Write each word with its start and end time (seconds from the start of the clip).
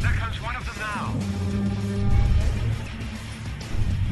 Look, 0.00 0.10
there 0.10 0.18
comes 0.18 0.40
one 0.42 0.56
of 0.56 0.64
them 0.64 0.76
now. 0.78 1.14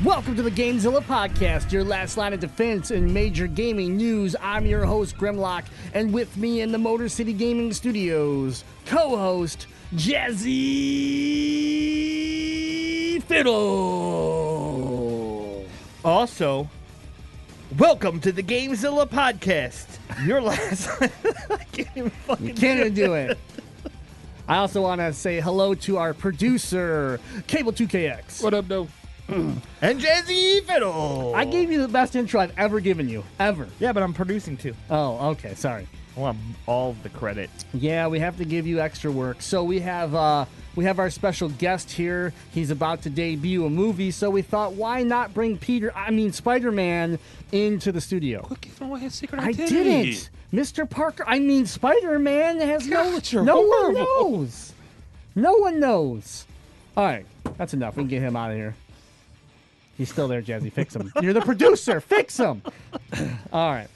Welcome 0.04 0.36
to 0.36 0.42
the 0.42 0.50
Gamezilla 0.50 1.02
Podcast, 1.02 1.72
your 1.72 1.82
last 1.82 2.18
line 2.18 2.34
of 2.34 2.40
defense 2.40 2.90
in 2.90 3.10
major 3.12 3.46
gaming 3.46 3.96
news. 3.96 4.36
I'm 4.42 4.66
your 4.66 4.84
host, 4.84 5.16
Grimlock, 5.16 5.64
and 5.94 6.12
with 6.12 6.36
me 6.36 6.60
in 6.60 6.72
the 6.72 6.78
Motor 6.78 7.08
City 7.08 7.32
Gaming 7.32 7.72
Studios, 7.72 8.64
co 8.84 9.16
host, 9.16 9.66
Jazzy 9.94 10.42
Fiddle. 13.22 13.56
Also, 16.04 16.68
welcome 17.78 18.20
to 18.20 18.30
the 18.30 18.42
Gamezilla 18.42 19.08
podcast. 19.08 19.86
Your 20.26 20.42
last. 20.42 20.90
I 21.50 21.64
can't 21.72 21.88
even 21.96 22.10
fucking. 22.10 22.46
You 22.46 22.52
can't 22.54 22.94
do 22.94 23.14
it. 23.14 23.38
I 24.48 24.56
also 24.56 24.80
want 24.80 25.00
to 25.02 25.12
say 25.12 25.40
hello 25.40 25.74
to 25.74 25.98
our 25.98 26.14
producer, 26.14 27.20
Cable 27.46 27.72
2KX. 27.72 28.42
What 28.42 28.54
up, 28.54 28.66
though? 28.66 28.88
And 29.28 30.00
Jazzy 30.00 30.64
Fiddle. 30.64 31.34
I 31.36 31.44
gave 31.44 31.70
you 31.70 31.82
the 31.82 31.88
best 31.88 32.16
intro 32.16 32.40
I've 32.40 32.58
ever 32.58 32.80
given 32.80 33.10
you, 33.10 33.22
ever. 33.38 33.68
Yeah, 33.78 33.92
but 33.92 34.02
I'm 34.02 34.14
producing 34.14 34.56
too. 34.56 34.74
Oh, 34.88 35.30
okay, 35.32 35.54
sorry. 35.54 35.86
I 36.16 36.20
want 36.20 36.38
all 36.66 36.96
the 37.02 37.10
credit. 37.10 37.50
Yeah, 37.74 38.08
we 38.08 38.18
have 38.20 38.38
to 38.38 38.46
give 38.46 38.66
you 38.66 38.80
extra 38.80 39.12
work. 39.12 39.42
So 39.42 39.62
we 39.62 39.80
have 39.80 40.14
uh, 40.14 40.46
we 40.76 40.84
have 40.84 40.98
our 40.98 41.10
special 41.10 41.50
guest 41.50 41.90
here. 41.90 42.32
He's 42.52 42.70
about 42.70 43.02
to 43.02 43.10
debut 43.10 43.66
a 43.66 43.70
movie, 43.70 44.10
so 44.10 44.30
we 44.30 44.40
thought, 44.40 44.72
why 44.72 45.02
not 45.02 45.34
bring 45.34 45.58
Peter? 45.58 45.92
I 45.94 46.10
mean, 46.10 46.32
Spider 46.32 46.72
Man 46.72 47.18
into 47.52 47.92
the 47.92 48.00
studio. 48.00 48.40
Quit 48.40 48.62
giving 48.62 48.88
away 48.88 49.00
his 49.00 49.14
secret 49.14 49.42
I 49.42 49.48
identity. 49.48 49.74
didn't, 49.74 50.30
Mr. 50.52 50.88
Parker. 50.88 51.24
I 51.26 51.38
mean, 51.38 51.66
Spider 51.66 52.18
Man 52.18 52.60
has 52.60 52.86
no 52.86 53.12
God, 53.12 53.32
you're 53.32 53.44
no 53.44 53.60
one 53.60 53.94
knows. 53.94 54.72
No 55.34 55.54
one 55.56 55.78
knows. 55.80 56.46
All 56.96 57.04
right, 57.04 57.26
that's 57.56 57.74
enough. 57.74 57.96
We 57.96 58.02
can 58.02 58.08
get 58.08 58.22
him 58.22 58.34
out 58.36 58.50
of 58.50 58.56
here. 58.56 58.74
He's 59.96 60.10
still 60.10 60.28
there, 60.28 60.42
Jazzy. 60.42 60.72
Fix 60.72 60.94
him. 60.94 61.12
You're 61.20 61.32
the 61.32 61.40
producer. 61.40 62.00
Fix 62.00 62.36
him. 62.36 62.62
All 63.52 63.70
right. 63.72 63.88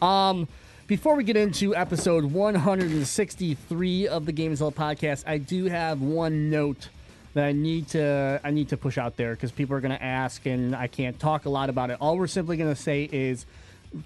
Um, 0.00 0.46
before 0.86 1.16
we 1.16 1.24
get 1.24 1.36
into 1.36 1.74
episode 1.74 2.24
163 2.24 4.08
of 4.08 4.26
the 4.26 4.32
Gamezilla 4.32 4.72
podcast, 4.72 5.24
I 5.26 5.38
do 5.38 5.64
have 5.64 6.00
one 6.00 6.50
note 6.50 6.88
that 7.34 7.44
I 7.44 7.52
need 7.52 7.88
to 7.88 8.40
I 8.42 8.50
need 8.50 8.68
to 8.70 8.76
push 8.76 8.96
out 8.96 9.16
there 9.16 9.34
because 9.34 9.52
people 9.52 9.76
are 9.76 9.80
going 9.80 9.96
to 9.96 10.02
ask, 10.02 10.46
and 10.46 10.74
I 10.74 10.86
can't 10.86 11.18
talk 11.18 11.44
a 11.44 11.50
lot 11.50 11.68
about 11.68 11.90
it. 11.90 11.98
All 12.00 12.16
we're 12.16 12.26
simply 12.26 12.56
going 12.56 12.74
to 12.74 12.80
say 12.80 13.08
is, 13.10 13.44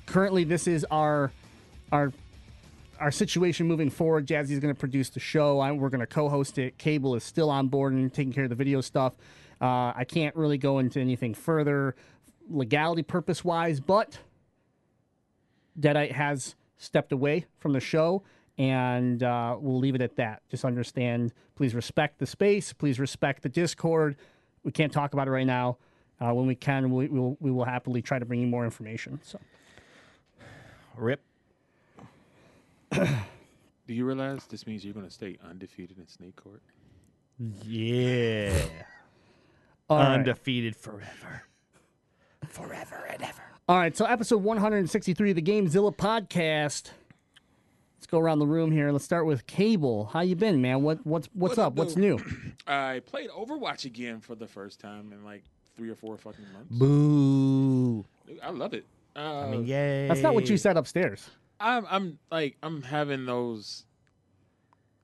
currently, 0.06 0.44
this 0.44 0.66
is 0.66 0.84
our 0.90 1.32
our 1.90 2.12
our 3.00 3.10
situation 3.10 3.66
moving 3.66 3.90
forward. 3.90 4.26
Jazzy's 4.26 4.60
going 4.60 4.72
to 4.72 4.78
produce 4.78 5.10
the 5.10 5.20
show. 5.20 5.58
I, 5.58 5.72
we're 5.72 5.88
going 5.88 6.00
to 6.00 6.06
co-host 6.06 6.58
it. 6.58 6.78
Cable 6.78 7.16
is 7.16 7.24
still 7.24 7.50
on 7.50 7.66
board 7.66 7.92
and 7.92 8.12
taking 8.12 8.32
care 8.32 8.44
of 8.44 8.50
the 8.50 8.56
video 8.56 8.80
stuff. 8.80 9.14
Uh, 9.60 9.92
I 9.94 10.04
can't 10.08 10.34
really 10.36 10.58
go 10.58 10.78
into 10.78 11.00
anything 11.00 11.34
further 11.34 11.96
legality 12.48 13.02
purpose 13.02 13.44
wise, 13.44 13.80
but 13.80 14.18
Deadite 15.78 16.12
has 16.12 16.54
stepped 16.76 17.12
away 17.12 17.46
from 17.58 17.72
the 17.72 17.80
show, 17.80 18.22
and 18.58 19.22
uh, 19.22 19.56
we'll 19.58 19.78
leave 19.78 19.94
it 19.94 20.00
at 20.00 20.16
that. 20.16 20.42
Just 20.48 20.64
understand, 20.64 21.32
please 21.54 21.74
respect 21.74 22.18
the 22.18 22.26
space. 22.26 22.72
Please 22.72 23.00
respect 23.00 23.42
the 23.42 23.48
Discord. 23.48 24.16
We 24.64 24.72
can't 24.72 24.92
talk 24.92 25.12
about 25.12 25.28
it 25.28 25.30
right 25.30 25.46
now. 25.46 25.78
Uh, 26.20 26.32
when 26.32 26.46
we 26.46 26.54
can, 26.54 26.90
we, 26.92 27.08
we, 27.08 27.18
will, 27.18 27.36
we 27.40 27.50
will 27.50 27.64
happily 27.64 28.00
try 28.00 28.18
to 28.18 28.24
bring 28.24 28.40
you 28.40 28.46
more 28.46 28.64
information. 28.64 29.18
So, 29.24 29.40
Rip. 30.96 31.20
Do 32.92 33.94
you 33.94 34.04
realize 34.04 34.44
this 34.46 34.66
means 34.66 34.84
you're 34.84 34.94
going 34.94 35.06
to 35.06 35.12
stay 35.12 35.38
undefeated 35.48 35.98
in 35.98 36.06
Snake 36.06 36.36
Court? 36.36 36.62
Yeah. 37.64 38.52
all 39.88 39.98
right. 39.98 40.14
Undefeated 40.14 40.76
forever. 40.76 41.42
Forever 42.48 43.06
and 43.10 43.22
ever. 43.22 43.42
All 43.68 43.76
right, 43.78 43.96
so 43.96 44.04
episode 44.04 44.42
163 44.42 45.30
of 45.30 45.36
the 45.36 45.42
Gamezilla 45.42 45.96
podcast. 45.96 46.90
Let's 47.96 48.06
go 48.08 48.18
around 48.18 48.40
the 48.40 48.46
room 48.46 48.70
here. 48.72 48.90
Let's 48.92 49.04
start 49.04 49.24
with 49.26 49.46
Cable. 49.46 50.06
How 50.12 50.20
you 50.20 50.34
been, 50.36 50.60
man? 50.60 50.82
What 50.82 51.06
what's 51.06 51.28
what's 51.32 51.56
What 51.56 51.62
up? 51.62 51.66
up, 51.68 51.74
What's 51.78 51.96
new? 51.96 52.18
I 52.66 53.00
played 53.06 53.30
Overwatch 53.30 53.84
again 53.84 54.20
for 54.20 54.34
the 54.34 54.48
first 54.48 54.80
time 54.80 55.12
in 55.12 55.24
like 55.24 55.44
three 55.76 55.88
or 55.88 55.94
four 55.94 56.18
fucking 56.18 56.44
months. 56.52 56.68
Boo. 56.70 58.04
I 58.42 58.50
love 58.50 58.74
it. 58.74 58.84
Uh, 59.14 59.46
I 59.46 59.50
mean, 59.50 59.66
yay. 59.66 60.08
That's 60.08 60.20
not 60.20 60.34
what 60.34 60.48
you 60.48 60.56
said 60.56 60.76
upstairs. 60.76 61.30
I'm, 61.60 61.86
I'm 61.88 62.18
like, 62.30 62.56
I'm 62.62 62.82
having 62.82 63.24
those, 63.24 63.84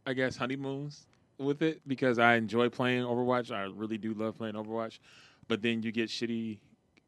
I 0.06 0.12
guess, 0.12 0.36
honeymoons 0.36 1.06
with 1.38 1.62
it 1.62 1.80
because 1.86 2.18
I 2.18 2.34
enjoy 2.34 2.68
playing 2.68 3.04
Overwatch. 3.04 3.52
I 3.52 3.64
really 3.64 3.98
do 3.98 4.14
love 4.14 4.36
playing 4.36 4.54
Overwatch. 4.54 4.98
But 5.46 5.62
then 5.62 5.82
you 5.82 5.92
get 5.92 6.08
shitty 6.08 6.58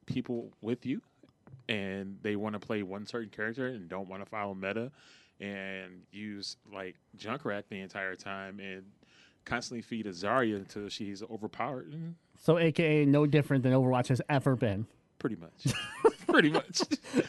people 0.06 0.52
with 0.62 0.86
you 0.86 1.02
and 1.68 2.18
they 2.22 2.36
want 2.36 2.54
to 2.54 2.58
play 2.58 2.82
one 2.82 3.06
certain 3.06 3.30
character 3.30 3.68
and 3.68 3.88
don't 3.88 4.08
want 4.08 4.22
to 4.22 4.28
follow 4.28 4.54
meta 4.54 4.90
and 5.40 6.02
use 6.12 6.56
like 6.72 6.96
Junkrat 7.16 7.64
the 7.70 7.80
entire 7.80 8.14
time 8.14 8.60
and 8.60 8.84
constantly 9.44 9.82
feed 9.82 10.06
Zarya 10.06 10.56
until 10.56 10.88
she's 10.88 11.22
overpowered. 11.22 11.94
So, 12.38 12.58
AKA, 12.58 13.06
no 13.06 13.26
different 13.26 13.62
than 13.62 13.72
Overwatch 13.72 14.08
has 14.08 14.20
ever 14.28 14.56
been. 14.56 14.86
Pretty 15.20 15.36
much. 15.36 15.66
Pretty 16.26 16.48
much. 16.48 16.80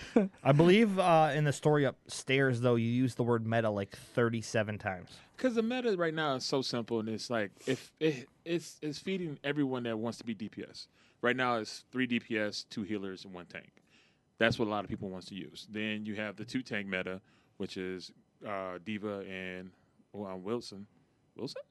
I 0.43 0.53
believe 0.53 0.97
uh, 0.97 1.31
in 1.35 1.43
the 1.43 1.51
story 1.51 1.83
upstairs, 1.83 2.61
though, 2.61 2.75
you 2.75 2.87
use 2.87 3.15
the 3.15 3.23
word 3.23 3.45
meta 3.45 3.69
like 3.69 3.95
37 3.95 4.77
times. 4.77 5.09
Because 5.35 5.55
the 5.55 5.61
meta 5.61 5.95
right 5.97 6.13
now 6.13 6.35
is 6.35 6.45
so 6.45 6.61
simple, 6.61 7.01
and 7.01 7.09
it's 7.09 7.29
like 7.29 7.51
if 7.67 7.91
it, 7.99 8.29
it's 8.45 8.77
it's 8.81 8.97
feeding 8.97 9.37
everyone 9.43 9.83
that 9.83 9.97
wants 9.97 10.19
to 10.19 10.23
be 10.23 10.33
DPS. 10.33 10.87
Right 11.21 11.35
now, 11.35 11.57
it's 11.57 11.83
three 11.91 12.07
DPS, 12.07 12.65
two 12.69 12.83
healers, 12.83 13.25
and 13.25 13.33
one 13.33 13.45
tank. 13.45 13.69
That's 14.37 14.57
what 14.57 14.69
a 14.69 14.71
lot 14.71 14.85
of 14.85 14.89
people 14.89 15.09
wants 15.09 15.27
to 15.27 15.35
use. 15.35 15.67
Then 15.69 16.05
you 16.05 16.15
have 16.15 16.37
the 16.37 16.45
two 16.45 16.61
tank 16.61 16.87
meta, 16.87 17.19
which 17.57 17.75
is 17.75 18.11
uh, 18.47 18.79
D.Va 18.85 19.25
and 19.29 19.71
well, 20.13 20.39
Wilson. 20.39 20.87
Wilson. 21.35 21.61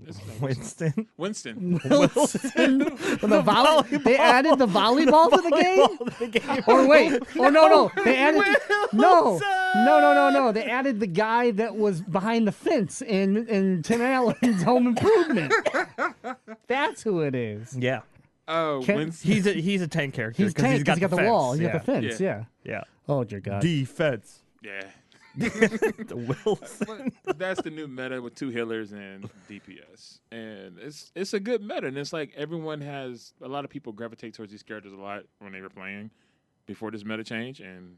That's 0.00 0.18
his 0.18 0.28
name, 0.28 0.40
Wilson. 0.40 1.08
Winston. 1.16 1.80
Winston. 1.88 2.78
the 3.22 3.42
volley, 3.44 3.96
they 3.98 4.16
added 4.16 4.58
the 4.58 4.66
volleyball 4.66 5.30
to 5.30 5.40
the 5.40 5.50
game? 5.50 6.64
Or 6.66 6.86
wait, 6.86 7.22
oh 7.36 7.48
no, 7.48 7.68
no, 7.68 7.90
they 8.04 8.16
added 8.16 8.42
no, 8.92 9.38
no, 9.74 10.00
no, 10.00 10.14
no, 10.14 10.30
no. 10.30 10.52
They 10.52 10.64
added 10.64 11.00
the 11.00 11.06
guy 11.06 11.50
that 11.52 11.76
was 11.76 12.00
behind 12.02 12.46
the 12.46 12.52
fence 12.52 13.02
in 13.02 13.46
in 13.48 13.82
Tim 13.82 14.00
Allen's 14.02 14.62
Home 14.62 14.86
Improvement. 14.88 15.52
That's 16.66 17.02
who 17.02 17.20
it 17.20 17.34
is. 17.34 17.76
Yeah. 17.76 18.00
Oh, 18.48 18.82
Can- 18.84 18.96
Winston. 18.96 19.30
He's 19.32 19.46
a 19.46 19.52
he's 19.52 19.82
a 19.82 19.88
tank 19.88 20.14
character. 20.14 20.42
He's 20.42 20.52
'cause 20.54 20.62
tank. 20.62 20.74
he's 20.74 20.82
got, 20.82 20.98
he's 20.98 21.00
got 21.02 21.10
the, 21.10 21.16
fence. 21.16 21.28
wall. 21.28 21.52
He's 21.52 21.62
yeah. 21.62 21.72
got 21.72 21.86
the 21.86 21.92
fence. 21.92 22.20
Yeah. 22.20 22.44
Yeah. 22.64 22.72
Yeah. 22.72 22.84
Oh 23.08 23.24
dear 23.24 23.40
God. 23.40 23.62
Defense. 23.62 24.42
yeah. 24.62 24.84
the 25.36 26.36
Wilson. 26.44 27.12
But 27.24 27.38
that's 27.38 27.62
the 27.62 27.70
new 27.70 27.88
meta 27.88 28.20
with 28.22 28.34
two 28.34 28.50
healers 28.50 28.92
and 28.92 29.28
DPS, 29.50 30.20
and 30.30 30.78
it's 30.78 31.10
it's 31.14 31.34
a 31.34 31.40
good 31.40 31.62
meta. 31.62 31.86
And 31.88 31.98
it's 31.98 32.12
like 32.12 32.32
everyone 32.36 32.80
has 32.80 33.32
a 33.42 33.48
lot 33.48 33.64
of 33.64 33.70
people 33.70 33.92
gravitate 33.92 34.34
towards 34.34 34.52
these 34.52 34.62
characters 34.62 34.92
a 34.92 34.96
lot 34.96 35.24
when 35.40 35.52
they 35.52 35.60
were 35.60 35.68
playing 35.70 36.10
before 36.66 36.90
this 36.90 37.04
meta 37.04 37.24
change, 37.24 37.60
and 37.60 37.96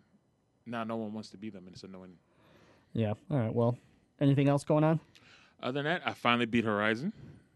now 0.64 0.84
no 0.84 0.96
one 0.96 1.12
wants 1.12 1.30
to 1.30 1.36
be 1.36 1.50
them, 1.50 1.64
and 1.66 1.74
it's 1.74 1.84
annoying. 1.84 2.16
Yeah. 2.92 3.12
All 3.30 3.38
right. 3.38 3.54
Well, 3.54 3.76
anything 4.20 4.48
else 4.48 4.64
going 4.64 4.84
on? 4.84 5.00
Other 5.62 5.82
than 5.82 5.84
that, 5.84 6.02
I 6.06 6.12
finally 6.14 6.46
beat 6.46 6.64
Horizon 6.64 7.12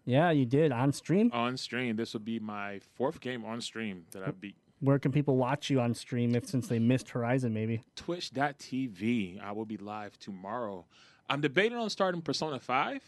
Yeah, 0.07 0.31
you 0.31 0.47
did 0.47 0.73
on 0.73 0.93
stream. 0.93 1.31
on 1.33 1.57
stream. 1.57 1.97
This 1.97 2.13
will 2.13 2.21
be 2.21 2.39
my 2.39 2.81
fourth 2.95 3.21
game 3.21 3.45
on 3.45 3.61
stream 3.61 4.05
that 4.13 4.23
I 4.23 4.31
beat. 4.31 4.57
Where 4.81 4.99
can 4.99 5.13
people 5.13 5.37
watch 5.37 5.69
you 5.71 5.81
on 5.81 5.95
stream 5.95 6.35
if 6.35 6.47
since 6.47 6.67
they 6.69 6.79
missed 6.79 7.11
Horizon? 7.11 7.53
Maybe. 7.53 7.83
Twitch.tv. 7.97 9.43
I 9.43 9.53
will 9.53 9.67
be 9.67 9.77
live 9.77 10.19
tomorrow. 10.19 10.87
I'm 11.29 11.41
debating 11.41 11.77
on 11.79 11.91
starting 11.91 12.23
Persona 12.23 12.59
5 12.59 13.01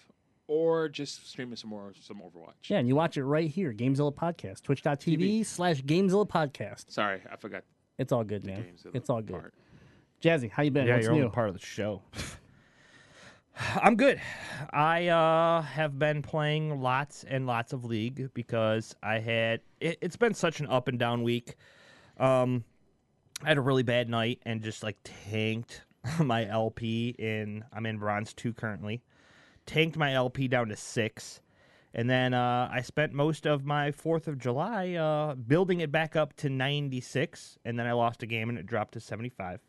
or 0.48 0.88
just 0.88 1.26
streaming 1.28 1.56
some 1.56 1.70
more 1.70 1.92
some 2.00 2.18
Overwatch. 2.18 2.68
Yeah, 2.68 2.78
and 2.78 2.86
you 2.88 2.94
watch 2.94 3.16
it 3.16 3.24
right 3.24 3.48
here, 3.48 3.72
Gamezilla 3.72 4.14
Podcast, 4.14 4.62
twitch.tv 4.62 5.18
TV. 5.18 5.46
slash 5.46 5.82
Gamezilla 5.82 6.28
Podcast. 6.28 6.90
Sorry, 6.90 7.20
I 7.30 7.36
forgot 7.36 7.62
It's 7.98 8.12
all 8.12 8.24
good, 8.24 8.44
man. 8.44 8.62
games. 8.62 8.86
It's 8.92 9.08
all 9.08 9.22
good. 9.22 9.32
part. 9.34 9.54
Jazzy, 10.22 10.50
how 10.50 10.62
you 10.62 10.70
been? 10.70 10.86
Yeah, 10.86 10.94
What's 10.96 11.04
you're 11.06 11.14
new? 11.14 11.22
only 11.22 11.32
part 11.34 11.48
of 11.48 11.54
the 11.54 11.60
show. 11.60 12.02
I'm 13.56 13.96
good. 13.96 14.20
I 14.70 15.08
uh, 15.08 15.62
have 15.62 15.98
been 15.98 16.22
playing 16.22 16.80
lots 16.80 17.24
and 17.24 17.46
lots 17.46 17.72
of 17.72 17.84
League 17.84 18.30
because 18.34 18.94
I 19.02 19.18
had 19.18 19.60
it, 19.80 19.98
it's 20.00 20.16
been 20.16 20.34
such 20.34 20.60
an 20.60 20.66
up 20.68 20.88
and 20.88 20.98
down 20.98 21.22
week. 21.22 21.56
Um, 22.18 22.64
I 23.42 23.48
had 23.48 23.58
a 23.58 23.62
really 23.62 23.82
bad 23.82 24.08
night 24.08 24.40
and 24.44 24.62
just 24.62 24.82
like 24.82 24.96
tanked 25.04 25.82
my 26.20 26.46
LP 26.46 27.14
in 27.18 27.64
I'm 27.72 27.86
in 27.86 27.98
bronze 27.98 28.32
two 28.32 28.52
currently. 28.52 29.02
Tanked 29.66 29.96
my 29.96 30.14
LP 30.14 30.48
down 30.48 30.68
to 30.68 30.76
six. 30.76 31.40
And 31.94 32.08
then 32.08 32.32
uh, 32.32 32.70
I 32.72 32.80
spent 32.80 33.12
most 33.12 33.46
of 33.46 33.66
my 33.66 33.90
4th 33.90 34.26
of 34.26 34.38
July 34.38 34.94
uh, 34.94 35.34
building 35.34 35.80
it 35.80 35.92
back 35.92 36.16
up 36.16 36.34
to 36.36 36.48
96. 36.48 37.58
And 37.66 37.78
then 37.78 37.86
I 37.86 37.92
lost 37.92 38.22
a 38.22 38.26
game 38.26 38.48
and 38.48 38.58
it 38.58 38.64
dropped 38.64 38.94
to 38.94 39.00
75. 39.00 39.60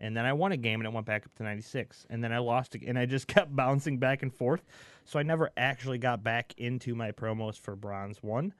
And 0.00 0.16
then 0.16 0.24
I 0.24 0.32
won 0.32 0.52
a 0.52 0.56
game 0.56 0.80
and 0.80 0.86
it 0.86 0.92
went 0.92 1.06
back 1.06 1.24
up 1.26 1.34
to 1.36 1.42
96. 1.42 2.06
And 2.10 2.22
then 2.22 2.32
I 2.32 2.38
lost 2.38 2.74
it 2.74 2.82
and 2.86 2.98
I 2.98 3.06
just 3.06 3.26
kept 3.28 3.54
bouncing 3.54 3.98
back 3.98 4.22
and 4.22 4.32
forth. 4.32 4.62
So 5.04 5.18
I 5.18 5.22
never 5.22 5.50
actually 5.56 5.98
got 5.98 6.22
back 6.22 6.54
into 6.56 6.94
my 6.94 7.12
promos 7.12 7.58
for 7.58 7.74
Bronze 7.74 8.22
1. 8.22 8.52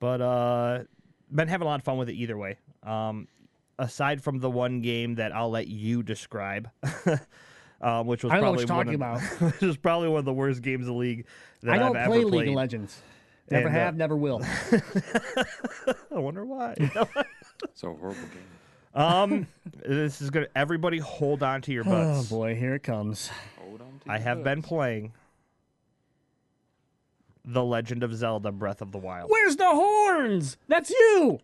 But 0.00 0.20
uh, 0.20 0.80
been 1.30 1.48
having 1.48 1.66
a 1.66 1.70
lot 1.70 1.80
of 1.80 1.84
fun 1.84 1.98
with 1.98 2.08
it 2.08 2.14
either 2.14 2.36
way. 2.36 2.58
Um, 2.82 3.28
aside 3.78 4.22
from 4.22 4.40
the 4.40 4.50
one 4.50 4.80
game 4.80 5.16
that 5.16 5.34
I'll 5.34 5.50
let 5.50 5.68
you 5.68 6.02
describe. 6.02 6.70
um, 7.80 8.06
which 8.06 8.24
was 8.24 8.32
I 8.32 8.36
don't 8.36 8.44
know 8.44 8.52
what 8.52 8.66
probably 8.66 8.92
you're 8.92 8.98
one 8.98 9.18
talking 9.18 9.40
of, 9.40 9.52
which 9.52 9.60
was 9.60 9.76
probably 9.76 10.08
one 10.08 10.20
of 10.20 10.24
the 10.24 10.32
worst 10.32 10.62
games 10.62 10.82
of 10.82 10.86
the 10.86 10.98
league 10.98 11.26
that 11.62 11.74
I 11.74 11.78
don't 11.78 11.94
have 11.94 12.08
play 12.08 12.18
ever 12.18 12.26
League 12.26 12.32
played. 12.32 12.48
of 12.48 12.54
Legends. 12.54 13.02
Never 13.50 13.68
And, 13.68 13.76
uh, 13.76 13.80
have, 13.80 13.96
never 13.96 14.16
will. 14.16 14.40
I 16.10 16.18
wonder 16.18 16.44
why. 16.44 16.74
it's 16.78 17.82
a 17.82 17.86
horrible 17.86 18.14
game. 18.14 18.61
Um, 18.94 19.46
this 19.84 20.20
is 20.20 20.30
gonna. 20.30 20.46
Everybody, 20.54 20.98
hold 20.98 21.42
on 21.42 21.62
to 21.62 21.72
your 21.72 21.84
butts. 21.84 22.30
oh 22.32 22.34
boy, 22.36 22.54
here 22.54 22.74
it 22.74 22.82
comes. 22.82 23.30
Hold 23.58 23.80
on 23.80 24.00
to 24.04 24.10
I 24.10 24.16
your 24.16 24.24
have 24.24 24.44
been 24.44 24.62
playing 24.62 25.12
The 27.44 27.64
Legend 27.64 28.02
of 28.02 28.14
Zelda: 28.14 28.52
Breath 28.52 28.82
of 28.82 28.92
the 28.92 28.98
Wild. 28.98 29.30
Where's 29.30 29.56
the 29.56 29.68
horns? 29.68 30.56
That's 30.68 30.90
you. 30.90 31.40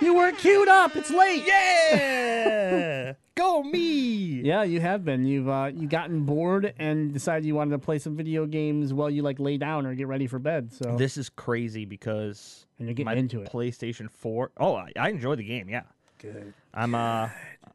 You 0.00 0.14
weren't 0.14 0.38
queued 0.38 0.68
up. 0.68 0.96
It's 0.96 1.10
late. 1.10 1.44
Yeah, 1.46 3.12
go 3.36 3.62
me. 3.62 4.40
Yeah, 4.42 4.62
you 4.64 4.80
have 4.80 5.04
been. 5.04 5.24
You've 5.24 5.48
uh, 5.48 5.70
you 5.74 5.86
gotten 5.88 6.24
bored 6.24 6.74
and 6.78 7.12
decided 7.12 7.44
you 7.44 7.54
wanted 7.54 7.70
to 7.72 7.78
play 7.78 7.98
some 7.98 8.16
video 8.16 8.44
games 8.46 8.92
while 8.92 9.08
you 9.10 9.22
like 9.22 9.38
lay 9.38 9.56
down 9.58 9.86
or 9.86 9.94
get 9.94 10.08
ready 10.08 10.26
for 10.26 10.38
bed. 10.38 10.72
So 10.72 10.96
This 10.96 11.16
is 11.16 11.28
crazy 11.28 11.84
because 11.84 12.66
and 12.78 12.88
you're 12.88 12.94
getting 12.94 13.06
my 13.06 13.14
into 13.14 13.42
it. 13.42 13.52
PlayStation 13.52 14.10
4. 14.10 14.50
Oh, 14.56 14.74
I, 14.74 14.90
I 14.98 15.08
enjoy 15.10 15.36
the 15.36 15.44
game. 15.44 15.68
Yeah, 15.68 15.82
Good. 16.22 16.54
I'm. 16.72 16.94
Uh, 16.94 17.28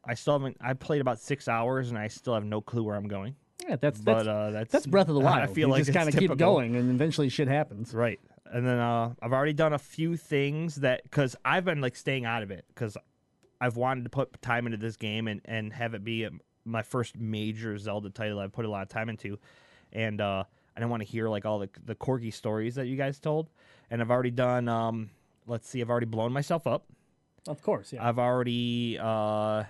I 0.04 0.14
still 0.14 0.34
haven't. 0.34 0.56
I 0.60 0.72
played 0.72 1.00
about 1.00 1.20
six 1.20 1.48
hours 1.48 1.90
and 1.90 1.98
I 1.98 2.08
still 2.08 2.34
have 2.34 2.44
no 2.44 2.60
clue 2.60 2.82
where 2.82 2.96
I'm 2.96 3.08
going. 3.08 3.36
Yeah, 3.68 3.76
that's 3.76 4.00
But 4.00 4.14
that's, 4.14 4.28
uh, 4.28 4.50
that's 4.52 4.72
that's 4.72 4.86
Breath 4.86 5.08
of 5.08 5.14
the 5.14 5.20
Wild. 5.24 5.38
I 5.38 5.46
feel 5.46 5.68
you 5.68 5.72
like 5.72 5.80
just 5.80 5.90
it's 5.90 5.96
kind 5.96 6.08
of 6.08 6.18
keep 6.18 6.34
going, 6.36 6.76
and 6.76 6.90
eventually 6.90 7.28
shit 7.28 7.48
happens. 7.48 7.92
Right. 7.92 8.18
And 8.50 8.66
then 8.66 8.78
uh, 8.78 9.12
I've 9.20 9.34
already 9.34 9.52
done 9.52 9.74
a 9.74 9.78
few 9.78 10.16
things 10.16 10.76
that 10.76 11.02
because 11.02 11.36
I've 11.44 11.66
been 11.66 11.82
like 11.82 11.96
staying 11.96 12.24
out 12.24 12.42
of 12.42 12.50
it 12.50 12.64
because 12.68 12.96
I've 13.60 13.76
wanted 13.76 14.04
to 14.04 14.10
put 14.10 14.40
time 14.40 14.64
into 14.64 14.78
this 14.78 14.96
game 14.96 15.28
and, 15.28 15.42
and 15.44 15.72
have 15.74 15.92
it 15.92 16.02
be 16.02 16.24
um, 16.24 16.40
my 16.64 16.82
first 16.82 17.18
major 17.18 17.76
Zelda 17.76 18.08
title 18.08 18.38
I've 18.38 18.52
put 18.52 18.64
a 18.64 18.70
lot 18.70 18.82
of 18.82 18.88
time 18.88 19.10
into, 19.10 19.38
and 19.92 20.20
uh, 20.20 20.44
I 20.74 20.80
don't 20.80 20.88
want 20.88 21.02
to 21.02 21.08
hear 21.08 21.28
like 21.28 21.44
all 21.44 21.58
the 21.58 21.68
the 21.84 21.94
quirky 21.94 22.30
stories 22.30 22.76
that 22.76 22.86
you 22.86 22.96
guys 22.96 23.18
told, 23.20 23.50
and 23.90 24.00
I've 24.00 24.10
already 24.10 24.30
done. 24.30 24.68
Um, 24.68 25.10
let's 25.46 25.68
see, 25.68 25.82
I've 25.82 25.90
already 25.90 26.06
blown 26.06 26.32
myself 26.32 26.66
up. 26.66 26.86
Of 27.48 27.62
course, 27.62 27.92
yeah. 27.92 28.06
I've 28.06 28.18
already 28.18 28.98
uh, 29.00 29.64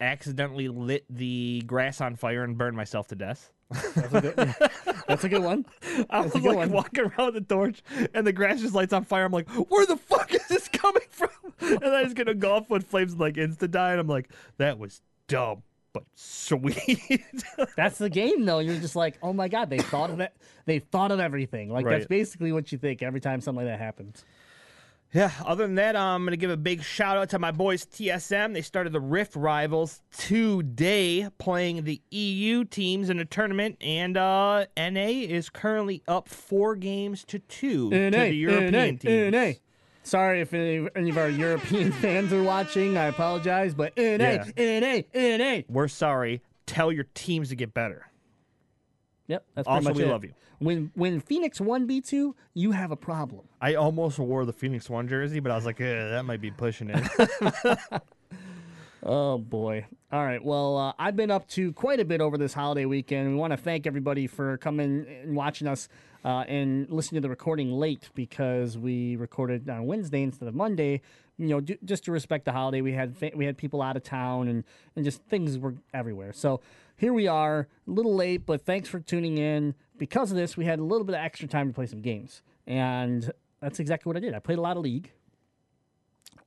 accidentally 0.00 0.68
lit 0.68 1.04
the 1.08 1.62
grass 1.66 2.00
on 2.00 2.14
fire 2.14 2.44
and 2.44 2.58
burned 2.58 2.76
myself 2.76 3.08
to 3.08 3.16
death. 3.16 3.52
That's 3.70 4.14
a 4.14 4.20
good, 4.20 4.34
yeah. 4.36 4.68
That's 5.08 5.24
a 5.24 5.28
good 5.28 5.42
one. 5.42 5.64
I 6.10 6.20
was 6.20 6.34
a 6.34 6.38
like 6.38 6.56
one. 6.56 6.72
walking 6.72 7.04
around 7.04 7.34
the 7.34 7.40
torch, 7.40 7.82
and 8.12 8.26
the 8.26 8.32
grass 8.32 8.60
just 8.60 8.74
lights 8.74 8.92
on 8.92 9.04
fire. 9.04 9.24
I'm 9.24 9.32
like, 9.32 9.48
where 9.48 9.86
the 9.86 9.96
fuck 9.96 10.34
is 10.34 10.46
this 10.48 10.68
coming 10.68 11.02
from? 11.10 11.30
And 11.62 11.84
I 11.84 12.04
just 12.04 12.16
get 12.16 12.26
a 12.26 12.34
golf 12.34 12.70
with 12.70 12.86
flames 12.86 13.12
and 13.12 13.20
like 13.20 13.34
insta 13.34 13.70
die, 13.70 13.92
and 13.92 14.00
I'm 14.00 14.06
like, 14.06 14.30
that 14.56 14.78
was 14.78 15.02
dumb 15.28 15.62
but 15.92 16.04
sweet. 16.14 17.22
That's 17.76 17.98
the 17.98 18.08
game, 18.08 18.44
though. 18.44 18.60
You're 18.60 18.80
just 18.80 18.96
like, 18.96 19.18
oh 19.22 19.32
my 19.32 19.48
god, 19.48 19.70
they 19.70 19.78
thought 19.78 20.10
of 20.10 20.20
it. 20.20 20.32
They 20.66 20.78
thought 20.78 21.10
of 21.10 21.20
everything. 21.20 21.70
Like 21.70 21.86
that's 21.86 22.06
basically 22.06 22.52
what 22.52 22.70
you 22.70 22.78
think 22.78 23.02
every 23.02 23.20
time 23.20 23.40
something 23.40 23.64
like 23.64 23.72
that 23.72 23.82
happens. 23.82 24.24
Yeah. 25.12 25.32
Other 25.44 25.66
than 25.66 25.76
that, 25.76 25.96
I'm 25.96 26.24
gonna 26.24 26.36
give 26.36 26.50
a 26.50 26.56
big 26.56 26.82
shout 26.82 27.16
out 27.16 27.30
to 27.30 27.38
my 27.38 27.50
boys 27.50 27.84
TSM. 27.86 28.54
They 28.54 28.62
started 28.62 28.92
the 28.92 29.00
Rift 29.00 29.36
Rivals 29.36 30.02
today, 30.16 31.28
playing 31.38 31.84
the 31.84 32.00
EU 32.10 32.64
teams 32.64 33.10
in 33.10 33.18
a 33.18 33.24
tournament, 33.24 33.76
and 33.80 34.16
uh, 34.16 34.66
NA 34.76 35.08
is 35.08 35.50
currently 35.50 36.02
up 36.06 36.28
four 36.28 36.76
games 36.76 37.24
to 37.24 37.38
two 37.38 37.90
to 37.90 38.10
the 38.10 38.34
European 38.34 38.98
teams. 38.98 39.32
NA. 39.32 39.52
Sorry 40.02 40.40
if 40.40 40.54
any, 40.54 40.88
any 40.96 41.10
of 41.10 41.18
our 41.18 41.28
European 41.28 41.92
fans 42.02 42.32
are 42.32 42.42
watching. 42.42 42.96
I 42.96 43.04
apologize, 43.04 43.74
but 43.74 43.96
NA, 43.96 44.44
NA, 44.56 45.02
NA. 45.14 45.60
We're 45.68 45.88
sorry. 45.88 46.42
Tell 46.66 46.90
your 46.90 47.06
teams 47.14 47.50
to 47.50 47.56
get 47.56 47.74
better. 47.74 48.09
Yep, 49.30 49.44
that's 49.54 49.66
pretty 49.66 49.76
Also, 49.76 49.88
much 49.90 49.96
we 49.96 50.04
it. 50.04 50.08
love 50.08 50.24
you. 50.24 50.32
When 50.58 50.90
when 50.94 51.20
Phoenix 51.20 51.60
one 51.60 51.86
B 51.86 52.00
two, 52.00 52.34
you 52.52 52.72
have 52.72 52.90
a 52.90 52.96
problem. 52.96 53.42
I 53.60 53.76
almost 53.76 54.18
wore 54.18 54.44
the 54.44 54.52
Phoenix 54.52 54.90
One 54.90 55.06
jersey, 55.08 55.38
but 55.40 55.52
I 55.52 55.54
was 55.54 55.64
like, 55.64 55.80
eh, 55.80 56.08
that 56.10 56.24
might 56.24 56.40
be 56.40 56.50
pushing 56.50 56.90
it. 56.92 57.80
Oh 59.02 59.38
boy. 59.38 59.86
All 60.12 60.22
right. 60.22 60.44
Well, 60.44 60.76
uh, 60.76 60.92
I've 60.98 61.16
been 61.16 61.30
up 61.30 61.48
to 61.50 61.72
quite 61.72 62.00
a 62.00 62.04
bit 62.04 62.20
over 62.20 62.36
this 62.36 62.52
holiday 62.52 62.84
weekend. 62.84 63.30
We 63.30 63.34
want 63.34 63.52
to 63.52 63.56
thank 63.56 63.86
everybody 63.86 64.26
for 64.26 64.58
coming 64.58 65.06
and 65.22 65.34
watching 65.34 65.66
us 65.66 65.88
uh, 66.22 66.44
and 66.46 66.86
listening 66.90 67.22
to 67.22 67.26
the 67.26 67.30
recording 67.30 67.72
late 67.72 68.10
because 68.14 68.76
we 68.76 69.16
recorded 69.16 69.70
on 69.70 69.86
Wednesday 69.86 70.22
instead 70.22 70.48
of 70.48 70.54
Monday. 70.54 71.00
You 71.38 71.46
know, 71.48 71.60
ju- 71.62 71.78
just 71.82 72.04
to 72.04 72.12
respect 72.12 72.44
the 72.44 72.52
holiday, 72.52 72.82
we 72.82 72.92
had 72.92 73.16
fa- 73.16 73.30
we 73.34 73.46
had 73.46 73.56
people 73.56 73.80
out 73.80 73.96
of 73.96 74.02
town 74.02 74.48
and 74.48 74.64
and 74.94 75.02
just 75.02 75.22
things 75.30 75.56
were 75.56 75.76
everywhere. 75.94 76.34
So 76.34 76.60
here 77.00 77.14
we 77.14 77.26
are, 77.26 77.66
a 77.86 77.90
little 77.90 78.14
late, 78.14 78.44
but 78.44 78.64
thanks 78.64 78.88
for 78.88 79.00
tuning 79.00 79.38
in. 79.38 79.74
Because 79.96 80.30
of 80.30 80.36
this, 80.36 80.56
we 80.56 80.66
had 80.66 80.78
a 80.78 80.84
little 80.84 81.04
bit 81.04 81.14
of 81.14 81.20
extra 81.22 81.48
time 81.48 81.68
to 81.68 81.74
play 81.74 81.86
some 81.86 82.02
games, 82.02 82.42
and 82.66 83.32
that's 83.60 83.80
exactly 83.80 84.08
what 84.08 84.16
I 84.16 84.20
did. 84.20 84.34
I 84.34 84.38
played 84.38 84.58
a 84.58 84.62
lot 84.62 84.76
of 84.76 84.82
League. 84.82 85.10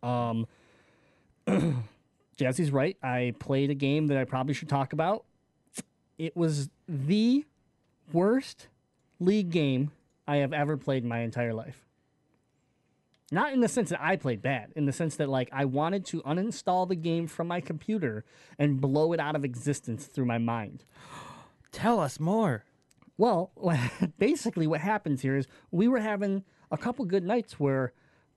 Um. 0.02 0.48
Jesse's 2.38 2.72
right. 2.72 2.98
I 3.04 3.34
played 3.40 3.70
a 3.70 3.76
game 3.76 4.08
that 4.08 4.18
I 4.18 4.24
probably 4.24 4.54
should 4.54 4.70
talk 4.70 4.94
about. 4.94 5.26
It 6.18 6.36
was 6.36 6.70
the 6.88 7.46
worst 8.12 8.68
league 9.20 9.50
game 9.52 9.92
I 10.28 10.38
have 10.38 10.54
ever 10.54 10.78
played 10.78 11.04
in 11.04 11.10
my 11.10 11.20
entire 11.20 11.54
life. 11.54 11.86
Not 13.34 13.52
in 13.52 13.62
the 13.62 13.68
sense 13.68 13.90
that 13.90 14.00
I 14.00 14.16
played 14.16 14.44
bad, 14.44 14.74
in 14.76 14.86
the 14.86 14.94
sense 14.94 15.16
that 15.16 15.28
like 15.28 15.50
I 15.52 15.66
wanted 15.66 16.06
to 16.06 16.22
uninstall 16.22 16.88
the 16.88 16.96
game 16.96 17.26
from 17.26 17.48
my 17.48 17.62
computer 17.62 18.26
and 18.60 18.80
blow 18.80 19.12
it 19.12 19.20
out 19.20 19.36
of 19.36 19.44
existence 19.44 20.06
through 20.06 20.28
my 20.28 20.38
mind. 20.38 20.86
Tell 21.72 22.00
us 22.00 22.20
more. 22.20 22.64
Well, 23.18 23.52
basically, 24.20 24.68
what 24.68 24.82
happens 24.82 25.24
here 25.24 25.36
is 25.36 25.48
we 25.72 25.88
were 25.88 26.00
having 26.00 26.44
a 26.70 26.78
couple 26.78 27.06
good 27.06 27.24
nights 27.24 27.60
where, 27.60 27.94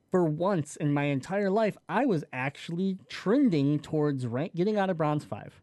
for 0.09 0.23
once 0.23 0.75
in 0.75 0.91
my 0.91 1.03
entire 1.03 1.51
life, 1.51 1.77
I 1.87 2.07
was 2.07 2.23
actually 2.33 2.97
trending 3.07 3.77
towards 3.77 4.25
rank, 4.25 4.55
getting 4.55 4.79
out 4.79 4.89
of 4.89 4.97
bronze 4.97 5.23
five. 5.23 5.61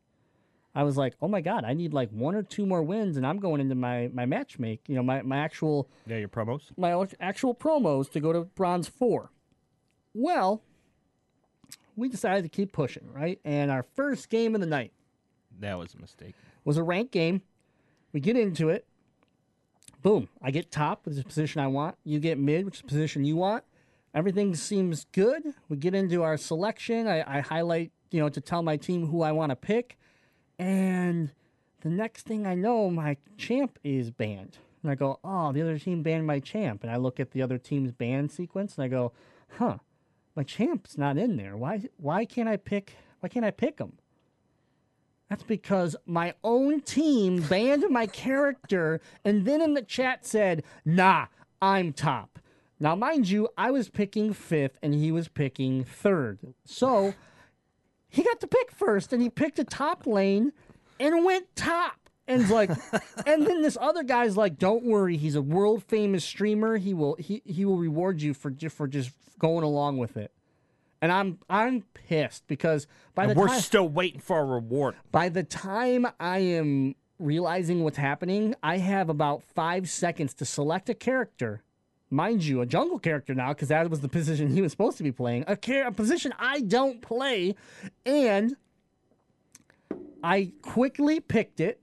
I 0.74 0.82
was 0.82 0.96
like, 0.96 1.14
oh 1.22 1.28
my 1.28 1.40
god, 1.40 1.64
I 1.64 1.72
need 1.72 1.92
like 1.94 2.10
one 2.10 2.34
or 2.34 2.42
two 2.42 2.66
more 2.66 2.82
wins, 2.82 3.16
and 3.16 3.26
I'm 3.26 3.38
going 3.38 3.60
into 3.60 3.74
my 3.74 4.10
my 4.12 4.26
match 4.26 4.58
make, 4.58 4.88
you 4.88 4.94
know, 4.96 5.02
my 5.02 5.22
my 5.22 5.38
actual 5.38 5.88
Yeah, 6.06 6.16
your 6.18 6.28
promos. 6.28 6.62
my 6.76 7.06
actual 7.20 7.54
promos 7.54 8.10
to 8.12 8.20
go 8.20 8.32
to 8.32 8.40
bronze 8.42 8.88
four. 8.88 9.30
Well, 10.14 10.62
we 11.96 12.08
decided 12.08 12.42
to 12.42 12.48
keep 12.48 12.72
pushing, 12.72 13.08
right? 13.12 13.38
And 13.44 13.70
our 13.70 13.84
first 13.94 14.28
game 14.30 14.54
of 14.54 14.60
the 14.60 14.66
night 14.66 14.92
That 15.60 15.78
was 15.78 15.94
a 15.94 15.98
mistake. 16.00 16.34
was 16.64 16.76
a 16.76 16.82
ranked 16.82 17.12
game. 17.12 17.42
We 18.12 18.20
get 18.20 18.36
into 18.36 18.68
it. 18.68 18.86
Boom. 20.02 20.28
I 20.42 20.50
get 20.50 20.70
top, 20.70 21.04
which 21.06 21.12
is 21.12 21.18
the 21.18 21.24
position 21.24 21.60
I 21.60 21.66
want. 21.68 21.96
You 22.04 22.18
get 22.20 22.38
mid, 22.38 22.64
which 22.64 22.76
is 22.76 22.80
the 22.82 22.88
position 22.88 23.24
you 23.24 23.36
want. 23.36 23.64
Everything 24.14 24.54
seems 24.54 25.06
good. 25.12 25.42
We 25.68 25.76
get 25.76 25.94
into 25.94 26.22
our 26.22 26.36
selection. 26.36 27.06
I, 27.08 27.38
I 27.38 27.40
highlight, 27.40 27.90
you 28.10 28.20
know, 28.20 28.28
to 28.28 28.40
tell 28.40 28.62
my 28.62 28.76
team 28.76 29.06
who 29.06 29.22
I 29.22 29.32
want 29.32 29.50
to 29.50 29.56
pick. 29.56 29.98
And 30.58 31.30
the 31.80 31.90
next 31.90 32.26
thing 32.26 32.46
I 32.46 32.54
know, 32.54 32.90
my 32.90 33.16
champ 33.36 33.78
is 33.84 34.10
banned. 34.10 34.58
And 34.82 34.90
I 34.90 34.94
go, 34.94 35.18
oh, 35.24 35.52
the 35.52 35.62
other 35.62 35.78
team 35.78 36.02
banned 36.02 36.26
my 36.26 36.40
champ. 36.40 36.82
And 36.82 36.90
I 36.92 36.96
look 36.96 37.18
at 37.18 37.30
the 37.30 37.42
other 37.42 37.58
team's 37.58 37.92
ban 37.92 38.28
sequence 38.28 38.76
and 38.76 38.84
I 38.84 38.88
go, 38.88 39.12
huh, 39.58 39.78
my 40.36 40.42
champ's 40.42 40.98
not 40.98 41.16
in 41.16 41.36
there. 41.36 41.56
Why 41.56 41.82
why 41.96 42.24
can't 42.24 42.48
I 42.48 42.56
pick 42.56 42.96
why 43.20 43.28
can't 43.28 43.46
I 43.46 43.50
pick 43.50 43.78
him? 43.78 43.94
That's 45.30 45.42
because 45.42 45.96
my 46.04 46.34
own 46.44 46.82
team 46.82 47.42
banned 47.42 47.86
my 47.90 48.06
character 48.06 49.00
and 49.24 49.46
then 49.46 49.62
in 49.62 49.74
the 49.74 49.82
chat 49.82 50.26
said, 50.26 50.62
nah, 50.84 51.26
I'm 51.62 51.92
top. 51.92 52.38
Now, 52.78 52.94
mind 52.94 53.30
you, 53.30 53.48
I 53.56 53.70
was 53.70 53.88
picking 53.88 54.34
fifth 54.34 54.78
and 54.82 54.92
he 54.92 55.10
was 55.10 55.28
picking 55.28 55.84
third. 55.84 56.40
So 56.66 57.14
he 58.14 58.22
got 58.22 58.40
to 58.40 58.46
pick 58.46 58.70
first 58.70 59.12
and 59.12 59.20
he 59.20 59.28
picked 59.28 59.58
a 59.58 59.64
top 59.64 60.06
lane 60.06 60.52
and 61.00 61.24
went 61.24 61.54
top. 61.56 61.96
And 62.28 62.48
like, 62.48 62.70
and 63.26 63.44
then 63.44 63.60
this 63.60 63.76
other 63.80 64.02
guy's 64.02 64.36
like, 64.36 64.56
"Don't 64.58 64.84
worry, 64.84 65.16
he's 65.16 65.34
a 65.34 65.42
world 65.42 65.82
famous 65.82 66.24
streamer. 66.24 66.76
He 66.76 66.94
will 66.94 67.16
he 67.16 67.42
he 67.44 67.64
will 67.64 67.76
reward 67.76 68.22
you 68.22 68.32
for 68.32 68.50
just 68.50 68.76
for 68.76 68.86
just 68.86 69.10
going 69.38 69.64
along 69.64 69.98
with 69.98 70.16
it." 70.16 70.32
And 71.02 71.12
I'm 71.12 71.38
I'm 71.50 71.82
pissed 71.92 72.46
because 72.46 72.86
by 73.14 73.26
the 73.26 73.32
And 73.32 73.40
we're 73.40 73.48
time 73.48 73.60
still 73.60 73.88
waiting 73.88 74.20
for 74.20 74.38
a 74.38 74.44
reward. 74.44 74.94
by 75.12 75.28
the 75.28 75.42
time 75.42 76.06
I 76.18 76.38
am 76.38 76.94
realizing 77.18 77.82
what's 77.82 77.98
happening, 77.98 78.54
I 78.62 78.78
have 78.78 79.10
about 79.10 79.42
five 79.42 79.90
seconds 79.90 80.32
to 80.34 80.44
select 80.44 80.88
a 80.88 80.94
character. 80.94 81.62
Mind 82.14 82.44
you, 82.44 82.60
a 82.60 82.66
jungle 82.66 83.00
character 83.00 83.34
now, 83.34 83.52
because 83.52 83.68
that 83.68 83.90
was 83.90 84.00
the 84.00 84.08
position 84.08 84.48
he 84.48 84.62
was 84.62 84.70
supposed 84.70 84.96
to 84.98 85.02
be 85.02 85.10
playing. 85.10 85.44
A, 85.48 85.56
char- 85.56 85.88
a 85.88 85.92
position 85.92 86.32
I 86.38 86.60
don't 86.60 87.02
play. 87.02 87.56
And 88.06 88.56
I 90.22 90.52
quickly 90.62 91.18
picked 91.18 91.58
it. 91.58 91.80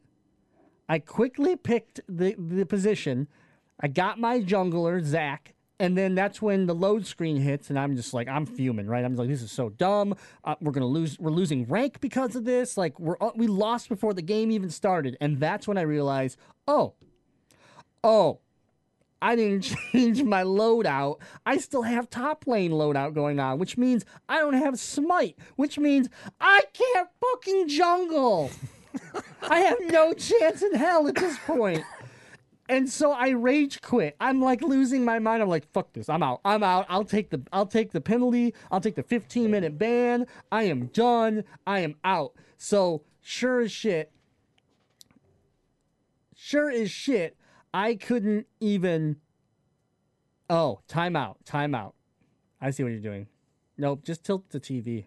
I 0.88 1.00
quickly 1.00 1.58
picked 1.58 2.00
the, 2.08 2.36
the 2.38 2.66
position. 2.66 3.28
I 3.82 3.90
got 3.90 4.20
my 4.20 4.40
jungler, 4.40 5.04
Zac, 5.04 5.54
and 5.82 5.98
then 5.98 6.16
that's 6.16 6.42
when 6.42 6.66
the 6.66 6.76
load 6.76 7.06
screen 7.06 7.36
hits, 7.36 7.70
and 7.70 7.78
I'm 7.78 7.98
just 7.98 8.14
like, 8.14 8.30
I'm 8.30 8.46
fuming, 8.46 8.88
right? 8.88 9.04
I'm 9.04 9.18
like, 9.18 9.28
this 9.28 9.42
is 9.42 9.52
so 9.52 9.70
dumb. 9.70 10.16
Uh, 10.46 10.56
we're 10.62 10.72
gonna 10.72 10.86
lose. 10.86 11.20
We're 11.20 11.32
losing 11.32 11.66
rank 11.66 12.00
because 12.00 12.36
of 12.36 12.46
this. 12.46 12.78
Like, 12.78 13.00
we're 13.00 13.16
we 13.36 13.48
lost 13.48 13.90
before 13.90 14.14
the 14.14 14.22
game 14.22 14.52
even 14.52 14.70
started, 14.70 15.18
and 15.20 15.40
that's 15.40 15.68
when 15.68 15.78
I 15.78 15.82
realized, 15.82 16.38
oh, 16.68 16.94
oh, 18.04 18.40
I 19.22 19.36
didn't 19.36 19.62
change 19.92 20.24
my 20.24 20.44
loadout. 20.44 21.20
I 21.46 21.58
still 21.58 21.84
have 21.84 22.10
top 22.10 22.46
lane 22.48 22.72
loadout 22.72 23.14
going 23.14 23.40
on, 23.40 23.60
which 23.60 23.78
means 23.78 24.06
I 24.28 24.40
don't 24.40 24.54
have 24.54 24.80
smite, 24.80 25.38
which 25.56 25.78
means 25.78 26.10
I 26.40 26.64
can't 26.74 27.10
fucking 27.20 27.68
jungle. 27.68 28.52
I 29.44 29.60
have 29.60 29.78
no 29.90 30.14
chance 30.14 30.62
in 30.62 30.74
hell 30.74 31.08
at 31.08 31.16
this 31.16 31.38
point. 31.46 31.84
And 32.68 32.90
so 32.90 33.12
I 33.12 33.30
rage 33.30 33.82
quit. 33.82 34.16
I'm 34.22 34.42
like 34.42 34.62
losing 34.62 35.04
my 35.04 35.20
mind. 35.20 35.44
I'm 35.44 35.50
like, 35.50 35.70
fuck 35.74 35.92
this. 35.92 36.08
I'm 36.08 36.24
out. 36.24 36.40
I'm 36.46 36.64
out. 36.64 36.86
I'll 36.88 37.04
take 37.04 37.30
the 37.30 37.42
I'll 37.52 37.66
take 37.66 37.92
the 37.92 38.00
penalty. 38.00 38.54
I'll 38.72 38.80
take 38.80 38.96
the 38.96 39.04
15 39.04 39.52
minute 39.52 39.78
ban. 39.78 40.26
I 40.52 40.64
am 40.64 40.86
done. 40.88 41.44
I 41.68 41.80
am 41.80 41.96
out. 42.06 42.34
So 42.58 43.04
sure 43.22 43.60
as 43.60 43.72
shit. 43.72 44.12
Sure 46.44 46.72
as 46.72 46.90
shit, 46.90 47.38
I 47.74 47.96
couldn't 47.96 48.48
even 48.60 49.18
Oh, 50.50 50.82
timeout. 50.90 51.36
Timeout. 51.46 51.94
I 52.60 52.72
see 52.72 52.84
what 52.84 52.90
you're 52.92 53.00
doing. 53.00 53.28
Nope, 53.78 54.04
just 54.04 54.24
tilt 54.24 54.50
the 54.50 54.60
TV. 54.60 55.06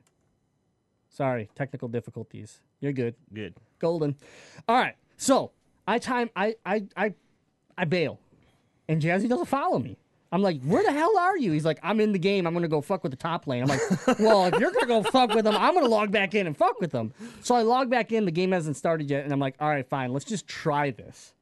Sorry, 1.10 1.48
technical 1.54 1.86
difficulties. 1.88 2.60
You're 2.80 2.92
good 2.92 3.14
Good. 3.32 3.54
golden. 3.78 4.16
All 4.66 4.76
right, 4.76 4.94
so 5.16 5.52
I 5.86 5.98
time 5.98 6.30
I 6.34 6.56
I 6.64 6.84
I 6.96 7.14
I 7.78 7.84
bail, 7.84 8.18
and 8.88 9.00
Jazzy 9.02 9.28
doesn't 9.28 9.46
follow 9.46 9.78
me. 9.78 9.98
I'm 10.32 10.42
like, 10.42 10.60
where 10.62 10.82
the 10.82 10.90
hell 10.92 11.16
are 11.16 11.38
you? 11.38 11.52
He's 11.52 11.64
like, 11.64 11.78
I'm 11.82 12.00
in 12.00 12.10
the 12.10 12.18
game. 12.18 12.46
I'm 12.46 12.54
gonna 12.54 12.66
go 12.66 12.80
fuck 12.80 13.04
with 13.04 13.12
the 13.12 13.16
top 13.16 13.46
lane. 13.46 13.62
I'm 13.62 13.68
like, 13.68 13.80
well, 14.18 14.46
if 14.46 14.58
you're 14.58 14.72
gonna 14.72 14.86
go 14.86 15.02
fuck 15.04 15.32
with 15.34 15.44
them, 15.44 15.54
I'm 15.56 15.74
gonna 15.74 15.86
log 15.86 16.10
back 16.10 16.34
in 16.34 16.46
and 16.48 16.56
fuck 16.56 16.80
with 16.80 16.90
them. 16.90 17.12
So 17.42 17.54
I 17.54 17.62
log 17.62 17.88
back 17.90 18.10
in. 18.10 18.24
The 18.24 18.32
game 18.32 18.50
hasn't 18.50 18.76
started 18.76 19.08
yet, 19.08 19.22
and 19.24 19.32
I'm 19.32 19.38
like, 19.38 19.54
all 19.60 19.68
right, 19.68 19.86
fine. 19.88 20.12
Let's 20.12 20.24
just 20.24 20.48
try 20.48 20.90
this. 20.90 21.34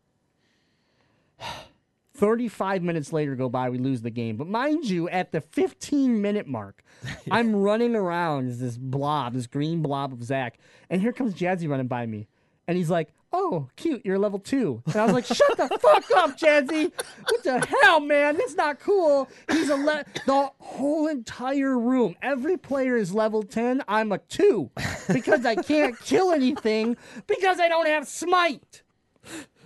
35 2.14 2.82
minutes 2.82 3.12
later 3.12 3.34
go 3.34 3.48
by, 3.48 3.70
we 3.70 3.78
lose 3.78 4.02
the 4.02 4.10
game. 4.10 4.36
But 4.36 4.46
mind 4.46 4.88
you, 4.88 5.08
at 5.08 5.32
the 5.32 5.40
15 5.40 6.20
minute 6.20 6.46
mark, 6.46 6.82
I'm 7.30 7.56
running 7.56 7.96
around 7.96 8.48
as 8.48 8.60
this 8.60 8.76
blob, 8.76 9.34
this 9.34 9.46
green 9.46 9.82
blob 9.82 10.12
of 10.12 10.22
Zac, 10.22 10.58
and 10.90 11.00
here 11.00 11.12
comes 11.12 11.34
Jazzy 11.34 11.68
running 11.68 11.88
by 11.88 12.06
me. 12.06 12.28
And 12.68 12.76
he's 12.76 12.90
like, 12.90 13.12
Oh, 13.34 13.70
cute, 13.76 14.02
you're 14.04 14.18
level 14.18 14.38
two. 14.38 14.82
And 14.84 14.96
I 14.96 15.04
was 15.04 15.14
like, 15.14 15.24
Shut 15.24 15.56
the 15.56 15.66
fuck 15.80 16.04
up, 16.16 16.38
Jazzy. 16.38 16.92
What 17.24 17.42
the 17.42 17.66
hell, 17.82 17.98
man? 17.98 18.36
That's 18.36 18.54
not 18.54 18.78
cool. 18.78 19.26
He's 19.50 19.70
a 19.70 19.76
le- 19.76 20.04
the 20.26 20.50
whole 20.58 21.06
entire 21.08 21.78
room. 21.78 22.14
Every 22.20 22.58
player 22.58 22.94
is 22.96 23.14
level 23.14 23.42
10. 23.42 23.82
I'm 23.88 24.12
a 24.12 24.18
two 24.18 24.70
because 25.10 25.46
I 25.46 25.54
can't 25.56 25.98
kill 25.98 26.30
anything 26.30 26.98
because 27.26 27.58
I 27.58 27.68
don't 27.68 27.86
have 27.86 28.06
smite. 28.06 28.82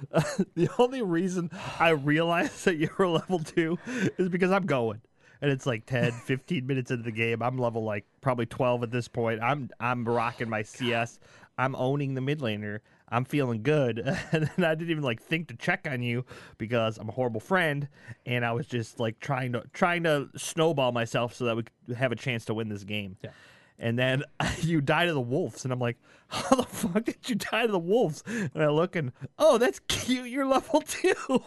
The 0.54 0.68
only 0.78 1.02
reason 1.02 1.50
I 1.78 1.90
realized 1.90 2.64
that 2.64 2.76
you 2.76 2.90
were 2.98 3.08
level 3.08 3.40
two 3.40 3.78
is 4.18 4.28
because 4.28 4.50
I'm 4.50 4.66
going. 4.66 5.00
And 5.42 5.50
it's 5.50 5.66
like 5.66 5.86
10, 5.86 6.12
15 6.24 6.66
minutes 6.66 6.90
into 6.90 7.04
the 7.04 7.10
game. 7.10 7.42
I'm 7.42 7.58
level 7.58 7.84
like 7.84 8.04
probably 8.20 8.46
12 8.46 8.84
at 8.84 8.90
this 8.90 9.08
point. 9.08 9.42
I'm 9.42 9.70
I'm 9.80 10.04
rocking 10.04 10.48
my 10.48 10.60
oh, 10.60 10.64
CS. 10.64 11.18
I'm 11.58 11.74
owning 11.76 12.14
the 12.14 12.20
mid 12.20 12.40
laner. 12.40 12.80
I'm 13.08 13.24
feeling 13.24 13.62
good. 13.62 13.98
And 14.32 14.50
then 14.56 14.64
I 14.64 14.74
didn't 14.74 14.90
even 14.90 15.04
like 15.04 15.22
think 15.22 15.48
to 15.48 15.54
check 15.54 15.86
on 15.90 16.02
you 16.02 16.24
because 16.58 16.98
I'm 16.98 17.08
a 17.08 17.12
horrible 17.12 17.40
friend 17.40 17.88
and 18.24 18.44
I 18.44 18.52
was 18.52 18.66
just 18.66 18.98
like 18.98 19.20
trying 19.20 19.52
to 19.52 19.62
trying 19.72 20.02
to 20.04 20.28
snowball 20.36 20.92
myself 20.92 21.34
so 21.34 21.44
that 21.44 21.56
we 21.56 21.62
could 21.64 21.96
have 21.96 22.12
a 22.12 22.16
chance 22.16 22.44
to 22.46 22.54
win 22.54 22.68
this 22.68 22.84
game. 22.84 23.16
Yeah. 23.22 23.30
And 23.78 23.98
then 23.98 24.22
you 24.60 24.80
die 24.80 25.06
to 25.06 25.12
the 25.12 25.20
wolves, 25.20 25.64
and 25.64 25.72
I'm 25.72 25.78
like, 25.78 25.96
"How 26.28 26.56
the 26.56 26.62
fuck 26.64 27.04
did 27.04 27.28
you 27.28 27.34
die 27.36 27.66
to 27.66 27.72
the 27.72 27.78
wolves?" 27.78 28.22
And 28.26 28.62
I 28.62 28.68
look, 28.68 28.96
and 28.96 29.12
oh, 29.38 29.58
that's 29.58 29.80
cute. 29.80 30.28
You're 30.28 30.46
level 30.46 30.80
two. 30.80 31.14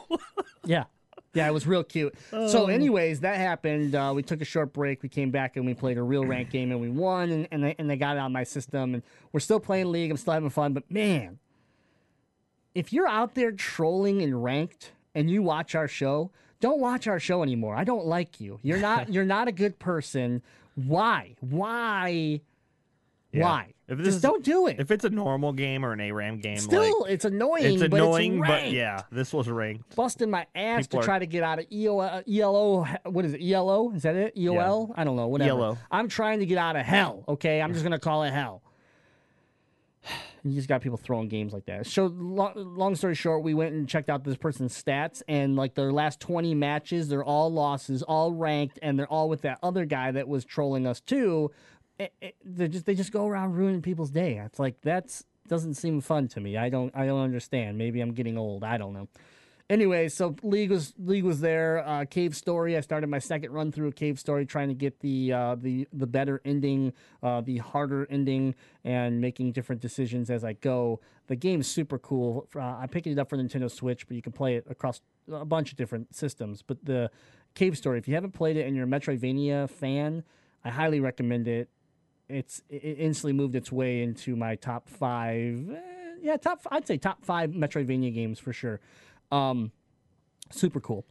Yeah. 0.65 0.83
Yeah, 1.33 1.47
it 1.47 1.53
was 1.53 1.67
real 1.67 1.83
cute. 1.83 2.15
So, 2.31 2.67
anyways, 2.67 3.19
that 3.19 3.37
happened. 3.37 3.93
Uh, 3.93 4.11
we 4.15 4.23
took 4.23 4.41
a 4.41 4.45
short 4.45 4.73
break. 4.73 5.03
We 5.03 5.09
came 5.09 5.29
back 5.29 5.57
and 5.57 5.65
we 5.65 5.75
played 5.75 5.97
a 5.97 6.01
real 6.03 6.25
ranked 6.25 6.51
game 6.51 6.71
and 6.71 6.81
we 6.81 6.89
won. 6.89 7.29
And, 7.29 7.47
and, 7.51 7.63
they, 7.63 7.75
and 7.77 7.87
they 7.87 7.97
got 7.97 8.17
it 8.17 8.19
on 8.19 8.33
my 8.33 8.43
system. 8.43 8.95
And 8.95 9.03
we're 9.31 9.39
still 9.39 9.59
playing 9.59 9.91
League. 9.91 10.09
I'm 10.09 10.17
still 10.17 10.33
having 10.33 10.49
fun. 10.49 10.73
But 10.73 10.89
man, 10.89 11.37
if 12.73 12.91
you're 12.91 13.07
out 13.07 13.35
there 13.35 13.51
trolling 13.51 14.23
and 14.23 14.43
ranked 14.43 14.91
and 15.13 15.29
you 15.29 15.43
watch 15.43 15.75
our 15.75 15.87
show, 15.87 16.31
don't 16.59 16.79
watch 16.79 17.07
our 17.07 17.19
show 17.19 17.43
anymore. 17.43 17.75
I 17.75 17.83
don't 17.83 18.05
like 18.05 18.41
you. 18.41 18.59
You're 18.63 18.79
not. 18.79 19.09
you're 19.13 19.23
not 19.23 19.47
a 19.47 19.51
good 19.51 19.77
person. 19.79 20.41
Why? 20.75 21.35
Why? 21.41 22.41
Why? 23.31 23.73
If 23.87 23.97
this 23.97 24.05
Just 24.07 24.15
is- 24.17 24.21
don't 24.23 24.43
do 24.43 24.67
it. 24.67 24.79
If 24.79 24.91
it's 24.91 25.03
a 25.05 25.09
normal 25.09 25.51
game 25.53 25.83
or 25.85 25.93
an 25.93 25.99
ARAM 25.99 26.39
game, 26.39 26.57
Still, 26.57 27.01
like, 27.03 27.11
it's 27.11 27.25
annoying. 27.25 27.73
it's 27.75 27.81
annoying, 27.83 28.39
but, 28.39 28.47
but, 28.47 28.49
it's 28.53 28.61
ranked 28.63 28.75
yeah, 28.75 29.01
this 29.11 29.33
was 29.33 29.47
ranked. 29.49 29.95
busting 29.95 30.29
my 30.31 30.45
ass 30.55 30.85
People 30.87 30.99
to 30.99 31.03
are- 31.03 31.05
try 31.05 31.19
to 31.19 31.25
get 31.27 31.43
out 31.43 31.59
of 31.59 31.65
EO, 31.71 31.99
uh, 31.99 32.21
ELO. 32.27 32.85
What 33.05 33.25
is 33.25 33.33
it? 33.33 33.41
ELO? 33.41 33.91
Is 33.93 34.03
that 34.03 34.15
it? 34.15 34.35
EOL? 34.37 34.93
I 34.95 35.03
don't 35.03 35.15
know. 35.15 35.27
Whatever. 35.27 35.49
ELO. 35.49 35.77
I'm 35.91 36.07
trying 36.07 36.39
to 36.39 36.45
get 36.45 36.57
out 36.57 36.75
of 36.75 36.85
hell. 36.85 37.23
Okay, 37.27 37.61
I'm 37.61 37.71
just 37.73 37.83
gonna 37.83 37.99
call 37.99 38.23
it 38.23 38.31
hell. 38.31 38.61
You 40.43 40.53
just 40.55 40.67
got 40.67 40.81
people 40.81 40.97
throwing 40.97 41.27
games 41.27 41.53
like 41.53 41.65
that. 41.65 41.85
So, 41.87 42.07
long, 42.07 42.53
long 42.55 42.95
story 42.95 43.15
short, 43.15 43.43
we 43.43 43.53
went 43.53 43.73
and 43.73 43.87
checked 43.87 44.09
out 44.09 44.23
this 44.23 44.37
person's 44.37 44.81
stats, 44.81 45.21
and 45.27 45.55
like 45.55 45.75
their 45.75 45.91
last 45.91 46.19
20 46.19 46.55
matches, 46.55 47.09
they're 47.09 47.23
all 47.23 47.51
losses, 47.51 48.03
all 48.03 48.33
ranked, 48.33 48.79
and 48.81 48.97
they're 48.97 49.07
all 49.07 49.29
with 49.29 49.41
that 49.41 49.59
other 49.61 49.85
guy 49.85 50.11
that 50.11 50.27
was 50.27 50.45
trolling 50.45 50.87
us 50.87 51.01
too. 51.01 51.51
It, 51.97 52.13
it, 52.21 52.35
they 52.43 52.67
just 52.69 52.85
they 52.85 52.95
just 52.95 53.11
go 53.11 53.27
around 53.27 53.53
ruining 53.53 53.81
people's 53.81 54.11
day. 54.11 54.37
It's 54.37 54.59
like 54.59 54.81
that's 54.81 55.25
doesn't 55.49 55.73
seem 55.73 55.99
fun 55.99 56.27
to 56.29 56.39
me. 56.39 56.55
I 56.55 56.69
don't 56.69 56.95
I 56.95 57.05
don't 57.05 57.21
understand. 57.21 57.77
Maybe 57.77 57.99
I'm 57.99 58.13
getting 58.13 58.37
old. 58.37 58.63
I 58.63 58.77
don't 58.77 58.93
know. 58.93 59.09
Anyway, 59.69 60.09
so 60.09 60.35
league 60.41 60.71
was 60.71 60.95
league 60.97 61.23
was 61.23 61.41
there. 61.41 61.87
Uh, 61.87 62.03
Cave 62.03 62.35
Story. 62.35 62.75
I 62.75 62.79
started 62.79 63.07
my 63.07 63.19
second 63.19 63.51
run 63.51 63.71
through 63.71 63.91
Cave 63.91 64.19
Story, 64.19 64.43
trying 64.43 64.69
to 64.69 64.73
get 64.73 64.99
the 64.99 65.31
uh, 65.31 65.55
the 65.55 65.87
the 65.93 66.07
better 66.07 66.41
ending, 66.43 66.91
uh, 67.21 67.41
the 67.41 67.57
harder 67.57 68.07
ending, 68.09 68.55
and 68.83 69.21
making 69.21 69.51
different 69.51 69.79
decisions 69.79 70.31
as 70.31 70.43
I 70.43 70.53
go. 70.53 71.01
The 71.27 71.35
game's 71.35 71.67
super 71.67 71.99
cool. 71.99 72.47
Uh, 72.55 72.61
I 72.61 72.87
picked 72.89 73.05
it 73.05 73.19
up 73.19 73.29
for 73.29 73.37
Nintendo 73.37 73.69
Switch, 73.69 74.07
but 74.07 74.15
you 74.15 74.23
can 74.23 74.31
play 74.31 74.55
it 74.55 74.65
across 74.67 75.01
a 75.31 75.45
bunch 75.45 75.69
of 75.71 75.77
different 75.77 76.15
systems. 76.15 76.63
But 76.63 76.83
the 76.83 77.11
Cave 77.53 77.77
Story, 77.77 77.99
if 77.99 78.07
you 78.07 78.15
haven't 78.15 78.31
played 78.31 78.57
it 78.57 78.65
and 78.65 78.75
you're 78.75 78.85
a 78.85 78.89
Metroidvania 78.89 79.69
fan, 79.69 80.23
I 80.65 80.71
highly 80.71 80.99
recommend 80.99 81.47
it. 81.47 81.69
It's 82.27 82.63
it 82.71 82.97
instantly 82.97 83.33
moved 83.33 83.55
its 83.55 83.71
way 83.71 84.01
into 84.01 84.35
my 84.35 84.55
top 84.55 84.89
five. 84.89 85.69
eh, 85.69 86.15
yeah, 86.23 86.37
top. 86.37 86.61
I'd 86.71 86.87
say 86.87 86.97
top 86.97 87.23
five 87.23 87.51
Metroidvania 87.51 88.11
games 88.11 88.39
for 88.39 88.51
sure. 88.51 88.79
Um, 89.31 89.71
super 90.51 90.79
cool. 90.79 91.05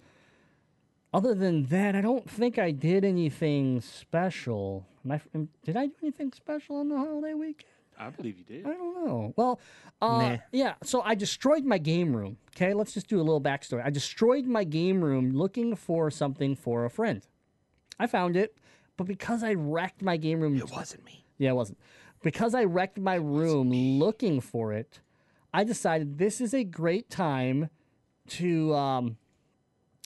Other 1.14 1.34
than 1.34 1.64
that, 1.66 1.94
I 1.94 2.00
don't 2.00 2.28
think 2.28 2.58
I 2.58 2.70
did 2.70 3.04
anything 3.04 3.80
special. 3.80 4.86
My, 5.04 5.20
did 5.64 5.76
I 5.76 5.86
do 5.86 5.94
anything 6.02 6.32
special 6.32 6.76
on 6.76 6.88
the 6.88 6.96
holiday 6.98 7.34
weekend? 7.34 7.64
I 7.98 8.10
believe 8.10 8.38
you 8.38 8.44
did. 8.44 8.66
I 8.66 8.70
don't 8.74 8.94
know. 9.06 9.32
Well, 9.36 9.58
uh, 10.02 10.18
Nah. 10.18 10.36
yeah. 10.52 10.74
So 10.84 11.00
I 11.02 11.14
destroyed 11.14 11.64
my 11.64 11.78
game 11.78 12.14
room. 12.14 12.36
Okay, 12.54 12.72
let's 12.74 12.92
just 12.94 13.08
do 13.08 13.16
a 13.16 13.22
little 13.24 13.40
backstory. 13.40 13.84
I 13.84 13.90
destroyed 13.90 14.44
my 14.46 14.62
game 14.64 15.02
room 15.02 15.32
looking 15.32 15.74
for 15.74 16.10
something 16.10 16.54
for 16.54 16.84
a 16.84 16.90
friend. 16.90 17.26
I 17.98 18.06
found 18.06 18.36
it, 18.36 18.56
but 18.96 19.06
because 19.08 19.42
I 19.42 19.54
wrecked 19.54 20.02
my 20.02 20.16
game 20.16 20.40
room, 20.40 20.56
It 20.56 20.70
wasn't 20.70 21.04
me. 21.04 21.24
yeah, 21.38 21.50
it 21.50 21.54
wasn't. 21.56 21.78
Because 22.22 22.54
I 22.54 22.64
wrecked 22.64 22.98
my 22.98 23.14
room 23.16 23.70
looking 23.72 24.40
for 24.40 24.72
it, 24.72 25.00
I 25.52 25.64
decided 25.64 26.18
this 26.18 26.40
is 26.40 26.52
a 26.54 26.62
great 26.64 27.08
time 27.10 27.70
to 28.30 28.74
um 28.74 29.16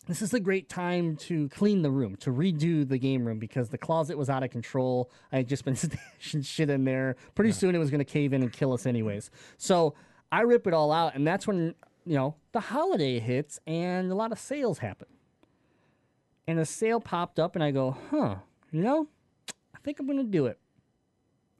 this 0.08 0.20
is 0.20 0.34
a 0.34 0.40
great 0.40 0.68
time 0.68 1.14
to 1.16 1.48
clean 1.50 1.82
the 1.82 1.90
room, 1.90 2.16
to 2.16 2.30
redo 2.30 2.86
the 2.86 2.98
game 2.98 3.24
room 3.24 3.38
because 3.38 3.68
the 3.68 3.78
closet 3.78 4.18
was 4.18 4.28
out 4.28 4.42
of 4.42 4.50
control. 4.50 5.08
I 5.30 5.36
had 5.36 5.48
just 5.48 5.64
been 5.64 5.74
stashing 6.20 6.44
shit 6.44 6.70
in 6.70 6.84
there. 6.84 7.14
Pretty 7.36 7.52
soon 7.52 7.74
it 7.76 7.78
was 7.78 7.88
going 7.88 8.00
to 8.00 8.04
cave 8.04 8.32
in 8.32 8.42
and 8.42 8.52
kill 8.52 8.72
us 8.72 8.84
anyways. 8.84 9.30
So 9.58 9.94
I 10.32 10.40
rip 10.40 10.66
it 10.66 10.74
all 10.74 10.90
out, 10.90 11.14
and 11.14 11.24
that's 11.24 11.46
when 11.46 11.76
you 12.04 12.16
know 12.16 12.34
the 12.50 12.58
holiday 12.58 13.20
hits 13.20 13.60
and 13.64 14.10
a 14.10 14.14
lot 14.16 14.32
of 14.32 14.40
sales 14.40 14.78
happen. 14.78 15.06
And 16.48 16.58
a 16.58 16.64
sale 16.64 16.98
popped 17.00 17.38
up, 17.38 17.54
and 17.54 17.62
I 17.62 17.70
go, 17.70 17.96
huh, 18.10 18.34
you 18.72 18.82
know, 18.82 19.06
I 19.72 19.78
think 19.84 20.00
I'm 20.00 20.08
gonna 20.08 20.24
do 20.24 20.46
it. 20.46 20.58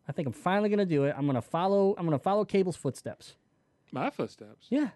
I 0.09 0.13
think 0.13 0.27
I'm 0.27 0.35
finally 0.35 0.69
gonna 0.69 0.85
do 0.85 1.05
it. 1.05 1.15
I'm 1.17 1.27
gonna 1.27 1.41
follow. 1.41 1.95
I'm 1.97 2.05
gonna 2.05 2.19
follow 2.19 2.45
Cable's 2.45 2.77
footsteps. 2.77 3.37
My 3.93 4.11
footsteps. 4.11 4.67
Yeah, 4.69 4.89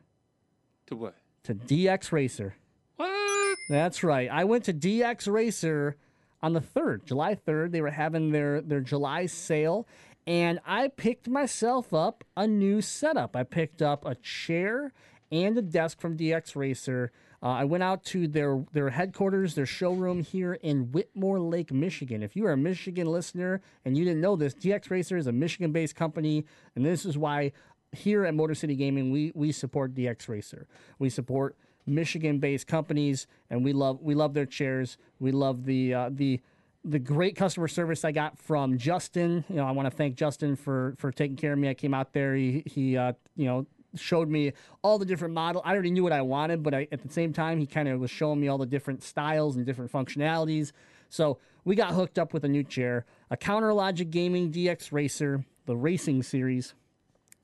To 0.88 0.96
what? 0.96 1.14
To 1.46 1.54
DX 1.54 2.10
Racer. 2.10 2.56
What? 2.96 3.56
That's 3.68 4.02
right. 4.02 4.28
I 4.30 4.44
went 4.44 4.64
to 4.64 4.74
DX 4.74 5.32
Racer 5.32 5.96
on 6.42 6.54
the 6.54 6.60
3rd, 6.60 7.04
July 7.04 7.36
3rd. 7.36 7.70
They 7.70 7.80
were 7.80 7.90
having 7.90 8.32
their, 8.32 8.60
their 8.60 8.80
July 8.80 9.26
sale, 9.26 9.86
and 10.26 10.58
I 10.66 10.88
picked 10.88 11.28
myself 11.28 11.94
up 11.94 12.24
a 12.36 12.48
new 12.48 12.80
setup. 12.80 13.36
I 13.36 13.44
picked 13.44 13.80
up 13.80 14.04
a 14.04 14.16
chair 14.16 14.92
and 15.30 15.56
a 15.56 15.62
desk 15.62 16.00
from 16.00 16.16
DX 16.16 16.56
Racer. 16.56 17.12
Uh, 17.40 17.50
I 17.50 17.64
went 17.64 17.84
out 17.84 18.04
to 18.06 18.26
their, 18.26 18.64
their 18.72 18.90
headquarters, 18.90 19.54
their 19.54 19.66
showroom 19.66 20.24
here 20.24 20.54
in 20.54 20.90
Whitmore 20.90 21.38
Lake, 21.38 21.72
Michigan. 21.72 22.24
If 22.24 22.34
you 22.34 22.44
are 22.46 22.52
a 22.52 22.56
Michigan 22.56 23.06
listener 23.06 23.60
and 23.84 23.96
you 23.96 24.04
didn't 24.04 24.20
know 24.20 24.34
this, 24.34 24.54
DX 24.54 24.90
Racer 24.90 25.16
is 25.16 25.28
a 25.28 25.32
Michigan 25.32 25.70
based 25.70 25.94
company, 25.94 26.44
and 26.74 26.84
this 26.84 27.04
is 27.04 27.16
why 27.16 27.52
here 27.96 28.24
at 28.24 28.34
Motor 28.34 28.54
City 28.54 28.76
Gaming, 28.76 29.10
we 29.10 29.32
we 29.34 29.52
support 29.52 29.94
DX 29.94 30.28
Racer. 30.28 30.66
We 30.98 31.10
support 31.10 31.56
Michigan-based 31.86 32.66
companies, 32.66 33.26
and 33.50 33.64
we 33.64 33.72
love 33.72 34.00
we 34.02 34.14
love 34.14 34.34
their 34.34 34.46
chairs. 34.46 34.98
We 35.18 35.32
love 35.32 35.64
the 35.64 35.94
uh, 35.94 36.10
the 36.12 36.40
the 36.84 36.98
great 36.98 37.34
customer 37.34 37.68
service 37.68 38.04
I 38.04 38.12
got 38.12 38.38
from 38.38 38.78
Justin. 38.78 39.44
You 39.48 39.56
know, 39.56 39.66
I 39.66 39.72
want 39.72 39.90
to 39.90 39.96
thank 39.96 40.16
Justin 40.16 40.56
for 40.56 40.94
for 40.98 41.10
taking 41.10 41.36
care 41.36 41.52
of 41.52 41.58
me. 41.58 41.68
I 41.68 41.74
came 41.74 41.94
out 41.94 42.12
there. 42.12 42.34
He 42.34 42.62
he 42.66 42.96
uh, 42.96 43.12
you 43.36 43.46
know 43.46 43.66
showed 43.94 44.28
me 44.28 44.52
all 44.82 44.98
the 44.98 45.04
different 45.04 45.34
model. 45.34 45.62
I 45.64 45.72
already 45.72 45.90
knew 45.90 46.02
what 46.02 46.12
I 46.12 46.22
wanted, 46.22 46.62
but 46.62 46.74
I, 46.74 46.88
at 46.92 47.02
the 47.02 47.12
same 47.12 47.32
time, 47.32 47.58
he 47.58 47.66
kind 47.66 47.88
of 47.88 48.00
was 48.00 48.10
showing 48.10 48.40
me 48.40 48.48
all 48.48 48.58
the 48.58 48.66
different 48.66 49.02
styles 49.02 49.56
and 49.56 49.64
different 49.64 49.90
functionalities. 49.90 50.72
So 51.08 51.38
we 51.64 51.74
got 51.74 51.94
hooked 51.94 52.18
up 52.18 52.32
with 52.32 52.44
a 52.44 52.48
new 52.48 52.62
chair, 52.62 53.06
a 53.30 53.36
Counter 53.36 53.72
Logic 53.72 54.08
Gaming 54.08 54.52
DX 54.52 54.92
Racer, 54.92 55.44
the 55.66 55.76
racing 55.76 56.22
series. 56.22 56.74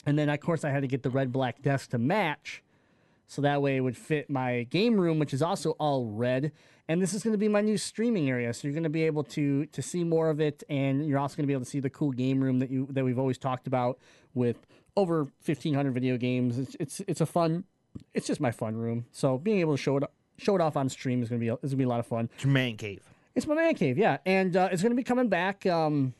And 0.05 0.19
then, 0.19 0.29
of 0.29 0.41
course, 0.41 0.65
I 0.65 0.71
had 0.71 0.83
to 0.83 0.89
get 0.89 1.03
the 1.03 1.11
red 1.11 1.33
black 1.33 1.63
desk 1.63 1.91
to 1.91 1.99
match. 1.99 2.63
So 3.27 3.41
that 3.43 3.63
way 3.63 3.77
it 3.77 3.81
would 3.81 3.97
fit 3.97 4.29
my 4.29 4.65
game 4.65 5.01
room, 5.01 5.19
which 5.19 5.33
is 5.33 5.43
also 5.43 5.71
all 5.73 6.07
red. 6.07 6.53
And 6.89 7.01
this 7.01 7.15
is 7.15 7.23
going 7.23 7.33
to 7.33 7.39
be 7.39 7.49
my 7.49 7.61
new 7.61 7.79
streaming 7.79 8.29
area. 8.29 8.53
So 8.53 8.67
you're 8.67 8.75
going 8.75 8.83
to 8.83 8.91
be 8.91 9.05
able 9.05 9.25
to 9.25 9.67
to 9.67 9.81
see 9.81 10.05
more 10.05 10.29
of 10.29 10.41
it. 10.41 10.63
And 10.69 11.07
you're 11.07 11.19
also 11.19 11.37
going 11.37 11.45
to 11.45 11.47
be 11.47 11.55
able 11.55 11.65
to 11.65 11.71
see 11.71 11.81
the 11.81 11.89
cool 11.89 12.11
game 12.11 12.43
room 12.43 12.59
that 12.59 12.71
you 12.71 12.89
that 12.91 13.05
we've 13.05 13.19
always 13.19 13.39
talked 13.39 13.67
about 13.67 13.99
with 14.35 14.67
over 14.97 15.25
1,500 15.45 15.93
video 15.93 16.17
games. 16.17 16.59
It's, 16.59 16.77
it's, 16.79 17.01
it's 17.07 17.21
a 17.21 17.27
fun, 17.27 17.65
it's 18.15 18.27
just 18.27 18.41
my 18.41 18.51
fun 18.51 18.77
room. 18.77 19.07
So 19.13 19.39
being 19.39 19.61
able 19.61 19.75
to 19.75 19.83
show 19.83 19.97
it, 19.97 20.05
show 20.39 20.55
it 20.55 20.61
off 20.61 20.77
on 20.77 20.89
stream 20.89 21.23
is 21.23 21.29
going 21.29 21.41
to 21.41 21.45
be, 21.45 21.49
is 21.49 21.59
going 21.61 21.71
to 21.71 21.77
be 21.77 21.85
a 21.85 21.89
lot 21.89 22.01
of 22.01 22.07
fun. 22.07 22.29
It's 22.35 22.45
your 22.45 22.53
man 22.53 22.77
cave. 22.77 23.03
It's 23.35 23.47
my 23.47 23.55
man 23.55 23.75
cave, 23.75 23.97
yeah, 23.97 24.19
and 24.27 24.55
uh, 24.55 24.69
it's 24.71 24.83
going 24.83 24.93
to 24.93 24.97
be 24.97 25.03
coming 25.03 25.29
back. 25.29 25.65
Um, 25.65 26.13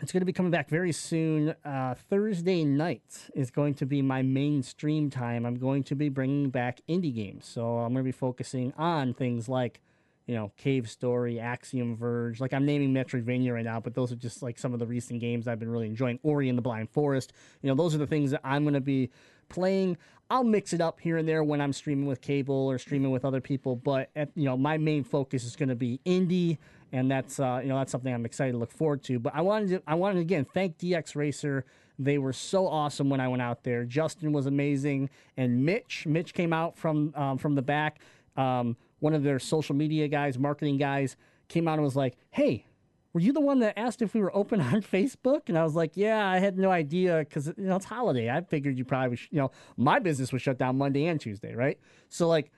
it's 0.00 0.12
going 0.12 0.20
to 0.20 0.26
be 0.26 0.32
coming 0.32 0.50
back 0.50 0.68
very 0.68 0.92
soon. 0.92 1.54
Uh, 1.64 1.94
Thursday 2.10 2.64
night 2.64 3.30
is 3.34 3.50
going 3.50 3.74
to 3.74 3.86
be 3.86 4.02
my 4.02 4.22
main 4.22 4.62
stream 4.62 5.08
time. 5.08 5.46
I'm 5.46 5.56
going 5.56 5.84
to 5.84 5.94
be 5.94 6.10
bringing 6.10 6.50
back 6.50 6.80
indie 6.88 7.14
games, 7.14 7.46
so 7.46 7.78
I'm 7.78 7.94
going 7.94 8.04
to 8.04 8.08
be 8.08 8.12
focusing 8.12 8.74
on 8.76 9.14
things 9.14 9.48
like, 9.48 9.80
you 10.26 10.34
know, 10.34 10.52
Cave 10.58 10.90
Story, 10.90 11.40
Axiom 11.40 11.96
Verge. 11.96 12.40
Like 12.40 12.52
I'm 12.52 12.66
naming 12.66 12.92
Metroidvania 12.92 13.54
right 13.54 13.64
now, 13.64 13.80
but 13.80 13.94
those 13.94 14.12
are 14.12 14.16
just 14.16 14.42
like 14.42 14.58
some 14.58 14.74
of 14.74 14.80
the 14.80 14.86
recent 14.86 15.20
games 15.20 15.48
I've 15.48 15.58
been 15.58 15.70
really 15.70 15.86
enjoying. 15.86 16.18
Ori 16.22 16.50
and 16.50 16.58
the 16.58 16.62
Blind 16.62 16.90
Forest. 16.90 17.32
You 17.62 17.68
know, 17.68 17.74
those 17.74 17.94
are 17.94 17.98
the 17.98 18.06
things 18.06 18.32
that 18.32 18.42
I'm 18.44 18.64
going 18.64 18.74
to 18.74 18.80
be 18.80 19.10
playing. 19.48 19.96
I'll 20.28 20.44
mix 20.44 20.72
it 20.72 20.80
up 20.80 21.00
here 21.00 21.16
and 21.18 21.28
there 21.28 21.44
when 21.44 21.60
I'm 21.60 21.72
streaming 21.72 22.06
with 22.06 22.20
cable 22.20 22.54
or 22.54 22.78
streaming 22.78 23.12
with 23.12 23.24
other 23.24 23.40
people, 23.40 23.76
but 23.76 24.10
at, 24.16 24.30
you 24.34 24.44
know, 24.44 24.56
my 24.56 24.76
main 24.76 25.04
focus 25.04 25.44
is 25.44 25.54
going 25.54 25.68
to 25.68 25.76
be 25.76 26.00
indie, 26.04 26.58
and 26.92 27.10
that's 27.10 27.38
uh, 27.38 27.60
you 27.62 27.68
know 27.68 27.78
that's 27.78 27.92
something 27.92 28.12
I'm 28.12 28.26
excited 28.26 28.52
to 28.52 28.58
look 28.58 28.72
forward 28.72 29.02
to. 29.04 29.18
But 29.18 29.34
I 29.34 29.42
wanted 29.42 29.68
to 29.68 29.82
I 29.86 29.94
wanted 29.94 30.14
to 30.14 30.20
again 30.20 30.44
thank 30.44 30.78
DX 30.78 31.14
Racer. 31.14 31.64
They 31.98 32.18
were 32.18 32.32
so 32.32 32.66
awesome 32.66 33.08
when 33.08 33.20
I 33.20 33.28
went 33.28 33.42
out 33.42 33.62
there. 33.62 33.84
Justin 33.84 34.32
was 34.32 34.46
amazing, 34.46 35.10
and 35.36 35.64
Mitch 35.64 36.06
Mitch 36.06 36.34
came 36.34 36.52
out 36.52 36.76
from 36.76 37.12
um, 37.14 37.38
from 37.38 37.54
the 37.54 37.62
back. 37.62 38.00
Um, 38.36 38.76
one 38.98 39.14
of 39.14 39.22
their 39.22 39.38
social 39.38 39.74
media 39.74 40.08
guys, 40.08 40.38
marketing 40.38 40.78
guys, 40.78 41.16
came 41.48 41.68
out 41.68 41.74
and 41.74 41.82
was 41.82 41.96
like, 41.96 42.16
"Hey, 42.30 42.66
were 43.16 43.20
you 43.20 43.32
the 43.32 43.40
one 43.40 43.60
that 43.60 43.78
asked 43.78 44.02
if 44.02 44.12
we 44.12 44.20
were 44.20 44.36
open 44.36 44.60
on 44.74 44.82
Facebook? 44.82 45.48
And 45.48 45.56
I 45.56 45.64
was 45.64 45.74
like, 45.74 45.92
yeah, 45.94 46.28
I 46.28 46.38
had 46.38 46.58
no 46.58 46.70
idea 46.70 47.20
because 47.20 47.46
you 47.46 47.54
know 47.64 47.76
it's 47.76 47.86
holiday. 47.86 48.28
I 48.28 48.42
figured 48.42 48.76
you 48.76 48.84
probably, 48.84 49.18
you 49.30 49.38
know, 49.38 49.50
my 49.78 49.98
business 49.98 50.34
was 50.34 50.42
shut 50.42 50.58
down 50.58 50.76
Monday 50.76 51.06
and 51.06 51.18
Tuesday, 51.18 51.54
right? 51.54 51.78
So 52.10 52.28
like, 52.28 52.52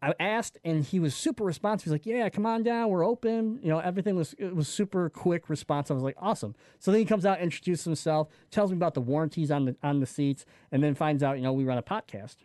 I 0.00 0.14
asked, 0.20 0.56
and 0.64 0.84
he 0.84 1.00
was 1.00 1.16
super 1.16 1.42
responsive. 1.42 1.86
He's 1.86 1.92
like, 1.92 2.06
yeah, 2.06 2.28
come 2.28 2.46
on 2.46 2.62
down, 2.62 2.90
we're 2.90 3.04
open. 3.04 3.58
You 3.60 3.70
know, 3.70 3.80
everything 3.80 4.14
was 4.14 4.36
it 4.38 4.54
was 4.54 4.68
super 4.68 5.10
quick 5.10 5.50
response. 5.50 5.90
I 5.90 5.94
was 5.94 6.04
like, 6.04 6.16
awesome. 6.18 6.54
So 6.78 6.92
then 6.92 7.00
he 7.00 7.04
comes 7.04 7.26
out, 7.26 7.40
introduces 7.40 7.84
himself, 7.84 8.28
tells 8.52 8.70
me 8.70 8.76
about 8.76 8.94
the 8.94 9.00
warranties 9.00 9.50
on 9.50 9.64
the 9.64 9.76
on 9.82 9.98
the 9.98 10.06
seats, 10.06 10.44
and 10.70 10.80
then 10.80 10.94
finds 10.94 11.24
out, 11.24 11.38
you 11.38 11.42
know, 11.42 11.52
we 11.52 11.64
run 11.64 11.76
a 11.76 11.82
podcast, 11.82 12.36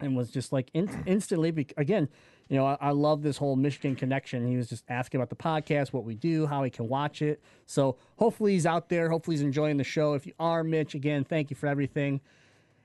and 0.00 0.14
was 0.14 0.30
just 0.30 0.52
like 0.52 0.68
in, 0.74 1.02
instantly 1.06 1.66
again 1.78 2.10
you 2.48 2.56
know, 2.56 2.66
I, 2.66 2.76
I, 2.80 2.90
love 2.90 3.22
this 3.22 3.36
whole 3.38 3.56
Michigan 3.56 3.96
connection. 3.96 4.46
He 4.46 4.56
was 4.56 4.68
just 4.68 4.84
asking 4.88 5.20
about 5.20 5.30
the 5.30 5.36
podcast, 5.36 5.92
what 5.92 6.04
we 6.04 6.14
do, 6.14 6.46
how 6.46 6.62
he 6.62 6.70
can 6.70 6.88
watch 6.88 7.22
it. 7.22 7.42
So 7.66 7.96
hopefully 8.16 8.52
he's 8.52 8.66
out 8.66 8.88
there. 8.88 9.08
Hopefully 9.08 9.36
he's 9.36 9.42
enjoying 9.42 9.78
the 9.78 9.84
show. 9.84 10.14
If 10.14 10.26
you 10.26 10.34
are, 10.38 10.62
Mitch, 10.62 10.94
again, 10.94 11.24
thank 11.24 11.50
you 11.50 11.56
for 11.56 11.66
everything. 11.66 12.20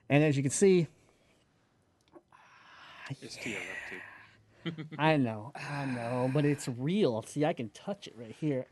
And 0.08 0.24
as 0.24 0.36
you 0.36 0.42
can 0.42 0.50
see, 0.50 0.86
It's 3.20 3.36
to 3.36 3.50
your 3.50 3.58
left 3.58 4.76
too. 4.76 4.84
I 4.98 5.16
know, 5.16 5.52
I 5.54 5.84
know, 5.86 6.30
but 6.32 6.44
it's 6.44 6.68
real. 6.68 7.22
See, 7.22 7.44
I 7.44 7.52
can 7.52 7.70
touch 7.70 8.06
it 8.06 8.14
right 8.16 8.34
here. 8.40 8.66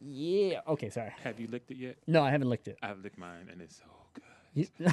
Yeah. 0.00 0.60
Okay, 0.66 0.90
sorry. 0.90 1.12
Have 1.22 1.38
you 1.38 1.46
licked 1.46 1.70
it 1.70 1.76
yet? 1.76 1.96
No, 2.06 2.22
I 2.22 2.30
haven't 2.30 2.48
licked 2.48 2.68
it. 2.68 2.76
I've 2.82 2.98
licked 2.98 3.18
mine, 3.18 3.48
and 3.50 3.60
it's 3.60 3.76
so 3.76 3.84
good. 4.14 4.68
You- 4.78 4.92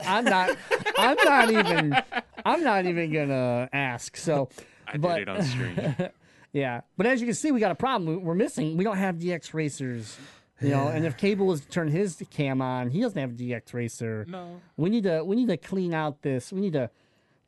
I'm 0.00 0.24
not. 0.24 0.56
I'm 0.98 1.16
not 1.24 1.50
even. 1.50 1.96
I'm 2.44 2.62
not 2.62 2.86
even 2.86 3.12
gonna 3.12 3.68
ask. 3.72 4.16
So, 4.16 4.48
I 4.86 4.96
but 4.96 5.16
did 5.16 5.22
it 5.22 5.28
on 5.28 5.42
stream. 5.42 5.96
yeah. 6.52 6.82
But 6.96 7.06
as 7.06 7.20
you 7.20 7.26
can 7.26 7.34
see, 7.34 7.52
we 7.52 7.60
got 7.60 7.70
a 7.72 7.74
problem. 7.76 8.08
We- 8.10 8.16
We're 8.22 8.34
missing. 8.34 8.76
We 8.76 8.84
don't 8.84 8.96
have 8.98 9.16
DX 9.16 9.54
racers. 9.54 10.16
You 10.60 10.70
know, 10.70 10.88
and 10.88 11.06
if 11.06 11.16
Cable 11.16 11.46
was 11.46 11.60
to 11.60 11.68
turn 11.68 11.86
his 11.86 12.20
cam 12.30 12.60
on, 12.60 12.90
he 12.90 13.00
doesn't 13.00 13.16
have 13.20 13.30
a 13.30 13.34
DX 13.34 13.74
racer. 13.74 14.26
no, 14.28 14.60
We 14.76 14.90
need 14.90 15.04
to. 15.04 15.22
We 15.24 15.36
need 15.36 15.46
to 15.48 15.56
clean 15.56 15.94
out 15.94 16.22
this. 16.22 16.52
We 16.52 16.60
need 16.60 16.72
to. 16.72 16.90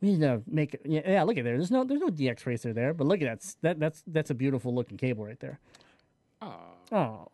We 0.01 0.13
need 0.13 0.21
to 0.21 0.43
make 0.47 0.75
it. 0.75 0.83
Yeah, 0.85 1.01
yeah, 1.05 1.23
look 1.25 1.37
at 1.37 1.45
there. 1.45 1.57
There's 1.57 1.71
no. 1.73 1.83
There's 1.85 2.01
no 2.01 2.09
DX 2.09 2.47
racer 2.47 2.73
there. 2.73 2.95
But 2.95 3.07
look 3.09 3.21
at 3.21 3.41
that. 3.41 3.55
That 3.63 3.81
that's 3.81 4.03
that's 4.07 4.31
a 4.31 4.35
beautiful 4.35 4.73
looking 4.75 4.97
cable 4.97 5.25
right 5.25 5.41
there. 5.41 5.59
oh, 6.41 6.55
Oh, 6.93 7.29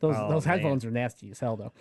those 0.00 0.14
Oh, 0.18 0.28
those 0.28 0.44
man. 0.46 0.58
headphones 0.58 0.84
are 0.84 0.90
nasty 0.90 1.30
as 1.30 1.40
hell 1.40 1.56
though. 1.56 1.72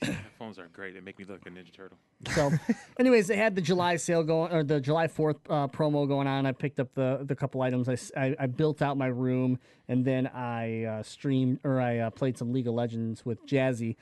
These 0.00 0.14
headphones 0.14 0.58
are 0.58 0.68
great. 0.68 0.94
They 0.94 1.00
make 1.00 1.18
me 1.18 1.24
look 1.24 1.40
like 1.44 1.52
a 1.52 1.56
Ninja 1.56 1.72
Turtle. 1.72 1.98
So, 2.34 2.52
anyways, 2.98 3.26
they 3.26 3.36
had 3.36 3.54
the 3.54 3.60
July 3.60 3.96
sale 3.96 4.22
going 4.22 4.52
or 4.52 4.64
the 4.64 4.80
July 4.80 5.08
Fourth 5.08 5.38
uh, 5.48 5.68
promo 5.68 6.06
going 6.06 6.26
on. 6.26 6.46
I 6.46 6.52
picked 6.52 6.80
up 6.80 6.94
the 6.94 7.20
the 7.22 7.34
couple 7.34 7.62
items. 7.62 7.88
I 7.88 8.36
I 8.38 8.46
built 8.46 8.82
out 8.82 8.96
my 8.96 9.06
room 9.06 9.58
and 9.88 10.04
then 10.04 10.26
I 10.28 10.84
uh, 10.84 11.02
streamed 11.02 11.60
or 11.64 11.80
I 11.80 11.98
uh, 11.98 12.10
played 12.10 12.36
some 12.38 12.52
League 12.52 12.66
of 12.66 12.74
Legends 12.74 13.24
with 13.24 13.44
Jazzy. 13.46 13.96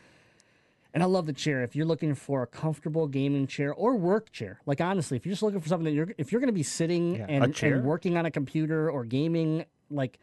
And 0.93 1.03
I 1.03 1.07
love 1.07 1.27
the 1.27 1.33
chair. 1.33 1.65
If 1.65 1.75
you're 1.75 1.87
looking 1.87 2.15
for 2.15 2.45
a 2.45 2.47
comfortable 2.47 3.09
gaming 3.09 3.49
chair 3.49 3.75
or 3.75 3.97
work 3.97 4.31
chair, 4.31 4.61
like 4.65 4.81
honestly, 4.81 5.17
if 5.17 5.27
you're 5.27 5.33
just 5.33 5.43
looking 5.43 5.61
for 5.61 5.69
something 5.69 5.87
that 5.87 5.93
you're 5.93 6.15
if 6.19 6.31
you're 6.31 6.41
going 6.41 6.49
to 6.49 6.53
be 6.53 6.63
sitting 6.63 7.17
Yeah, 7.17 7.27
and, 7.29 7.63
and 7.63 7.85
working 7.85 8.17
on 8.17 8.27
a 8.27 8.31
computer 8.31 8.89
or 8.89 9.05
gaming, 9.05 9.65
like 9.91 10.21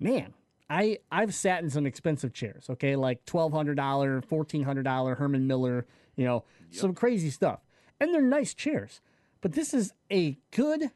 man, 0.00 0.32
I 0.68 0.98
I've 1.10 1.34
sat 1.34 1.62
in 1.62 1.70
some 1.70 1.86
expensive 1.86 2.32
chairs. 2.32 2.66
Okay, 2.70 2.96
like 2.96 3.24
twelve 3.24 3.52
hundred 3.52 3.76
dollar, 3.76 4.22
fourteen 4.22 4.62
hundred 4.62 4.84
dollar 4.84 5.14
Herman 5.16 5.46
Miller. 5.46 5.86
You 6.16 6.24
know, 6.24 6.44
some 6.70 6.94
crazy 6.94 7.30
stuff, 7.30 7.60
and 8.00 8.14
they're 8.14 8.22
nice 8.22 8.54
chairs. 8.54 9.00
But 9.40 9.52
this 9.52 9.74
is 9.74 9.92
a 10.10 10.38
good 10.52 10.90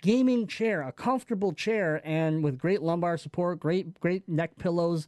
gaming 0.00 0.46
chair, 0.46 0.82
a 0.82 0.92
comfortable 0.92 1.52
chair, 1.52 2.00
and 2.04 2.42
with 2.42 2.58
great 2.58 2.82
lumbar 2.82 3.16
support, 3.18 3.60
great 3.60 4.00
great 4.00 4.28
neck 4.28 4.56
pillows. 4.58 5.06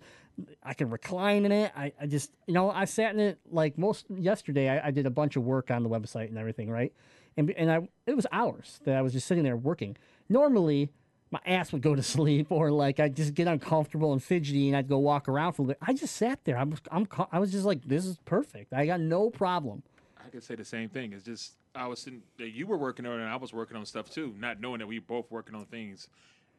I 0.65 0.75
can 0.75 0.91
recline 0.91 1.45
in 1.45 1.53
it. 1.53 1.73
I, 1.77 1.93
I 2.01 2.07
just 2.07 2.33
you 2.47 2.55
know 2.55 2.71
I 2.71 2.85
sat 2.85 3.15
in 3.15 3.21
it 3.21 3.39
like 3.51 3.79
most 3.79 4.07
yesterday. 4.11 4.69
I, 4.69 4.89
I 4.89 4.91
did 4.91 5.07
a 5.07 5.11
bunch 5.11 5.37
of 5.37 5.45
work 5.45 5.71
on 5.71 5.83
the 5.83 5.89
website 5.89 6.29
and 6.29 6.37
everything, 6.37 6.71
right? 6.71 6.93
And 7.37 7.51
and 7.53 7.71
I 7.71 7.89
it 8.07 8.17
was 8.17 8.27
hours 8.33 8.81
that 8.85 8.97
I 8.97 9.03
was 9.03 9.13
just 9.13 9.27
sitting 9.27 9.45
there 9.45 9.57
working. 9.57 9.97
Normally 10.29 10.91
my 11.35 11.41
ass 11.45 11.73
would 11.73 11.83
go 11.83 11.95
to 11.95 12.03
sleep 12.17 12.47
or 12.51 12.71
like 12.71 13.01
I'd 13.01 13.17
just 13.17 13.35
get 13.35 13.47
uncomfortable 13.47 14.13
and 14.13 14.23
fidgety 14.23 14.69
and 14.69 14.77
I'd 14.77 14.89
go 14.89 14.99
walk 14.99 15.29
around 15.29 15.53
for 15.53 15.63
a 15.63 15.65
little 15.67 15.79
bit. 15.81 15.89
I 15.89 15.93
just 15.93 16.17
sat 16.17 16.45
there. 16.45 16.57
I 16.57 16.65
was 16.65 16.81
I'm 16.91 17.07
I 17.31 17.39
was 17.39 17.53
just 17.53 17.65
like 17.65 17.83
this 17.85 18.07
is 18.07 18.19
perfect. 18.25 18.73
I 18.73 18.87
got 18.87 19.01
no 19.01 19.31
problem. 19.31 19.83
I 20.25 20.31
could 20.31 20.43
say 20.43 20.55
the 20.55 20.65
same 20.65 20.89
thing. 20.89 21.13
It's 21.13 21.25
just 21.25 21.55
I 21.75 21.89
was 21.89 21.99
sitting, 21.99 22.23
you 22.39 22.67
were 22.67 22.77
working 22.77 23.05
on 23.05 23.19
it 23.19 23.23
and 23.23 23.31
I 23.31 23.37
was 23.37 23.53
working 23.53 23.77
on 23.77 23.85
stuff 23.85 24.09
too, 24.09 24.33
not 24.39 24.61
knowing 24.61 24.79
that 24.79 24.87
we 24.87 25.01
both 25.01 25.31
working 25.31 25.55
on 25.55 25.65
things. 25.67 26.09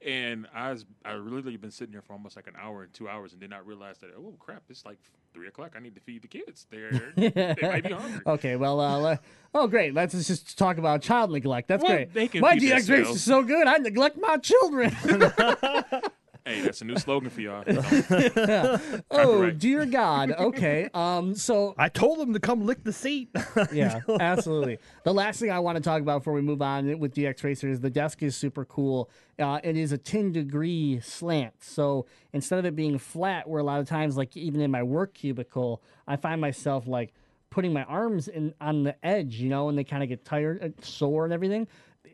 And 0.05 0.45
I 0.53 0.71
was 0.71 0.85
I 1.03 1.13
really 1.13 1.57
been 1.57 1.71
sitting 1.71 1.91
there 1.91 2.01
for 2.03 2.13
almost 2.13 2.35
like 2.35 2.47
an 2.47 2.53
hour 2.61 2.83
and 2.83 2.93
two 2.93 3.09
hours, 3.09 3.31
and 3.31 3.41
did 3.41 3.49
not 3.49 3.65
realize 3.65 3.97
that 3.99 4.11
oh 4.15 4.35
crap, 4.39 4.61
it's 4.69 4.85
like 4.85 4.99
three 5.33 5.47
o'clock. 5.47 5.73
I 5.75 5.79
need 5.79 5.95
to 5.95 6.01
feed 6.01 6.21
the 6.21 6.27
kids. 6.27 6.67
They're 6.69 7.11
they 7.15 7.55
might 7.61 7.83
be 7.83 7.91
hungry. 7.93 8.21
Okay, 8.27 8.55
well, 8.55 8.79
uh, 8.79 8.97
le- 8.97 9.19
oh 9.55 9.67
great. 9.67 9.93
Let's 9.95 10.13
just 10.27 10.57
talk 10.57 10.77
about 10.77 11.01
child 11.01 11.31
neglect. 11.31 11.67
That's 11.67 11.83
Well, 11.83 12.05
great. 12.13 12.35
My 12.39 12.55
DX 12.55 12.89
race 12.89 13.09
is 13.09 13.23
so 13.23 13.41
good. 13.43 13.67
I 13.67 13.77
neglect 13.77 14.17
my 14.17 14.37
children. 14.37 14.95
Hey, 16.47 16.61
that's 16.61 16.81
a 16.81 16.85
new 16.85 16.95
slogan 16.97 17.31
for 17.31 17.41
y'all. 17.41 17.63
oh 19.09 19.49
dear 19.49 19.83
God. 19.87 20.31
Okay. 20.31 20.87
Um. 20.93 21.33
So 21.33 21.73
I 21.75 21.89
told 21.89 22.19
him 22.19 22.33
to 22.33 22.39
come 22.39 22.67
lick 22.67 22.83
the 22.83 22.93
seat. 22.93 23.29
yeah, 23.73 24.01
absolutely. 24.19 24.77
The 25.03 25.13
last 25.13 25.39
thing 25.39 25.49
I 25.49 25.57
want 25.57 25.77
to 25.77 25.81
talk 25.81 26.03
about 26.03 26.19
before 26.19 26.33
we 26.33 26.41
move 26.41 26.61
on 26.61 26.99
with 26.99 27.15
DX 27.15 27.43
Racer 27.43 27.67
is 27.67 27.79
the 27.79 27.89
desk 27.89 28.21
is 28.21 28.35
super 28.35 28.63
cool. 28.63 29.09
Uh, 29.39 29.59
it 29.63 29.75
is 29.75 29.91
a 29.91 29.97
10 29.97 30.33
degree 30.33 30.99
slant. 31.01 31.55
So 31.63 32.05
instead 32.31 32.59
of 32.59 32.65
it 32.65 32.75
being 32.75 32.99
flat, 32.99 33.49
where 33.49 33.59
a 33.59 33.63
lot 33.63 33.79
of 33.79 33.87
times, 33.87 34.15
like 34.15 34.37
even 34.37 34.61
in 34.61 34.69
my 34.69 34.83
work 34.83 35.15
cubicle, 35.15 35.81
I 36.07 36.15
find 36.15 36.39
myself 36.39 36.85
like 36.85 37.11
putting 37.49 37.73
my 37.73 37.85
arms 37.85 38.27
in 38.27 38.53
on 38.61 38.83
the 38.83 38.95
edge, 39.03 39.35
you 39.35 39.49
know, 39.49 39.69
and 39.69 39.77
they 39.77 39.83
kind 39.83 40.03
of 40.03 40.09
get 40.09 40.25
tired, 40.25 40.61
uh, 40.61 40.69
sore, 40.83 41.23
and 41.23 41.33
everything. 41.33 41.67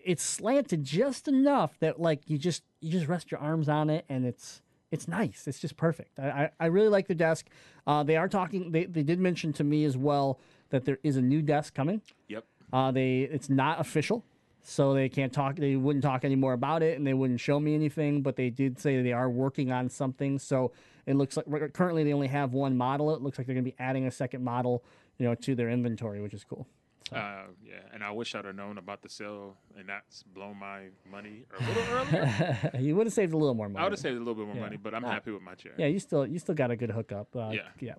It's 0.03 0.23
slanted 0.23 0.83
just 0.83 1.27
enough 1.27 1.77
that 1.79 1.99
like 1.99 2.21
you 2.27 2.37
just 2.37 2.63
you 2.79 2.91
just 2.91 3.07
rest 3.07 3.31
your 3.31 3.39
arms 3.39 3.69
on 3.69 3.89
it, 3.89 4.05
and 4.09 4.25
it's 4.25 4.61
it's 4.91 5.07
nice. 5.07 5.47
It's 5.47 5.59
just 5.59 5.77
perfect. 5.77 6.19
I, 6.19 6.29
I, 6.29 6.49
I 6.59 6.65
really 6.67 6.89
like 6.89 7.07
the 7.07 7.15
desk. 7.15 7.47
Uh, 7.87 8.03
they 8.03 8.17
are 8.17 8.27
talking. 8.27 8.71
They, 8.71 8.85
they 8.85 9.03
did 9.03 9.19
mention 9.19 9.53
to 9.53 9.63
me 9.63 9.85
as 9.85 9.97
well 9.97 10.39
that 10.69 10.85
there 10.85 10.99
is 11.03 11.17
a 11.17 11.21
new 11.21 11.41
desk 11.41 11.73
coming. 11.73 12.01
Yep. 12.27 12.45
Uh, 12.73 12.91
they 12.91 13.21
it's 13.21 13.49
not 13.49 13.79
official, 13.79 14.23
so 14.61 14.93
they 14.93 15.09
can't 15.09 15.33
talk. 15.33 15.55
They 15.55 15.75
wouldn't 15.75 16.03
talk 16.03 16.25
anymore 16.25 16.53
about 16.53 16.83
it, 16.83 16.97
and 16.97 17.07
they 17.07 17.13
wouldn't 17.13 17.39
show 17.39 17.59
me 17.59 17.73
anything. 17.73 18.21
But 18.21 18.35
they 18.35 18.49
did 18.49 18.79
say 18.79 19.01
they 19.01 19.13
are 19.13 19.29
working 19.29 19.71
on 19.71 19.89
something. 19.89 20.39
So 20.39 20.71
it 21.05 21.15
looks 21.15 21.37
like 21.37 21.73
currently 21.73 22.03
they 22.03 22.13
only 22.13 22.27
have 22.27 22.53
one 22.53 22.77
model. 22.77 23.13
It 23.15 23.21
looks 23.21 23.37
like 23.37 23.47
they're 23.47 23.55
going 23.55 23.65
to 23.65 23.71
be 23.71 23.77
adding 23.79 24.05
a 24.05 24.11
second 24.11 24.43
model, 24.43 24.83
you 25.17 25.25
know, 25.25 25.35
to 25.35 25.55
their 25.55 25.69
inventory, 25.69 26.21
which 26.21 26.33
is 26.33 26.43
cool. 26.43 26.67
Uh, 27.11 27.43
yeah, 27.63 27.73
and 27.93 28.03
I 28.03 28.11
wish 28.11 28.35
I'd 28.35 28.45
have 28.45 28.55
known 28.55 28.77
about 28.77 29.01
the 29.01 29.09
sale 29.09 29.57
and 29.77 29.87
not 29.87 30.03
blown 30.33 30.57
my 30.57 30.85
money 31.09 31.43
a 31.59 31.63
little 31.63 31.83
earlier. 31.93 32.71
you 32.79 32.95
would 32.95 33.05
have 33.07 33.13
saved 33.13 33.33
a 33.33 33.37
little 33.37 33.53
more 33.53 33.67
money. 33.67 33.81
I 33.81 33.83
would 33.85 33.91
have 33.93 33.99
saved 33.99 34.15
a 34.15 34.19
little 34.19 34.33
bit 34.35 34.45
more 34.45 34.55
Yeah. 34.55 34.61
money, 34.61 34.77
but 34.77 34.93
I'm 34.95 35.03
Ah. 35.03 35.11
happy 35.11 35.31
with 35.31 35.41
my 35.41 35.55
chair. 35.55 35.73
Yeah, 35.77 35.87
you 35.87 35.99
still 35.99 36.25
you 36.25 36.39
still 36.39 36.55
got 36.55 36.71
a 36.71 36.75
good 36.75 36.91
hookup. 36.91 37.35
Uh, 37.35 37.49
Yeah. 37.53 37.61
yeah. 37.79 37.95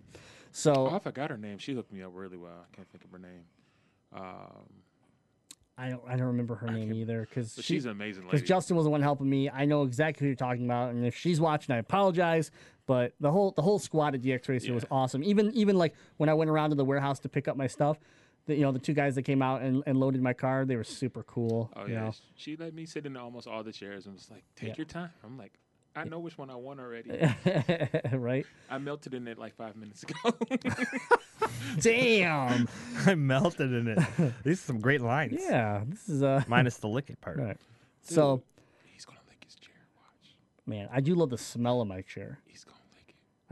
So 0.51 0.88
Oh, 0.88 0.94
I 0.96 0.98
forgot 0.98 1.31
her 1.31 1.37
name. 1.37 1.59
She 1.59 1.75
hooked 1.75 1.92
me 1.92 2.03
up 2.03 2.12
really 2.14 2.37
well. 2.38 2.64
I 2.70 2.75
can't 2.75 2.88
think 2.90 3.05
of 3.05 3.11
her 3.11 3.18
name. 3.18 3.44
Um, 4.12 4.66
I 5.79 5.88
don't 5.90 6.03
I 6.07 6.16
don't 6.16 6.27
remember 6.29 6.55
her 6.57 6.70
name 6.70 6.92
either 6.92 7.27
because 7.29 7.55
but 7.57 7.64
she's 7.64 7.85
an 7.87 7.90
amazing 7.92 8.25
because. 8.25 8.42
Justin 8.42 8.77
was 8.77 8.85
the 8.85 8.90
one 8.90 9.03
helping 9.03 9.29
me. 9.29 9.48
I 9.51 9.64
know 9.64 9.83
exactly 9.85 10.25
who 10.25 10.29
you're 10.29 10.37
talking 10.37 10.64
about, 10.64 10.90
and 10.92 11.05
if 11.05 11.16
she's 11.16 11.40
watching, 11.40 11.75
I 11.75 11.79
apologize. 11.79 12.51
But 12.87 13.14
the 13.20 13.31
whole 13.31 13.53
the 13.53 13.62
whole 13.62 13.79
squad 13.79 14.14
at 14.14 14.20
DX 14.22 14.48
Racer 14.48 14.75
was 14.75 14.85
awesome. 14.90 15.22
Even 15.25 15.51
even 15.55 15.77
like 15.77 15.94
when 16.18 16.29
I 16.29 16.35
went 16.35 16.51
around 16.51 16.70
to 16.70 16.77
the 16.77 16.85
warehouse 16.85 17.20
to 17.20 17.29
pick 17.29 17.48
up 17.48 17.57
my 17.57 17.66
stuff, 17.68 17.98
the, 18.46 18.55
you 18.55 18.62
know 18.62 18.72
the 18.72 18.78
two 18.78 18.92
guys 18.94 19.14
that 19.14 19.22
came 19.22 19.42
out 19.42 19.62
and, 19.62 19.83
and 19.87 19.98
loaded 19.98 20.20
my 20.22 20.33
car, 20.33 20.64
they 20.64 20.76
were 20.76 20.85
super 20.85 21.22
cool. 21.22 21.70
oh 21.76 21.87
yeah, 21.87 22.05
know. 22.07 22.12
she 22.37 22.57
let 22.57 22.74
me 22.74 22.87
sit 22.87 23.07
in 23.07 23.16
almost 23.16 23.46
all 23.46 23.62
the 23.62 23.72
chairs 23.72 24.07
and 24.07 24.14
was 24.14 24.31
like, 24.31 24.44
"Take 24.57 24.70
Yeah. 24.70 24.74
your 24.78 24.87
time." 24.87 25.11
I'm 25.24 25.38
like, 25.38 25.52
"I 25.94 26.05
know 26.05 26.18
which 26.18 26.37
one 26.38 26.50
I 26.50 26.57
want 26.57 26.81
already." 26.81 27.11
right? 28.12 28.46
I 28.70 28.78
melted 28.78 29.14
in 29.14 29.28
it 29.28 29.38
like 29.38 29.55
five 29.57 29.76
minutes 29.76 30.02
ago. 30.05 30.37
Damn. 31.81 32.68
I 33.07 33.14
melted 33.14 33.72
in 33.72 33.88
it. 33.88 33.98
These 34.44 34.61
are 34.61 34.64
some 34.66 34.81
great 34.81 35.00
lines. 35.00 35.35
yeah, 35.38 35.83
this 35.87 36.09
is 36.09 36.22
uh. 36.22 36.42
Minus 36.46 36.76
the 36.78 36.88
lick 36.88 37.11
it 37.11 37.20
part. 37.20 37.38
Right. 37.38 37.57
So 38.02 38.42
He's 38.92 39.05
gonna 39.05 39.20
lick 39.28 39.42
his 39.44 39.55
chair. 39.55 39.74
Watch. 39.96 40.35
man, 40.66 40.88
I 40.92 41.00
do 41.00 41.14
love 41.14 41.31
the 41.31 41.38
smell 41.38 41.81
of 41.81 41.88
my 41.88 42.02
chair. 42.02 42.40
He's 42.46 42.64
gonna 42.64 42.76
lick 42.76 42.81
it. 42.81 42.81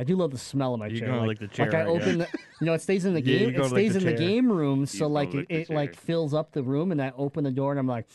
I 0.00 0.04
do 0.04 0.16
love 0.16 0.30
the 0.30 0.38
smell 0.38 0.72
of 0.72 0.80
my 0.80 0.86
You're 0.86 1.00
chair. 1.00 1.08
gonna 1.08 1.26
like, 1.26 1.38
the 1.38 1.48
chair, 1.48 1.66
Like 1.66 1.74
I 1.74 1.82
I 1.82 1.84
open 1.84 2.18
the, 2.18 2.28
you 2.60 2.64
know, 2.66 2.72
it 2.72 2.80
stays 2.80 3.04
in 3.04 3.12
the 3.12 3.20
Yeah, 3.22 3.38
game. 3.50 3.54
It 3.60 3.64
stays 3.66 3.92
the 3.92 3.98
in 3.98 4.04
the 4.06 4.12
chair. 4.12 4.18
game 4.28 4.50
room, 4.50 4.86
so 4.86 5.06
like 5.06 5.34
it, 5.34 5.46
it 5.50 5.68
like 5.70 5.94
fills 5.94 6.32
up 6.32 6.52
the 6.52 6.62
room, 6.62 6.90
and 6.90 7.02
I 7.02 7.12
open 7.16 7.44
the 7.44 7.50
door, 7.50 7.70
and 7.72 7.78
I'm 7.78 7.86
like, 7.86 8.06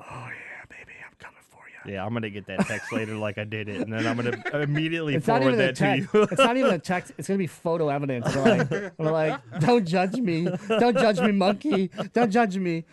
oh 0.00 0.04
yeah, 0.10 0.64
baby, 0.68 0.92
I'm 1.06 1.14
coming 1.20 1.40
for 1.48 1.60
you. 1.68 1.92
Yeah, 1.92 2.04
I'm 2.04 2.12
gonna 2.12 2.28
get 2.28 2.46
that 2.48 2.66
text 2.66 2.92
later, 2.92 3.14
like 3.14 3.38
I 3.38 3.44
did 3.44 3.68
it, 3.68 3.82
and 3.82 3.92
then 3.92 4.04
I'm 4.04 4.16
gonna 4.16 4.42
immediately 4.62 5.14
It's 5.14 5.26
forward 5.26 5.54
that 5.58 5.76
to 5.76 5.96
you. 5.96 6.08
it's 6.24 6.38
not 6.38 6.56
even 6.56 6.72
a 6.72 6.78
text. 6.80 7.12
It's 7.18 7.28
gonna 7.28 7.38
be 7.38 7.46
photo 7.46 7.88
evidence. 7.88 8.34
We're 8.34 8.42
like, 8.58 8.70
we're 8.98 9.12
like, 9.12 9.40
don't 9.60 9.86
judge 9.86 10.16
me. 10.16 10.48
Don't 10.68 10.96
judge 10.98 11.20
me, 11.20 11.30
monkey. 11.30 11.90
Don't 12.14 12.32
judge 12.32 12.58
me. 12.58 12.84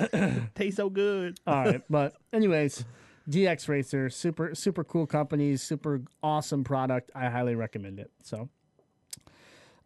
Tastes 0.54 0.76
so 0.78 0.88
good. 0.88 1.38
All 1.46 1.64
right, 1.64 1.82
but 1.90 2.14
anyways, 2.32 2.84
DX 3.28 3.68
Racer, 3.68 4.10
super 4.10 4.54
super 4.54 4.84
cool 4.84 5.06
company, 5.06 5.56
super 5.56 6.02
awesome 6.22 6.64
product. 6.64 7.10
I 7.14 7.28
highly 7.28 7.54
recommend 7.54 8.00
it. 8.00 8.10
So. 8.22 8.48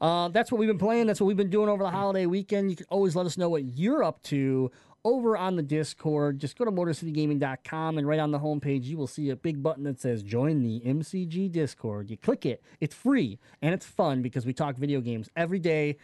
Uh, 0.00 0.26
that's 0.26 0.50
what 0.50 0.58
we've 0.58 0.68
been 0.68 0.78
playing. 0.78 1.06
That's 1.06 1.20
what 1.20 1.28
we've 1.28 1.36
been 1.36 1.48
doing 1.48 1.68
over 1.68 1.84
the 1.84 1.90
holiday 1.90 2.26
weekend. 2.26 2.70
You 2.70 2.76
can 2.76 2.86
always 2.88 3.14
let 3.14 3.24
us 3.24 3.38
know 3.38 3.48
what 3.48 3.62
you're 3.62 4.02
up 4.02 4.20
to 4.24 4.72
over 5.04 5.36
on 5.36 5.56
the 5.56 5.62
Discord. 5.62 6.38
Just 6.38 6.58
go 6.58 6.64
to 6.64 6.72
MotorCityGaming.com 6.72 7.98
and 7.98 8.06
right 8.06 8.18
on 8.18 8.30
the 8.30 8.38
homepage, 8.38 8.84
you 8.84 8.96
will 8.96 9.06
see 9.06 9.30
a 9.30 9.36
big 9.36 9.62
button 9.62 9.84
that 9.84 10.00
says 10.00 10.22
Join 10.22 10.62
the 10.62 10.80
MCG 10.80 11.50
Discord. 11.50 12.10
You 12.10 12.16
click 12.16 12.46
it, 12.46 12.62
it's 12.80 12.94
free 12.94 13.38
and 13.60 13.74
it's 13.74 13.86
fun 13.86 14.22
because 14.22 14.46
we 14.46 14.52
talk 14.52 14.76
video 14.76 15.00
games 15.00 15.28
every 15.36 15.58
day 15.58 15.98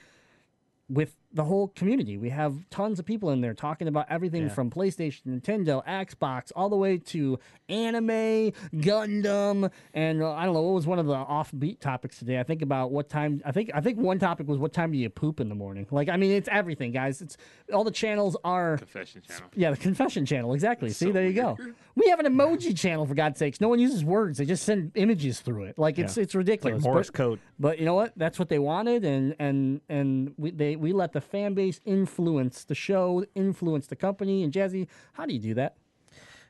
with 0.88 1.16
the 1.32 1.44
whole 1.44 1.68
community. 1.68 2.16
We 2.16 2.30
have 2.30 2.54
tons 2.70 2.98
of 2.98 3.04
people 3.04 3.30
in 3.30 3.40
there 3.42 3.52
talking 3.54 3.86
about 3.86 4.06
everything 4.08 4.44
Yeah. 4.44 4.48
from 4.48 4.70
PlayStation, 4.70 5.26
Nintendo, 5.26 5.84
Xbox, 5.86 6.50
all 6.56 6.68
the 6.70 6.76
way 6.76 6.96
to 6.98 7.38
anime, 7.68 8.52
Gundam, 8.74 9.70
and 9.94 10.22
uh, 10.22 10.32
I 10.32 10.44
don't 10.44 10.54
know 10.54 10.62
what 10.62 10.74
was 10.74 10.86
one 10.86 10.98
of 10.98 11.06
the 11.06 11.14
offbeat 11.14 11.80
topics 11.80 12.18
today. 12.18 12.38
I 12.40 12.42
think 12.42 12.62
about 12.62 12.90
what 12.90 13.08
time. 13.08 13.42
I 13.44 13.52
think 13.52 13.70
I 13.74 13.80
think 13.80 13.98
one 13.98 14.18
topic 14.18 14.48
was 14.48 14.58
what 14.58 14.72
time 14.72 14.92
do 14.92 14.98
you 14.98 15.10
poop 15.10 15.40
in 15.40 15.48
the 15.48 15.54
morning? 15.54 15.86
Like 15.90 16.08
I 16.08 16.16
mean, 16.16 16.30
it's 16.32 16.48
everything, 16.50 16.92
guys. 16.92 17.20
It's 17.20 17.36
all 17.72 17.84
the 17.84 17.90
channels 17.90 18.36
are. 18.44 18.78
Confession 18.78 19.22
channel. 19.26 19.48
Yeah, 19.54 19.70
the 19.70 19.76
confession 19.76 20.24
channel. 20.26 20.54
Exactly. 20.54 20.90
See, 20.90 21.06
so 21.06 21.12
there 21.12 21.26
you 21.26 21.34
go. 21.34 21.56
We 21.94 22.08
have 22.08 22.20
an 22.20 22.26
emoji 22.26 22.76
channel 22.78 23.06
for 23.06 23.14
God's 23.14 23.38
sakes. 23.38 23.60
No 23.60 23.68
one 23.68 23.78
uses 23.80 24.04
words; 24.04 24.38
they 24.38 24.44
just 24.44 24.64
send 24.64 24.92
images 24.94 25.40
through 25.40 25.64
it. 25.64 25.78
Like 25.78 25.98
it's 25.98 26.16
Yeah. 26.16 26.22
it's 26.22 26.34
ridiculous. 26.34 26.82
Like 26.82 26.92
Morse 26.92 27.08
But- 27.10 27.14
code. 27.16 27.40
but 27.58 27.78
you 27.78 27.84
know 27.84 27.94
what? 27.94 28.12
That's 28.16 28.38
what 28.38 28.48
they 28.48 28.58
wanted, 28.58 29.04
and 29.04 29.34
and 29.38 29.80
and 29.88 30.32
we 30.38 30.50
they 30.52 30.76
we 30.76 30.92
let 30.92 31.12
the 31.18 31.26
fan 31.26 31.54
base 31.54 31.80
influence 31.84 32.64
the 32.64 32.74
show, 32.74 33.24
influence 33.34 33.86
the 33.88 33.96
company. 33.96 34.42
And 34.44 34.52
Jazzy, 34.52 34.86
how 35.14 35.26
do 35.26 35.32
you 35.34 35.40
do 35.40 35.54
that? 35.54 35.76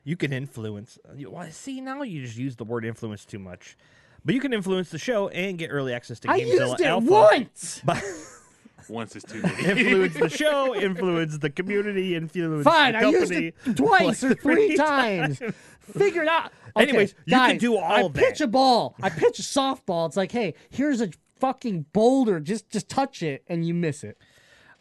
You 0.03 0.15
can 0.15 0.31
influence. 0.31 0.97
Well, 1.27 1.47
see, 1.51 1.81
now 1.81 2.01
you 2.03 2.21
just 2.23 2.37
use 2.37 2.55
the 2.55 2.63
word 2.63 2.85
influence 2.85 3.25
too 3.25 3.39
much. 3.39 3.77
But 4.23 4.35
you 4.35 4.41
can 4.41 4.53
influence 4.53 4.89
the 4.89 4.97
show 4.97 5.29
and 5.29 5.57
get 5.57 5.67
early 5.69 5.93
access 5.93 6.19
to 6.21 6.29
I 6.31 6.39
Gamezilla 6.41 6.45
used 6.69 6.81
it 6.81 6.85
Alpha. 6.85 7.09
once. 7.09 7.81
By 7.83 8.01
Once 8.89 9.15
is 9.15 9.23
too 9.23 9.41
many. 9.43 9.65
influence 9.81 10.13
the 10.15 10.29
show, 10.43 10.73
influence 10.75 11.37
the 11.37 11.49
community, 11.49 12.15
influence 12.15 12.63
Fine, 12.63 12.93
the 12.93 12.99
I 12.99 13.09
used 13.09 13.31
company. 13.31 13.53
it 13.67 13.77
twice 13.77 14.23
or 14.23 14.29
like 14.29 14.41
three 14.41 14.75
times. 14.75 15.39
Figure 15.79 16.23
it 16.23 16.27
out. 16.27 16.51
Okay, 16.75 16.87
Anyways, 16.89 17.13
you 17.25 17.35
can 17.35 17.57
do 17.57 17.77
all 17.77 17.83
I 17.83 18.01
of 18.01 18.13
that. 18.13 18.23
pitch 18.23 18.41
a 18.41 18.47
ball. 18.47 18.95
I 19.01 19.09
pitch 19.09 19.37
a 19.39 19.43
softball. 19.43 20.07
It's 20.07 20.17
like, 20.17 20.31
hey, 20.31 20.53
here's 20.69 21.01
a 21.01 21.09
fucking 21.39 21.85
boulder. 21.93 22.39
Just 22.39 22.69
just 22.71 22.89
touch 22.89 23.21
it, 23.21 23.43
and 23.47 23.65
you 23.67 23.73
miss 23.75 24.03
it. 24.03 24.17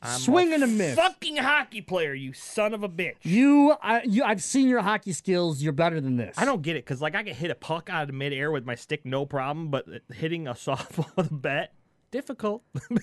I'm 0.00 0.20
Swing 0.20 0.52
and 0.52 0.62
a 0.62 0.66
miss. 0.66 0.94
Fucking 0.94 1.36
hockey 1.38 1.80
player, 1.80 2.14
you 2.14 2.32
son 2.32 2.72
of 2.74 2.84
a 2.84 2.88
bitch. 2.88 3.14
You, 3.22 3.74
I, 3.82 4.02
you, 4.04 4.22
I've 4.22 4.42
seen 4.42 4.68
your 4.68 4.80
hockey 4.80 5.12
skills. 5.12 5.60
You're 5.62 5.72
better 5.72 6.00
than 6.00 6.16
this. 6.16 6.36
I 6.38 6.44
don't 6.44 6.62
get 6.62 6.76
it 6.76 6.84
because 6.84 7.00
like 7.02 7.14
I 7.16 7.22
can 7.24 7.34
hit 7.34 7.50
a 7.50 7.54
puck 7.56 7.88
out 7.90 8.08
of 8.08 8.14
midair 8.14 8.50
with 8.52 8.64
my 8.64 8.74
stick, 8.76 9.04
no 9.04 9.26
problem. 9.26 9.68
But 9.70 9.86
hitting 10.14 10.46
a 10.46 10.52
softball 10.54 11.08
with 11.16 11.30
a 11.30 11.34
bat, 11.34 11.72
difficult. 12.10 12.62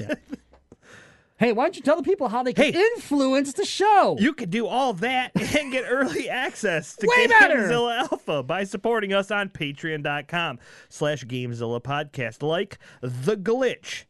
Hey, 1.38 1.51
why 1.51 1.65
don't 1.65 1.75
you 1.75 1.81
tell 1.81 1.97
the 1.97 2.03
people 2.03 2.29
how 2.29 2.43
they 2.43 2.53
can 2.53 2.71
Hey. 2.71 2.79
influence 2.95 3.51
the 3.51 3.65
show? 3.65 4.15
You 4.17 4.31
can 4.34 4.49
do 4.49 4.67
all 4.67 4.93
that 4.93 5.31
and 5.36 5.69
get 5.69 5.84
early 5.86 6.29
access 6.29 6.95
to 6.95 7.08
Way 7.08 7.27
better! 7.27 7.67
Gamezilla 7.67 8.10
Alpha 8.10 8.41
by 8.41 8.63
supporting 8.63 9.12
us 9.12 9.31
on 9.31 9.49
patreon.com 9.49 10.60
slash 10.88 11.25
Gamezilla 11.25 11.84
Podcast. 11.84 12.41
Like 12.41 12.79
The 13.01 13.36
Glitch, 13.36 14.05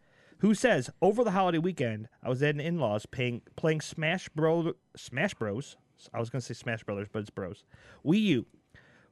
who 0.45 0.53
says, 0.53 0.91
over 1.01 1.23
the 1.23 1.31
holiday 1.31 1.57
weekend, 1.57 2.07
I 2.21 2.29
was 2.29 2.43
at 2.43 2.53
an 2.53 2.61
in-laws 2.61 3.07
playing 3.07 3.81
Smash 3.81 4.29
Bro 4.29 4.73
Smash 4.95 5.33
Bros. 5.33 5.75
I 6.13 6.19
was 6.19 6.29
to 6.29 6.39
say 6.39 6.53
Smash 6.53 6.83
Brothers, 6.83 7.07
but 7.11 7.21
it's 7.21 7.31
Bros. 7.31 7.63
Wii 8.05 8.21
U 8.21 8.45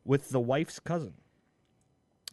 with 0.06 0.30
the 0.30 0.40
wife's 0.40 0.80
cousin. 0.80 1.16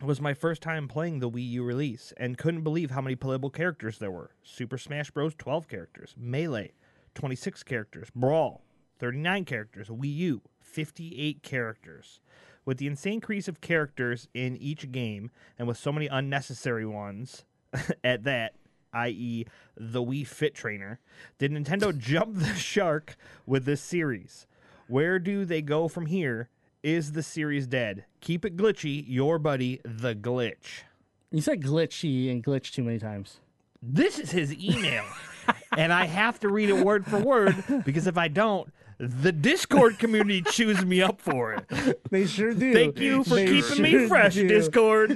It 0.02 0.04
was 0.04 0.20
my 0.20 0.34
first 0.34 0.60
time 0.60 0.86
playing 0.86 1.20
the 1.20 1.30
Wii 1.30 1.48
U 1.52 1.62
release 1.62 2.12
and 2.18 2.36
couldn't 2.36 2.62
believe 2.62 2.90
how 2.90 3.00
many 3.00 3.16
playable 3.16 3.48
characters 3.48 3.96
there 3.96 4.10
were. 4.10 4.32
Super 4.42 4.76
Smash 4.76 5.10
Bros. 5.10 5.34
12 5.34 5.66
characters, 5.66 6.14
Melee 6.18 6.72
26 7.14 7.62
characters, 7.62 8.08
Brawl 8.14 8.66
39 8.98 9.46
characters, 9.46 9.88
Wii 9.88 10.14
U 10.14 10.42
58 10.60 11.42
characters. 11.42 12.20
With 12.66 12.76
the 12.76 12.86
insane 12.86 13.14
increase 13.14 13.48
of 13.48 13.62
characters 13.62 14.28
in 14.34 14.58
each 14.58 14.92
game 14.92 15.30
and 15.58 15.66
with 15.66 15.78
so 15.78 15.90
many 15.90 16.06
unnecessary 16.06 16.84
ones 16.84 17.46
at 18.04 18.24
that, 18.24 18.56
i.e., 18.92 19.46
the 19.76 20.02
Wii 20.02 20.26
Fit 20.26 20.54
Trainer, 20.54 21.00
did 21.38 21.52
Nintendo 21.52 21.96
jump 21.98 22.38
the 22.38 22.54
shark 22.54 23.16
with 23.46 23.64
this 23.64 23.80
series? 23.80 24.46
Where 24.88 25.18
do 25.18 25.44
they 25.44 25.62
go 25.62 25.88
from 25.88 26.06
here? 26.06 26.48
Is 26.82 27.12
the 27.12 27.22
series 27.22 27.66
dead? 27.66 28.06
Keep 28.20 28.44
it 28.44 28.56
glitchy. 28.56 29.04
Your 29.06 29.38
buddy, 29.38 29.80
the 29.84 30.14
glitch. 30.14 30.82
You 31.30 31.40
said 31.40 31.62
glitchy 31.62 32.30
and 32.30 32.42
glitch 32.42 32.72
too 32.72 32.82
many 32.82 32.98
times. 32.98 33.38
This 33.82 34.18
is 34.18 34.30
his 34.30 34.54
email. 34.54 35.04
and 35.76 35.92
I 35.92 36.06
have 36.06 36.40
to 36.40 36.48
read 36.48 36.70
it 36.70 36.84
word 36.84 37.06
for 37.06 37.18
word 37.18 37.62
because 37.84 38.06
if 38.06 38.18
I 38.18 38.28
don't, 38.28 38.72
the 38.98 39.32
Discord 39.32 39.98
community 39.98 40.42
chews 40.50 40.84
me 40.84 41.00
up 41.00 41.20
for 41.20 41.54
it. 41.54 42.00
They 42.10 42.26
sure 42.26 42.52
do. 42.52 42.74
Thank 42.74 42.98
you 42.98 43.24
for 43.24 43.36
They 43.36 43.46
keeping 43.46 43.82
me 43.82 44.06
fresh, 44.08 44.34
do. 44.34 44.48
Discord. 44.48 45.10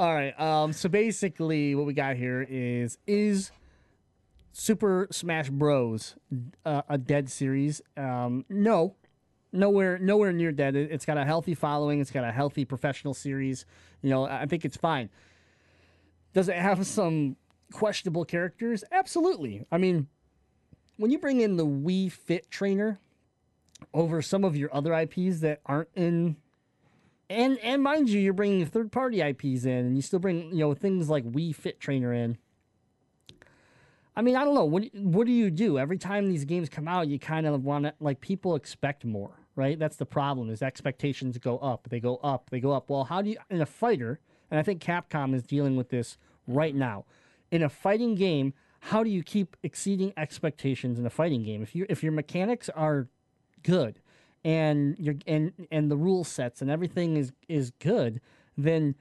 All 0.00 0.14
right. 0.14 0.32
Um. 0.40 0.72
So 0.72 0.88
basically, 0.88 1.74
what 1.74 1.84
we 1.84 1.92
got 1.92 2.16
here 2.16 2.46
is 2.48 2.96
is 3.06 3.52
Super 4.50 5.06
Smash 5.10 5.50
Bros. 5.50 6.16
Uh, 6.64 6.80
a 6.88 6.96
dead 6.96 7.28
series? 7.28 7.82
Um. 7.98 8.46
No. 8.48 8.96
Nowhere. 9.52 9.98
Nowhere 9.98 10.32
near 10.32 10.52
dead. 10.52 10.74
It, 10.74 10.90
it's 10.90 11.04
got 11.04 11.18
a 11.18 11.24
healthy 11.26 11.54
following. 11.54 12.00
It's 12.00 12.10
got 12.10 12.24
a 12.24 12.32
healthy 12.32 12.64
professional 12.64 13.12
series. 13.12 13.66
You 14.00 14.08
know. 14.08 14.24
I 14.24 14.46
think 14.46 14.64
it's 14.64 14.78
fine. 14.78 15.10
Does 16.32 16.48
it 16.48 16.56
have 16.56 16.86
some 16.86 17.36
questionable 17.70 18.24
characters? 18.24 18.82
Absolutely. 18.90 19.66
I 19.70 19.76
mean, 19.76 20.06
when 20.96 21.10
you 21.10 21.18
bring 21.18 21.42
in 21.42 21.58
the 21.58 21.66
Wii 21.66 22.10
Fit 22.10 22.50
trainer 22.50 23.00
over 23.92 24.22
some 24.22 24.44
of 24.44 24.56
your 24.56 24.74
other 24.74 24.94
IPs 24.94 25.40
that 25.40 25.60
aren't 25.66 25.90
in 25.94 26.36
and 27.30 27.58
and 27.60 27.82
mind 27.82 28.10
you, 28.10 28.20
you're 28.20 28.34
bringing 28.34 28.66
third 28.66 28.92
party 28.92 29.22
IPs 29.22 29.64
in, 29.64 29.70
and 29.70 29.96
you 29.96 30.02
still 30.02 30.18
bring 30.18 30.50
you 30.50 30.58
know 30.58 30.74
things 30.74 31.08
like 31.08 31.24
Wii 31.24 31.54
Fit 31.54 31.80
Trainer 31.80 32.12
in. 32.12 32.36
I 34.16 34.22
mean, 34.22 34.36
I 34.36 34.44
don't 34.44 34.54
know. 34.54 34.64
What 34.64 34.84
what 34.94 35.26
do 35.26 35.32
you 35.32 35.50
do 35.50 35.78
every 35.78 35.96
time 35.96 36.28
these 36.28 36.44
games 36.44 36.68
come 36.68 36.88
out? 36.88 37.06
You 37.08 37.18
kind 37.18 37.46
of 37.46 37.64
want 37.64 37.84
to 37.84 37.94
like 38.00 38.20
people 38.20 38.56
expect 38.56 39.04
more, 39.04 39.30
right? 39.54 39.78
That's 39.78 39.96
the 39.96 40.04
problem. 40.04 40.50
Is 40.50 40.60
expectations 40.60 41.38
go 41.38 41.58
up, 41.58 41.88
they 41.88 42.00
go 42.00 42.16
up, 42.16 42.50
they 42.50 42.60
go 42.60 42.72
up. 42.72 42.90
Well, 42.90 43.04
how 43.04 43.22
do 43.22 43.30
you 43.30 43.36
in 43.48 43.62
a 43.62 43.66
fighter? 43.66 44.18
And 44.50 44.58
I 44.58 44.64
think 44.64 44.82
Capcom 44.82 45.32
is 45.32 45.44
dealing 45.44 45.76
with 45.76 45.90
this 45.90 46.18
right 46.48 46.74
now. 46.74 47.04
In 47.52 47.62
a 47.62 47.68
fighting 47.68 48.16
game, 48.16 48.52
how 48.80 49.04
do 49.04 49.10
you 49.10 49.22
keep 49.22 49.56
exceeding 49.62 50.12
expectations 50.16 50.98
in 50.98 51.06
a 51.06 51.10
fighting 51.10 51.44
game? 51.44 51.62
If 51.62 51.76
you 51.76 51.86
if 51.88 52.02
your 52.02 52.12
mechanics 52.12 52.68
are 52.70 53.06
good 53.62 54.00
and 54.44 54.98
your 54.98 55.14
and 55.26 55.52
and 55.70 55.90
the 55.90 55.96
rule 55.96 56.24
sets 56.24 56.62
and 56.62 56.70
everything 56.70 57.16
is 57.16 57.32
is 57.48 57.70
good, 57.78 58.20
then 58.56 58.94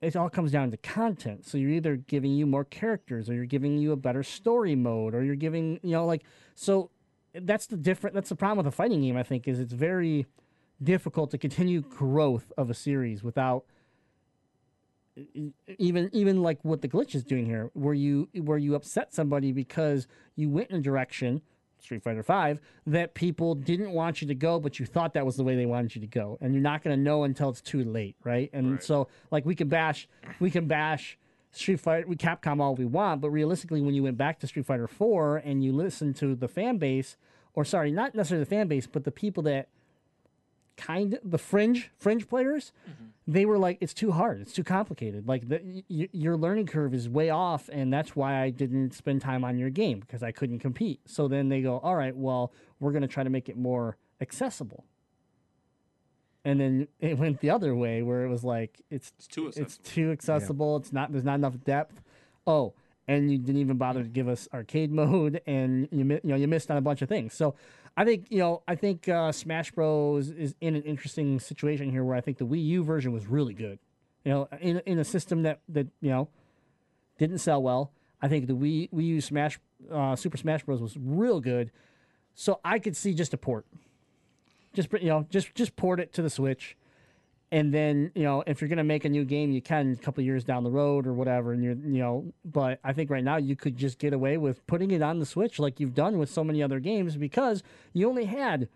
it 0.00 0.16
all 0.16 0.30
comes 0.30 0.50
down 0.50 0.70
to 0.70 0.76
content. 0.78 1.46
So 1.46 1.58
you're 1.58 1.70
either 1.70 1.96
giving 1.96 2.32
you 2.32 2.46
more 2.46 2.64
characters, 2.64 3.28
or 3.28 3.34
you're 3.34 3.44
giving 3.44 3.78
you 3.78 3.92
a 3.92 3.96
better 3.96 4.22
story 4.22 4.74
mode, 4.74 5.14
or 5.14 5.22
you're 5.22 5.36
giving 5.36 5.80
you 5.82 5.92
know 5.92 6.06
like 6.06 6.24
so. 6.54 6.90
That's 7.32 7.66
the 7.66 7.76
different. 7.76 8.14
That's 8.14 8.28
the 8.28 8.36
problem 8.36 8.58
with 8.58 8.66
a 8.66 8.76
fighting 8.76 9.02
game. 9.02 9.16
I 9.16 9.22
think 9.22 9.46
is 9.46 9.60
it's 9.60 9.72
very 9.72 10.26
difficult 10.82 11.30
to 11.30 11.38
continue 11.38 11.80
growth 11.80 12.50
of 12.56 12.70
a 12.70 12.74
series 12.74 13.22
without 13.22 13.64
even 15.78 16.10
even 16.12 16.42
like 16.42 16.64
what 16.64 16.82
the 16.82 16.88
glitch 16.88 17.14
is 17.14 17.24
doing 17.24 17.46
here, 17.46 17.70
where 17.74 17.94
you 17.94 18.28
where 18.34 18.58
you 18.58 18.74
upset 18.74 19.12
somebody 19.12 19.52
because 19.52 20.06
you 20.36 20.48
went 20.48 20.70
in 20.70 20.76
a 20.76 20.80
direction, 20.80 21.42
Street 21.82 22.02
Fighter 22.02 22.22
Five, 22.22 22.60
that 22.86 23.14
people 23.14 23.54
didn't 23.54 23.92
want 23.92 24.20
you 24.22 24.28
to 24.28 24.34
go, 24.34 24.60
but 24.60 24.78
you 24.78 24.86
thought 24.86 25.14
that 25.14 25.26
was 25.26 25.36
the 25.36 25.44
way 25.44 25.56
they 25.56 25.66
wanted 25.66 25.94
you 25.94 26.00
to 26.00 26.06
go, 26.06 26.38
and 26.40 26.52
you're 26.52 26.62
not 26.62 26.82
going 26.82 26.96
to 26.96 27.02
know 27.02 27.24
until 27.24 27.48
it's 27.50 27.60
too 27.60 27.84
late, 27.84 28.16
right? 28.24 28.50
And 28.52 28.82
so 28.82 29.08
like 29.30 29.44
we 29.44 29.54
can 29.54 29.68
bash 29.68 30.08
we 30.38 30.50
can 30.50 30.66
bash 30.66 31.18
Street 31.52 31.80
Fighter, 31.80 32.06
we 32.06 32.16
Capcom 32.16 32.60
all 32.60 32.74
we 32.74 32.84
want, 32.84 33.20
but 33.20 33.30
realistically, 33.30 33.80
when 33.80 33.94
you 33.94 34.02
went 34.02 34.16
back 34.16 34.38
to 34.40 34.46
Street 34.46 34.66
Fighter 34.66 34.86
Four 34.86 35.38
and 35.38 35.64
you 35.64 35.72
listened 35.72 36.16
to 36.16 36.34
the 36.34 36.48
fan 36.48 36.78
base, 36.78 37.16
or 37.54 37.64
sorry, 37.64 37.90
not 37.90 38.14
necessarily 38.14 38.44
the 38.44 38.50
fan 38.50 38.68
base, 38.68 38.86
but 38.86 39.04
the 39.04 39.10
people 39.10 39.42
that 39.44 39.68
kind 40.80 41.14
of 41.14 41.30
the 41.30 41.38
fringe 41.38 41.90
fringe 41.98 42.26
players 42.26 42.72
mm-hmm. 42.88 43.04
they 43.26 43.44
were 43.44 43.58
like 43.58 43.76
it's 43.82 43.92
too 43.92 44.12
hard 44.12 44.40
it's 44.40 44.52
too 44.54 44.64
complicated. 44.64 45.28
Like 45.28 45.46
the, 45.46 45.84
y- 45.90 46.08
your 46.12 46.36
learning 46.38 46.66
curve 46.66 46.94
is 46.94 47.08
way 47.08 47.28
off 47.28 47.68
and 47.70 47.92
that's 47.92 48.16
why 48.16 48.42
i 48.42 48.48
didn't 48.50 48.94
spend 48.94 49.20
time 49.20 49.44
on 49.44 49.58
your 49.58 49.68
game 49.68 50.00
because 50.00 50.22
i 50.22 50.32
couldn't 50.32 50.60
compete. 50.60 51.00
So 51.04 51.28
then 51.28 51.48
they 51.50 51.60
go 51.60 51.78
all 51.78 51.94
right 51.94 52.16
well 52.16 52.52
we're 52.80 52.92
going 52.92 53.02
to 53.02 53.08
try 53.08 53.22
to 53.22 53.30
make 53.30 53.48
it 53.48 53.56
more 53.56 53.98
accessible. 54.20 54.84
And 56.44 56.58
then 56.58 56.88
it 57.00 57.18
went 57.18 57.40
the 57.40 57.50
other 57.50 57.74
way 57.74 58.02
where 58.02 58.24
it 58.24 58.28
was 58.28 58.42
like 58.42 58.80
it's 58.90 59.12
It's 59.18 59.26
too 59.26 59.48
it's 59.48 59.58
accessible. 59.58 59.84
too 59.84 60.10
accessible 60.12 60.76
it's 60.78 60.92
not 60.92 61.12
there's 61.12 61.24
not 61.24 61.34
enough 61.34 61.62
depth. 61.64 62.00
Oh 62.46 62.72
and 63.10 63.30
you 63.30 63.38
didn't 63.38 63.60
even 63.60 63.76
bother 63.76 64.02
to 64.04 64.08
give 64.08 64.28
us 64.28 64.48
arcade 64.54 64.92
mode 65.02 65.40
and 65.46 65.88
you 65.92 66.04
you 66.04 66.20
know 66.24 66.36
you 66.36 66.48
missed 66.48 66.70
on 66.70 66.76
a 66.76 66.80
bunch 66.80 67.02
of 67.02 67.08
things. 67.08 67.34
So 67.34 67.54
i 68.00 68.04
think 68.04 68.26
you 68.30 68.38
know 68.38 68.62
i 68.66 68.74
think 68.74 69.08
uh, 69.08 69.30
smash 69.30 69.70
bros. 69.72 70.30
is 70.30 70.54
in 70.60 70.74
an 70.74 70.82
interesting 70.82 71.38
situation 71.38 71.90
here 71.90 72.02
where 72.02 72.16
i 72.16 72.20
think 72.20 72.38
the 72.38 72.46
wii 72.46 72.64
u 72.64 72.82
version 72.82 73.12
was 73.12 73.26
really 73.26 73.54
good. 73.54 73.78
You 74.24 74.32
know 74.32 74.48
in, 74.60 74.80
in 74.86 74.98
a 74.98 75.04
system 75.04 75.42
that 75.42 75.60
that 75.68 75.86
you 76.00 76.10
know 76.10 76.28
didn't 77.18 77.38
sell 77.38 77.62
well. 77.62 77.92
I 78.22 78.28
think 78.28 78.46
the 78.46 78.54
wii, 78.54 78.90
wii 78.90 79.06
u 79.16 79.20
smash 79.20 79.58
uh, 79.92 80.16
super 80.16 80.38
smash 80.38 80.62
bros. 80.64 80.80
was 80.80 80.96
real 80.98 81.40
good. 81.40 81.70
So 82.34 82.60
i 82.64 82.78
could 82.78 82.96
see 82.96 83.12
just 83.14 83.34
a 83.34 83.36
port. 83.36 83.66
Just 84.72 84.88
you 84.92 85.10
know 85.12 85.26
just 85.30 85.54
just 85.54 85.76
port 85.76 86.00
it 86.00 86.12
to 86.14 86.22
the 86.22 86.30
switch 86.30 86.76
and 87.52 87.74
then 87.74 88.10
you 88.14 88.22
know 88.22 88.42
if 88.46 88.60
you're 88.60 88.68
gonna 88.68 88.84
make 88.84 89.04
a 89.04 89.08
new 89.08 89.24
game 89.24 89.50
you 89.50 89.60
can 89.60 89.92
a 89.92 89.96
couple 89.96 90.22
years 90.22 90.44
down 90.44 90.62
the 90.62 90.70
road 90.70 91.06
or 91.06 91.12
whatever 91.12 91.52
and 91.52 91.62
you're 91.62 91.74
you 91.74 91.98
know 91.98 92.32
but 92.44 92.78
i 92.84 92.92
think 92.92 93.10
right 93.10 93.24
now 93.24 93.36
you 93.36 93.56
could 93.56 93.76
just 93.76 93.98
get 93.98 94.12
away 94.12 94.36
with 94.36 94.64
putting 94.66 94.90
it 94.90 95.02
on 95.02 95.18
the 95.18 95.26
switch 95.26 95.58
like 95.58 95.80
you've 95.80 95.94
done 95.94 96.18
with 96.18 96.30
so 96.30 96.44
many 96.44 96.62
other 96.62 96.80
games 96.80 97.16
because 97.16 97.62
you 97.92 98.08
only 98.08 98.26
had 98.26 98.68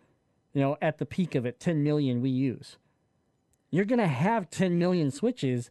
you 0.52 0.60
know 0.60 0.76
at 0.82 0.98
the 0.98 1.06
peak 1.06 1.34
of 1.34 1.46
it 1.46 1.60
10 1.60 1.82
million 1.82 2.22
wii 2.22 2.34
u's. 2.34 2.76
You're 3.70 3.84
gonna 3.84 4.06
have 4.06 4.50
10 4.50 4.78
million 4.78 5.10
switches 5.10 5.70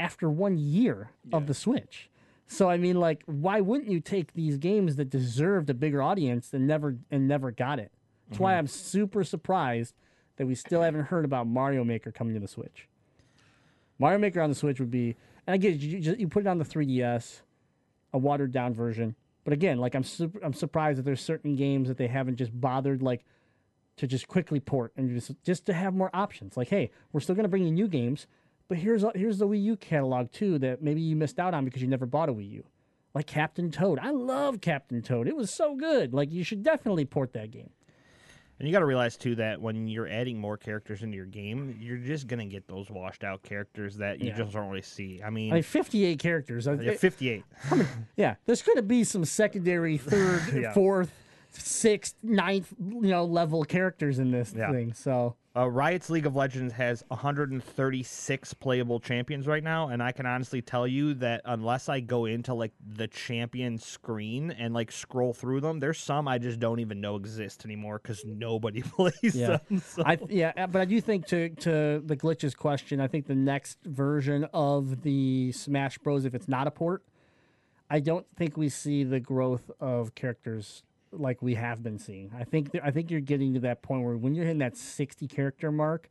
after 0.00 0.28
one 0.28 0.58
year 0.58 1.12
of 1.32 1.46
the 1.46 1.54
switch. 1.54 2.10
So 2.46 2.68
i 2.68 2.76
mean 2.76 2.98
like 3.00 3.22
why 3.26 3.60
wouldn't 3.60 3.90
you 3.90 4.00
take 4.00 4.34
these 4.34 4.58
games 4.58 4.96
that 4.96 5.10
deserved 5.10 5.70
a 5.70 5.74
bigger 5.74 6.02
audience 6.02 6.52
and 6.52 6.66
never 6.66 6.96
and 7.10 7.26
never 7.26 7.50
got 7.50 7.78
it? 7.78 7.92
That's 8.28 8.40
why 8.40 8.52
mm-hmm. 8.52 8.60
i'm 8.60 8.66
super 8.66 9.24
surprised 9.24 9.94
that 10.36 10.46
we 10.46 10.54
still 10.54 10.82
haven't 10.82 11.04
heard 11.04 11.24
about 11.24 11.46
Mario 11.46 11.84
Maker 11.84 12.12
coming 12.12 12.34
to 12.34 12.40
the 12.40 12.48
Switch. 12.48 12.88
Mario 13.98 14.18
Maker 14.18 14.40
on 14.40 14.50
the 14.50 14.56
Switch 14.56 14.78
would 14.80 14.90
be, 14.90 15.16
and 15.46 15.60
get 15.60 15.76
you, 15.76 16.16
you 16.18 16.28
put 16.28 16.44
it 16.44 16.48
on 16.48 16.58
the 16.58 16.64
3DS, 16.64 17.40
a 18.12 18.18
watered 18.18 18.52
down 18.52 18.74
version. 18.74 19.14
But 19.44 19.52
again, 19.52 19.78
like 19.78 19.94
I'm 19.94 20.04
I'm 20.42 20.52
surprised 20.52 20.98
that 20.98 21.04
there's 21.04 21.20
certain 21.20 21.54
games 21.54 21.88
that 21.88 21.96
they 21.96 22.08
haven't 22.08 22.36
just 22.36 22.58
bothered 22.60 23.00
like 23.00 23.24
to 23.96 24.06
just 24.06 24.26
quickly 24.28 24.58
port 24.58 24.92
and 24.96 25.08
just 25.08 25.32
just 25.44 25.66
to 25.66 25.72
have 25.72 25.94
more 25.94 26.10
options. 26.12 26.56
Like, 26.56 26.68
hey, 26.68 26.90
we're 27.12 27.20
still 27.20 27.36
gonna 27.36 27.48
bring 27.48 27.62
you 27.62 27.70
new 27.70 27.86
games, 27.86 28.26
but 28.68 28.78
here's 28.78 29.04
here's 29.14 29.38
the 29.38 29.46
Wii 29.46 29.62
U 29.62 29.76
catalog 29.76 30.32
too 30.32 30.58
that 30.58 30.82
maybe 30.82 31.00
you 31.00 31.14
missed 31.14 31.38
out 31.38 31.54
on 31.54 31.64
because 31.64 31.80
you 31.80 31.88
never 31.88 32.06
bought 32.06 32.28
a 32.28 32.34
Wii 32.34 32.50
U. 32.50 32.64
Like 33.14 33.26
Captain 33.26 33.70
Toad, 33.70 33.98
I 34.00 34.10
love 34.10 34.60
Captain 34.60 35.00
Toad. 35.00 35.28
It 35.28 35.36
was 35.36 35.50
so 35.50 35.76
good. 35.76 36.12
Like 36.12 36.32
you 36.32 36.42
should 36.42 36.62
definitely 36.62 37.04
port 37.04 37.32
that 37.34 37.50
game. 37.50 37.70
And 38.58 38.66
you 38.66 38.72
got 38.72 38.78
to 38.80 38.86
realize 38.86 39.16
too 39.18 39.34
that 39.36 39.60
when 39.60 39.86
you're 39.86 40.08
adding 40.08 40.38
more 40.38 40.56
characters 40.56 41.02
into 41.02 41.14
your 41.16 41.26
game, 41.26 41.76
you're 41.78 41.98
just 41.98 42.26
gonna 42.26 42.46
get 42.46 42.66
those 42.66 42.88
washed 42.88 43.22
out 43.22 43.42
characters 43.42 43.96
that 43.98 44.18
you 44.20 44.28
Yeah. 44.28 44.36
just 44.38 44.52
don't 44.52 44.68
really 44.68 44.80
see. 44.82 45.20
I 45.22 45.28
mean, 45.30 45.52
I 45.52 45.56
mean, 45.56 45.62
58 45.62 46.18
characters. 46.18 46.66
I- 46.66 46.74
yeah, 46.74 46.92
it- 46.92 47.00
58. 47.00 47.44
Yeah, 48.16 48.36
there's 48.46 48.62
to 48.76 48.82
be 48.82 49.04
some 49.04 49.24
secondary, 49.26 49.98
third, 49.98 50.42
Yeah. 50.54 50.72
fourth, 50.72 51.12
sixth, 51.50 52.14
ninth, 52.22 52.72
you 52.80 53.08
know, 53.10 53.24
level 53.26 53.62
characters 53.64 54.18
in 54.18 54.30
this 54.30 54.50
thing. 54.50 54.92
So 54.94 55.36
Uh, 55.56 55.70
Riot's 55.70 56.10
League 56.10 56.26
of 56.26 56.36
Legends 56.36 56.74
has 56.74 57.02
136 57.08 58.54
playable 58.54 59.00
champions 59.00 59.46
right 59.46 59.64
now, 59.64 59.88
and 59.88 60.02
I 60.02 60.12
can 60.12 60.26
honestly 60.26 60.60
tell 60.60 60.86
you 60.86 61.14
that 61.14 61.40
unless 61.46 61.88
I 61.88 62.00
go 62.00 62.26
into 62.26 62.52
like 62.52 62.72
the 62.86 63.08
champion 63.08 63.78
screen 63.78 64.50
and 64.50 64.74
like 64.74 64.92
scroll 64.92 65.32
through 65.32 65.62
them, 65.62 65.80
there's 65.80 65.98
some 65.98 66.28
I 66.28 66.36
just 66.36 66.60
don't 66.60 66.80
even 66.80 67.00
know 67.00 67.16
exist 67.16 67.64
anymore 67.64 67.98
because 68.02 68.22
nobody 68.26 68.82
plays 68.96 69.14
yeah, 69.34 69.58
them. 69.70 69.80
So- 69.80 70.02
I 70.04 70.18
yeah, 70.28 70.66
but 70.66 70.82
I 70.82 70.84
do 70.84 71.00
think 71.00 71.26
to 71.28 71.48
to 71.48 72.02
the 72.04 72.16
glitches 72.16 72.54
question, 72.54 73.00
I 73.00 73.06
think 73.06 73.26
the 73.26 73.34
next 73.34 73.78
version 73.82 74.44
of 74.52 75.02
the 75.02 75.52
Smash 75.52 75.96
Bros, 75.96 76.26
if 76.26 76.34
it's 76.34 76.48
not 76.48 76.66
a 76.66 76.70
port, 76.70 77.02
I 77.88 78.00
don't 78.00 78.26
think 78.36 78.58
we 78.58 78.68
see 78.68 79.04
the 79.04 79.20
growth 79.20 79.70
of 79.80 80.14
characters 80.14 80.82
like 81.18 81.42
we 81.42 81.54
have 81.54 81.82
been 81.82 81.98
seeing. 81.98 82.30
I 82.38 82.44
think 82.44 82.72
th- 82.72 82.84
I 82.84 82.90
think 82.90 83.10
you're 83.10 83.20
getting 83.20 83.54
to 83.54 83.60
that 83.60 83.82
point 83.82 84.04
where 84.04 84.16
when 84.16 84.34
you're 84.34 84.44
hitting 84.44 84.58
that 84.58 84.76
60 84.76 85.26
character 85.26 85.72
mark, 85.72 86.08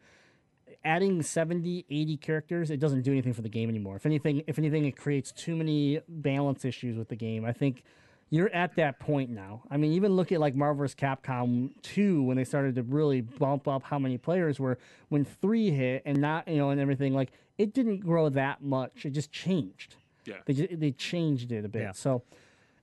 adding 0.84 1.22
70, 1.22 1.86
80 1.90 2.18
characters, 2.18 2.72
it 2.72 2.80
doesn't 2.80 3.02
do 3.02 3.12
anything 3.12 3.34
for 3.34 3.42
the 3.42 3.50
game 3.50 3.70
anymore. 3.70 3.96
If 3.96 4.06
anything, 4.06 4.44
if 4.48 4.58
anything, 4.58 4.86
it 4.86 4.98
creates 4.98 5.32
too 5.32 5.56
many 5.56 6.02
balance 6.08 6.66
issues 6.66 6.98
with 6.98 7.10
the 7.10 7.16
game. 7.16 7.46
I 7.46 7.52
think 7.54 7.84
you're 8.30 8.50
at 8.54 8.76
that 8.76 9.00
point 9.00 9.30
now. 9.30 9.64
I 9.70 9.78
mean, 9.78 9.94
even 9.94 10.16
look 10.16 10.32
at 10.32 10.40
like 10.40 10.56
Marvel 10.56 10.84
vs. 10.84 10.96
Capcom 10.96 11.72
2 11.84 12.24
when 12.24 12.38
they 12.38 12.44
started 12.44 12.76
to 12.76 12.84
really 12.84 13.22
bump 13.22 13.68
up 13.68 13.84
how 13.84 14.00
many 14.00 14.18
players 14.18 14.60
were 14.60 14.78
when 15.10 15.26
3 15.26 15.72
hit 15.72 16.02
and 16.06 16.20
not, 16.20 16.48
you 16.48 16.58
know, 16.58 16.72
and 16.72 16.82
everything 16.82 17.14
like 17.14 17.32
it 17.58 17.74
didn't 17.74 18.00
grow 18.00 18.30
that 18.30 18.64
much. 18.64 19.06
It 19.06 19.12
just 19.12 19.32
changed. 19.32 19.96
Yeah. 20.26 20.36
They 20.46 20.54
just, 20.54 20.80
they 20.80 20.92
changed 20.92 21.52
it 21.52 21.66
a 21.66 21.70
bit. 21.70 21.84
Yeah. 21.84 21.92
So 21.92 22.24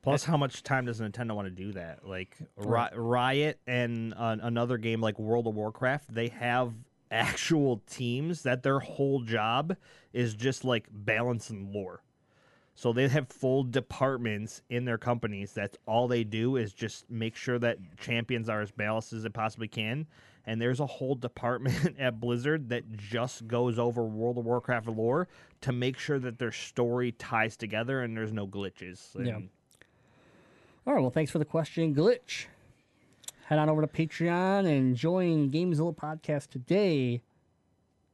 Plus, 0.02 0.24
how 0.24 0.36
much 0.36 0.64
time 0.64 0.86
does 0.86 1.00
Nintendo 1.00 1.34
want 1.36 1.46
to 1.46 1.50
do 1.50 1.72
that? 1.72 2.06
Like 2.06 2.36
Ri- 2.56 2.90
Riot 2.94 3.60
and 3.68 4.12
uh, 4.14 4.36
another 4.42 4.76
game 4.76 5.00
like 5.00 5.18
World 5.18 5.46
of 5.46 5.54
Warcraft, 5.54 6.12
they 6.12 6.28
have 6.28 6.72
actual 7.10 7.82
teams 7.88 8.42
that 8.42 8.62
their 8.62 8.80
whole 8.80 9.20
job 9.20 9.76
is 10.12 10.34
just 10.34 10.64
like 10.64 10.86
balancing 10.90 11.72
lore. 11.72 12.02
So 12.74 12.92
they 12.92 13.06
have 13.06 13.28
full 13.28 13.64
departments 13.64 14.62
in 14.70 14.86
their 14.86 14.98
companies. 14.98 15.52
That's 15.52 15.76
all 15.86 16.08
they 16.08 16.24
do 16.24 16.56
is 16.56 16.72
just 16.72 17.08
make 17.10 17.36
sure 17.36 17.58
that 17.58 17.78
champions 17.98 18.48
are 18.48 18.62
as 18.62 18.70
balanced 18.70 19.12
as 19.12 19.22
they 19.22 19.28
possibly 19.28 19.68
can. 19.68 20.06
And 20.46 20.60
there's 20.60 20.80
a 20.80 20.86
whole 20.86 21.14
department 21.14 21.96
at 21.98 22.18
Blizzard 22.18 22.70
that 22.70 22.90
just 22.96 23.46
goes 23.46 23.78
over 23.78 24.02
World 24.02 24.38
of 24.38 24.46
Warcraft 24.46 24.88
lore 24.88 25.28
to 25.60 25.70
make 25.70 25.98
sure 25.98 26.18
that 26.18 26.38
their 26.38 26.50
story 26.50 27.12
ties 27.12 27.56
together 27.56 28.00
and 28.00 28.16
there's 28.16 28.32
no 28.32 28.46
glitches. 28.48 29.14
Yeah. 29.14 29.38
All 30.86 30.94
right. 30.94 31.00
Well, 31.00 31.10
thanks 31.10 31.30
for 31.30 31.38
the 31.38 31.44
question, 31.44 31.94
Glitch. 31.94 32.46
Head 33.46 33.58
on 33.58 33.68
over 33.68 33.82
to 33.82 33.86
Patreon 33.86 34.66
and 34.66 34.96
join 34.96 35.50
Gamezilla 35.50 35.94
podcast 35.94 36.48
today 36.50 37.22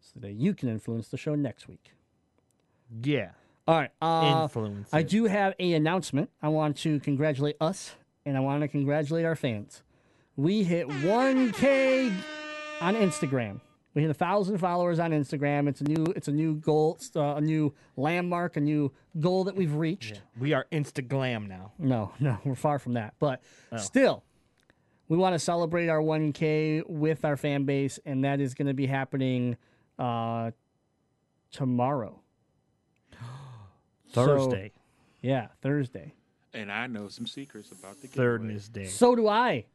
so 0.01 0.21
that 0.21 0.33
you 0.33 0.55
can 0.55 0.69
influence 0.69 1.09
the 1.09 1.17
show 1.17 1.35
next 1.35 1.69
week. 1.69 1.93
Yeah. 3.03 3.31
All 3.67 3.77
right. 3.77 3.91
Uh, 4.01 4.43
Influence 4.45 4.89
I 4.93 5.01
it. 5.01 5.09
do 5.09 5.25
have 5.27 5.55
a 5.59 5.75
announcement. 5.75 6.31
I 6.43 6.49
want 6.49 6.77
to 6.79 7.01
congratulate 7.01 7.57
us 7.61 7.95
and 8.25 8.37
I 8.37 8.41
want 8.41 8.63
to 8.63 8.69
congratulate 8.69 9.25
our 9.27 9.37
fans. 9.37 9.83
We 10.37 10.63
hit 10.65 10.89
1K 10.89 12.13
on 12.81 12.95
Instagram. 12.95 13.61
We 13.95 14.03
hit 14.03 14.11
a 14.11 14.15
thousand 14.15 14.59
followers 14.59 14.99
on 14.99 15.11
Instagram. 15.11 15.69
It's 15.69 15.81
a 15.81 15.85
new, 15.85 16.05
it's 16.15 16.29
a 16.29 16.33
new 16.33 16.55
goal, 16.57 16.97
it's, 16.97 17.15
uh, 17.17 17.35
a 17.37 17.41
new 17.41 17.75
landmark, 17.97 18.57
a 18.57 18.61
new 18.61 18.93
goal 19.19 19.45
that 19.45 19.57
we've 19.57 19.75
reached. 19.75 20.21
We 20.39 20.53
are 20.53 20.67
Instaglam 20.71 21.49
now. 21.49 21.73
No, 21.79 22.13
no, 22.21 22.39
we're 22.45 22.55
far 22.55 22.79
from 22.79 22.95
that. 22.95 23.15
But 23.19 23.43
still, 23.79 24.23
we 25.09 25.17
want 25.17 25.35
to 25.35 25.39
celebrate 25.39 25.89
our 25.89 26.01
1K 26.01 26.87
with 26.87 27.25
our 27.25 27.37
fan 27.37 27.65
base, 27.65 27.99
and 28.05 28.25
that 28.25 28.41
is 28.41 28.55
going 28.55 28.69
to 28.69 28.75
be 28.75 28.87
happening 28.87 29.57
uh, 29.99 30.51
tomorrow. 31.51 32.21
So- 34.15 34.25
Thursday. 34.25 34.73
yeah, 35.21 35.49
Thursday. 35.61 36.15
And 36.55 36.73
I 36.73 36.87
know 36.87 37.09
some 37.09 37.27
secrets 37.27 37.71
about 37.73 38.01
the 38.01 38.07
Third 38.09 38.41
giveaway. 38.41 38.57
is 38.57 38.69
day. 38.71 38.85
So 38.87 39.15
do 39.15 39.29
I. 39.29 39.67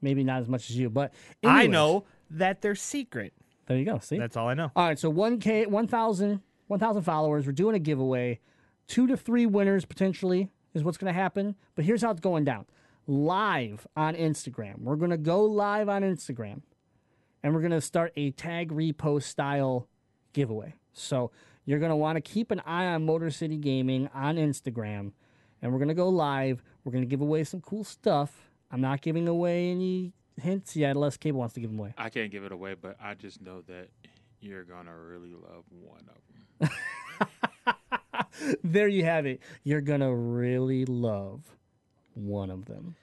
Maybe 0.00 0.22
not 0.22 0.42
as 0.42 0.48
much 0.48 0.70
as 0.70 0.76
you, 0.76 0.88
but 0.88 1.12
I 1.42 1.66
know 1.66 2.04
that 2.38 2.62
they're 2.62 2.74
secret. 2.74 3.32
There 3.66 3.76
you 3.76 3.84
go. 3.84 3.98
See. 3.98 4.18
That's 4.18 4.36
all 4.36 4.48
I 4.48 4.54
know. 4.54 4.70
All 4.74 4.86
right, 4.86 4.98
so 4.98 5.12
1K, 5.12 5.66
1,000 5.68 6.40
1,000 6.72 7.02
followers. 7.02 7.46
We're 7.46 7.52
doing 7.52 7.76
a 7.76 7.78
giveaway. 7.78 8.40
Two 8.88 9.06
to 9.06 9.16
three 9.16 9.46
winners 9.46 9.84
potentially 9.84 10.50
is 10.74 10.82
what's 10.82 10.96
going 10.96 11.12
to 11.12 11.18
happen. 11.18 11.54
But 11.74 11.84
here's 11.84 12.02
how 12.02 12.10
it's 12.10 12.20
going 12.20 12.44
down 12.44 12.66
live 13.06 13.86
on 13.96 14.14
Instagram. 14.14 14.78
We're 14.80 14.96
going 14.96 15.10
to 15.10 15.18
go 15.18 15.44
live 15.44 15.88
on 15.88 16.02
Instagram 16.02 16.62
and 17.42 17.52
we're 17.52 17.60
going 17.60 17.72
to 17.72 17.80
start 17.80 18.12
a 18.16 18.30
tag 18.30 18.72
repost 18.72 19.24
style 19.24 19.88
giveaway. 20.32 20.74
So 20.92 21.30
you're 21.64 21.80
going 21.80 21.90
to 21.90 21.96
want 21.96 22.16
to 22.16 22.20
keep 22.20 22.50
an 22.50 22.60
eye 22.60 22.86
on 22.86 23.04
Motor 23.04 23.30
City 23.30 23.56
Gaming 23.56 24.08
on 24.14 24.36
Instagram 24.36 25.12
and 25.60 25.72
we're 25.72 25.78
going 25.78 25.88
to 25.88 25.94
go 25.94 26.08
live. 26.08 26.62
We're 26.84 26.92
going 26.92 27.04
to 27.04 27.08
give 27.08 27.20
away 27.20 27.44
some 27.44 27.60
cool 27.60 27.84
stuff. 27.84 28.50
I'm 28.70 28.80
not 28.80 29.02
giving 29.02 29.28
away 29.28 29.70
any 29.70 30.12
hints 30.40 30.76
yeah, 30.76 30.90
unless 30.90 31.16
Cable 31.16 31.40
wants 31.40 31.54
to 31.54 31.60
give 31.60 31.70
them 31.70 31.78
away. 31.78 31.94
I 31.98 32.08
can't 32.10 32.30
give 32.30 32.44
it 32.44 32.52
away, 32.52 32.74
but 32.80 32.96
I 33.02 33.14
just 33.14 33.40
know 33.40 33.62
that 33.62 33.88
you're 34.40 34.64
gonna 34.64 34.96
really 34.96 35.34
love 35.34 35.64
one 35.70 36.08
of 36.08 36.68
them. 36.68 38.58
there 38.64 38.88
you 38.88 39.04
have 39.04 39.26
it. 39.26 39.40
You're 39.62 39.80
gonna 39.80 40.14
really 40.14 40.84
love 40.84 41.56
one 42.14 42.50
of 42.50 42.64
them, 42.66 42.96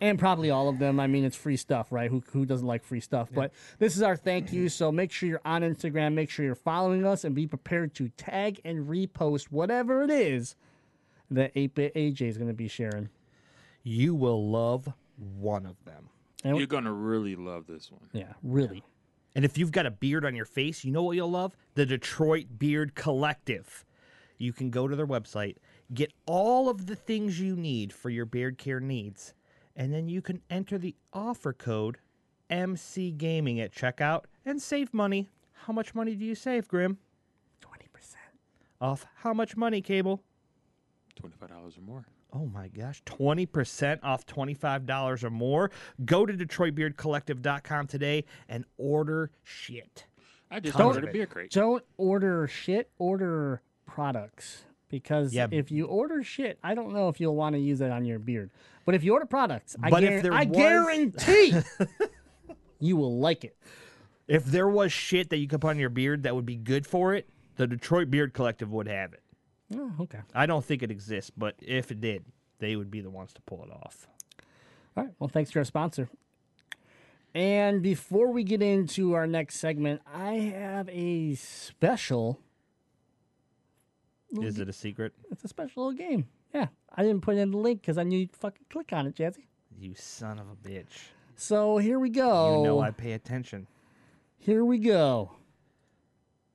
and 0.00 0.18
probably 0.18 0.50
all 0.50 0.68
of 0.68 0.78
them. 0.78 1.00
I 1.00 1.06
mean, 1.06 1.24
it's 1.24 1.36
free 1.36 1.56
stuff, 1.56 1.90
right? 1.90 2.10
Who 2.10 2.22
who 2.32 2.46
doesn't 2.46 2.66
like 2.66 2.84
free 2.84 3.00
stuff? 3.00 3.28
But 3.34 3.52
this 3.78 3.96
is 3.96 4.02
our 4.02 4.16
thank 4.16 4.52
you. 4.52 4.68
So 4.68 4.92
make 4.92 5.12
sure 5.12 5.28
you're 5.28 5.40
on 5.44 5.62
Instagram. 5.62 6.14
Make 6.14 6.30
sure 6.30 6.44
you're 6.44 6.54
following 6.54 7.04
us, 7.04 7.24
and 7.24 7.34
be 7.34 7.46
prepared 7.46 7.94
to 7.96 8.08
tag 8.10 8.60
and 8.64 8.88
repost 8.88 9.44
whatever 9.50 10.02
it 10.02 10.10
is 10.10 10.56
that 11.30 11.52
8-bit 11.54 11.94
AJ 11.94 12.22
is 12.22 12.38
gonna 12.38 12.52
be 12.52 12.68
sharing. 12.68 13.08
You 13.82 14.14
will 14.14 14.48
love 14.48 14.92
one 15.16 15.66
of 15.66 15.76
them. 15.84 16.08
And 16.48 16.58
You're 16.58 16.66
gonna 16.66 16.92
really 16.92 17.34
love 17.34 17.66
this 17.66 17.90
one. 17.90 18.08
yeah, 18.12 18.32
really. 18.42 18.84
And 19.34 19.44
if 19.44 19.58
you've 19.58 19.72
got 19.72 19.84
a 19.84 19.90
beard 19.90 20.24
on 20.24 20.34
your 20.34 20.44
face, 20.46 20.84
you 20.84 20.92
know 20.92 21.02
what 21.02 21.16
you'll 21.16 21.30
love? 21.30 21.56
The 21.74 21.84
Detroit 21.84 22.46
Beard 22.58 22.94
Collective. 22.94 23.84
You 24.38 24.52
can 24.52 24.70
go 24.70 24.86
to 24.86 24.94
their 24.94 25.06
website, 25.06 25.56
get 25.92 26.12
all 26.26 26.68
of 26.68 26.86
the 26.86 26.96
things 26.96 27.40
you 27.40 27.56
need 27.56 27.92
for 27.92 28.10
your 28.10 28.26
beard 28.26 28.58
care 28.58 28.80
needs, 28.80 29.34
and 29.74 29.92
then 29.92 30.08
you 30.08 30.22
can 30.22 30.40
enter 30.48 30.78
the 30.78 30.94
offer 31.12 31.52
code 31.52 31.98
MC 32.48 33.10
Gaming 33.10 33.58
at 33.60 33.72
checkout 33.74 34.24
and 34.44 34.62
save 34.62 34.94
money. 34.94 35.28
How 35.64 35.72
much 35.72 35.94
money 35.94 36.14
do 36.14 36.24
you 36.24 36.34
save, 36.34 36.68
Grim? 36.68 36.98
Twenty 37.60 37.88
percent. 37.92 38.22
Off 38.80 39.04
how 39.16 39.34
much 39.34 39.56
money, 39.56 39.80
Cable? 39.82 40.22
Twenty-five 41.16 41.48
dollars 41.48 41.76
or 41.76 41.80
more. 41.82 42.06
Oh 42.32 42.46
my 42.46 42.68
gosh, 42.68 43.02
20% 43.04 44.00
off 44.02 44.26
$25 44.26 45.24
or 45.24 45.30
more. 45.30 45.70
Go 46.04 46.26
to 46.26 46.32
DetroitBeardCollective.com 46.34 47.86
today 47.86 48.24
and 48.48 48.64
order 48.76 49.30
shit. 49.42 50.06
I 50.50 50.60
just 50.60 50.76
Don't- 50.76 50.88
ordered 50.88 51.08
a 51.08 51.12
beer 51.12 51.26
crate. 51.26 51.50
Don't 51.50 51.82
order 51.96 52.46
shit. 52.46 52.90
Order 52.98 53.62
products. 53.86 54.64
Because 54.88 55.34
Yeah. 55.34 55.48
if 55.50 55.70
you 55.72 55.86
order 55.86 56.22
shit, 56.22 56.58
I 56.62 56.74
don't 56.74 56.92
know 56.92 57.08
if 57.08 57.20
you'll 57.20 57.34
want 57.34 57.54
to 57.54 57.58
use 57.60 57.80
it 57.80 57.90
on 57.90 58.04
your 58.04 58.18
beard. 58.20 58.50
But 58.84 58.94
if 58.94 59.02
you 59.02 59.12
order 59.14 59.26
products, 59.26 59.74
I, 59.82 59.90
But 59.90 60.04
if 60.04 60.10
guar- 60.10 60.22
there 60.22 60.32
I 60.32 60.44
was- 60.44 60.56
guarantee 60.56 61.54
you 62.78 62.96
will 62.96 63.18
like 63.18 63.44
it. 63.44 63.56
If 64.28 64.44
there 64.44 64.68
was 64.68 64.92
shit 64.92 65.30
that 65.30 65.38
you 65.38 65.48
could 65.48 65.60
put 65.60 65.70
on 65.70 65.78
your 65.78 65.88
beard 65.90 66.22
that 66.24 66.34
would 66.34 66.46
be 66.46 66.56
good 66.56 66.86
for 66.86 67.14
it, 67.14 67.28
the 67.56 67.66
Detroit 67.66 68.10
Beard 68.10 68.32
Collective 68.34 68.70
would 68.72 68.86
have 68.88 69.12
it. 69.12 69.22
Oh, 69.74 69.92
okay. 70.00 70.20
I 70.34 70.46
don't 70.46 70.64
think 70.64 70.82
it 70.82 70.90
exists, 70.90 71.30
but 71.36 71.54
if 71.58 71.90
it 71.90 72.00
did, 72.00 72.24
they 72.58 72.76
would 72.76 72.90
be 72.90 73.00
the 73.00 73.10
ones 73.10 73.32
to 73.34 73.40
pull 73.42 73.64
it 73.64 73.70
off. 73.70 74.06
All 74.96 75.04
right. 75.04 75.12
Well, 75.18 75.28
thanks 75.28 75.50
to 75.52 75.58
our 75.58 75.64
sponsor. 75.64 76.08
And 77.34 77.82
before 77.82 78.32
we 78.32 78.44
get 78.44 78.62
into 78.62 79.12
our 79.12 79.26
next 79.26 79.56
segment, 79.56 80.00
I 80.12 80.34
have 80.34 80.88
a 80.88 81.34
special. 81.34 82.40
Is 84.40 84.58
it 84.58 84.68
a 84.68 84.72
secret? 84.72 85.12
It's 85.30 85.44
a 85.44 85.48
special 85.48 85.86
little 85.86 85.98
game. 85.98 86.28
Yeah, 86.54 86.68
I 86.94 87.02
didn't 87.02 87.20
put 87.20 87.36
in 87.36 87.50
the 87.50 87.58
link 87.58 87.82
because 87.82 87.98
I 87.98 88.04
knew 88.04 88.18
you'd 88.20 88.36
fucking 88.36 88.66
click 88.70 88.92
on 88.92 89.06
it, 89.06 89.14
Jazzy. 89.14 89.44
You 89.78 89.94
son 89.94 90.38
of 90.38 90.46
a 90.48 90.68
bitch. 90.68 91.10
So 91.34 91.76
here 91.76 91.98
we 91.98 92.08
go. 92.08 92.56
You 92.56 92.64
know 92.64 92.80
I 92.80 92.90
pay 92.90 93.12
attention. 93.12 93.66
Here 94.38 94.64
we 94.64 94.78
go. 94.78 95.32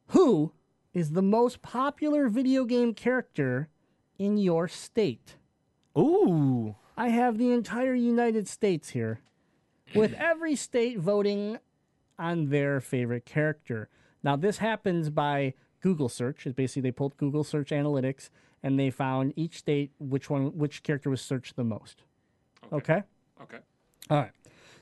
Who 0.08 0.52
is 0.94 1.12
the 1.12 1.22
most 1.22 1.62
popular 1.62 2.28
video 2.28 2.66
game 2.66 2.94
character 2.94 3.70
in 4.18 4.38
your 4.38 4.68
state? 4.68 5.36
Ooh. 5.98 6.76
I 6.98 7.10
have 7.10 7.38
the 7.38 7.52
entire 7.52 7.96
United 7.96 8.48
States 8.48 8.90
here, 8.90 9.22
with 9.96 10.14
every 10.18 10.56
state 10.56 11.00
voting 11.00 11.58
on 12.20 12.50
their 12.50 12.80
favorite 12.80 13.26
character. 13.26 13.90
Now, 14.24 14.36
this 14.36 14.60
happens 14.60 15.10
by 15.10 15.54
Google 15.82 16.10
search. 16.10 16.46
It's 16.46 16.56
basically 16.56 16.84
they 16.84 16.92
pulled 16.92 17.18
Google 17.18 17.44
search 17.44 17.70
analytics 17.70 18.30
and 18.64 18.80
they 18.80 18.90
found 18.90 19.34
each 19.36 19.58
state 19.58 19.92
which 20.00 20.30
one 20.30 20.58
which 20.58 20.84
character 20.84 21.10
was 21.10 21.22
searched 21.22 21.56
the 21.56 21.64
most. 21.64 22.04
Okay. 22.72 23.02
Okay. 23.42 23.58
All 24.10 24.18
right. 24.18 24.32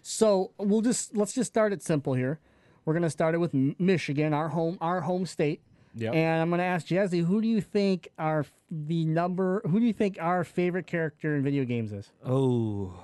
So 0.02 0.52
we'll 0.58 0.82
just 0.82 1.16
let's 1.16 1.34
just 1.34 1.50
start 1.50 1.72
it 1.72 1.82
simple 1.82 2.14
here. 2.14 2.40
We're 2.84 2.94
gonna 2.94 3.10
start 3.10 3.36
it 3.36 3.38
with 3.38 3.54
Michigan, 3.54 4.34
our 4.34 4.50
home 4.50 4.78
our 4.82 5.02
home 5.02 5.26
state. 5.26 5.62
Yep. 5.96 6.14
And 6.14 6.42
I'm 6.42 6.50
gonna 6.50 6.64
ask 6.64 6.88
Jazzy, 6.88 7.26
who 7.26 7.42
do 7.42 7.48
you 7.48 7.62
think 7.62 8.10
are 8.18 8.46
the 8.70 9.06
number? 9.06 9.62
Who 9.66 9.80
do 9.80 9.86
you 9.86 9.94
think 9.94 10.18
our 10.20 10.44
favorite 10.44 10.88
character 10.88 11.36
in 11.36 11.44
video 11.44 11.66
games 11.66 11.92
is? 11.92 12.12
Oh. 12.26 13.04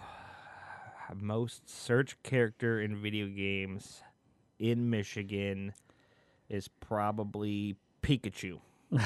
Most 1.16 1.70
search 1.70 2.18
character 2.24 2.82
in 2.82 3.02
video 3.02 3.28
games 3.28 4.02
in 4.60 4.90
Michigan 4.90 5.74
is 6.50 6.68
probably 6.68 7.76
Pikachu. 8.02 8.60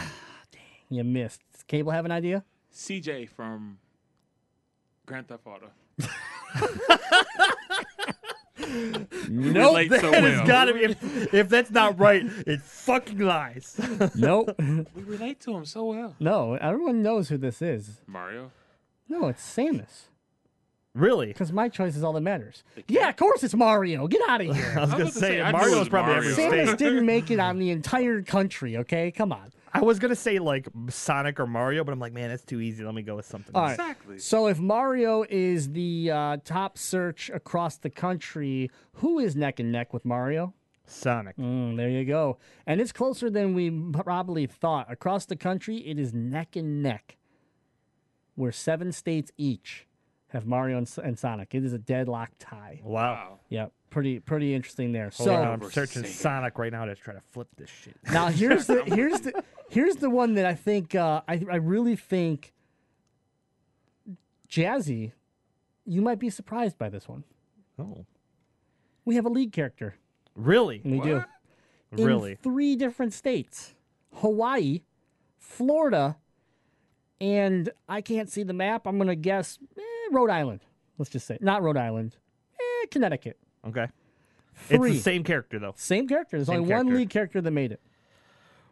You 0.91 1.04
missed. 1.04 1.41
Does 1.54 1.62
Cable 1.64 1.91
have 1.91 2.06
an 2.06 2.12
idea? 2.12 2.43
CJ 2.74 3.30
from 3.30 3.78
Grand 5.06 5.28
Theft 5.28 5.45
Auto. 5.45 5.70
Nope. 9.30 9.88
Relate 9.88 9.91
so 9.91 10.11
That 10.11 10.24
has 10.24 10.47
gotta 10.47 10.74
be. 10.74 10.84
If, 10.86 11.34
if 11.34 11.49
that's 11.49 11.72
not 11.72 11.99
right, 11.99 12.24
it 12.47 12.61
fucking 12.61 13.20
lies. 13.20 13.80
nope. 14.15 14.55
We 14.59 15.03
relate 15.03 15.39
to 15.41 15.53
him 15.55 15.65
so 15.65 15.86
well. 15.86 16.15
no, 16.20 16.55
everyone 16.55 17.01
knows 17.01 17.30
who 17.30 17.38
this 17.38 17.61
is. 17.61 18.01
Mario. 18.07 18.51
No, 19.07 19.28
it's 19.28 19.41
Samus. 19.43 20.03
really? 20.93 21.28
Because 21.28 21.51
my 21.51 21.67
choice 21.70 21.95
is 21.95 22.03
all 22.03 22.13
that 22.13 22.22
matters. 22.22 22.63
Yeah, 22.88 23.09
of 23.09 23.15
course 23.15 23.43
it's 23.43 23.55
Mario. 23.55 24.07
Get 24.07 24.22
out 24.30 24.41
of 24.41 24.55
here. 24.55 24.74
I 24.78 24.82
was 24.82 24.89
I 24.93 24.97
gonna 24.97 25.03
was 25.05 25.13
about 25.13 25.13
to 25.13 25.20
say, 25.20 25.20
say, 25.38 25.41
I 25.41 25.51
knew 25.51 25.57
it 25.57 25.61
Mario's 25.61 25.89
probably 25.89 26.13
Mario. 26.13 26.36
Samus 26.36 26.78
didn't 26.78 27.05
make 27.05 27.32
it 27.32 27.39
on 27.39 27.57
the 27.63 27.72
entire 27.72 28.22
country. 28.22 28.78
Okay, 28.78 29.11
come 29.11 29.32
on. 29.32 29.51
I 29.74 29.82
was 29.82 29.99
gonna 29.99 30.15
say 30.15 30.39
like 30.39 30.67
Sonic 30.89 31.39
or 31.39 31.47
Mario, 31.47 31.84
but 31.84 31.91
I'm 31.91 31.99
like, 31.99 32.13
man, 32.13 32.30
that's 32.30 32.43
too 32.43 32.59
easy. 32.59 32.84
Let 32.84 32.95
me 32.95 33.01
go 33.01 33.15
with 33.15 33.26
something. 33.26 33.55
All 33.55 33.67
else. 33.67 33.78
right. 33.78 33.91
Exactly. 33.91 34.20
So 34.20 34.47
if 34.47 34.59
Mario 34.59 35.26
is 35.30 35.72
the 35.72 36.11
uh, 36.11 36.38
top 36.43 36.78
search 36.78 37.30
across 37.30 37.78
the 37.78 37.89
country, 37.89 38.72
who 38.93 39.20
is 39.20 39.36
neck 39.36 39.59
and 39.59 39.72
neck 39.72 39.93
with 39.93 40.05
Mario? 40.05 40.53
Sonic. 40.86 41.38
Mm, 41.38 41.78
there 41.78 41.89
you 41.89 42.03
go. 42.03 42.38
And 42.65 42.82
it's 42.82 42.91
closer 42.91 43.30
than 43.30 43.53
we 43.53 43.70
probably 43.70 44.47
thought. 44.47 44.91
Across 44.91 45.26
the 45.26 45.36
country, 45.36 45.78
it 45.88 45.99
is 45.99 46.13
neck 46.13 46.55
and 46.55 46.82
neck. 46.82 47.17
Where 48.36 48.51
seven 48.51 48.91
states 48.91 49.32
each 49.38 49.86
have 50.30 50.45
Mario 50.45 50.78
and, 50.78 50.91
and 51.03 51.20
Sonic. 51.20 51.53
It 51.53 51.63
is 51.63 51.74
a 51.74 51.78
deadlock 51.78 52.32
tie. 52.39 52.82
Wow. 52.84 53.13
Wow. 53.13 53.39
Yep. 53.49 53.72
Pretty 53.90 54.20
pretty 54.20 54.54
interesting 54.54 54.92
there. 54.92 55.10
Hold 55.16 55.28
so 55.30 55.36
on, 55.36 55.48
I'm 55.64 55.72
searching 55.72 56.04
Sega. 56.04 56.08
Sonic 56.08 56.58
right 56.60 56.72
now 56.72 56.86
to 56.86 56.96
try 56.96 57.14
to 57.14 57.22
flip 57.32 57.48
this 57.58 57.70
shit. 57.70 57.96
now 58.12 58.28
here's 58.28 58.68
the 58.68 58.84
here's 58.86 59.22
the 59.22 59.44
here's 59.70 59.96
the 59.96 60.10
one 60.10 60.36
that 60.36 60.46
I 60.46 60.54
think 60.54 60.94
uh, 60.94 61.22
I 61.28 61.44
I 61.52 61.56
really 61.56 61.96
think 61.96 62.54
Jazzy, 64.50 65.12
you 65.86 66.02
might 66.02 66.20
be 66.20 66.30
surprised 66.30 66.78
by 66.78 66.90
this 66.90 67.08
one. 67.08 67.24
Oh, 67.78 68.06
We 69.06 69.16
have 69.16 69.26
a 69.26 69.30
lead 69.30 69.52
character. 69.52 69.96
really? 70.36 70.82
We 70.84 71.00
do. 71.00 71.24
In 71.98 72.06
Really? 72.06 72.36
three 72.36 72.76
different 72.76 73.14
states 73.14 73.74
Hawaii, 74.16 74.82
Florida, 75.40 76.18
and 77.20 77.70
I 77.88 78.02
can't 78.02 78.30
see 78.30 78.44
the 78.44 78.54
map. 78.54 78.86
I'm 78.86 78.98
going 78.98 79.08
to 79.08 79.16
guess 79.16 79.58
eh, 79.78 79.82
Rhode 80.12 80.30
Island. 80.30 80.62
Let's 80.98 81.10
just 81.12 81.26
say. 81.26 81.38
Not 81.42 81.64
Rhode 81.64 81.78
Island. 81.78 82.18
Eh, 82.60 82.86
Connecticut. 82.92 83.38
Okay. 83.68 83.88
Three. 84.55 84.89
It's 84.91 84.99
the 84.99 85.03
same 85.03 85.24
character 85.24 85.60
though. 85.60 85.74
Same 85.78 86.07
character. 86.07 86.38
There's 86.38 86.47
Same 86.47 86.62
only 86.62 86.74
one 86.74 86.86
character. 86.86 86.97
lead 86.99 87.10
character 87.10 87.41
that 87.41 87.51
made 87.51 87.72
it. 87.72 87.80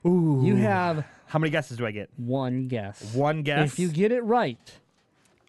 Ooh. 0.06 0.42
You 0.44 0.56
have 0.58 1.06
How 1.28 1.40
many 1.40 1.50
guesses 1.50 1.78
do 1.78 1.86
I 1.86 1.92
get? 1.92 2.10
one 2.18 2.68
guess. 2.68 3.14
One 3.14 3.42
guess. 3.44 3.74
If 3.74 3.80
you 3.80 3.90
get 3.90 4.12
it 4.12 4.22
right, 4.24 4.60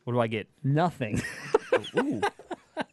what 0.05 0.12
do 0.12 0.20
I 0.20 0.26
get? 0.26 0.49
nothing. 0.62 1.22
Oh, 1.70 2.01
ooh. 2.01 2.20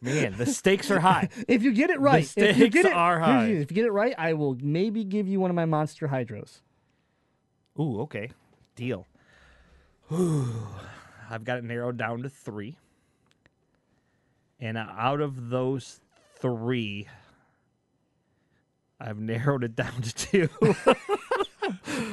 Man, 0.01 0.35
the 0.37 0.45
stakes 0.45 0.91
are 0.91 0.99
high. 0.99 1.29
if 1.47 1.63
you 1.63 1.71
get 1.73 1.89
it 1.89 1.99
right, 1.99 2.23
if 2.35 2.37
you 2.37 2.53
stakes 2.53 2.73
get 2.73 2.85
it, 2.85 2.93
are 2.93 3.19
here's 3.19 3.25
high. 3.25 3.45
If 3.47 3.71
you 3.71 3.75
get 3.75 3.85
it 3.85 3.91
right, 3.91 4.13
I 4.17 4.33
will 4.33 4.57
maybe 4.61 5.03
give 5.05 5.27
you 5.27 5.39
one 5.39 5.49
of 5.49 5.55
my 5.55 5.65
monster 5.65 6.09
hydros. 6.09 6.59
Ooh, 7.79 8.01
okay. 8.01 8.31
Deal. 8.75 9.07
Ooh. 10.11 10.67
I've 11.29 11.43
got 11.45 11.57
it 11.57 11.63
narrowed 11.63 11.97
down 11.97 12.21
to 12.23 12.29
three. 12.29 12.75
And 14.59 14.77
out 14.77 15.21
of 15.21 15.49
those 15.49 15.99
three, 16.39 17.07
I've 18.99 19.19
narrowed 19.19 19.63
it 19.63 19.75
down 19.75 20.01
to 20.01 20.13
two. 20.15 20.47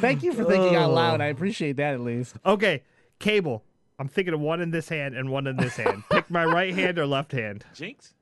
Thank 0.00 0.22
you 0.22 0.32
for 0.32 0.44
thinking 0.44 0.74
out 0.76 0.90
Oh. 0.90 0.94
loud. 0.94 1.20
I 1.20 1.26
appreciate 1.26 1.76
that 1.76 1.94
at 1.94 2.00
least. 2.00 2.36
okay, 2.44 2.82
cable. 3.18 3.62
I'm 3.98 4.08
thinking 4.08 4.34
of 4.34 4.40
one 4.40 4.60
in 4.60 4.70
this 4.70 4.88
hand 4.88 5.14
and 5.14 5.30
one 5.30 5.46
in 5.46 5.56
this 5.56 5.76
hand. 5.76 6.02
Pick 6.10 6.28
my 6.30 6.44
right 6.44 6.74
hand 6.74 6.98
or 6.98 7.06
left 7.06 7.30
hand. 7.32 7.64
Jinx? 7.74 8.14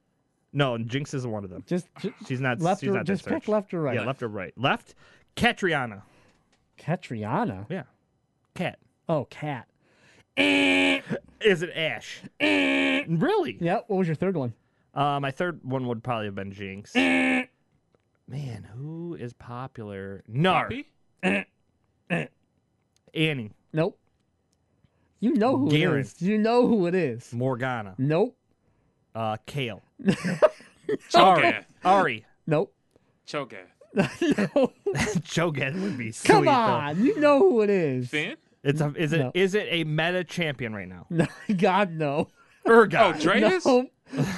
No, 0.53 0.77
Jinx 0.77 1.15
isn't 1.15 1.31
one 1.31 1.45
of 1.45 1.51
them. 1.51 1.63
Just, 1.67 1.87
ju- 2.01 2.13
She's 2.27 2.41
not. 2.41 2.61
left 2.61 2.81
she's 2.81 2.91
or 2.91 2.95
not 2.95 3.07
just 3.07 3.25
pick 3.25 3.35
search. 3.45 3.49
left 3.49 3.73
or 3.73 3.81
right. 3.83 3.95
Yeah, 3.95 4.05
left 4.05 4.21
or 4.23 4.29
right. 4.29 4.53
Left. 4.59 4.95
Katarina. 5.37 6.03
Katarina. 6.77 7.67
Yeah. 7.71 7.85
Cat. 8.55 8.79
Oh, 9.09 9.27
cat. 9.27 9.69
Eh. 10.37 11.01
Is 11.41 11.63
it 11.63 11.71
Ash? 11.75 12.21
Eh. 12.41 13.05
really? 13.09 13.59
Yeah. 13.61 13.77
What 13.87 13.97
was 13.99 14.09
your 14.09 14.17
third 14.17 14.37
one? 14.37 14.53
Uh, 14.95 15.21
my 15.21 15.31
third 15.31 15.61
one 15.63 15.87
would 15.87 16.03
probably 16.03 16.27
have 16.27 16.35
been 16.35 16.53
Jinx. 16.53 16.95
Man, 16.95 17.49
who 18.77 19.17
is 19.19 19.33
popular? 19.33 20.23
Gnar. 20.31 20.85
Annie. 23.15 23.53
Nope. 23.73 23.99
You 25.21 25.35
know 25.35 25.57
who 25.59 25.71
Garen. 25.71 25.99
it 26.01 26.07
is. 26.07 26.23
You 26.23 26.39
know 26.39 26.67
who 26.67 26.87
it 26.87 26.95
is. 26.95 27.33
Morgana. 27.33 27.95
Nope. 27.99 28.37
Uh, 29.15 29.37
Kayle. 29.47 29.83
Cho'Gath. 31.11 31.65
Ahri. 31.85 32.25
Nope. 32.47 32.73
Cho'Gath. 33.27 33.67
no. 33.95 34.73
Cho'Gath 35.21 35.81
would 35.83 35.99
be 35.99 36.13
sweet. 36.13 36.33
Come 36.33 36.45
though. 36.47 36.51
on. 36.53 37.05
You 37.05 37.19
know 37.21 37.39
who 37.39 37.61
it 37.63 37.71
is. 37.71 38.09
Finn? 38.09 38.37
It's 38.63 38.81
a, 38.81 38.93
is 38.97 39.13
it 39.13 39.19
No. 39.19 39.33
is 39.35 39.55
it 39.55 39.67
a 39.71 39.85
meta 39.85 40.23
champion 40.25 40.75
right 40.75 40.89
now? 40.89 41.07
No, 41.11 41.27
God, 41.57 41.93
no. 41.93 42.29
Urgot. 42.67 43.01
Oh, 43.01 43.13
Dratus? 43.19 43.65
No. 43.67 43.87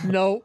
No. 0.04 0.42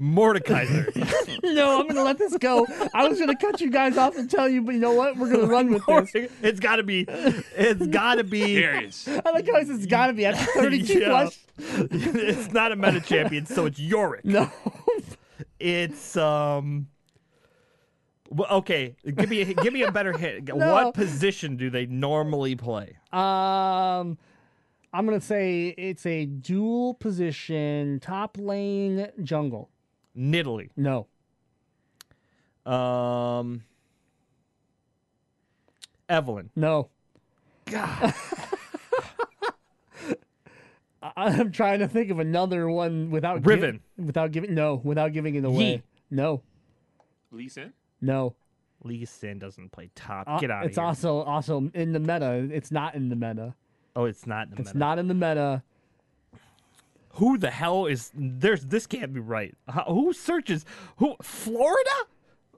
Mordekaiser. 0.00 0.90
No, 1.44 1.76
I'm 1.78 1.82
going 1.84 1.94
to 1.96 2.02
let 2.02 2.18
this 2.18 2.36
go. 2.38 2.66
I 2.94 3.06
was 3.06 3.18
going 3.18 3.30
to 3.30 3.36
cut 3.36 3.60
you 3.60 3.70
guys 3.70 3.96
off 3.96 4.16
and 4.16 4.28
tell 4.28 4.48
you, 4.48 4.62
but 4.62 4.74
you 4.74 4.80
know 4.80 4.92
what? 4.94 5.16
We're 5.16 5.28
going 5.28 5.42
to 5.42 5.46
run 5.46 5.72
with 5.72 5.84
this. 6.12 6.32
it's 6.42 6.58
gotta 6.58 6.82
be. 6.82 7.04
It's 7.08 7.86
gotta 7.86 8.24
be. 8.24 8.60
Darius. 8.60 9.06
I 9.08 9.30
like 9.30 9.46
how 9.46 9.56
it's 9.58 9.86
got 9.86 10.08
to 10.08 10.12
be 10.14 10.24
after 10.26 10.44
32 10.60 10.98
Yeah. 10.98 11.08
questions. 11.10 11.88
it's 11.92 12.52
not 12.52 12.72
a 12.72 12.76
meta 12.76 13.00
champion, 13.00 13.46
so 13.46 13.66
it's 13.66 13.78
Yorick. 13.78 14.24
No. 14.24 14.50
It's 15.60 16.16
um. 16.16 16.88
Well, 18.30 18.48
okay, 18.50 18.96
give 19.04 19.28
me 19.28 19.42
a, 19.42 19.54
give 19.54 19.72
me 19.72 19.82
a 19.82 19.92
better 19.92 20.16
hit. 20.16 20.48
No. 20.48 20.72
What 20.72 20.94
position 20.94 21.56
do 21.56 21.70
they 21.70 21.86
normally 21.86 22.56
play? 22.56 22.96
Um, 23.12 24.18
I'm 24.94 25.04
gonna 25.06 25.20
say 25.20 25.74
it's 25.76 26.06
a 26.06 26.24
dual 26.24 26.94
position 26.94 27.98
top 28.00 28.38
lane 28.40 29.08
jungle. 29.24 29.68
Nidalee. 30.16 30.70
No, 30.76 31.08
Um. 32.64 33.64
Evelynn. 36.08 36.50
no. 36.54 36.90
God. 37.66 38.14
I- 41.02 41.12
I'm 41.16 41.50
trying 41.52 41.80
to 41.80 41.88
think 41.88 42.10
of 42.10 42.18
another 42.18 42.68
one 42.70 43.10
without 43.10 43.42
gi- 43.42 43.48
Riven. 43.48 43.80
without 43.98 44.30
giving 44.32 44.54
no 44.54 44.76
without 44.84 45.12
giving 45.12 45.34
it 45.34 45.44
away. 45.44 45.64
Yi. 45.72 45.82
No, 46.10 46.42
Lee 47.32 47.48
Sin? 47.48 47.72
no. 48.00 48.34
Lee 48.84 49.04
Sin 49.06 49.38
doesn't 49.38 49.72
play 49.72 49.90
top. 49.94 50.26
Uh, 50.28 50.38
Get 50.38 50.50
out 50.50 50.62
of 50.64 50.68
it's 50.68 50.76
here. 50.76 50.84
also 50.86 51.22
also 51.22 51.70
in 51.74 51.92
the 51.92 51.98
meta. 52.00 52.48
It's 52.52 52.70
not 52.70 52.94
in 52.94 53.08
the 53.08 53.16
meta. 53.16 53.54
Oh, 53.96 54.04
it's 54.04 54.26
not. 54.26 54.48
In 54.48 54.50
the 54.50 54.56
meta. 54.56 54.62
It's 54.62 54.74
meta. 54.74 54.78
not 54.78 54.98
in 54.98 55.08
the 55.08 55.14
meta. 55.14 55.62
Who 57.14 57.38
the 57.38 57.50
hell 57.50 57.86
is? 57.86 58.10
There's. 58.14 58.66
This 58.66 58.86
can't 58.86 59.12
be 59.12 59.20
right. 59.20 59.54
How, 59.68 59.84
who 59.84 60.12
searches? 60.12 60.64
Who? 60.96 61.14
Florida? 61.22 61.90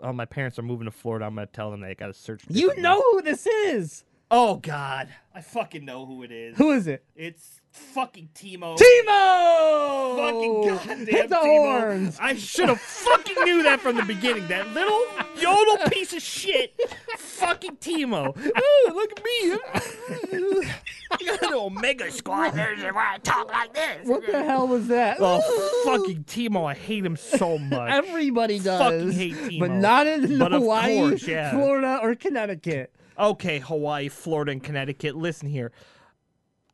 Oh, 0.00 0.12
my 0.12 0.24
parents 0.24 0.58
are 0.58 0.62
moving 0.62 0.86
to 0.86 0.90
Florida. 0.90 1.26
I'm 1.26 1.34
gonna 1.34 1.46
tell 1.46 1.70
them 1.70 1.80
they 1.80 1.94
gotta 1.94 2.14
search. 2.14 2.42
You 2.48 2.74
know 2.76 3.02
who 3.12 3.22
this 3.22 3.46
is. 3.46 4.04
Oh 4.30 4.56
God, 4.56 5.08
I 5.34 5.40
fucking 5.40 5.84
know 5.84 6.04
who 6.04 6.22
it 6.22 6.32
is. 6.32 6.56
Who 6.56 6.72
is 6.72 6.86
it? 6.86 7.04
It's 7.14 7.60
fucking 7.76 8.30
Teemo. 8.34 8.76
Teemo. 8.76 10.16
Fucking 10.16 10.68
goddamn 10.68 11.06
Hit 11.06 11.28
the 11.28 11.36
Teemo. 11.36 11.80
horns. 11.80 12.18
I 12.20 12.34
should 12.34 12.68
have 12.68 12.80
fucking 12.80 13.36
knew 13.44 13.62
that 13.62 13.80
from 13.80 13.96
the 13.96 14.02
beginning. 14.02 14.46
That 14.48 14.68
little 14.74 15.02
yodel 15.40 15.88
piece 15.90 16.12
of 16.12 16.22
shit. 16.22 16.78
fucking 17.18 17.76
Teemo. 17.76 18.36
Oh, 18.56 18.92
look 18.94 19.12
at 19.12 19.24
me. 19.24 20.72
I 21.10 21.16
got 21.24 21.42
an 21.42 21.54
Omega 21.54 22.10
squad. 22.10 22.50
There's 22.50 22.82
why 22.82 23.14
I 23.14 23.18
talk 23.18 23.50
like 23.50 23.72
this. 23.74 24.06
What 24.06 24.26
the 24.26 24.42
hell 24.42 24.66
was 24.66 24.88
that? 24.88 25.18
Oh, 25.20 25.82
fucking 25.84 26.24
Teemo. 26.24 26.64
I 26.64 26.74
hate 26.74 27.04
him 27.04 27.16
so 27.16 27.58
much. 27.58 27.90
Everybody 27.90 28.58
does, 28.58 28.80
fucking 28.80 29.12
hate 29.12 29.60
but 29.60 29.70
not 29.70 30.06
in 30.06 30.38
But 30.38 30.52
Hawaii, 30.52 30.96
course, 30.96 31.26
yeah. 31.26 31.50
Florida, 31.50 32.00
or 32.02 32.14
Connecticut. 32.14 32.92
Okay, 33.18 33.60
Hawaii, 33.60 34.08
Florida, 34.08 34.52
and 34.52 34.62
Connecticut. 34.62 35.16
Listen 35.16 35.48
here. 35.48 35.72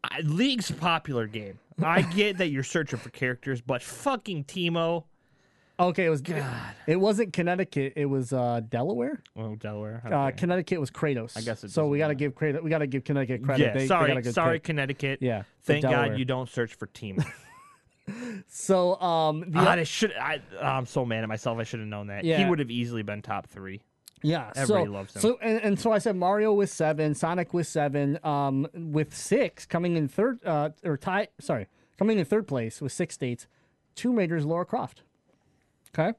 I, 0.05 0.21
League's 0.23 0.71
popular 0.71 1.27
game. 1.27 1.59
I 1.83 2.03
get 2.03 2.39
that 2.39 2.49
you're 2.49 2.63
searching 2.65 2.99
for 2.99 3.11
characters, 3.11 3.61
but 3.61 3.83
fucking 3.83 4.45
Teemo. 4.45 5.05
Okay, 5.81 6.05
it 6.05 6.11
was 6.11 6.21
God. 6.21 6.45
It 6.87 6.97
wasn't 6.97 7.33
Connecticut. 7.33 7.95
It 7.97 8.07
was 8.07 8.33
uh, 8.33 8.61
Delaware. 8.69 9.23
Oh, 9.37 9.57
Delaware. 9.57 10.03
Uh. 10.05 10.31
Connecticut 10.37 10.79
was 10.79 10.91
Kratos. 10.91 11.37
I 11.37 11.41
guess 11.41 11.65
it 11.65 11.71
so. 11.71 11.87
We 11.89 11.99
got 11.99 12.09
to 12.09 12.15
give 12.15 12.35
credit. 12.35 12.63
We 12.63 12.71
got 12.71 12.79
to 12.79 12.87
give 12.87 13.05
Connecticut 13.05 13.43
credit. 13.43 13.65
yeah, 13.65 13.73
They- 13.73 13.81
they 13.81 13.87
sorry, 13.87 14.21
good 14.21 14.35
sorry, 14.35 14.57
pick. 14.57 14.65
Connecticut. 14.65 15.19
Yeah, 15.23 15.45
Thank 15.63 15.83
God 15.83 16.19
you 16.19 16.25
don't 16.25 16.49
search 16.49 16.75
for 16.75 16.87
Teemo. 16.89 17.25
So 18.49 19.01
um, 19.01 19.45
the, 19.47 19.61
I 19.61 19.85
should. 19.85 20.13
I, 20.13 20.41
I'm 20.61 20.87
so 20.87 21.05
mad 21.05 21.23
at 21.23 21.29
myself. 21.29 21.59
I 21.59 21.63
should 21.63 21.81
have 21.81 21.89
known 21.89 22.09
that. 22.09 22.25
Yeah. 22.25 22.39
He 22.39 22.45
would 22.45 22.59
have 22.59 22.71
easily 22.71 23.03
been 23.03 23.23
top 23.23 23.47
three. 23.47 23.81
Yeah, 24.23 24.51
everybody 24.55 24.87
so, 24.87 24.93
loves 24.93 25.15
him. 25.17 25.23
So 25.23 25.39
and, 25.43 25.61
and 25.63 25.81
so 25.81 25.93
I 25.93 25.99
said 25.99 26.17
Mario 26.17 26.53
with 26.53 26.71
seven, 26.71 27.15
Sonic 27.15 27.53
with 27.53 27.67
seven, 27.67 28.19
um, 28.25 28.69
with 28.73 29.15
six 29.15 29.67
coming 29.67 29.97
in 29.97 30.09
third, 30.09 30.39
uh, 30.45 30.71
or 30.85 30.97
tie. 30.97 31.29
Sorry, 31.41 31.67
coming 31.99 32.19
in 32.19 32.25
third 32.25 32.47
place 32.47 32.81
with 32.81 32.93
six 32.93 33.15
states. 33.15 33.47
Tomb 33.95 34.17
Raider's 34.17 34.45
Lara 34.45 34.65
Croft. 34.65 35.03
Okay, 35.95 36.17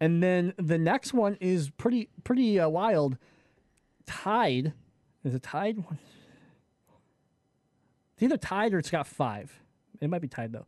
and 0.00 0.22
then 0.22 0.54
the 0.58 0.78
next 0.78 1.14
one 1.14 1.36
is 1.40 1.70
pretty 1.70 2.08
pretty 2.24 2.60
uh, 2.60 2.68
wild. 2.68 3.16
Tied, 4.06 4.72
is 5.24 5.34
it 5.34 5.42
tied? 5.42 5.82
It's 8.14 8.22
either 8.22 8.36
tied 8.36 8.74
or 8.74 8.78
it's 8.78 8.90
got 8.90 9.06
five. 9.06 9.60
It 10.00 10.10
might 10.10 10.20
be 10.20 10.28
tied 10.28 10.52
though. 10.52 10.66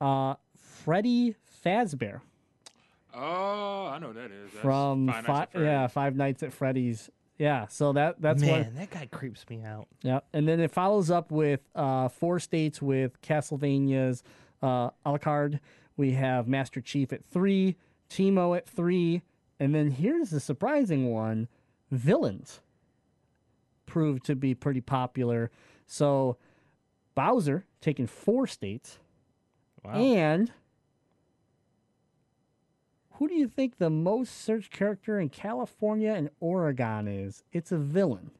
Uh, 0.00 0.34
Freddy 0.54 1.34
Fazbear 1.64 2.20
Oh, 3.18 3.86
I 3.92 3.98
know 3.98 4.08
who 4.08 4.12
that 4.14 4.30
is. 4.30 4.50
That's 4.52 4.62
from 4.62 5.08
Five 5.08 5.26
Nights 5.28 5.52
fi- 5.52 5.60
yeah 5.62 5.86
Five 5.88 6.16
Nights 6.16 6.42
at 6.42 6.52
Freddy's. 6.52 7.10
Yeah, 7.38 7.66
so 7.68 7.92
that 7.92 8.20
that's 8.20 8.40
Man, 8.42 8.64
one. 8.64 8.74
that 8.74 8.90
guy 8.90 9.06
creeps 9.06 9.44
me 9.48 9.62
out. 9.62 9.86
Yeah, 10.02 10.20
and 10.32 10.46
then 10.48 10.58
it 10.60 10.70
follows 10.72 11.10
up 11.10 11.30
with 11.30 11.60
uh, 11.74 12.08
four 12.08 12.40
states 12.40 12.82
with 12.82 13.20
Castlevania's 13.22 14.22
uh, 14.62 14.90
Alucard. 15.06 15.60
We 15.96 16.12
have 16.12 16.48
Master 16.48 16.80
Chief 16.80 17.12
at 17.12 17.24
three, 17.24 17.76
Teemo 18.10 18.56
at 18.56 18.68
three, 18.68 19.22
and 19.60 19.74
then 19.74 19.90
here's 19.92 20.30
the 20.30 20.40
surprising 20.40 21.12
one: 21.12 21.46
villains 21.92 22.60
proved 23.86 24.24
to 24.26 24.34
be 24.36 24.54
pretty 24.54 24.80
popular. 24.80 25.50
So 25.86 26.36
Bowser 27.14 27.64
taking 27.80 28.06
four 28.06 28.46
states, 28.46 28.98
Wow. 29.84 29.92
and 29.94 30.52
who 33.18 33.26
do 33.28 33.34
you 33.34 33.48
think 33.48 33.78
the 33.78 33.90
most 33.90 34.42
searched 34.42 34.70
character 34.72 35.18
in 35.18 35.28
California 35.28 36.12
and 36.12 36.30
Oregon 36.38 37.08
is? 37.08 37.42
It's 37.52 37.72
a 37.72 37.76
villain 37.78 38.30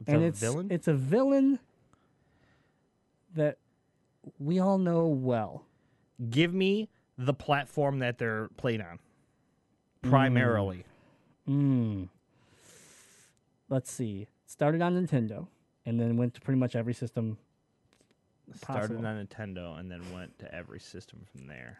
It's 0.00 0.08
and 0.08 0.22
a 0.22 0.26
it's 0.26 0.40
villain. 0.40 0.66
it's 0.70 0.88
a 0.88 0.94
villain 0.94 1.60
that 3.34 3.58
we 4.40 4.58
all 4.58 4.78
know 4.78 5.06
well. 5.06 5.64
Give 6.28 6.52
me 6.52 6.88
the 7.16 7.32
platform 7.32 8.00
that 8.00 8.18
they're 8.18 8.48
played 8.56 8.80
on. 8.80 8.98
Primarily. 10.02 10.84
Mm. 11.48 12.08
Let's 13.68 13.90
see. 13.92 14.26
Started 14.46 14.82
on 14.82 14.94
Nintendo 14.94 15.46
and 15.86 16.00
then 16.00 16.16
went 16.16 16.34
to 16.34 16.40
pretty 16.40 16.58
much 16.58 16.74
every 16.74 16.94
system. 16.94 17.38
Started 18.54 19.04
on 19.04 19.24
Nintendo 19.24 19.78
and 19.78 19.88
then 19.90 20.02
went 20.12 20.36
to 20.40 20.52
every 20.52 20.80
system 20.80 21.20
from 21.30 21.46
there. 21.46 21.78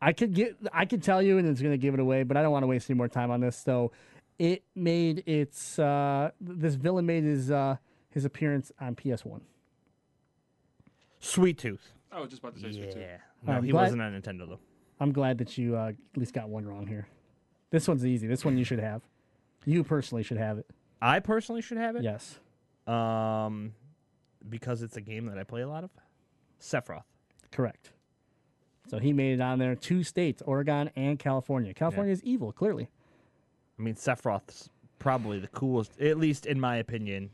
I 0.00 0.12
could 0.12 0.34
get 0.34 0.56
I 0.72 0.84
could 0.84 1.02
tell 1.02 1.22
you 1.22 1.38
and 1.38 1.48
it's 1.48 1.60
going 1.60 1.72
to 1.72 1.78
give 1.78 1.94
it 1.94 2.00
away, 2.00 2.22
but 2.22 2.36
I 2.36 2.42
don't 2.42 2.52
want 2.52 2.62
to 2.62 2.66
waste 2.66 2.90
any 2.90 2.96
more 2.96 3.08
time 3.08 3.30
on 3.30 3.40
this. 3.40 3.56
So 3.56 3.92
it 4.38 4.62
made 4.74 5.22
its 5.26 5.78
uh 5.78 6.30
this 6.40 6.74
villain 6.74 7.06
made 7.06 7.24
his 7.24 7.50
uh 7.50 7.76
his 8.10 8.24
appearance 8.24 8.72
on 8.80 8.94
PS1. 8.94 9.40
Sweet 11.20 11.58
Tooth. 11.58 11.92
I 12.12 12.20
was 12.20 12.30
just 12.30 12.40
about 12.42 12.54
to 12.54 12.60
say 12.60 12.72
Sweet 12.72 12.92
Tooth. 12.92 13.00
Yeah. 13.00 13.16
No, 13.42 13.54
I'm 13.54 13.64
he 13.64 13.70
glad- 13.70 13.82
wasn't 13.82 14.02
on 14.02 14.12
Nintendo 14.20 14.48
though. 14.48 14.60
I'm 14.98 15.12
glad 15.12 15.36
that 15.38 15.58
you 15.58 15.76
uh, 15.76 15.88
at 15.88 15.94
least 16.18 16.32
got 16.32 16.48
one 16.48 16.64
wrong 16.66 16.86
here. 16.86 17.06
This 17.70 17.86
one's 17.86 18.06
easy. 18.06 18.26
This 18.26 18.44
one 18.46 18.56
you 18.56 18.64
should 18.64 18.78
have. 18.78 19.02
You 19.66 19.84
personally 19.84 20.22
should 20.22 20.38
have 20.38 20.56
it. 20.56 20.66
I 21.02 21.18
personally 21.18 21.60
should 21.60 21.76
have 21.76 21.96
it. 21.96 22.02
Yes. 22.02 22.38
Um, 22.86 23.74
because 24.48 24.80
it's 24.82 24.96
a 24.96 25.02
game 25.02 25.26
that 25.26 25.36
I 25.36 25.44
play 25.44 25.60
a 25.60 25.68
lot 25.68 25.84
of. 25.84 25.90
Sephiroth. 26.58 27.02
Correct. 27.50 27.90
So 28.88 28.98
he 28.98 29.12
made 29.12 29.34
it 29.34 29.40
on 29.40 29.58
there. 29.58 29.74
Two 29.74 30.02
states, 30.02 30.42
Oregon 30.46 30.90
and 30.96 31.18
California. 31.18 31.74
California 31.74 32.12
is 32.12 32.22
evil, 32.22 32.52
clearly. 32.52 32.88
I 33.78 33.82
mean, 33.82 33.94
Sephiroth's 33.94 34.70
probably 34.98 35.38
the 35.38 35.48
coolest, 35.48 36.00
at 36.00 36.18
least 36.18 36.46
in 36.46 36.58
my 36.60 36.76
opinion. 36.76 37.30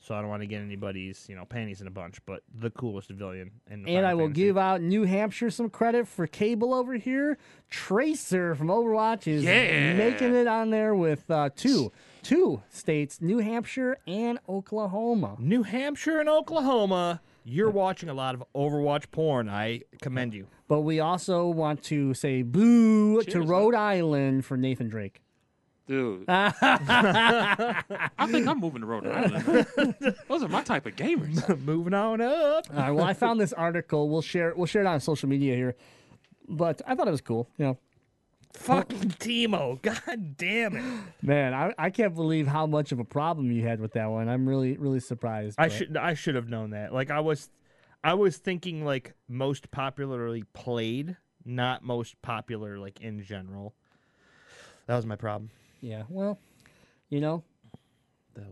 So 0.00 0.14
I 0.14 0.20
don't 0.20 0.28
want 0.28 0.42
to 0.42 0.46
get 0.46 0.60
anybody's, 0.60 1.26
you 1.30 1.34
know, 1.36 1.46
panties 1.46 1.80
in 1.80 1.86
a 1.86 1.90
bunch, 1.90 2.18
but 2.26 2.42
the 2.58 2.68
coolest 2.70 3.08
villain. 3.08 3.50
In 3.70 3.84
the 3.84 3.88
And 3.88 3.96
Final 4.04 4.04
I 4.10 4.12
will 4.14 4.24
Fantasy. 4.26 4.42
give 4.42 4.58
out 4.58 4.82
New 4.82 5.04
Hampshire 5.04 5.50
some 5.50 5.70
credit 5.70 6.06
for 6.06 6.26
Cable 6.26 6.74
over 6.74 6.94
here. 6.94 7.38
Tracer 7.70 8.54
from 8.54 8.68
Overwatch 8.68 9.26
is 9.26 9.44
Yeah. 9.44 9.94
making 9.96 10.34
it 10.34 10.46
on 10.46 10.68
there 10.70 10.94
with 10.94 11.30
uh, 11.30 11.48
two 11.56 11.90
two 12.22 12.62
states, 12.70 13.20
New 13.22 13.38
Hampshire 13.38 13.98
and 14.06 14.38
Oklahoma. 14.48 15.36
New 15.38 15.62
Hampshire 15.62 16.20
and 16.20 16.28
Oklahoma. 16.28 17.20
You're 17.44 17.70
watching 17.70 18.08
a 18.08 18.14
lot 18.14 18.34
of 18.34 18.42
Overwatch 18.56 19.10
porn. 19.10 19.50
I 19.50 19.82
commend 20.00 20.32
you. 20.32 20.46
But 20.66 20.80
we 20.80 20.98
also 21.00 21.46
want 21.46 21.82
to 21.84 22.14
say 22.14 22.40
boo 22.42 23.22
to 23.22 23.30
Cheers, 23.30 23.46
Rhode 23.46 23.74
Island 23.74 24.46
for 24.46 24.56
Nathan 24.56 24.88
Drake. 24.88 25.20
Dude. 25.86 26.24
I 26.28 27.82
think 28.28 28.48
I'm 28.48 28.58
moving 28.58 28.80
to 28.80 28.86
Rhode 28.86 29.06
Island. 29.06 29.96
Those 30.28 30.42
are 30.42 30.48
my 30.48 30.62
type 30.62 30.86
of 30.86 30.96
gamers. 30.96 31.58
Moving 31.64 31.92
on 31.92 32.22
up. 32.22 32.66
All 32.70 32.76
right, 32.76 32.90
well, 32.90 33.04
I 33.04 33.12
found 33.12 33.38
this 33.38 33.52
article. 33.52 34.08
We'll 34.08 34.22
share 34.22 34.54
we'll 34.56 34.64
share 34.64 34.80
it 34.80 34.86
on 34.86 34.98
social 35.00 35.28
media 35.28 35.54
here. 35.54 35.76
But 36.48 36.80
I 36.86 36.94
thought 36.94 37.06
it 37.08 37.10
was 37.10 37.20
cool. 37.20 37.50
You 37.58 37.66
know, 37.66 37.78
Fucking 38.54 39.10
Teemo. 39.18 39.82
God 39.82 40.36
damn 40.36 40.76
it. 40.76 41.02
man, 41.22 41.52
I, 41.52 41.74
I 41.76 41.90
can't 41.90 42.14
believe 42.14 42.46
how 42.46 42.66
much 42.66 42.92
of 42.92 42.98
a 43.00 43.04
problem 43.04 43.50
you 43.50 43.66
had 43.66 43.80
with 43.80 43.92
that 43.92 44.06
one. 44.10 44.28
I'm 44.28 44.48
really 44.48 44.76
really 44.76 45.00
surprised. 45.00 45.56
I 45.58 45.64
but- 45.64 45.72
should 45.72 45.96
I 45.96 46.14
should 46.14 46.34
have 46.34 46.48
known 46.48 46.70
that. 46.70 46.92
Like 46.92 47.10
I 47.10 47.20
was 47.20 47.50
I 48.02 48.14
was 48.14 48.36
thinking 48.36 48.84
like 48.84 49.14
most 49.28 49.70
popularly 49.70 50.44
played, 50.52 51.16
not 51.44 51.82
most 51.82 52.20
popular 52.22 52.78
like 52.78 53.00
in 53.00 53.22
general. 53.22 53.74
That 54.86 54.96
was 54.96 55.06
my 55.06 55.16
problem. 55.16 55.50
Yeah. 55.80 56.02
Well, 56.08 56.38
you 57.08 57.20
know, 57.20 57.42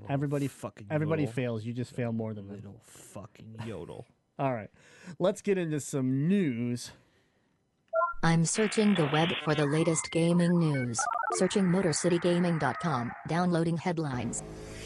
everybody 0.09 0.49
fucking 0.49 0.87
everybody 0.91 1.23
yodel. 1.23 1.35
fails. 1.35 1.65
You 1.65 1.73
just 1.73 1.95
fail 1.95 2.13
more 2.13 2.35
than 2.35 2.49
them. 2.49 2.57
little 2.57 2.81
fucking 2.85 3.57
yodel. 3.67 4.07
All 4.39 4.53
right, 4.53 4.71
let's 5.19 5.43
get 5.43 5.59
into 5.59 5.79
some 5.81 6.27
news. 6.29 6.91
I'm 8.25 8.45
searching 8.45 8.95
the 8.95 9.07
web 9.13 9.31
for 9.43 9.53
the 9.53 9.67
latest 9.67 10.13
gaming 10.13 10.57
news. 10.57 10.97
Searching 11.33 11.65
MotorCityGaming.com. 11.65 13.11
Downloading 13.27 13.77
headlines. 13.77 14.45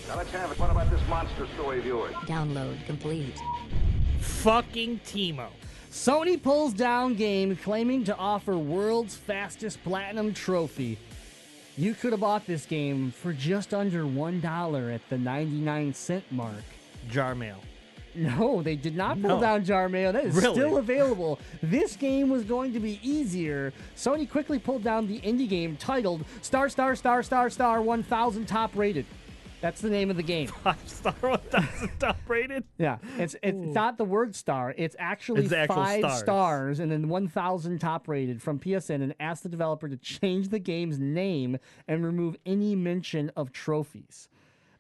Now 0.08 0.16
let's 0.16 0.30
have 0.32 0.50
it. 0.52 0.58
What 0.58 0.70
about 0.70 0.90
this 0.90 1.06
monster 1.06 1.46
story 1.54 1.80
of 1.80 1.84
yours? 1.84 2.14
Download 2.24 2.82
complete. 2.86 3.38
fucking 4.20 5.00
Teemo. 5.00 5.48
Sony 5.90 6.42
pulls 6.42 6.72
down 6.72 7.14
game 7.14 7.56
claiming 7.56 8.04
to 8.04 8.16
offer 8.16 8.56
world's 8.56 9.16
fastest 9.16 9.84
platinum 9.84 10.32
trophy. 10.32 10.98
You 11.76 11.92
could 11.92 12.12
have 12.12 12.20
bought 12.20 12.46
this 12.46 12.64
game 12.64 13.10
for 13.10 13.34
just 13.34 13.74
under 13.74 14.04
$1 14.04 14.94
at 14.94 15.06
the 15.10 15.18
99 15.18 15.92
cent 15.92 16.24
mark. 16.30 16.64
Jar 17.10 17.34
mail. 17.34 17.58
No, 18.16 18.62
they 18.62 18.76
did 18.76 18.96
not 18.96 19.20
pull 19.20 19.36
No. 19.36 19.40
down 19.40 19.64
Jar 19.64 19.88
Mayo. 19.88 20.12
That 20.12 20.24
is 20.26 20.34
Really? 20.34 20.54
still 20.54 20.78
available. 20.78 21.38
This 21.62 21.96
game 21.96 22.28
was 22.30 22.44
going 22.44 22.72
to 22.72 22.80
be 22.80 22.98
easier. 23.02 23.72
Sony 23.96 24.28
quickly 24.28 24.58
pulled 24.58 24.82
down 24.82 25.06
the 25.06 25.20
indie 25.20 25.48
game 25.48 25.76
titled 25.76 26.24
Star 26.42 26.68
Star 26.68 26.96
Star 26.96 27.22
Star 27.22 27.50
Star 27.50 27.82
1000 27.82 28.46
Top 28.46 28.72
Rated. 28.74 29.06
That's 29.62 29.80
the 29.80 29.88
name 29.90 30.10
of 30.10 30.16
the 30.16 30.22
game. 30.22 30.46
Five 30.64 30.76
star 30.86 31.14
one 31.22 31.38
thousand 31.50 31.90
top 31.98 32.18
rated. 32.28 32.64
Yeah, 32.78 32.98
it's 33.18 33.34
it's 33.42 33.58
not 33.58 33.96
the 33.96 34.04
word 34.04 34.36
star. 34.36 34.74
It's 34.76 34.94
actually 34.98 35.44
It's 35.44 35.52
actual 35.52 35.76
five 35.76 36.00
stars. 36.00 36.18
stars. 36.18 36.78
and 36.78 36.92
then 36.92 37.08
1,000 37.08 37.78
top 37.80 38.06
rated 38.06 38.42
from 38.42 38.58
PSN 38.60 39.02
and 39.02 39.14
asked 39.18 39.42
the 39.44 39.48
developer 39.48 39.88
to 39.88 39.96
change 39.96 40.50
the 40.50 40.58
game's 40.58 40.98
name 40.98 41.56
and 41.88 42.04
remove 42.04 42.36
any 42.44 42.76
mention 42.76 43.32
of 43.34 43.50
trophies. 43.50 44.28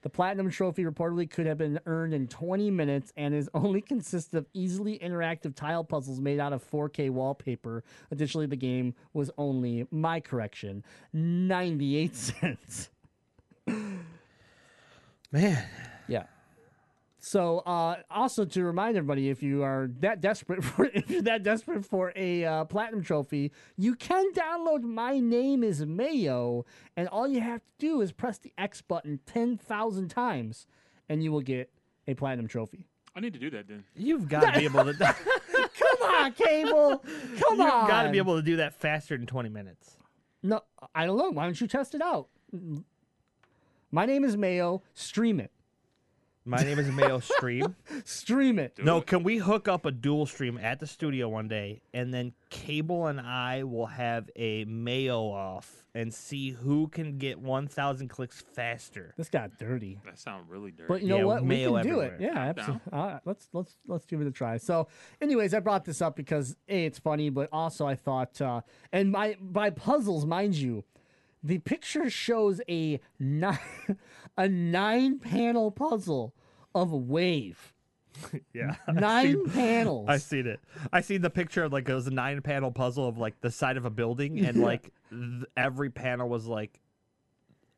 The 0.06 0.10
platinum 0.10 0.50
trophy 0.50 0.84
reportedly 0.84 1.28
could 1.28 1.46
have 1.46 1.58
been 1.58 1.80
earned 1.84 2.14
in 2.14 2.28
20 2.28 2.70
minutes 2.70 3.12
and 3.16 3.34
is 3.34 3.50
only 3.54 3.80
consists 3.80 4.34
of 4.34 4.46
easily 4.54 5.00
interactive 5.00 5.56
tile 5.56 5.82
puzzles 5.82 6.20
made 6.20 6.38
out 6.38 6.52
of 6.52 6.62
4K 6.70 7.10
wallpaper. 7.10 7.82
Additionally, 8.12 8.46
the 8.46 8.54
game 8.54 8.94
was 9.14 9.32
only 9.36 9.88
my 9.90 10.20
correction, 10.20 10.84
98 11.12 12.14
cents. 12.14 12.90
Man. 15.32 15.66
Yeah. 16.06 16.26
So, 17.26 17.58
uh, 17.66 17.96
also 18.08 18.44
to 18.44 18.62
remind 18.62 18.96
everybody, 18.96 19.30
if 19.30 19.42
you 19.42 19.64
are 19.64 19.90
that 19.98 20.20
desperate 20.20 20.62
for 20.64 20.84
if 20.84 21.10
you're 21.10 21.22
that 21.22 21.42
desperate 21.42 21.84
for 21.84 22.12
a 22.14 22.44
uh, 22.44 22.64
platinum 22.66 23.02
trophy, 23.02 23.50
you 23.76 23.96
can 23.96 24.32
download 24.32 24.82
My 24.82 25.18
Name 25.18 25.64
Is 25.64 25.84
Mayo, 25.84 26.64
and 26.96 27.08
all 27.08 27.26
you 27.26 27.40
have 27.40 27.62
to 27.62 27.70
do 27.80 28.00
is 28.00 28.12
press 28.12 28.38
the 28.38 28.52
X 28.56 28.80
button 28.80 29.18
ten 29.26 29.56
thousand 29.56 30.06
times, 30.06 30.68
and 31.08 31.20
you 31.20 31.32
will 31.32 31.40
get 31.40 31.68
a 32.06 32.14
platinum 32.14 32.46
trophy. 32.46 32.86
I 33.16 33.18
need 33.18 33.32
to 33.32 33.40
do 33.40 33.50
that 33.50 33.66
then. 33.66 33.82
You've 33.96 34.28
got 34.28 34.54
to 34.54 34.60
be 34.60 34.64
able 34.64 34.84
to. 34.84 34.94
Come 34.94 36.08
on, 36.08 36.32
Cable. 36.32 37.02
Come 37.40 37.60
on. 37.60 37.80
You've 37.80 37.88
got 37.88 38.02
to 38.04 38.10
be 38.10 38.18
able 38.18 38.36
to 38.36 38.42
do 38.42 38.58
that 38.58 38.72
faster 38.72 39.16
than 39.16 39.26
twenty 39.26 39.48
minutes. 39.48 39.96
No, 40.44 40.60
I 40.94 41.06
don't 41.06 41.18
know. 41.18 41.30
Why 41.30 41.42
don't 41.42 41.60
you 41.60 41.66
test 41.66 41.96
it 41.96 42.02
out? 42.02 42.28
My 43.90 44.06
name 44.06 44.22
is 44.22 44.36
Mayo. 44.36 44.84
Stream 44.94 45.40
it. 45.40 45.50
My 46.48 46.62
name 46.62 46.78
is 46.78 46.88
Mayo 46.92 47.18
Stream. 47.18 47.74
Stream 48.04 48.60
it. 48.60 48.78
no, 48.82 49.00
can 49.00 49.24
we 49.24 49.38
hook 49.38 49.66
up 49.66 49.84
a 49.84 49.90
dual 49.90 50.26
stream 50.26 50.58
at 50.62 50.78
the 50.78 50.86
studio 50.86 51.28
one 51.28 51.48
day, 51.48 51.80
and 51.92 52.14
then 52.14 52.34
Cable 52.50 53.08
and 53.08 53.20
I 53.20 53.64
will 53.64 53.86
have 53.86 54.30
a 54.36 54.64
Mayo 54.64 55.22
off 55.24 55.84
and 55.92 56.14
see 56.14 56.50
who 56.50 56.86
can 56.86 57.18
get 57.18 57.40
one 57.40 57.66
thousand 57.66 58.08
clicks 58.08 58.44
faster. 58.54 59.12
This 59.16 59.28
got 59.28 59.58
dirty. 59.58 59.98
That 60.04 60.20
sounds 60.20 60.48
really 60.48 60.70
dirty. 60.70 60.86
But 60.86 61.02
you 61.02 61.08
know 61.08 61.16
Yeah, 61.18 61.24
what? 61.24 61.42
We 61.42 61.48
mayo 61.48 61.74
can 61.78 61.86
do 61.86 62.00
it. 62.00 62.14
Yeah, 62.20 62.38
absolutely. 62.38 62.92
Uh, 62.92 63.18
let's 63.24 63.48
let's 63.52 63.76
let's 63.88 64.04
give 64.06 64.20
it 64.20 64.28
a 64.28 64.30
try. 64.30 64.58
So, 64.58 64.86
anyways, 65.20 65.52
I 65.52 65.58
brought 65.58 65.84
this 65.84 66.00
up 66.00 66.14
because 66.14 66.54
a 66.68 66.84
it's 66.86 67.00
funny, 67.00 67.28
but 67.28 67.48
also 67.50 67.86
I 67.88 67.96
thought, 67.96 68.40
uh, 68.40 68.60
and 68.92 69.10
my 69.10 69.36
by 69.40 69.70
puzzles, 69.70 70.24
mind 70.24 70.54
you, 70.54 70.84
the 71.46 71.58
picture 71.58 72.10
shows 72.10 72.60
a 72.68 73.00
nine 73.18 73.58
a 74.36 74.48
nine 74.48 75.18
panel 75.18 75.70
puzzle 75.70 76.34
of 76.74 76.92
a 76.92 76.96
wave. 76.96 77.72
Yeah, 78.54 78.76
Nine 78.92 79.44
panels. 79.50 80.06
I 80.08 80.16
seen 80.16 80.46
it. 80.46 80.58
I 80.90 81.02
seen 81.02 81.20
the 81.20 81.28
picture 81.30 81.64
of 81.64 81.72
like 81.72 81.86
it 81.88 81.94
was 81.94 82.06
a 82.06 82.10
nine 82.10 82.40
panel 82.40 82.72
puzzle 82.72 83.06
of 83.06 83.18
like 83.18 83.40
the 83.42 83.50
side 83.50 83.76
of 83.76 83.84
a 83.84 83.90
building, 83.90 84.40
and 84.40 84.60
like 84.62 84.90
th- 85.10 85.44
every 85.56 85.90
panel 85.90 86.28
was 86.28 86.46
like 86.46 86.80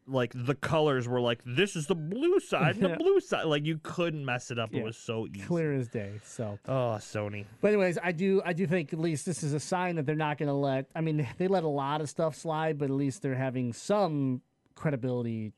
like 0.08 0.32
the 0.34 0.54
colors 0.54 1.06
were 1.06 1.20
like 1.20 1.40
this 1.44 1.76
is 1.76 1.86
the 1.86 1.94
blue 1.94 2.40
side 2.40 2.76
and 2.76 2.84
the 2.94 2.96
blue 2.98 3.20
side. 3.20 3.44
Like 3.44 3.64
you 3.66 3.78
couldn't 3.82 4.24
mess 4.24 4.50
it 4.50 4.58
up. 4.58 4.70
Yeah. 4.72 4.80
It 4.80 4.84
was 4.84 4.96
so 4.96 5.26
easy. 5.26 5.44
Clear 5.44 5.74
as 5.74 5.88
day. 5.88 6.12
So, 6.24 6.58
Oh, 6.66 6.96
Sony. 6.98 7.44
but 7.60 7.68
anyways, 7.68 7.98
I 8.02 8.12
do 8.12 8.40
I 8.44 8.52
do 8.52 8.66
think 8.66 8.92
at 8.92 8.98
least 8.98 9.26
this 9.26 9.42
is 9.42 9.52
a 9.52 9.60
sign 9.60 9.96
that 9.96 10.06
they're 10.06 10.14
not 10.14 10.38
going 10.38 10.48
to 10.48 10.52
let. 10.54 10.86
I 10.94 11.00
mean, 11.00 11.26
they 11.38 11.48
let 11.48 11.64
a 11.64 11.68
lot 11.68 12.00
of 12.00 12.08
stuff 12.08 12.34
slide, 12.34 12.78
but 12.78 12.86
at 12.86 12.96
least 12.96 13.22
they're 13.22 13.34
having 13.34 13.72
some 13.72 14.42
credibility 14.74 15.52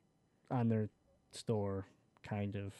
on 0.51 0.69
their 0.69 0.89
store. 1.31 1.87
Kind 2.23 2.57
of, 2.57 2.75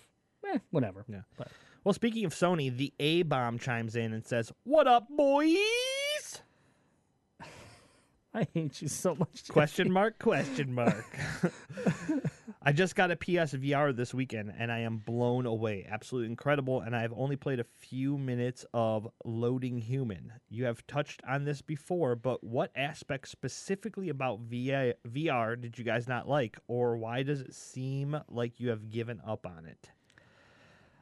eh, 0.53 0.59
whatever. 0.71 1.05
Yeah. 1.09 1.23
But 1.37 1.49
Well, 1.85 1.93
speaking 1.95 2.25
of 2.25 2.35
Sony, 2.35 2.75
the 2.77 2.93
A 3.01 3.23
bomb 3.23 3.59
chimes 3.59 3.97
in 3.97 4.13
and 4.13 4.25
says, 4.27 4.53
"What 4.65 4.87
up, 4.87 5.07
boys?" 5.09 5.57
I 8.35 8.47
hate 8.55 8.81
you 8.81 8.89
so 8.89 9.15
much. 9.17 9.49
Question 9.49 9.91
mark? 9.91 10.19
Question 10.21 10.73
mark. 10.75 11.05
I 12.63 12.73
just 12.73 12.95
got 12.95 13.11
a 13.11 13.17
PS 13.17 13.55
VR 13.55 13.97
this 13.97 14.15
weekend 14.15 14.53
and 14.57 14.71
I 14.71 14.81
am 14.81 14.99
blown 14.99 15.47
away. 15.47 15.87
Absolutely 15.91 16.31
incredible. 16.31 16.81
And 16.81 16.95
I've 16.95 17.13
only 17.17 17.35
played 17.37 17.59
a 17.59 17.65
few 17.65 18.17
minutes 18.19 18.65
of 18.73 19.09
Loading 19.25 19.79
Human. 19.79 20.33
You 20.49 20.67
have 20.67 20.87
touched 20.87 21.23
on 21.27 21.45
this 21.45 21.61
before, 21.63 22.15
but 22.15 22.45
what 22.45 22.71
aspects 22.77 23.31
specifically 23.31 24.11
about 24.11 24.49
VR 24.49 25.61
did 25.61 25.79
you 25.79 25.85
guys 25.85 26.07
not 26.07 26.29
like? 26.29 26.59
Or 26.69 26.97
why 26.99 27.23
does 27.25 27.41
it 27.41 27.55
seem 27.55 28.21
like 28.29 28.61
you 28.61 28.69
have 28.69 28.91
given 28.91 29.21
up 29.27 29.47
on 29.47 29.65
it? 29.67 29.91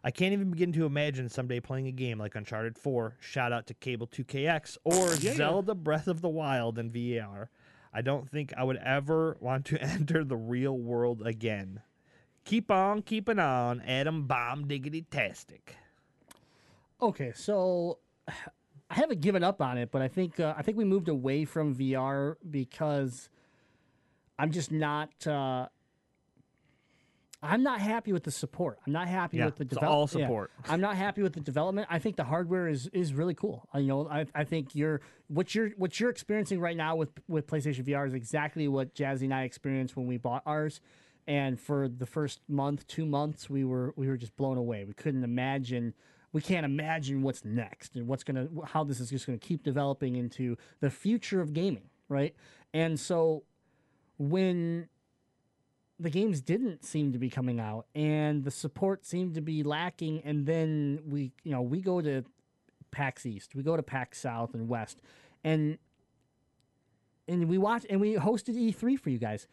I 0.09 0.11
can't 0.11 0.33
even 0.33 0.51
begin 0.51 0.73
to 0.73 0.87
imagine 0.87 1.29
someday 1.29 1.61
playing 1.61 1.87
a 1.87 1.93
game 1.93 2.19
like 2.19 2.35
Uncharted 2.35 2.79
4, 2.79 3.19
shout 3.21 3.53
out 3.53 3.67
to 3.67 3.75
Cable 3.75 4.07
2KX, 4.07 4.79
or 4.83 5.15
Zelda 5.17 5.75
Breath 5.75 6.09
of 6.09 6.23
the 6.23 6.31
Wild 6.31 6.79
in 6.79 6.91
VR. 6.91 7.49
I 7.93 8.01
don't 8.01 8.27
think 8.27 8.55
I 8.57 8.65
would 8.65 8.79
ever 8.79 9.37
want 9.41 9.67
to 9.67 9.79
enter 9.83 10.25
the 10.25 10.35
real 10.35 10.79
world 10.79 11.21
again. 11.27 11.83
Keep 12.47 12.71
on 12.71 13.03
keeping 13.03 13.39
on, 13.39 13.83
Adam 13.83 14.27
Bomb 14.27 14.67
Diggity 14.67 15.03
Tastic. 15.03 15.77
Okay, 17.03 17.33
so 17.35 17.99
I 18.29 18.95
haven't 18.95 19.21
given 19.21 19.45
up 19.45 19.61
on 19.61 19.77
it, 19.77 19.91
but 19.91 20.01
I 20.01 20.09
think 20.09 20.41
uh, 20.41 20.55
I 20.57 20.63
think 20.63 20.79
we 20.79 20.85
moved 20.87 21.11
away 21.11 21.45
from 21.45 21.75
VR 21.77 22.37
because 22.51 23.29
I'm 24.39 24.53
just 24.53 24.73
not. 24.73 25.27
Uh, 25.27 25.69
I'm 27.43 27.63
not 27.63 27.81
happy 27.81 28.13
with 28.13 28.25
the 28.25 28.31
support. 28.33 28.79
I'm 28.87 28.93
not 28.93 29.07
happy 29.07 29.37
Yeah, 29.39 29.47
with 29.47 29.57
the 29.57 29.63
it's 29.63 29.75
develop- 29.75 29.91
all 29.95 30.01
yeah. 30.13 30.25
support. 30.27 30.51
I'm 30.69 30.81
not 30.81 30.97
happy 30.97 31.23
with 31.23 31.35
the 31.35 31.41
development. 31.41 31.87
I 31.91 31.99
think 32.01 32.17
the 32.17 32.25
hardware 32.25 32.67
is 32.69 32.89
is 32.93 33.15
really 33.15 33.35
cool. 33.35 33.69
Uh, 33.75 33.79
you 33.79 33.87
know, 33.87 34.09
I, 34.09 34.27
I 34.35 34.45
think 34.45 34.75
you're 34.75 35.01
what 35.29 35.55
you're 35.55 35.71
what 35.77 36.01
you're 36.01 36.11
experiencing 36.11 36.59
right 36.61 36.77
now 36.77 36.97
with 36.97 37.11
with 37.29 37.47
PlayStation 37.47 37.85
VR 37.87 38.07
is 38.09 38.15
exactly 38.15 38.67
what 38.67 38.95
Jazzy 38.95 39.23
and 39.23 39.35
I 39.35 39.45
experienced 39.45 39.97
when 39.97 40.07
we 40.07 40.17
bought 40.17 40.43
ours. 40.47 40.81
And 41.29 41.61
for 41.61 41.89
the 41.89 42.07
first 42.07 42.41
month, 42.49 42.87
two 42.87 43.05
months, 43.07 43.49
we 43.51 43.63
were 43.65 43.93
we 43.97 44.09
were 44.09 44.17
just 44.17 44.35
blown 44.37 44.57
away. 44.57 44.85
We 44.85 44.95
couldn't 44.95 45.23
imagine. 45.25 45.95
We 46.33 46.41
can't 46.43 46.65
imagine 46.67 47.23
what's 47.23 47.45
next 47.45 47.95
and 47.97 48.07
what's 48.09 48.25
gonna 48.25 48.49
how 48.65 48.83
this 48.85 48.99
is 48.99 49.11
just 49.11 49.27
gonna 49.27 49.39
keep 49.39 49.63
developing 49.63 50.17
into 50.17 50.57
the 50.81 50.91
future 50.91 51.41
of 51.41 51.53
gaming, 51.53 51.89
right? 52.09 52.35
And 52.75 52.99
so 52.99 53.45
when 54.19 54.89
the 56.01 56.11
games 56.11 56.41
didn't 56.41 56.85
seem 56.85 57.13
to 57.13 57.19
be 57.19 57.29
coming 57.29 57.59
out 57.59 57.87
and 57.95 58.45
the 58.45 58.51
support 58.51 59.05
seemed 59.05 59.35
to 59.35 59.41
be 59.41 59.63
lacking 59.63 60.23
and 60.25 60.47
then 60.47 61.01
we 61.07 61.33
you 61.43 61.51
know 61.51 61.63
we 61.63 61.81
go 61.81 62.01
to 62.01 62.25
pax 62.91 63.27
east 63.27 63.55
we 63.55 63.63
go 63.63 63.77
to 63.77 63.83
pax 63.83 64.19
south 64.19 64.55
and 64.55 64.69
west 64.69 65.01
and 65.45 65.79
and 67.29 67.49
we 67.49 67.59
watched 67.59 67.87
and 67.91 68.01
we 68.01 68.15
hosted 68.15 68.57
e3 68.57 68.99
for 68.99 69.11
you 69.11 69.19
guys. 69.19 69.47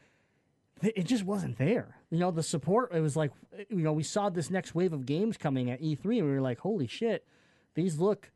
It 0.82 1.04
just 1.04 1.24
wasn't 1.24 1.58
there. 1.58 1.98
You 2.10 2.20
know 2.20 2.32
the 2.32 2.44
support 2.44 2.94
it 2.94 3.02
was 3.02 3.16
like 3.16 3.32
you 3.70 3.78
know 3.78 3.94
we 3.94 4.04
saw 4.04 4.30
this 4.30 4.50
next 4.50 4.74
wave 4.74 4.94
of 4.94 5.06
games 5.06 5.38
coming 5.38 5.70
at 5.70 5.82
e3 5.82 6.20
and 6.20 6.28
we 6.28 6.34
were 6.34 6.42
like 6.42 6.60
holy 6.60 6.88
shit 6.88 7.28
these 7.76 8.00
look 8.00 8.32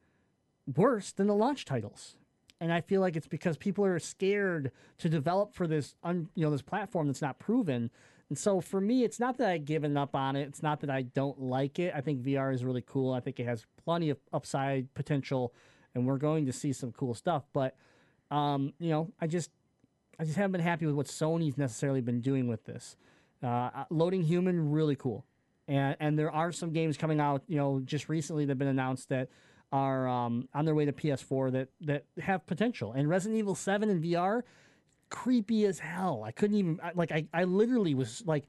worse 0.76 1.12
than 1.12 1.28
the 1.28 1.34
launch 1.34 1.66
titles 1.66 2.16
and 2.62 2.74
I 2.74 2.82
feel 2.82 3.02
like 3.02 3.16
it's 3.16 3.28
because 3.28 3.58
people 3.58 3.86
are 3.86 4.00
scared 4.00 4.72
to 4.98 5.10
develop 5.10 5.54
for 5.54 5.68
this, 5.68 5.96
un, 6.04 6.28
you 6.36 6.44
know, 6.44 6.52
this 6.52 6.62
platform 6.62 7.08
that's 7.08 7.22
not 7.22 7.40
proven. 7.40 7.90
And 8.28 8.38
so 8.38 8.62
for 8.62 8.82
me, 8.82 9.04
it's 9.04 9.20
not 9.20 9.38
that 9.38 9.50
I've 9.50 9.66
given 9.66 9.98
up 9.98 10.16
on 10.16 10.36
it. 10.36 10.48
It's 10.48 10.62
not 10.62 10.82
that 10.82 10.90
I 10.90 11.04
don't 11.04 11.40
like 11.42 11.80
it. 11.80 11.94
I 11.96 12.02
think 12.02 12.22
VR 12.22 12.54
is 12.54 12.64
really 12.64 12.84
cool. 12.86 13.14
I 13.14 13.22
think 13.22 13.40
it 13.40 13.46
has 13.46 13.66
plenty 13.84 14.10
of 14.10 14.20
upside 14.34 14.94
potential, 14.94 15.54
and 15.96 16.06
we're 16.06 16.18
going 16.18 16.46
to 16.46 16.54
see 16.54 16.74
some 16.74 16.92
cool 16.92 17.14
stuff. 17.14 17.44
But, 17.54 17.76
um, 18.30 18.74
you 18.78 18.90
know, 18.90 19.12
I 19.20 19.28
just, 19.28 19.52
I 20.20 20.26
just 20.26 20.36
haven't 20.36 20.52
been 20.52 20.62
happy 20.62 20.86
with 20.86 20.96
what 20.96 21.08
Sony's 21.08 21.58
necessarily 21.58 22.02
been 22.02 22.22
doing 22.22 22.48
with 22.48 22.66
this. 22.66 22.98
Uh, 23.42 23.86
loading 23.90 24.22
human, 24.22 24.70
really 24.70 24.98
cool, 24.98 25.26
and 25.66 25.96
and 26.02 26.20
there 26.20 26.30
are 26.30 26.52
some 26.52 26.74
games 26.74 26.98
coming 26.98 27.22
out, 27.22 27.42
you 27.48 27.56
know, 27.56 27.80
just 27.86 28.10
recently 28.10 28.44
that 28.44 28.52
have 28.52 28.60
been 28.60 28.68
announced 28.68 29.08
that 29.08 29.30
are 29.72 30.08
um, 30.08 30.48
on 30.54 30.66
their 30.66 30.76
way 30.76 30.86
to 30.86 30.94
PS4 30.94 31.52
that 31.52 31.70
that 31.82 32.06
have 32.20 32.46
potential. 32.46 32.94
And 32.94 33.08
Resident 33.10 33.38
Evil 33.38 33.56
7 33.56 33.90
in 33.90 34.02
VR, 34.02 34.42
creepy 35.10 35.66
as 35.66 35.80
hell. 35.80 36.24
I 36.26 36.32
couldn't 36.32 36.58
even 36.58 36.80
like 36.96 37.12
I, 37.12 37.26
I 37.34 37.44
literally 37.44 37.94
was 37.94 38.24
like 38.26 38.46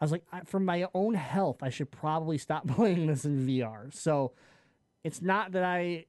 I 0.00 0.04
was 0.04 0.12
like 0.12 0.24
I, 0.32 0.40
for 0.40 0.60
my 0.60 0.86
own 0.94 1.14
health, 1.14 1.62
I 1.62 1.70
should 1.70 1.90
probably 1.90 2.38
stop 2.38 2.66
playing 2.76 3.06
this 3.06 3.24
in 3.24 3.46
VR. 3.46 3.92
So 3.94 4.32
it's 5.02 5.20
not 5.20 5.52
that 5.52 5.64
I 5.64 6.06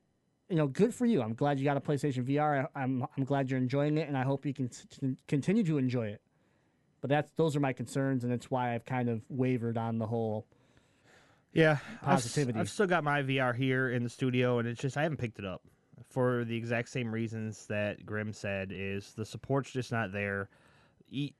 you 0.47 0.57
know, 0.57 0.67
good 0.67 0.93
for 0.93 1.07
you. 1.07 1.23
I'm 1.23 1.33
glad 1.33 1.59
you 1.59 1.65
got 1.65 1.75
a 1.75 1.81
PlayStation 1.81 2.23
VR. 2.23 2.67
I, 2.75 2.81
I'm 2.81 3.05
I'm 3.17 3.23
glad 3.23 3.49
you're 3.49 3.59
enjoying 3.59 3.97
it 3.97 4.07
and 4.07 4.17
I 4.17 4.23
hope 4.23 4.45
you 4.45 4.53
can 4.53 4.67
s- 4.67 4.85
continue 5.27 5.63
to 5.63 5.77
enjoy 5.77 6.07
it. 6.07 6.21
But 7.01 7.09
that's 7.09 7.31
those 7.35 7.55
are 7.55 7.59
my 7.59 7.73
concerns 7.73 8.23
and 8.23 8.31
it's 8.31 8.49
why 8.49 8.73
I've 8.73 8.85
kind 8.85 9.09
of 9.09 9.21
wavered 9.29 9.77
on 9.77 9.97
the 9.97 10.07
whole 10.07 10.45
Yeah, 11.55 11.77
I've. 12.03 12.19
I've, 12.57 12.69
still 12.69 12.85
got 12.85 13.05
my 13.05 13.23
VR 13.23 13.55
here 13.55 13.89
in 13.89 14.03
the 14.03 14.09
studio, 14.09 14.59
and 14.59 14.67
it's 14.67 14.81
just 14.81 14.97
I 14.97 15.03
haven't 15.03 15.19
picked 15.19 15.39
it 15.39 15.45
up 15.45 15.61
for 16.09 16.43
the 16.43 16.55
exact 16.55 16.89
same 16.89 17.13
reasons 17.13 17.65
that 17.67 18.05
Grim 18.05 18.33
said. 18.33 18.73
Is 18.73 19.13
the 19.13 19.25
support's 19.25 19.71
just 19.71 19.89
not 19.89 20.11
there? 20.11 20.49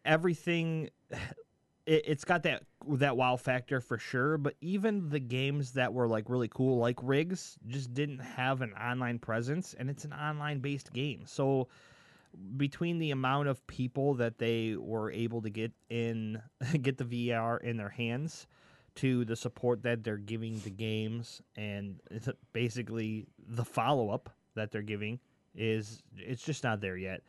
Everything, 0.06 0.90
it, 1.86 2.04
it's 2.08 2.24
got 2.24 2.44
that 2.44 2.64
that 2.88 3.18
wow 3.18 3.36
factor 3.36 3.82
for 3.82 3.98
sure. 3.98 4.38
But 4.38 4.56
even 4.62 5.10
the 5.10 5.20
games 5.20 5.74
that 5.74 5.94
were 5.94 6.08
like 6.08 6.30
really 6.30 6.48
cool, 6.48 6.78
like 6.78 6.98
Rigs, 7.04 7.58
just 7.68 7.94
didn't 7.94 8.20
have 8.20 8.62
an 8.62 8.72
online 8.74 9.20
presence, 9.20 9.76
and 9.78 9.90
it's 9.90 10.06
an 10.06 10.14
online 10.14 10.60
based 10.60 10.94
game. 10.94 11.24
So 11.26 11.68
between 12.56 13.00
the 13.00 13.12
amount 13.12 13.50
of 13.50 13.68
people 13.68 14.14
that 14.14 14.38
they 14.38 14.78
were 14.78 15.12
able 15.12 15.42
to 15.42 15.50
get 15.50 15.74
in 15.90 16.42
get 16.82 16.98
the 16.98 17.04
VR 17.04 17.62
in 17.62 17.76
their 17.76 17.90
hands 17.90 18.48
to 18.96 19.26
the 19.26 19.36
support 19.36 19.84
that 19.84 20.04
they're 20.04 20.18
giving 20.18 20.60
the 20.60 20.70
games 20.70 21.42
and 21.56 22.00
basically 22.54 23.28
the 23.48 23.66
follow-up 23.66 24.30
that 24.56 24.72
they're 24.72 24.82
giving 24.82 25.20
is 25.54 26.02
it's 26.18 26.44
just 26.44 26.64
not 26.64 26.82
there 26.82 26.98
yet. 26.98 27.22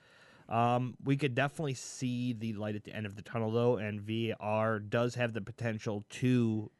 Um, 0.49 0.97
we 1.05 1.17
could 1.17 1.35
definitely 1.35 1.75
see 1.75 2.33
the 2.33 2.53
light 2.53 2.77
at 2.77 2.85
the 2.85 2.95
end 2.95 3.05
of 3.05 3.17
the 3.17 3.23
tunnel 3.23 3.51
though 3.51 3.79
and 3.79 4.01
vr 4.01 4.89
does 4.89 5.17
have 5.17 5.33
the 5.33 5.41
potential 5.41 6.05
to 6.11 6.71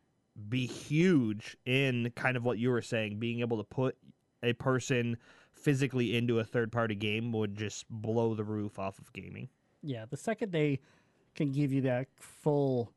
be 0.49 0.67
huge 0.67 1.57
in 1.65 2.13
kind 2.15 2.37
of 2.37 2.45
what 2.45 2.59
you 2.59 2.71
were 2.71 2.83
saying. 2.83 3.19
Being 3.19 3.41
able 3.41 3.57
to 3.57 3.65
put 3.65 3.97
a 4.43 4.53
person 4.53 5.17
physically 5.53 6.17
into 6.17 6.39
a 6.39 6.45
third 6.45 6.71
party 6.71 6.95
game 6.95 7.33
would 7.33 7.57
just 7.57 7.87
blow 7.91 8.35
the 8.35 8.45
roof 8.45 8.79
off 8.79 8.99
of 8.99 9.13
gaming. 9.13 9.49
Yeah, 9.83 10.05
the 10.09 10.17
second 10.17 10.53
they 10.53 10.81
can 11.35 11.53
give 11.53 11.73
you 11.73 11.83
that 11.83 12.09
full 12.17 12.93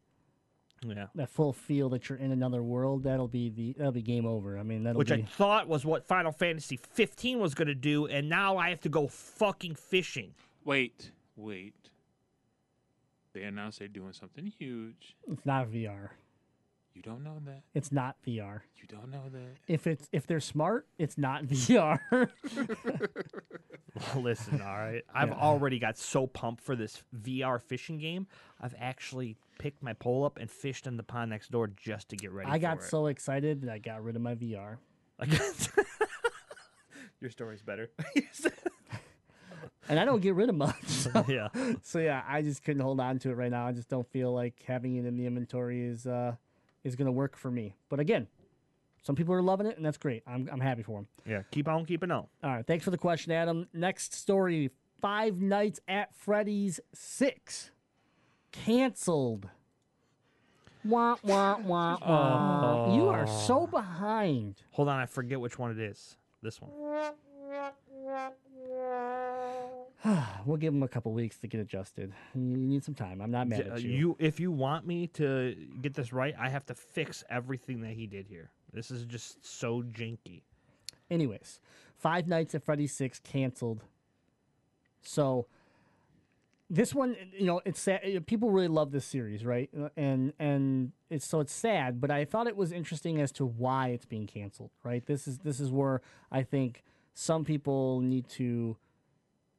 yeah 0.86 1.08
that 1.16 1.30
full 1.30 1.54
feel 1.54 1.90
that 1.90 2.10
you're 2.10 2.18
in 2.18 2.32
another 2.32 2.64
world, 2.64 3.04
that'll 3.04 3.28
be 3.28 3.50
the 3.50 3.74
that'll 3.78 3.92
be 3.92 4.02
game 4.02 4.26
over. 4.26 4.58
I 4.58 4.64
mean, 4.64 4.84
that'll 4.84 5.00
which 5.00 5.12
I 5.12 5.22
thought 5.22 5.68
was 5.68 5.86
what 5.86 6.08
Final 6.08 6.32
Fantasy 6.32 6.80
15 6.94 7.40
was 7.40 7.54
going 7.54 7.68
to 7.68 7.76
do, 7.76 8.06
and 8.08 8.30
now 8.30 8.58
I 8.58 8.70
have 8.70 8.82
to 8.82 8.90
go 8.90 9.08
fucking 9.08 9.76
fishing. 9.76 10.34
Wait, 10.64 11.12
wait. 11.36 11.74
They 13.34 13.44
announced 13.44 13.80
they're 13.80 13.88
doing 13.88 14.14
something 14.14 14.46
huge. 14.46 15.16
it's 15.32 15.46
not 15.46 15.68
VR. 15.68 16.10
You 16.94 17.02
don't 17.04 17.24
know 17.24 17.38
that. 17.46 17.62
It's 17.74 17.92
not 17.92 18.18
VR. 18.28 18.62
You 18.76 18.88
don't 18.88 19.10
know 19.10 19.24
that. 19.32 19.56
If 19.68 19.88
it's 19.88 20.10
if 20.12 20.28
they're 20.28 20.40
smart, 20.42 20.88
it's 20.98 21.18
not 21.18 21.44
VR. 21.46 22.00
Listen, 24.16 24.62
all 24.62 24.68
right, 24.76 25.04
I've 25.14 25.30
Yeah. 25.30 25.36
already 25.36 25.80
got 25.80 25.98
so 25.98 26.28
pumped 26.28 26.64
for 26.64 26.76
this 26.76 27.02
VR 27.16 27.62
fishing 27.62 28.00
game. 28.00 28.28
I've 28.62 28.76
actually 28.80 29.36
picked 29.60 29.82
my 29.84 29.94
pole 29.94 30.24
up 30.26 30.38
and 30.38 30.50
fished 30.50 30.88
in 30.88 30.98
the 30.98 31.04
pond 31.04 31.30
next 31.32 31.52
door 31.52 31.68
just 31.68 32.10
to 32.10 32.16
get 32.16 32.32
ready. 32.32 32.50
I 32.50 32.58
got 32.58 32.82
for 32.82 32.88
so 32.88 33.06
excited 33.08 33.62
that 33.62 33.72
I 33.72 33.78
got 33.80 34.04
rid 34.04 34.16
of 34.16 34.22
my 34.22 34.36
VR. 34.36 34.78
it. 35.20 35.70
Your 37.22 37.30
story's 37.32 37.62
better. 37.62 37.90
And 39.90 40.00
I 40.00 40.06
don't 40.06 40.22
get 40.22 40.36
rid 40.36 40.50
of 40.50 40.56
much. 40.56 40.86
So, 40.86 41.26
yeah. 41.28 41.48
so 41.82 41.98
yeah, 42.00 42.24
I 42.28 42.42
just 42.44 42.64
couldn't 42.64 42.82
hold 42.84 43.00
on 43.00 43.18
to 43.20 43.32
it 43.32 43.34
right 43.34 43.50
now. 43.50 43.66
I 43.66 43.72
just 43.72 43.90
don't 43.90 44.08
feel 44.12 44.32
like 44.34 44.54
having 44.68 44.96
it 44.98 45.06
in 45.06 45.18
the 45.18 45.26
inventory 45.26 45.82
is 45.82 46.06
uh 46.06 46.36
is 46.84 46.96
gonna 46.96 47.12
work 47.12 47.36
for 47.38 47.52
me. 47.52 47.76
But 47.90 48.00
again, 48.00 48.28
some 49.04 49.16
people 49.16 49.34
are 49.34 49.42
loving 49.42 49.68
it, 49.68 49.78
and 49.78 49.86
that's 49.86 49.98
great. 49.98 50.24
I'm 50.28 50.50
I'm 50.52 50.60
happy 50.60 50.84
for 50.84 50.98
them. 51.00 51.08
Yeah. 51.26 51.42
Keep 51.52 51.68
on 51.68 51.86
keeping 51.86 52.12
on. 52.12 52.28
All 52.44 52.52
right, 52.52 52.66
thanks 52.66 52.84
for 52.84 52.92
the 52.92 52.98
question, 52.98 53.32
Adam. 53.32 53.68
Next 53.74 54.14
story: 54.14 54.72
Five 55.02 55.40
Nights 55.42 55.80
at 55.88 56.14
Freddy's 56.16 56.80
Six. 56.94 57.72
canceled. 58.52 59.50
Wah 60.86 61.18
wah 61.24 61.58
wah 61.60 61.98
wah. 62.02 62.94
You 62.96 63.08
are 63.10 63.28
so 63.28 63.68
behind. 63.68 64.56
Hold 64.72 64.88
on, 64.90 65.00
I 65.00 65.06
forget 65.06 65.40
which 65.40 65.60
one 65.60 65.72
it 65.72 65.80
is. 65.80 66.18
This 66.42 66.62
one. 66.62 66.72
We'll 70.46 70.58
give 70.58 70.74
him 70.74 70.84
a 70.84 70.88
couple 70.88 71.12
weeks 71.12 71.38
to 71.40 71.48
get 71.48 71.60
adjusted. 71.60 72.14
You 72.34 72.42
need 72.42 72.84
some 72.84 72.96
time. 72.96 73.22
I'm 73.22 73.32
not 73.32 73.48
mad 73.48 73.68
at 73.68 73.82
you. 73.82 73.90
you, 73.90 74.18
if 74.20 74.40
you 74.40 74.52
want 74.52 74.88
me 74.88 75.08
to 75.08 75.56
get 75.82 75.94
this 75.94 76.14
right, 76.14 76.34
I 76.40 76.50
have 76.50 76.66
to 76.68 76.74
fix 76.74 77.24
everything 77.30 77.82
that 77.82 77.92
he 77.92 78.08
did 78.08 78.26
here. 78.28 78.50
This 78.74 78.90
is 78.90 79.04
just 79.06 79.46
so 79.46 79.84
janky. 79.84 80.42
Anyways, 81.12 81.60
Five 81.98 82.28
Nights 82.28 82.56
at 82.56 82.64
Freddy's 82.64 82.94
6 82.94 83.20
canceled. 83.20 83.84
So 85.02 85.48
this 86.70 86.94
one, 86.94 87.16
you 87.38 87.46
know, 87.46 87.62
it's 87.66 87.82
sad. 87.82 88.02
People 88.28 88.52
really 88.52 88.68
love 88.68 88.92
this 88.92 89.06
series, 89.06 89.44
right? 89.44 89.70
And 89.98 90.34
and 90.40 90.92
it's 91.10 91.26
so 91.26 91.40
it's 91.40 91.54
sad, 91.54 92.00
but 92.00 92.12
I 92.12 92.26
thought 92.26 92.48
it 92.48 92.56
was 92.56 92.72
interesting 92.72 93.20
as 93.20 93.32
to 93.34 93.46
why 93.46 93.90
it's 93.90 94.06
being 94.06 94.28
canceled, 94.28 94.70
right? 94.84 95.06
This 95.06 95.28
is 95.28 95.40
this 95.40 95.60
is 95.60 95.72
where 95.72 96.02
I 96.32 96.44
think 96.44 96.84
some 97.20 97.44
people 97.44 98.00
need 98.00 98.30
to 98.30 98.78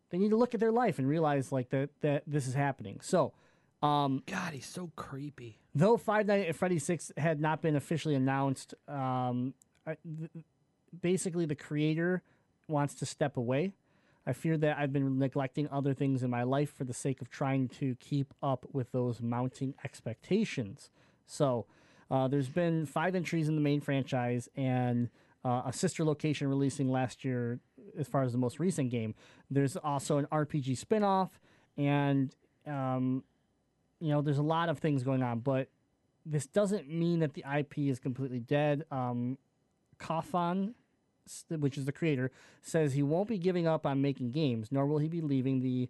they 0.08 0.16
need 0.16 0.30
to 0.30 0.36
look 0.36 0.54
at 0.54 0.60
their 0.60 0.72
life 0.72 0.98
and 0.98 1.06
realize 1.06 1.52
like 1.52 1.68
that 1.68 1.90
that 2.00 2.22
this 2.26 2.46
is 2.46 2.54
happening. 2.54 3.00
So, 3.02 3.34
um, 3.82 4.22
God, 4.26 4.54
he's 4.54 4.66
so 4.66 4.90
creepy. 4.96 5.58
though 5.74 5.98
Five 5.98 6.26
Nights 6.26 6.48
at 6.48 6.56
Freddy's 6.56 6.84
Six 6.84 7.12
had 7.18 7.38
not 7.38 7.60
been 7.60 7.76
officially 7.76 8.14
announced, 8.14 8.72
um, 8.88 9.52
I, 9.86 9.98
th- 10.04 10.44
basically 11.02 11.44
the 11.44 11.54
creator 11.54 12.22
wants 12.66 12.94
to 12.94 13.06
step 13.06 13.36
away. 13.36 13.72
I 14.26 14.32
fear 14.32 14.56
that 14.56 14.78
I've 14.78 14.92
been 14.92 15.18
neglecting 15.18 15.68
other 15.70 15.92
things 15.92 16.22
in 16.22 16.30
my 16.30 16.44
life 16.44 16.72
for 16.74 16.84
the 16.84 16.94
sake 16.94 17.20
of 17.20 17.30
trying 17.30 17.68
to 17.80 17.94
keep 17.96 18.32
up 18.42 18.66
with 18.72 18.90
those 18.92 19.20
mounting 19.20 19.74
expectations. 19.84 20.90
So, 21.26 21.66
uh, 22.10 22.26
there's 22.26 22.48
been 22.48 22.86
five 22.86 23.14
entries 23.14 23.48
in 23.48 23.54
the 23.54 23.60
main 23.60 23.82
franchise 23.82 24.48
and 24.56 25.10
uh, 25.44 25.62
a 25.66 25.72
sister 25.72 26.04
location 26.04 26.48
releasing 26.48 26.90
last 26.90 27.24
year 27.24 27.60
as 27.98 28.06
far 28.06 28.22
as 28.22 28.32
the 28.32 28.38
most 28.38 28.58
recent 28.58 28.90
game. 28.90 29.14
There's 29.50 29.76
also 29.76 30.18
an 30.18 30.26
RPG 30.26 30.76
spin 30.76 31.02
off, 31.02 31.40
and 31.76 32.34
um, 32.66 33.24
you 34.00 34.08
know, 34.08 34.22
there's 34.22 34.38
a 34.38 34.42
lot 34.42 34.68
of 34.68 34.78
things 34.78 35.02
going 35.02 35.22
on, 35.22 35.40
but 35.40 35.68
this 36.26 36.46
doesn't 36.46 36.88
mean 36.88 37.20
that 37.20 37.34
the 37.34 37.44
IP 37.58 37.78
is 37.78 37.98
completely 37.98 38.40
dead. 38.40 38.84
Um, 38.90 39.38
Cawthon, 39.98 40.74
which 41.48 41.78
is 41.78 41.84
the 41.84 41.92
creator, 41.92 42.30
says 42.62 42.92
he 42.92 43.02
won't 43.02 43.28
be 43.28 43.38
giving 43.38 43.66
up 43.66 43.86
on 43.86 44.00
making 44.02 44.30
games, 44.30 44.68
nor 44.70 44.86
will 44.86 44.98
he 44.98 45.08
be 45.08 45.20
leaving 45.20 45.60
the 45.60 45.88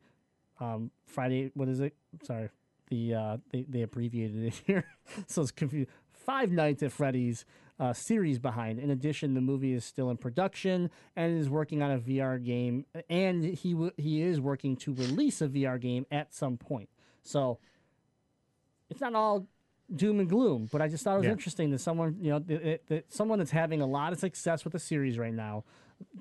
um, 0.61 0.91
Friday. 1.07 1.51
What 1.55 1.69
is 1.69 1.81
it? 1.81 1.95
Sorry, 2.23 2.51
the 2.89 3.15
uh, 3.15 3.37
they 3.51 3.65
they 3.69 3.83
abbreviated 3.83 4.45
it 4.45 4.55
here, 4.67 4.85
so 5.27 5.43
it's 5.43 5.51
confused. 5.51 5.91
Five 6.31 6.53
Nights 6.53 6.81
at 6.85 6.93
Freddy's 6.93 7.45
uh, 7.81 7.93
series 7.93 8.39
behind. 8.39 8.79
In 8.79 8.89
addition, 8.91 9.35
the 9.35 9.41
movie 9.41 9.73
is 9.73 9.85
still 9.85 10.11
in 10.11 10.17
production 10.17 10.89
and 11.17 11.37
is 11.37 11.49
working 11.49 11.83
on 11.83 11.91
a 11.91 11.99
VR 11.99 12.43
game, 12.43 12.87
and 13.09 13.43
he 13.43 13.73
w- 13.73 13.91
he 13.97 14.23
is 14.23 14.41
working 14.41 14.77
to 14.77 14.95
release 14.95 15.41
a 15.43 15.49
VR 15.49 15.81
game 15.81 16.07
at 16.13 16.33
some 16.33 16.57
point. 16.57 16.89
So 17.25 17.59
it's 18.91 19.01
not 19.01 19.15
all 19.17 19.49
doom 19.93 20.21
and 20.21 20.29
gloom, 20.29 20.69
but 20.71 20.81
I 20.81 20.87
just 20.87 21.03
thought 21.03 21.15
it 21.15 21.19
was 21.19 21.27
Yeah. 21.27 21.33
interesting 21.33 21.73
that 21.73 21.81
someone, 21.81 22.17
you 22.21 22.31
know, 22.31 22.39
that, 22.39 22.63
that- 22.63 22.87
that 22.87 23.13
someone 23.13 23.41
that's 23.41 23.51
having 23.51 23.81
a 23.81 23.87
lot 23.87 24.13
of 24.13 24.21
success 24.21 24.63
with 24.63 24.73
the 24.73 24.79
series 24.79 25.19
right 25.19 25.35
now 25.35 25.65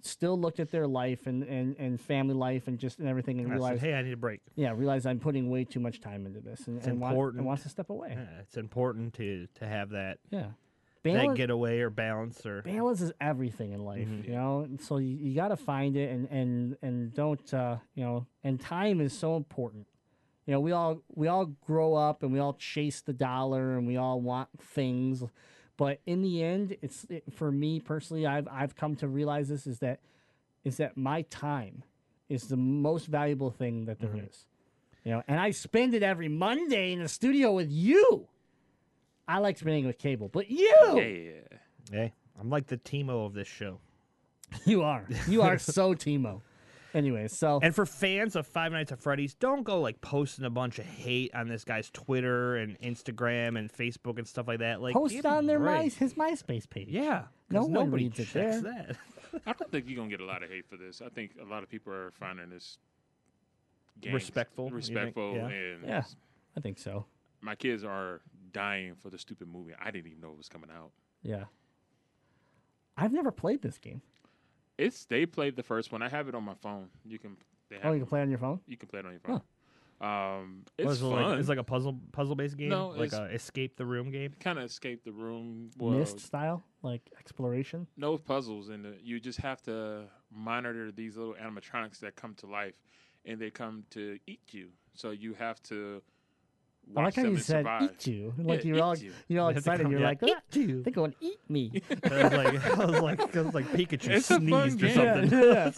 still 0.02 0.40
looked 0.40 0.60
at 0.60 0.72
their 0.72 0.88
life 0.88 1.28
and, 1.28 1.44
and, 1.44 1.76
and 1.78 2.00
family 2.00 2.34
life 2.36 2.68
and 2.68 2.78
just 2.80 3.00
and 3.00 3.08
everything 3.08 3.40
and 3.40 3.46
And 3.48 3.54
I 3.54 3.58
said, 3.58 3.62
realized, 3.64 3.82
hey, 3.84 3.94
I 3.94 4.02
need 4.02 4.14
a 4.14 4.18
break. 4.18 4.42
yeah, 4.56 4.72
realize 4.76 5.06
I'm 5.06 5.20
putting 5.20 5.50
way 5.50 5.64
too 5.64 5.80
much 5.80 6.02
time 6.02 6.26
into 6.26 6.40
this 6.40 6.68
and, 6.68 6.82
and, 6.86 7.00
want- 7.00 7.14
important. 7.14 7.40
and 7.40 7.48
wants 7.48 7.64
to 7.64 7.70
step 7.70 7.90
away. 7.90 8.10
Yeah, 8.12 8.40
it's 8.42 8.58
important 8.58 9.14
to 9.16 9.48
to 9.56 9.66
have 9.68 9.90
that 9.92 10.20
Yeah. 10.30 10.40
that 10.42 10.54
Balance, 11.04 11.38
getaway 11.38 11.80
or 11.80 11.90
balance 11.90 12.46
or 12.46 12.62
balance 12.62 13.00
is 13.02 13.12
everything 13.22 13.72
in 13.72 13.84
life, 13.86 14.08
Mm-hmm. 14.08 14.30
you 14.30 14.36
know. 14.36 14.62
And 14.62 14.82
so 14.82 14.98
you, 14.98 15.16
you 15.16 15.34
got 15.36 15.48
to 15.50 15.58
find 15.58 15.96
it, 15.96 16.10
and 16.12 16.28
and 16.30 16.78
and 16.82 17.14
don't, 17.14 17.54
uh, 17.54 17.78
you 17.96 18.04
know. 18.04 18.26
And 18.44 18.60
time 18.60 19.00
is 19.00 19.18
so 19.18 19.36
important. 19.38 19.88
You 20.46 20.54
know, 20.54 20.60
we 20.60 20.72
all 20.74 21.02
we 21.16 21.28
all 21.30 21.46
grow 21.46 21.94
up 21.94 22.22
and 22.24 22.34
we 22.34 22.40
all 22.40 22.54
chase 22.54 23.00
the 23.02 23.14
dollar 23.14 23.78
and 23.78 23.88
we 23.88 23.96
all 23.98 24.20
want 24.20 24.50
things, 24.60 25.24
but 25.80 26.02
in 26.06 26.22
the 26.22 26.44
end, 26.44 26.76
it's 26.82 27.06
it, 27.10 27.24
for 27.34 27.54
me 27.54 27.80
personally. 27.80 28.28
I've 28.28 28.50
I've 28.52 28.76
come 28.76 28.98
to 28.98 29.08
realize 29.08 29.48
this 29.48 29.66
is 29.66 29.80
that 29.80 30.02
is 30.66 30.76
that 30.76 30.98
my 30.98 31.22
time 31.22 31.84
is 32.28 32.50
the 32.50 32.58
most 32.58 33.08
valuable 33.08 33.50
thing 33.50 33.86
that 33.86 33.98
there 34.02 34.10
is. 34.10 34.14
Mm-hmm. 34.14 35.08
You 35.08 35.16
know, 35.16 35.24
and 35.30 35.40
I 35.40 35.52
spend 35.52 35.94
it 35.94 36.04
every 36.04 36.28
Monday 36.28 36.92
in 36.92 37.02
the 37.02 37.08
studio 37.08 37.54
with 37.54 37.72
you. 37.72 38.28
I 39.26 39.38
like 39.38 39.58
spending 39.58 39.86
it 39.86 39.88
with 39.88 40.00
cable, 40.00 40.28
but 40.28 40.50
you. 40.50 40.76
Yeah. 40.86 41.58
Hey, 41.90 42.14
I'm 42.38 42.50
like 42.50 42.68
the 42.68 42.78
Teemo 42.78 43.26
of 43.26 43.34
this 43.34 43.48
show. 43.48 43.80
You 44.66 44.82
are. 44.82 45.08
You 45.30 45.44
are 45.44 45.58
so 45.60 45.94
Teemo. 45.94 46.42
Anyway, 46.94 47.28
so 47.28 47.60
And 47.62 47.76
for 47.76 47.86
fans 47.86 48.36
of 48.36 48.48
Five 48.48 48.72
Nights 48.72 48.92
at 48.92 49.00
Freddy's, 49.00 49.36
don't 49.36 49.64
go 49.64 49.80
like 49.80 50.02
posting 50.02 50.46
a 50.46 50.50
bunch 50.50 50.80
of 50.80 50.86
hate 50.86 51.34
on 51.36 51.48
this 51.48 51.64
guy's 51.64 51.90
Twitter 51.92 52.56
and 52.58 52.80
Instagram 52.82 53.58
and 53.60 53.72
Facebook 53.72 54.18
and 54.18 54.28
stuff 54.28 54.48
like 54.48 54.60
that. 54.60 54.82
Like 54.82 54.94
post 54.94 55.14
it 55.14 55.26
on 55.26 55.46
their. 55.46 55.60
My, 55.60 55.84
his 55.84 56.16
MySpace 56.16 56.68
page. 56.70 56.88
Yeah, 56.90 57.26
No 57.50 57.60
'cause 57.62 57.70
one 57.70 57.74
nobody 57.86 58.04
reads 58.06 58.20
it 58.20 58.28
checks 58.30 58.62
there. 58.62 58.62
that. 58.62 59.42
I 59.46 59.54
don't 59.54 59.72
think 59.72 59.88
you're 59.88 59.98
gonna 59.98 60.10
get 60.10 60.22
a 60.22 60.26
lot 60.26 60.42
of 60.42 60.50
hate 60.50 60.66
for 60.68 60.78
this. 60.78 61.02
I 61.02 61.10
think 61.10 61.32
a 61.40 61.46
lot 61.46 61.62
of 61.62 61.70
people 61.70 61.94
are 61.94 62.10
finding 62.12 62.50
this 62.50 62.80
game 64.02 64.14
Respectful, 64.16 64.66
you 64.66 64.70
think? 64.72 64.76
respectful, 64.90 65.34
Yeah. 65.36 65.48
and 65.48 65.84
Yeah. 65.86 66.04
I 66.58 66.62
think 66.62 66.80
so. 66.80 67.06
my 67.42 67.54
kids 67.56 67.84
are 67.84 68.22
dying 68.52 68.96
for 68.96 69.10
the 69.12 69.20
stupid 69.20 69.48
movie. 69.48 69.74
I 69.80 69.92
didn't 69.92 70.08
even 70.08 70.22
know 70.22 70.32
it 70.32 70.38
was 70.38 70.50
coming 70.50 70.70
out. 70.76 70.90
Yeah. 71.22 71.46
I've 72.98 73.14
never 73.14 73.32
played 73.32 73.62
this 73.62 73.78
game. 73.78 74.02
It's 74.80 75.06
they 75.06 75.26
played 75.26 75.56
the 75.56 75.64
first 75.64 75.92
one. 75.92 76.02
I 76.02 76.10
have 76.10 76.28
it 76.28 76.36
on 76.36 76.44
my 76.44 76.56
phone. 76.56 76.88
You 77.06 77.20
can 77.20 77.38
they 77.70 77.76
have 77.78 77.86
Oh, 77.86 77.90
you 77.92 77.98
it- 77.98 78.00
can 78.00 78.08
play 78.08 78.22
on 78.22 78.30
your 78.30 78.40
phone? 78.40 78.60
you 78.68 78.78
can 78.78 78.88
play 78.90 79.00
it 79.00 79.06
on 79.06 79.12
your 79.12 79.20
phone. 79.22 79.42
Um, 80.02 80.64
it's 80.78 80.86
What 80.86 80.92
is 80.94 81.02
it 81.02 81.10
fun. 81.10 81.24
like? 81.32 81.40
It's 81.40 81.50
like 81.50 81.58
a 81.58 81.64
puzzle 81.64 82.00
puzzle 82.14 82.36
based 82.36 82.56
game. 82.58 82.70
No, 82.70 82.90
like 82.90 83.08
it's- 83.08 83.20
a 83.20 83.26
escape 83.34 83.76
the 83.76 83.86
room 83.86 84.12
game. 84.12 84.34
kind 84.40 84.58
of 84.58 84.64
escape 84.64 85.04
the 85.04 85.12
room. 85.12 85.72
Well, 85.78 85.98
Myst 86.00 86.20
style? 86.22 86.64
Like 86.82 87.02
exploration? 87.20 87.86
no 87.98 88.18
puzzles 88.18 88.70
and. 88.70 88.96
You 89.04 89.20
just 89.20 89.40
have 89.40 89.62
to 89.64 90.06
monitor 90.32 90.92
these 90.94 91.18
little 91.18 91.34
animatronics 91.36 92.00
that 92.00 92.16
come 92.16 92.34
to 92.36 92.48
life, 92.48 92.76
and 93.26 93.42
they 93.42 93.50
come 93.52 93.84
to 93.90 94.18
eat 94.26 94.40
you. 94.52 94.70
So 94.94 95.12
you 95.12 95.34
have 95.34 95.62
to. 95.64 96.02
I 96.96 97.02
Watch 97.02 97.06
like 97.06 97.16
how 97.18 97.22
them 97.24 97.32
you 97.34 97.38
said 97.40 97.58
survive. 97.66 97.84
eat 97.84 98.08
you. 98.08 98.34
Like 98.40 98.64
Yeah, 98.64 98.74
you're 98.74 98.84
all 98.84 98.98
you. 98.98 99.12
you're 99.28 99.42
all 99.44 99.50
They 99.54 99.58
excited. 99.58 99.90
You're 99.92 100.00
like, 100.00 100.24
eat 100.24 100.34
"Ah, 100.36 100.42
you." 100.54 100.82
They 100.84 100.90
go 100.92 101.04
and 101.06 101.14
eat 101.22 101.40
me. 101.48 101.82
I 102.04 102.24
was 102.24 102.34
like, 102.34 102.66
I 102.66 102.86
was 102.86 103.02
like, 103.02 103.36
I 103.38 103.42
was 103.42 103.54
like 103.54 103.66
Pikachu 103.68 104.10
It's 104.10 104.26
sneezed 104.26 104.84
or 104.84 104.90
something. 104.90 105.40
yeah. 105.40 105.72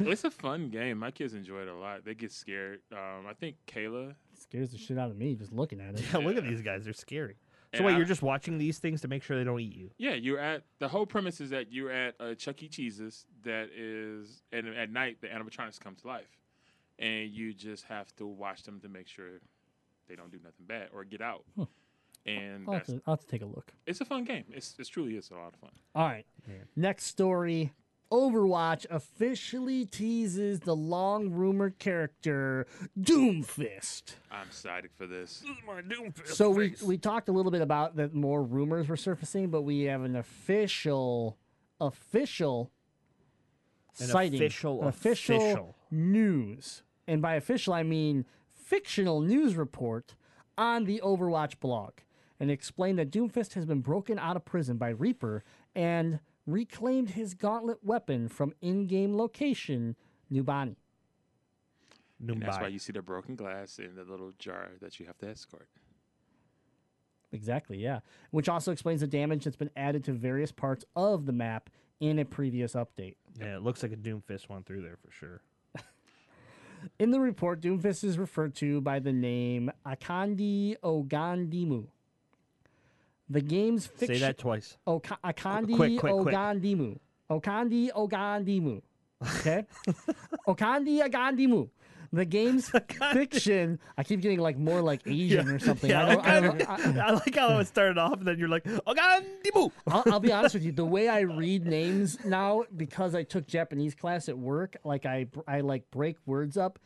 It's 0.00 0.24
a 0.24 0.30
fun 0.30 0.68
game. 0.70 0.98
My 0.98 1.10
kids 1.12 1.34
enjoy 1.34 1.60
it 1.62 1.68
a 1.68 1.74
lot. 1.74 2.04
They 2.04 2.14
get 2.14 2.32
scared. 2.32 2.80
Um, 2.92 3.26
I 3.28 3.34
think 3.34 3.56
Kayla. 3.68 4.14
Scares 4.34 4.70
the 4.72 4.78
shit 4.78 4.98
out 4.98 5.10
of 5.10 5.16
me 5.16 5.34
just 5.34 5.52
looking 5.52 5.80
at 5.80 5.94
it. 5.94 6.04
Yeah, 6.12 6.18
look 6.18 6.36
at 6.36 6.44
these 6.44 6.62
guys; 6.62 6.84
they're 6.84 6.92
scary. 6.92 7.36
So 7.74 7.78
And 7.78 7.86
wait, 7.86 7.94
I- 7.94 7.96
you're 7.98 8.06
just 8.06 8.22
watching 8.22 8.58
these 8.58 8.78
things 8.78 9.00
to 9.02 9.08
make 9.08 9.22
sure 9.22 9.36
they 9.38 9.44
don't 9.44 9.60
eat 9.60 9.74
you? 9.76 9.90
Yeah, 9.98 10.14
you're 10.14 10.38
at 10.38 10.62
the 10.78 10.88
whole 10.88 11.06
premise 11.06 11.40
is 11.40 11.50
that 11.50 11.72
you're 11.72 11.90
at 11.90 12.14
a 12.20 12.34
Chuck 12.34 12.62
E. 12.62 12.68
Cheese's 12.68 13.24
that 13.44 13.70
is, 13.76 14.42
and 14.52 14.66
at 14.68 14.90
night 14.90 15.18
the 15.20 15.28
animatronics 15.28 15.78
come 15.80 15.94
to 15.96 16.06
life, 16.06 16.38
and 16.98 17.30
you 17.30 17.52
just 17.54 17.84
have 17.84 18.14
to 18.16 18.26
watch 18.26 18.62
them 18.64 18.80
to 18.80 18.88
make 18.88 19.08
sure 19.08 19.40
they 20.08 20.14
don't 20.16 20.30
do 20.30 20.38
nothing 20.42 20.66
bad 20.66 20.88
or 20.92 21.04
get 21.04 21.20
out. 21.20 21.44
And 22.24 22.64
I'll 22.66 22.74
have, 22.74 22.86
to, 22.86 23.00
I'll 23.06 23.12
have 23.14 23.20
to 23.20 23.26
take 23.26 23.42
a 23.42 23.46
look. 23.46 23.72
it's 23.86 24.00
a 24.00 24.04
fun 24.04 24.24
game. 24.24 24.44
It's 24.50 24.74
it 24.78 24.88
truly 24.88 25.16
is 25.16 25.30
a 25.30 25.34
lot 25.34 25.54
of 25.54 25.60
fun. 25.60 25.70
All 25.94 26.06
right. 26.06 26.26
Next 26.74 27.04
story. 27.04 27.72
Overwatch 28.12 28.86
officially 28.88 29.84
teases 29.84 30.60
the 30.60 30.76
long 30.76 31.30
rumored 31.30 31.78
character 31.80 32.66
Doomfist. 32.98 34.14
I'm 34.30 34.46
excited 34.46 34.90
for 34.96 35.06
this. 35.08 35.42
So 36.24 36.50
we 36.50 36.74
we 36.84 36.98
talked 36.98 37.28
a 37.28 37.32
little 37.32 37.50
bit 37.50 37.62
about 37.62 37.96
that 37.96 38.14
more 38.14 38.42
rumors 38.44 38.88
were 38.88 38.96
surfacing, 38.96 39.50
but 39.50 39.62
we 39.62 39.82
have 39.82 40.02
an 40.02 40.14
official 40.16 41.36
official 41.80 42.70
An 44.00 44.06
sighting, 44.06 44.40
official- 44.40 44.82
official, 44.84 45.36
official. 45.36 45.76
news. 45.90 46.82
And 47.08 47.20
by 47.22 47.34
official 47.34 47.74
I 47.74 47.82
mean 47.82 48.24
fictional 48.66 49.20
news 49.20 49.54
report 49.54 50.16
on 50.58 50.84
the 50.84 51.00
Overwatch 51.04 51.60
blog 51.60 51.92
and 52.40 52.50
explained 52.50 52.98
that 52.98 53.10
Doomfist 53.10 53.54
has 53.54 53.64
been 53.64 53.80
broken 53.80 54.18
out 54.18 54.36
of 54.36 54.44
prison 54.44 54.76
by 54.76 54.88
Reaper 54.88 55.44
and 55.74 56.18
reclaimed 56.46 57.10
his 57.10 57.34
gauntlet 57.34 57.78
weapon 57.84 58.28
from 58.28 58.52
in-game 58.60 59.16
location 59.16 59.94
Numbani. 60.32 60.76
And 62.20 62.42
that's 62.42 62.58
why 62.58 62.68
you 62.68 62.78
see 62.78 62.92
the 62.92 63.02
broken 63.02 63.36
glass 63.36 63.78
in 63.78 63.94
the 63.94 64.02
little 64.02 64.32
jar 64.38 64.70
that 64.80 64.98
you 64.98 65.06
have 65.06 65.18
to 65.18 65.28
escort. 65.28 65.68
Exactly, 67.32 67.78
yeah. 67.78 68.00
Which 68.30 68.48
also 68.48 68.72
explains 68.72 69.00
the 69.00 69.06
damage 69.06 69.44
that's 69.44 69.56
been 69.56 69.70
added 69.76 70.02
to 70.04 70.12
various 70.12 70.50
parts 70.50 70.84
of 70.96 71.26
the 71.26 71.32
map 71.32 71.70
in 72.00 72.18
a 72.18 72.24
previous 72.24 72.72
update. 72.72 73.16
Yeah, 73.38 73.56
it 73.56 73.62
looks 73.62 73.82
like 73.82 73.92
a 73.92 73.96
Doomfist 73.96 74.48
went 74.48 74.66
through 74.66 74.82
there 74.82 74.96
for 74.96 75.10
sure. 75.10 75.42
In 76.98 77.10
the 77.10 77.20
report, 77.20 77.60
Doomfist 77.60 78.04
is 78.04 78.18
referred 78.18 78.54
to 78.56 78.80
by 78.80 78.98
the 78.98 79.12
name 79.12 79.70
Akande 79.86 80.76
Ogundimu. 80.82 81.86
The 83.28 83.40
game's 83.40 83.86
fiction. 83.86 84.16
Say 84.16 84.20
that 84.20 84.38
twice. 84.38 84.76
Oka- 84.86 85.18
Akandi 85.24 85.74
Quick, 85.74 85.98
quick, 85.98 86.12
quick. 86.14 86.34
Ogandimu. 86.34 86.98
Okandi 87.30 87.90
Ogandimu. 87.92 88.80
Okay? 89.40 89.64
Okandi 90.46 91.00
Ogandimu. 91.08 91.68
The 92.16 92.24
game's 92.24 92.70
fiction. 93.12 93.78
I 93.98 94.02
keep 94.02 94.22
getting 94.22 94.38
like 94.38 94.56
more 94.56 94.80
like 94.80 95.02
Asian 95.06 95.48
or 95.48 95.58
something. 95.58 95.90
Yeah, 95.90 96.06
I 96.06 96.14
don't, 96.14 96.26
I 96.26 96.40
don't, 96.40 96.98
I, 96.98 97.08
I 97.08 97.10
like 97.10 97.34
how 97.34 97.58
it 97.58 97.66
started 97.66 97.98
off, 97.98 98.14
and 98.14 98.26
then 98.26 98.38
you're 98.38 98.48
like, 98.48 98.64
Ogandimu. 98.64 99.70
I'll, 99.86 100.02
I'll 100.06 100.20
be 100.20 100.32
honest 100.32 100.54
with 100.54 100.64
you. 100.64 100.72
The 100.72 100.84
way 100.86 101.08
I 101.08 101.20
read 101.20 101.66
names 101.66 102.16
now, 102.24 102.64
because 102.74 103.14
I 103.14 103.22
took 103.22 103.46
Japanese 103.46 103.94
class 103.94 104.30
at 104.30 104.38
work, 104.38 104.76
like 104.82 105.04
I, 105.04 105.26
I 105.46 105.60
like 105.60 105.90
break 105.90 106.16
words 106.24 106.56
up 106.56 106.78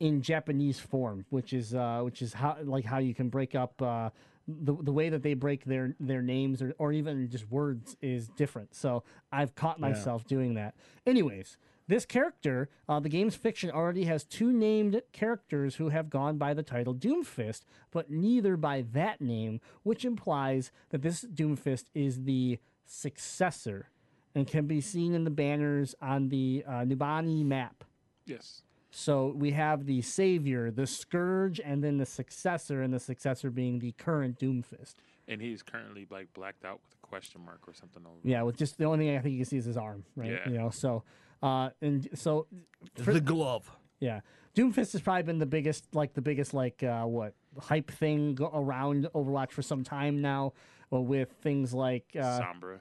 in 0.00 0.22
Japanese 0.22 0.80
form, 0.80 1.24
which 1.30 1.52
is, 1.52 1.72
uh, 1.72 2.00
which 2.02 2.20
is 2.20 2.32
how, 2.32 2.56
like 2.64 2.84
how 2.84 2.98
you 2.98 3.14
can 3.14 3.28
break 3.28 3.54
up, 3.54 3.80
uh, 3.80 4.10
the, 4.48 4.74
the 4.82 4.92
way 4.92 5.08
that 5.08 5.22
they 5.22 5.34
break 5.34 5.64
their, 5.64 5.94
their 6.00 6.20
names 6.20 6.60
or, 6.60 6.74
or 6.78 6.92
even 6.92 7.30
just 7.30 7.48
words 7.48 7.96
is 8.02 8.26
different. 8.30 8.74
So 8.74 9.04
I've 9.30 9.54
caught 9.54 9.78
myself 9.78 10.26
doing 10.26 10.54
that. 10.54 10.74
Anyways, 11.06 11.58
this 11.86 12.06
character, 12.06 12.68
uh, 12.88 13.00
the 13.00 13.08
game's 13.08 13.34
fiction 13.34 13.70
already 13.70 14.04
has 14.04 14.24
two 14.24 14.52
named 14.52 15.02
characters 15.12 15.76
who 15.76 15.90
have 15.90 16.08
gone 16.08 16.38
by 16.38 16.54
the 16.54 16.62
title 16.62 16.94
Doomfist, 16.94 17.62
but 17.90 18.10
neither 18.10 18.56
by 18.56 18.84
that 18.92 19.20
name, 19.20 19.60
which 19.82 20.04
implies 20.04 20.72
that 20.90 21.02
this 21.02 21.24
Doomfist 21.24 21.84
is 21.94 22.24
the 22.24 22.58
successor 22.86 23.90
and 24.34 24.46
can 24.46 24.66
be 24.66 24.80
seen 24.80 25.14
in 25.14 25.24
the 25.24 25.30
banners 25.30 25.94
on 26.00 26.28
the 26.28 26.64
uh, 26.66 26.84
Numbani 26.84 27.44
map. 27.44 27.84
Yes. 28.26 28.62
So 28.90 29.34
we 29.36 29.50
have 29.50 29.86
the 29.86 30.02
savior, 30.02 30.70
the 30.70 30.86
scourge, 30.86 31.60
and 31.60 31.82
then 31.82 31.98
the 31.98 32.06
successor, 32.06 32.80
and 32.80 32.94
the 32.94 33.00
successor 33.00 33.50
being 33.50 33.80
the 33.80 33.92
current 33.92 34.38
Doomfist. 34.38 34.94
And 35.26 35.40
he's 35.40 35.62
currently 35.62 36.06
like 36.10 36.32
blacked 36.32 36.64
out 36.64 36.80
with 36.82 36.94
a 37.02 37.06
question 37.06 37.44
mark 37.44 37.60
or 37.66 37.74
something 37.74 38.04
over. 38.06 38.16
Yeah, 38.22 38.42
with 38.42 38.56
just 38.56 38.78
the 38.78 38.84
only 38.84 39.06
thing 39.06 39.16
I 39.16 39.20
think 39.20 39.32
you 39.32 39.38
can 39.40 39.46
see 39.46 39.56
is 39.56 39.64
his 39.64 39.76
arm, 39.76 40.04
right? 40.16 40.30
Yeah. 40.30 40.48
You 40.48 40.58
know, 40.58 40.70
so 40.70 41.02
uh, 41.44 41.70
and 41.80 42.08
so 42.14 42.46
for- 42.96 43.12
the 43.12 43.20
glove. 43.20 43.70
Yeah, 44.00 44.20
Doomfist 44.56 44.92
has 44.92 45.00
probably 45.00 45.22
been 45.22 45.38
the 45.38 45.46
biggest, 45.46 45.94
like 45.94 46.14
the 46.14 46.20
biggest, 46.20 46.52
like 46.54 46.82
uh, 46.82 47.04
what 47.04 47.34
hype 47.60 47.90
thing 47.90 48.34
go- 48.34 48.50
around 48.52 49.08
Overwatch 49.14 49.50
for 49.52 49.62
some 49.62 49.84
time 49.84 50.20
now. 50.20 50.52
Well, 50.90 51.04
with 51.04 51.30
things 51.42 51.72
like 51.72 52.04
uh, 52.14 52.40
Sombra. 52.40 52.80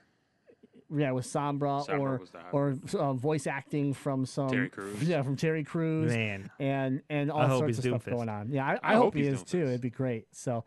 yeah, 0.94 1.12
with 1.12 1.26
Sombra, 1.26 1.86
Sombra 1.88 2.00
or 2.00 2.18
was 2.18 2.30
the 2.32 2.38
hot 2.40 2.54
or 2.54 2.76
uh, 3.00 3.14
voice 3.14 3.48
acting 3.48 3.94
from 3.94 4.26
some 4.26 4.50
Terry 4.50 4.70
Crews. 4.70 5.02
Yeah, 5.08 5.22
from 5.22 5.36
Terry 5.38 5.64
Crews. 5.64 6.12
Man. 6.12 6.50
and 6.60 7.02
and 7.10 7.32
all 7.32 7.42
I 7.42 7.48
hope 7.48 7.60
sorts 7.60 7.78
he's 7.78 7.86
of 7.86 8.02
stuff 8.02 8.06
Doomfist. 8.06 8.16
going 8.18 8.30
on. 8.30 8.50
Yeah, 8.52 8.66
I, 8.68 8.74
I, 8.74 8.80
I 8.84 8.94
hope, 8.96 9.04
hope 9.06 9.16
he 9.16 9.24
he's 9.26 9.34
is 9.36 9.44
too. 9.44 9.62
It'd 9.64 9.82
be 9.82 9.90
great. 9.90 10.28
So, 10.32 10.66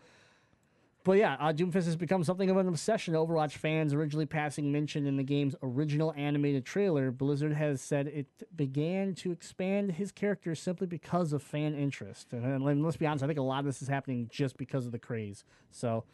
but 1.07 1.19
yeah, 1.19 1.37
uh, 1.39 1.53
Doomfist 1.53 1.85
has 1.85 1.95
become 1.95 2.25
something 2.25 2.51
of 2.51 2.57
an 2.57 2.67
obsession. 2.67 3.15
to 3.15 3.21
Overwatch 3.21 3.53
fans 3.53 3.95
originally 3.95 4.27
passing 4.27 4.73
mention 4.73 5.07
in 5.07 5.17
the 5.17 5.23
game's 5.23 5.55
original 5.63 6.13
animated 6.17 6.65
trailer. 6.67 7.13
Blizzard 7.13 7.53
has 7.53 7.81
said 7.81 8.09
it 8.09 8.27
began 8.57 9.15
to 9.15 9.31
expand 9.31 9.93
his 9.93 10.11
character 10.11 10.57
simply 10.57 10.89
because 10.89 11.33
of 11.33 11.45
fan 11.45 11.77
interest. 11.77 12.33
And, 12.33 12.45
and 12.45 12.85
let's 12.85 12.97
be 12.97 13.07
honest, 13.07 13.23
I 13.23 13.29
think 13.29 13.39
a 13.39 13.43
lot 13.43 13.61
of 13.61 13.67
this 13.67 13.83
is 13.83 13.87
happening 13.87 14.29
just 14.33 14.57
because 14.57 14.85
of 14.85 14.91
the 14.91 14.99
craze. 14.99 15.45
So. 15.71 16.05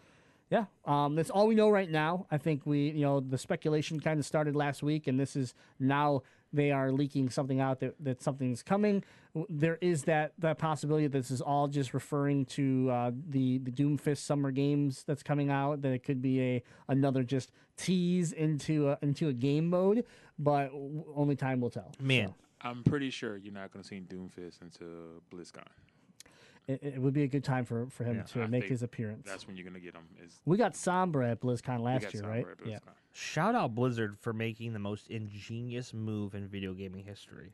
Yeah, 0.51 0.67
um, 0.85 1.15
that's 1.15 1.31
all 1.31 1.47
we 1.47 1.55
know 1.55 1.71
right 1.71 1.91
now. 1.91 2.27
I 2.31 2.37
think 2.37 2.67
we, 2.67 2.91
you 2.91 3.01
know, 3.01 3.21
the 3.21 3.39
speculation 3.39 3.99
kind 4.01 4.21
of 4.21 4.27
started 4.27 4.55
last 4.55 4.83
week, 4.83 5.07
and 5.07 5.19
this 5.19 5.35
is 5.35 5.55
now 5.81 6.25
they 6.53 6.71
are 6.71 6.93
leaking 6.93 7.31
something 7.31 7.61
out 7.61 7.81
that, 7.81 7.95
that 8.01 8.23
something's 8.23 8.63
coming. 8.63 9.03
There 9.49 9.79
is 9.81 10.05
that 10.05 10.33
that 10.39 10.59
possibility 10.59 11.07
that 11.07 11.17
this 11.17 11.31
is 11.31 11.41
all 11.41 11.67
just 11.69 11.95
referring 11.95 12.45
to 12.47 12.91
uh, 12.91 13.11
the 13.31 13.59
the 13.59 13.71
Doomfist 13.71 14.19
Summer 14.19 14.51
Games 14.51 15.05
that's 15.07 15.23
coming 15.23 15.51
out. 15.51 15.83
That 15.83 15.93
it 15.93 16.03
could 16.05 16.21
be 16.21 16.41
a 16.41 16.63
another 16.89 17.23
just 17.23 17.51
tease 17.77 18.33
into 18.33 18.91
a, 18.91 18.99
into 19.01 19.29
a 19.29 19.33
game 19.33 19.71
mode, 19.71 20.05
but 20.39 20.71
only 21.17 21.37
time 21.37 21.61
will 21.61 21.71
tell. 21.71 21.93
Man, 21.99 22.29
So, 22.29 22.35
I'm 22.61 22.85
pretty 22.85 23.11
sure 23.11 23.37
you're 23.39 23.55
not 23.55 23.73
going 23.73 23.83
to 23.83 23.89
see 23.89 24.01
Doomfist 24.01 24.61
until 24.61 25.23
BlizzCon. 25.33 25.65
It, 26.69 26.81
it 26.83 26.99
would 27.01 27.13
be 27.15 27.23
a 27.25 27.29
good 27.29 27.45
time 27.45 27.65
for 27.65 27.87
for 27.87 28.05
him 28.05 28.17
Yeah, 28.17 28.23
to 28.23 28.43
I 28.43 28.47
make 28.47 28.65
his 28.65 28.83
appearance. 28.83 29.27
That's 29.27 29.47
when 29.47 29.57
you're 29.57 29.65
going 29.65 29.75
to 29.75 29.81
get 29.81 29.95
him. 29.95 30.03
Is 30.25 30.41
We 30.45 30.57
got 30.57 30.75
Sombra 30.75 31.33
at 31.33 31.41
BlizzCon 31.41 31.81
last 31.81 32.13
year, 32.15 32.23
Sombra 32.23 32.29
right? 32.29 32.47
at 32.61 32.67
Yeah. 32.67 32.79
Shout 33.13 33.55
out 33.55 33.75
Blizzard 33.75 34.17
for 34.21 34.33
making 34.33 34.73
the 34.73 34.79
most 34.79 35.09
ingenious 35.11 35.93
move 35.93 36.35
in 36.35 36.49
video 36.49 36.73
gaming 36.73 37.05
history. 37.05 37.53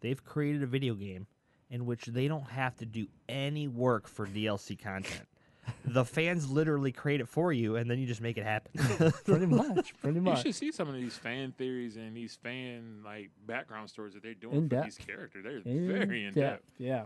They've 0.00 0.22
created 0.24 0.62
a 0.62 0.66
video 0.66 0.94
game 0.94 1.26
in 1.70 1.86
which 1.86 2.06
they 2.06 2.28
don't 2.28 2.48
have 2.50 2.76
to 2.78 2.86
do 2.86 3.06
any 3.28 3.68
work 3.68 4.08
for 4.08 4.26
DLC 4.26 4.80
content. 4.80 5.28
the 5.84 6.04
fans 6.04 6.50
literally 6.50 6.92
create 6.92 7.20
it 7.20 7.28
for 7.28 7.52
you, 7.52 7.76
and 7.76 7.90
then 7.90 7.98
you 7.98 8.06
just 8.06 8.22
make 8.22 8.38
it 8.38 8.44
happen. 8.44 8.72
pretty 9.24 9.44
much, 9.54 9.94
pretty 10.00 10.18
much. 10.18 10.38
You 10.38 10.42
should 10.44 10.54
see 10.58 10.72
some 10.72 10.88
of 10.88 10.94
these 10.94 11.16
fan 11.18 11.52
theories 11.58 11.96
and 11.96 12.16
these 12.16 12.36
fan 12.36 13.02
like 13.04 13.30
background 13.46 13.90
stories 13.90 14.14
that 14.14 14.22
they're 14.22 14.32
doing 14.34 14.56
In 14.56 14.62
for 14.68 14.76
depth. 14.76 14.84
these 14.96 15.06
characters. 15.06 15.44
They're 15.44 15.60
very 16.06 16.24
in 16.24 16.32
depth. 16.34 16.70
Yeah. 16.78 17.04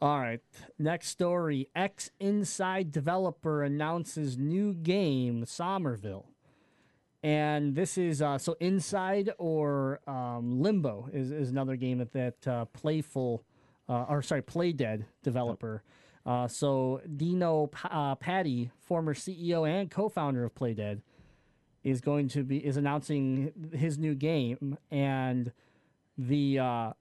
All 0.00 0.20
right. 0.20 0.40
Next 0.78 1.08
story. 1.08 1.68
X 1.74 2.10
Inside 2.20 2.92
developer 2.92 3.62
announces 3.62 4.36
new 4.36 4.74
game, 4.74 5.46
Somerville. 5.46 6.26
And 7.22 7.74
this 7.74 7.96
is 7.96 8.20
uh, 8.20 8.36
so 8.36 8.56
Inside 8.60 9.30
or 9.38 10.00
um, 10.06 10.60
Limbo 10.60 11.08
is, 11.12 11.30
is 11.30 11.50
another 11.50 11.76
game 11.76 11.98
that 11.98 12.12
that 12.12 12.46
uh, 12.46 12.64
Playful, 12.66 13.42
uh, 13.88 14.04
or 14.08 14.20
sorry, 14.22 14.42
Playdead 14.42 15.06
developer. 15.22 15.82
Uh, 16.26 16.46
so 16.46 17.00
Dino 17.16 17.68
P- 17.68 17.88
uh, 17.90 18.16
Patti, 18.16 18.70
former 18.80 19.14
CEO 19.14 19.66
and 19.66 19.90
co-founder 19.90 20.44
of 20.44 20.54
Playdead, 20.54 21.00
is 21.82 22.02
going 22.02 22.28
to 22.28 22.44
be 22.44 22.58
is 22.58 22.76
announcing 22.76 23.70
his 23.72 23.96
new 23.96 24.14
game, 24.14 24.76
and 24.90 25.52
the 26.18 26.58
uh, 26.58 26.92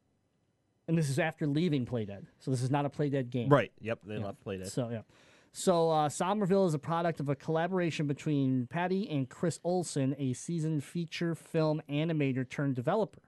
and 0.87 0.97
this 0.97 1.09
is 1.09 1.19
after 1.19 1.47
leaving 1.47 1.85
Playdead. 1.85 2.25
So 2.39 2.51
this 2.51 2.61
is 2.61 2.71
not 2.71 2.85
a 2.85 2.89
Playdead 2.89 3.29
game. 3.29 3.49
right. 3.49 3.71
Yep. 3.81 3.99
They 4.05 4.17
left 4.17 4.43
Playdead. 4.45 4.71
So 4.71 4.89
yeah. 4.89 5.01
So 5.51 5.89
uh, 5.89 6.09
Somerville 6.09 6.65
is 6.65 6.73
a 6.73 6.79
product 6.79 7.21
of 7.21 7.29
a 7.29 7.35
collaboration 7.35 8.07
between 8.07 8.67
Patti 8.67 9.09
and 9.09 9.29
Chris 9.29 9.59
Olsen, 9.63 10.13
a 10.19 10.33
seasoned 10.33 10.83
feature 10.83 11.33
film 11.33 11.81
animator 11.89 12.47
turned 12.47 12.75
developer. 12.75 13.21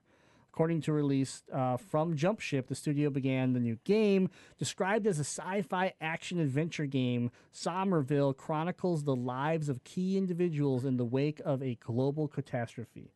According 0.51 0.81
to 0.81 0.91
release 0.91 1.43
uh, 1.53 1.77
from 1.77 2.17
Jumpship, 2.17 2.67
the 2.67 2.75
studio 2.75 3.09
began 3.09 3.53
the 3.53 3.59
new 3.59 3.77
game. 3.83 4.29
Described 4.57 5.07
as 5.07 5.19
a 5.19 5.23
sci 5.23 5.61
fi 5.61 5.93
action 6.01 6.39
adventure 6.39 6.85
game, 6.85 7.31
Somerville 7.51 8.33
chronicles 8.33 9.03
the 9.03 9.15
lives 9.15 9.69
of 9.69 9.83
key 9.83 10.17
individuals 10.17 10.83
in 10.83 10.97
the 10.97 11.05
wake 11.05 11.39
of 11.45 11.61
a 11.61 11.75
global 11.75 12.27
catastrophe. 12.27 13.13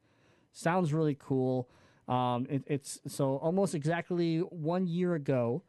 Sounds 0.53 0.93
really 0.93 1.17
cool. 1.19 1.67
Um, 2.07 2.45
it, 2.49 2.63
it's 2.67 2.99
so 3.07 3.37
almost 3.37 3.73
exactly 3.75 4.39
one 4.39 4.87
year 4.87 5.13
ago, 5.15 5.63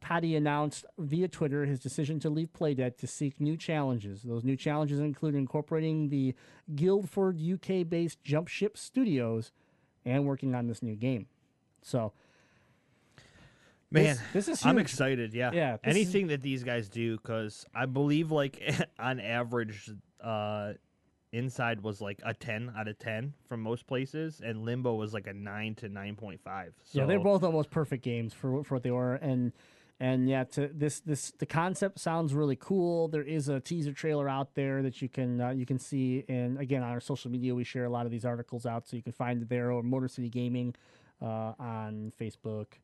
Patti 0.00 0.36
announced 0.36 0.84
via 0.98 1.28
Twitter 1.28 1.64
his 1.64 1.80
decision 1.80 2.18
to 2.20 2.30
leave 2.30 2.52
Playdead 2.52 2.96
to 2.98 3.06
seek 3.06 3.40
new 3.40 3.56
challenges. 3.56 4.22
Those 4.22 4.44
new 4.44 4.56
challenges 4.56 5.00
include 5.00 5.34
incorporating 5.34 6.08
the 6.08 6.34
Guildford 6.74 7.40
UK 7.40 7.88
based 7.88 8.22
Jumpship 8.22 8.76
Studios 8.76 9.52
and 10.04 10.24
working 10.24 10.54
on 10.54 10.66
this 10.66 10.82
new 10.82 10.94
game. 10.96 11.26
So, 11.82 12.12
Man, 13.90 14.16
This- 14.32 14.46
this 14.46 14.48
is 14.48 14.66
I'm 14.66 14.78
excited. 14.78 15.32
Yeah, 15.32 15.50
Yeah, 15.52 15.76
this 15.82 15.96
is- 15.96 16.02
Anything 16.02 16.26
that 16.28 16.42
these 16.42 16.62
guys 16.62 16.88
do, 16.90 17.16
because 17.16 17.64
I 17.74 17.86
believe 17.86 18.30
like 18.30 18.60
on 18.98 19.18
average, 19.18 19.90
uh, 20.20 20.74
Inside 21.32 21.82
was 21.82 22.00
like 22.00 22.20
a 22.24 22.32
10 22.32 22.72
out 22.76 22.88
of 22.88 22.98
10 22.98 23.34
from 23.48 23.60
most 23.60 23.86
places, 23.86 24.40
and 24.44 24.64
Limbo 24.64 24.94
was 24.94 25.12
like 25.12 25.26
a 25.26 25.32
9 25.34 25.74
to 25.76 25.88
9.5. 25.88 26.38
So 26.84 27.00
yeah, 27.00 27.06
they're 27.06 27.20
both 27.20 27.42
almost 27.42 27.70
perfect 27.70 28.02
games 28.02 28.32
for 28.32 28.64
for 28.64 28.76
what 28.76 28.82
they 28.82 28.90
were, 28.90 29.14
and 29.16 29.52
and 30.00 30.28
yeah, 30.28 30.44
to 30.44 30.68
this 30.72 31.00
this 31.00 31.32
the 31.38 31.44
concept 31.46 31.98
sounds 31.98 32.32
really 32.32 32.56
cool. 32.56 33.08
There 33.08 33.22
is 33.22 33.48
a 33.48 33.60
teaser 33.60 33.92
trailer 33.92 34.28
out 34.28 34.54
there 34.54 34.82
that 34.82 35.02
you 35.02 35.08
can 35.08 35.40
uh, 35.40 35.50
you 35.50 35.66
can 35.66 35.78
see, 35.78 36.24
and 36.28 36.58
again 36.58 36.82
on 36.82 36.90
our 36.90 37.00
social 37.00 37.30
media 37.30 37.54
we 37.54 37.64
share 37.64 37.84
a 37.84 37.90
lot 37.90 38.06
of 38.06 38.12
these 38.12 38.24
articles 38.24 38.64
out, 38.64 38.88
so 38.88 38.96
you 38.96 39.02
can 39.02 39.12
find 39.12 39.42
it 39.42 39.48
there 39.48 39.70
or 39.70 39.82
Motor 39.82 40.08
City 40.08 40.30
Gaming 40.30 40.74
uh, 41.20 41.52
on 41.58 42.12
Facebook 42.18 42.78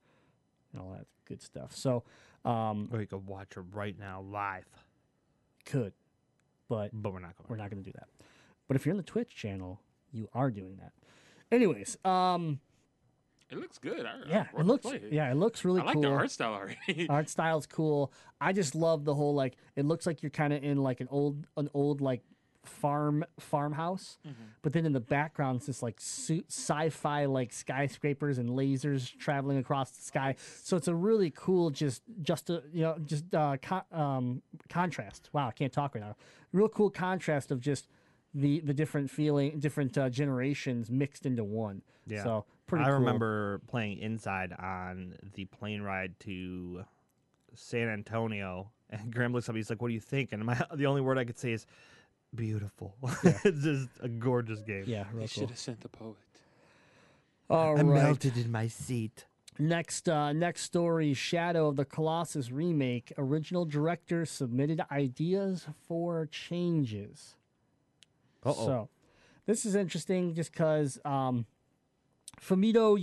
and 0.73 0.83
all 0.83 0.91
that 0.91 1.07
good 1.25 1.41
stuff. 1.41 1.75
So 1.75 2.03
um, 2.45 2.89
Or 2.93 3.01
you 3.01 3.07
could 3.07 3.27
watch 3.27 3.57
it 3.57 3.65
right 3.73 3.99
now 3.99 4.21
live, 4.21 4.67
could, 5.65 5.93
but 6.69 6.91
but 6.93 7.13
we're 7.13 7.21
not 7.21 7.37
going. 7.37 7.47
we're 7.49 7.57
not 7.57 7.71
going 7.71 7.83
to 7.83 7.91
do 7.91 7.97
that. 7.99 8.09
But 8.67 8.77
if 8.77 8.87
you're 8.87 8.93
in 8.93 8.97
the 8.97 9.03
Twitch 9.03 9.35
channel, 9.35 9.81
you 10.13 10.29
are 10.33 10.51
doing 10.51 10.77
that. 10.77 10.93
Anyways, 11.53 11.99
um, 12.05 12.61
It 13.51 13.59
looks 13.59 13.79
good. 13.79 14.07
I, 14.07 14.13
yeah, 14.29 14.47
I 14.57 14.61
it 14.61 14.67
looks 14.67 14.87
yeah, 15.11 15.31
it 15.31 15.37
looks 15.37 15.65
really 15.65 15.81
cool. 15.81 15.89
I 15.89 15.93
like 15.93 15.95
cool. 15.95 16.03
the 16.03 16.09
art 16.09 16.31
style 16.31 16.55
already. 16.55 17.07
art 17.11 17.29
style's 17.29 17.67
cool. 17.67 18.13
I 18.41 18.53
just 18.53 18.75
love 18.75 19.05
the 19.05 19.15
whole 19.15 19.35
like 19.35 19.57
it 19.77 19.85
looks 19.85 20.07
like 20.07 20.23
you're 20.23 20.31
kind 20.31 20.53
of 20.53 20.65
in 20.65 20.83
like 20.83 21.01
an 21.01 21.09
old 21.11 21.47
an 21.57 21.69
old 21.75 22.01
like 22.01 22.23
farm 22.65 23.23
farmhouse, 23.39 24.17
but 24.63 24.73
then 24.73 24.87
in 24.87 24.93
the 24.93 25.01
background 25.01 25.59
it's 25.59 25.67
just 25.67 25.83
like 25.83 26.01
sci-fi 26.01 27.27
like 27.27 27.53
skyscrapers 27.53 28.39
and 28.39 28.49
lasers 28.49 29.17
traveling 29.19 29.59
across 29.59 29.91
the 29.91 30.03
sky. 30.03 30.35
So 30.63 30.77
it's 30.77 30.89
a 30.89 30.95
really 30.95 31.31
cool 31.31 31.69
just 31.71 32.03
just 32.23 32.49
a, 32.49 32.63
you 32.73 32.83
know 32.83 32.97
just 33.05 33.33
uh, 33.35 33.59
con- 33.61 33.85
um, 33.93 34.43
contrast. 34.71 35.29
Wow, 35.35 35.49
I 35.49 35.53
can't 35.53 35.73
talk 35.73 35.95
right 35.95 36.03
now. 36.03 36.17
Real 36.53 36.69
cool 36.69 36.89
contrast 36.91 37.51
of 37.51 37.61
just 37.61 37.89
the 38.35 38.61
the 38.61 38.75
different 38.75 39.11
feeling, 39.11 39.59
different 39.61 39.97
uh, 39.97 40.09
generations 40.11 40.91
mixed 40.91 41.25
into 41.25 41.45
one. 41.45 41.83
Yeah. 42.07 42.25
So 42.25 42.45
pretty. 42.67 42.85
I 42.85 42.89
cool. 42.89 42.99
remember 42.99 43.61
playing 43.69 43.99
inside 43.99 44.53
on 44.53 45.15
the 45.35 45.45
plane 45.47 45.83
ride 45.83 46.19
to 46.21 46.85
San 47.55 47.89
Antonio, 47.89 48.71
and 48.91 49.11
Graham 49.15 49.33
looks 49.33 49.49
up. 49.49 49.57
He's 49.57 49.71
like, 49.71 49.81
"What 49.81 49.89
do 49.89 49.95
you 49.95 50.01
think?" 50.01 50.33
And 50.33 50.45
my 50.45 50.61
the 50.75 50.87
only 50.87 51.01
word 51.01 51.19
I 51.19 51.25
could 51.25 51.39
say 51.39 51.53
is 51.53 51.67
beautiful. 52.35 52.97
it's 53.23 53.63
just 53.63 53.89
a 54.01 54.09
gorgeous 54.09 54.61
game. 54.63 54.85
Yeah, 54.87 55.05
They 55.13 55.19
real 55.19 55.27
should 55.29 55.41
cool. 55.43 55.49
have 55.49 55.59
sent 55.59 55.81
the 55.81 55.89
poet. 55.89 56.17
All 57.49 57.79
I 57.79 57.83
right. 57.83 58.03
melted 58.03 58.37
in 58.37 58.51
my 58.51 58.67
seat. 58.69 59.27
Next, 59.59 60.09
uh, 60.09 60.33
next 60.33 60.63
story: 60.63 61.15
Shadow 61.15 61.69
of 61.69 61.77
the 61.77 61.85
Colossus 61.85 62.51
remake. 62.51 63.13
Original 63.17 63.65
director 63.65 64.27
submitted 64.27 64.81
ideas 64.91 65.67
for 65.87 66.27
changes. 66.27 67.37
Uh-oh. 68.45 68.67
So, 68.67 68.89
this 69.47 69.67
is 69.67 69.75
interesting 69.75 70.35
just 70.35 70.53
because 70.53 70.99
um, 71.05 71.47
Fumito 72.41 72.99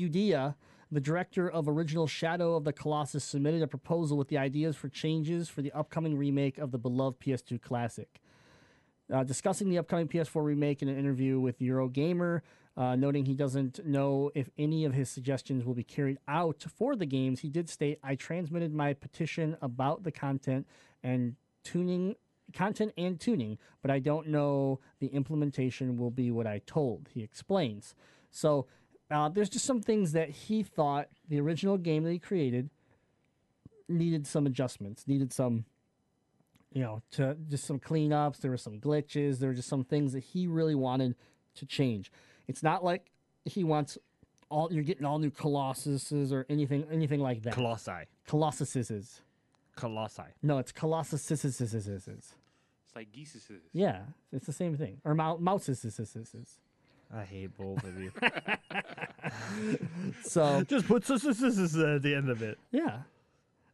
the 0.91 0.99
director 0.99 1.49
of 1.49 1.69
original 1.69 2.05
Shadow 2.05 2.55
of 2.55 2.65
the 2.65 2.73
Colossus, 2.73 3.23
submitted 3.23 3.61
a 3.61 3.67
proposal 3.67 4.17
with 4.17 4.27
the 4.27 4.37
ideas 4.37 4.75
for 4.75 4.89
changes 4.89 5.47
for 5.47 5.61
the 5.61 5.71
upcoming 5.71 6.17
remake 6.17 6.57
of 6.57 6.71
the 6.71 6.77
beloved 6.77 7.19
PS2 7.19 7.61
classic. 7.61 8.21
Uh, 9.11 9.23
discussing 9.23 9.69
the 9.69 9.77
upcoming 9.77 10.07
PS4 10.07 10.43
remake 10.43 10.81
in 10.81 10.89
an 10.89 10.97
interview 10.97 11.39
with 11.39 11.59
Eurogamer, 11.59 12.41
uh, 12.77 12.95
noting 12.95 13.25
he 13.25 13.33
doesn't 13.33 13.85
know 13.85 14.31
if 14.35 14.49
any 14.57 14.85
of 14.85 14.93
his 14.93 15.09
suggestions 15.09 15.65
will 15.65 15.73
be 15.73 15.83
carried 15.83 16.17
out 16.27 16.65
for 16.75 16.95
the 16.95 17.05
games, 17.05 17.41
he 17.41 17.49
did 17.49 17.69
state, 17.69 17.99
"I 18.03 18.15
transmitted 18.15 18.73
my 18.73 18.93
petition 18.93 19.57
about 19.61 20.03
the 20.03 20.11
content 20.11 20.67
and 21.03 21.35
tuning 21.63 22.15
content 22.51 22.93
and 22.97 23.19
tuning, 23.19 23.57
but 23.81 23.91
I 23.91 23.99
don't 23.99 24.27
know 24.27 24.79
the 24.99 25.07
implementation 25.07 25.97
will 25.97 26.11
be 26.11 26.31
what 26.31 26.47
I 26.47 26.61
told." 26.65 27.09
He 27.13 27.23
explains. 27.23 27.95
So 28.29 28.67
uh, 29.09 29.29
there's 29.29 29.49
just 29.49 29.65
some 29.65 29.81
things 29.81 30.13
that 30.13 30.29
he 30.29 30.63
thought 30.63 31.09
the 31.27 31.39
original 31.39 31.77
game 31.77 32.03
that 32.03 32.11
he 32.11 32.19
created 32.19 32.69
needed 33.89 34.25
some 34.25 34.45
adjustments, 34.45 35.07
needed 35.07 35.33
some 35.33 35.65
you 36.73 36.81
know, 36.81 37.01
to 37.11 37.35
just 37.49 37.65
some 37.65 37.79
cleanups. 37.79 38.39
There 38.39 38.51
were 38.51 38.57
some 38.57 38.79
glitches. 38.79 39.39
There 39.39 39.49
were 39.49 39.55
just 39.55 39.67
some 39.67 39.83
things 39.83 40.13
that 40.13 40.23
he 40.23 40.47
really 40.47 40.75
wanted 40.75 41.15
to 41.55 41.65
change. 41.65 42.11
It's 42.47 42.63
not 42.63 42.83
like 42.83 43.11
he 43.45 43.63
wants 43.63 43.97
all 44.49 44.71
you're 44.71 44.83
getting 44.83 45.05
all 45.05 45.19
new 45.19 45.31
Colossuses 45.31 46.31
or 46.31 46.45
anything 46.49 46.85
anything 46.91 47.19
like 47.19 47.43
that. 47.43 47.53
Colossi. 47.53 48.07
Colossuses. 48.27 49.21
Colossi. 49.75 50.23
No, 50.41 50.57
it's 50.57 50.71
Colossuses. 50.71 52.33
It's 52.91 52.95
like 52.97 53.11
geese. 53.13 53.49
Yeah, 53.71 54.01
it's 54.33 54.45
the 54.45 54.51
same 54.53 54.75
thing. 54.75 54.99
Or 55.05 55.15
mou- 55.15 55.37
mouses. 55.37 55.85
I 57.13 57.23
hate 57.23 57.57
both 57.57 57.83
of 57.83 57.97
you. 57.97 58.11
So 60.23 60.63
Just 60.67 60.87
put 60.87 61.09
s- 61.09 61.25
s- 61.25 61.41
s- 61.41 61.57
s- 61.57 61.75
at 61.77 62.01
the 62.01 62.15
end 62.15 62.29
of 62.29 62.41
it. 62.41 62.57
yeah, 62.71 62.99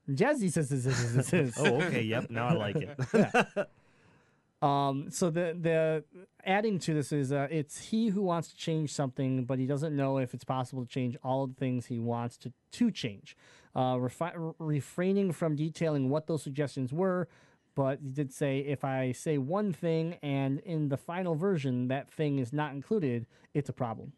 Jazzy 0.10 0.52
says. 0.52 1.54
Oh, 1.58 1.82
okay. 1.82 2.02
Yep. 2.04 2.30
Now 2.30 2.48
I 2.50 2.54
like 2.54 2.76
it. 2.78 3.68
Um, 4.60 5.12
so 5.12 5.30
the 5.30 5.56
the 5.60 6.04
adding 6.44 6.80
to 6.80 6.94
this 6.96 7.12
is 7.12 7.32
uh, 7.32 7.48
it's 7.52 7.78
he 7.80 8.08
who 8.08 8.24
wants 8.24 8.48
to 8.50 8.56
change 8.58 8.92
something, 8.92 9.46
but 9.46 9.60
he 9.60 9.68
doesn't 9.68 9.96
know 9.96 10.18
if 10.18 10.34
it's 10.34 10.44
possible 10.44 10.84
to 10.84 10.90
change 10.90 11.16
all 11.24 11.46
the 11.46 11.54
things 11.54 11.86
he 11.86 12.00
wants 12.00 12.38
to 12.38 12.52
to 12.72 12.90
change. 12.90 13.38
Uh, 13.76 13.94
refi- 13.98 14.56
refraining 14.58 15.32
from 15.32 15.56
detailing 15.56 16.10
what 16.10 16.26
those 16.26 16.42
suggestions 16.42 16.92
were, 16.92 17.28
but 17.78 18.00
he 18.02 18.10
did 18.12 18.34
say 18.34 18.60
if 18.62 18.84
I 18.84 19.12
say 19.12 19.38
one 19.38 19.72
thing 19.72 20.16
and 20.24 20.58
in 20.62 20.90
the 20.90 20.98
final 20.98 21.36
version 21.36 21.90
that 21.90 22.10
thing 22.12 22.40
is 22.40 22.52
not 22.52 22.72
included, 22.74 23.28
it's 23.54 23.70
a 23.70 23.74
problem. 23.74 24.14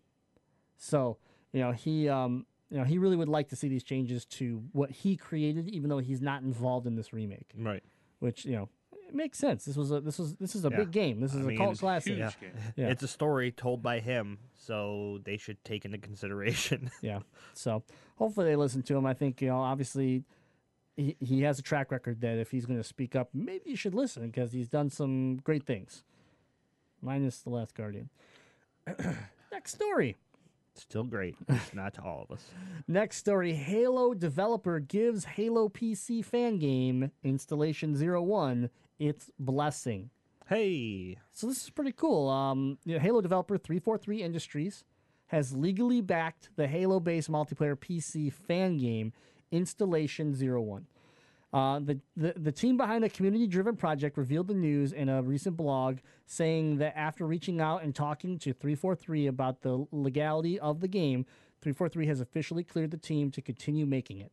So 0.77 1.17
you 1.51 1.59
know 1.59 1.73
he 1.73 2.07
um 2.07 2.45
you 2.71 2.77
know 2.77 2.85
he 2.85 2.97
really 2.97 3.17
would 3.17 3.27
like 3.27 3.49
to 3.49 3.57
see 3.57 3.67
these 3.67 3.83
changes 3.83 4.23
to 4.39 4.63
what 4.71 4.89
he 4.91 5.17
created, 5.17 5.67
even 5.67 5.89
though 5.89 5.97
he's 5.99 6.21
not 6.21 6.41
involved 6.41 6.87
in 6.87 6.95
this 6.95 7.11
remake 7.11 7.49
right. 7.57 7.83
which 8.19 8.45
you 8.45 8.53
know 8.55 8.69
it 9.09 9.13
makes 9.13 9.37
sense. 9.39 9.65
This 9.65 9.75
was 9.75 9.91
a 9.91 9.99
this 9.99 10.17
was 10.19 10.35
this 10.35 10.55
is 10.55 10.63
a 10.63 10.69
Yeah. 10.69 10.77
big 10.77 10.91
game. 10.91 11.19
This 11.19 11.33
is 11.33 11.41
a 11.41 11.49
mean, 11.49 11.57
cult 11.57 11.71
it's 11.71 11.79
classic. 11.81 12.13
Huge 12.13 12.19
Yeah. 12.19 12.31
game. 12.39 12.51
Yeah. 12.77 12.87
It's 12.89 13.03
a 13.03 13.07
story 13.09 13.51
told 13.51 13.81
by 13.81 13.99
him, 13.99 14.37
so 14.55 15.19
they 15.25 15.35
should 15.35 15.61
take 15.65 15.83
into 15.83 15.97
consideration. 15.97 16.91
yeah. 17.01 17.19
So 17.53 17.83
hopefully 18.15 18.45
they 18.45 18.55
listen 18.55 18.83
to 18.83 18.95
him. 18.95 19.05
I 19.05 19.13
think 19.15 19.41
you 19.41 19.49
know 19.49 19.59
obviously 19.59 20.23
he 20.97 21.15
he 21.19 21.41
has 21.41 21.59
a 21.59 21.61
track 21.61 21.91
record 21.91 22.21
that 22.21 22.37
if 22.37 22.51
he's 22.51 22.65
going 22.65 22.79
to 22.79 22.87
speak 22.87 23.15
up, 23.15 23.29
maybe 23.33 23.69
you 23.69 23.75
should 23.75 23.95
listen 23.95 24.27
because 24.27 24.51
he's 24.51 24.67
done 24.67 24.89
some 24.89 25.37
great 25.37 25.63
things. 25.63 26.03
Minus 27.01 27.39
the 27.39 27.49
Last 27.49 27.75
Guardian. 27.75 28.09
Next 29.51 29.75
story. 29.75 30.17
Still 30.75 31.03
great. 31.03 31.35
It's 31.47 31.73
not 31.73 31.93
to 31.95 32.01
all 32.01 32.25
of 32.29 32.35
us. 32.37 32.43
Next 32.87 33.17
story 33.17 33.53
Halo 33.53 34.13
developer 34.13 34.79
gives 34.79 35.25
Halo 35.25 35.69
PC 35.69 36.23
fan 36.23 36.57
game 36.57 37.11
installation 37.23 37.95
01 37.95 38.69
its 38.97 39.29
blessing. 39.39 40.09
Hey. 40.47 41.17
So 41.31 41.47
this 41.47 41.63
is 41.63 41.69
pretty 41.69 41.91
cool. 41.91 42.29
Um, 42.29 42.77
you 42.85 42.95
know, 42.95 42.99
Halo 42.99 43.21
developer 43.21 43.57
343 43.57 44.23
Industries 44.23 44.83
has 45.27 45.53
legally 45.53 46.01
backed 46.01 46.49
the 46.55 46.67
Halo-based 46.67 47.31
multiplayer 47.31 47.75
PC 47.75 48.33
fan 48.33 48.77
game 48.77 49.13
Installation 49.51 50.33
01. 50.33 50.85
Uh, 51.51 51.79
the, 51.79 51.99
the 52.15 52.33
the 52.37 52.51
team 52.51 52.77
behind 52.77 53.03
the 53.03 53.09
community-driven 53.09 53.75
project 53.75 54.17
revealed 54.17 54.47
the 54.47 54.53
news 54.53 54.93
in 54.93 55.09
a 55.09 55.23
recent 55.23 55.57
blog, 55.57 55.97
saying 56.27 56.77
that 56.77 56.95
after 56.95 57.25
reaching 57.25 57.59
out 57.59 57.81
and 57.81 57.95
talking 57.95 58.37
to 58.37 58.53
343 58.53 59.25
about 59.25 59.61
the 59.61 59.87
legality 59.91 60.59
of 60.59 60.79
the 60.79 60.87
game, 60.87 61.25
343 61.61 62.05
has 62.05 62.21
officially 62.21 62.63
cleared 62.63 62.91
the 62.91 62.97
team 62.97 63.31
to 63.31 63.41
continue 63.41 63.87
making 63.87 64.19
it. 64.19 64.31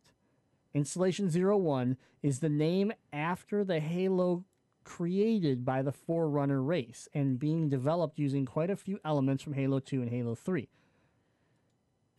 Installation 0.75 1.31
01 1.31 1.97
is 2.23 2.41
the 2.41 2.51
name 2.51 2.93
after 3.15 3.65
the 3.65 3.81
Halo 3.81 4.45
created 4.85 5.65
by 5.65 5.81
the 5.81 5.93
Forerunner 5.93 6.63
race 6.63 7.09
and 7.15 7.39
being 7.39 7.71
developed 7.71 8.19
using 8.19 8.45
quite 8.45 8.71
a 8.71 8.77
few 8.77 9.01
elements 9.05 9.43
from 9.43 9.55
Halo 9.55 9.81
2 9.81 10.03
and 10.03 10.11
Halo 10.11 10.35
3. 10.35 10.69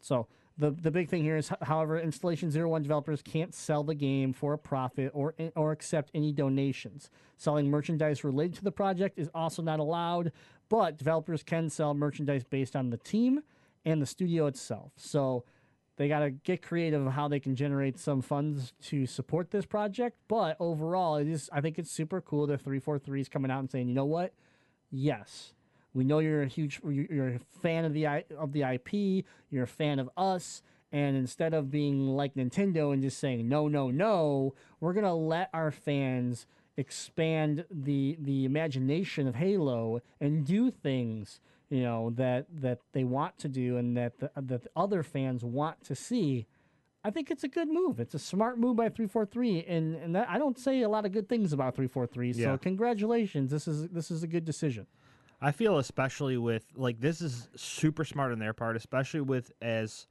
So, 0.02 0.28
the, 0.58 0.72
the 0.72 0.92
big 0.92 1.10
thing 1.10 1.24
here 1.24 1.38
is, 1.38 1.52
however, 1.62 2.00
Installation 2.00 2.52
01 2.52 2.82
developers 2.82 3.22
can't 3.22 3.54
sell 3.54 3.84
the 3.84 3.94
game 3.94 4.34
for 4.34 4.54
a 4.54 4.58
profit 4.58 5.12
or, 5.14 5.36
eh, 5.38 5.50
or 5.56 5.72
accept 5.72 6.10
any 6.14 6.32
donations. 6.32 7.10
Selling 7.38 7.70
merchandise 7.70 8.24
related 8.24 8.56
to 8.56 8.64
the 8.64 8.72
project 8.72 9.20
is 9.20 9.30
also 9.36 9.62
not 9.62 9.80
allowed, 9.80 10.32
but 10.70 10.98
developers 10.98 11.44
can 11.44 11.70
sell 11.70 11.94
merchandise 11.94 12.44
based 12.44 12.76
on 12.76 12.90
the 12.90 12.98
team 12.98 13.42
and 13.86 14.02
the 14.02 14.06
studio 14.06 14.48
itself. 14.48 14.92
So, 14.96 15.46
they 15.98 16.08
got 16.08 16.20
to 16.20 16.30
get 16.30 16.62
creative 16.62 17.06
of 17.06 17.14
how 17.14 17.28
they 17.28 17.40
can 17.40 17.56
generate 17.56 18.00
some 18.00 18.22
funds 18.22 18.74
to 18.84 19.06
support 19.08 19.50
this 19.50 19.66
project. 19.66 20.18
But 20.28 20.56
overall, 20.60 21.16
it 21.18 21.28
is 21.28 21.50
I 21.52 21.60
think 21.60 21.78
it's 21.80 21.92
super 21.92 22.22
cool 22.22 22.48
that 22.48 22.62
343 22.62 23.22
is 23.22 23.30
coming 23.30 23.52
out 23.52 23.60
and 23.60 23.70
saying, 23.70 23.88
you 23.88 23.96
know 23.96 24.06
what? 24.06 24.34
Yes, 24.92 25.54
we 25.98 26.04
know 26.04 26.20
you're 26.20 26.44
a 26.44 26.48
huge 26.48 26.80
you're 26.88 27.28
a 27.36 27.40
fan 27.62 27.84
of 27.84 27.94
the 27.94 28.06
I- 28.08 28.26
of 28.38 28.54
the 28.54 28.64
IP. 28.64 29.26
You're 29.50 29.64
a 29.64 29.68
fan 29.68 30.00
of 30.00 30.10
us. 30.16 30.62
And 30.92 31.18
instead 31.18 31.54
of 31.54 31.70
being 31.70 32.08
like 32.16 32.36
Nintendo 32.36 32.94
and 32.94 33.02
just 33.02 33.18
saying 33.20 33.50
no, 33.50 33.68
no, 33.68 33.90
no, 33.92 34.54
we're 34.80 34.94
gonna 34.94 35.16
let 35.16 35.50
our 35.54 35.72
fans 35.72 36.46
expand 36.78 37.66
the 37.72 38.16
the 38.22 38.46
imagination 38.46 39.28
of 39.28 39.36
Halo 39.36 40.00
and 40.22 40.46
do 40.46 40.70
things 40.72 41.42
you 41.70 41.82
know 41.82 42.12
that 42.12 42.46
that 42.62 42.80
they 42.94 43.04
want 43.04 43.38
to 43.40 43.50
do 43.50 43.76
and 43.78 43.98
that 43.98 44.20
the, 44.20 44.32
that 44.40 44.62
the 44.64 44.70
other 44.76 45.04
fans 45.04 45.44
want 45.44 45.84
to 45.84 45.96
see. 45.96 46.46
I 47.04 47.10
think 47.12 47.32
it's 47.32 47.44
a 47.44 47.48
good 47.48 47.70
move. 47.70 48.00
It's 48.00 48.14
a 48.16 48.20
smart 48.20 48.58
move 48.60 48.76
by 48.76 48.90
343 48.90 49.66
and 49.68 49.96
and 49.96 50.16
that, 50.16 50.30
I 50.30 50.38
don't 50.38 50.58
say 50.58 50.82
a 50.84 50.90
lot 50.90 51.06
of 51.06 51.12
good 51.12 51.28
things 51.28 51.52
about 51.54 51.76
343. 51.76 52.34
So 52.34 52.40
Yeah. 52.42 52.58
congratulations. 52.58 53.52
This 53.52 53.68
is 53.68 53.90
this 53.90 54.10
is 54.12 54.24
a 54.24 54.28
good 54.28 54.46
decision. 54.46 54.88
I 55.40 55.52
feel 55.52 55.78
especially 55.78 56.38
with 56.38 56.66
like 56.76 57.00
this 57.00 57.22
is 57.22 57.48
super 57.56 58.04
smart 58.04 58.32
on 58.32 58.40
their 58.40 58.54
part, 58.54 58.76
especially 58.76 59.22
with 59.22 59.52
as 59.62 60.08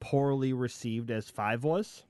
poorly 0.00 0.52
received 0.52 1.10
as 1.10 1.28
five 1.28 1.64
was. 1.64 2.04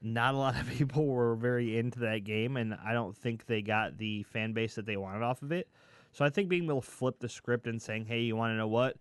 Not 0.00 0.34
a 0.34 0.38
lot 0.38 0.58
of 0.58 0.68
people 0.78 1.06
were 1.06 1.34
very 1.34 1.78
into 1.78 2.00
that 2.00 2.24
game, 2.24 2.56
and 2.56 2.74
I 2.84 2.92
don't 2.92 3.16
think 3.16 3.46
they 3.46 3.60
got 3.62 3.98
the 3.98 4.22
fan 4.24 4.52
base 4.52 4.74
that 4.76 4.86
they 4.86 4.96
wanted 4.96 5.22
off 5.22 5.42
of 5.42 5.52
it. 5.52 5.68
So 6.12 6.24
I 6.24 6.30
think 6.30 6.48
being 6.48 6.64
able 6.64 6.80
to 6.80 6.86
flip 6.86 7.18
the 7.18 7.28
script 7.28 7.66
and 7.66 7.80
saying, 7.80 8.06
"Hey, 8.06 8.20
you 8.20 8.36
want 8.36 8.52
to 8.52 8.56
know 8.56 8.68
what? 8.68 8.96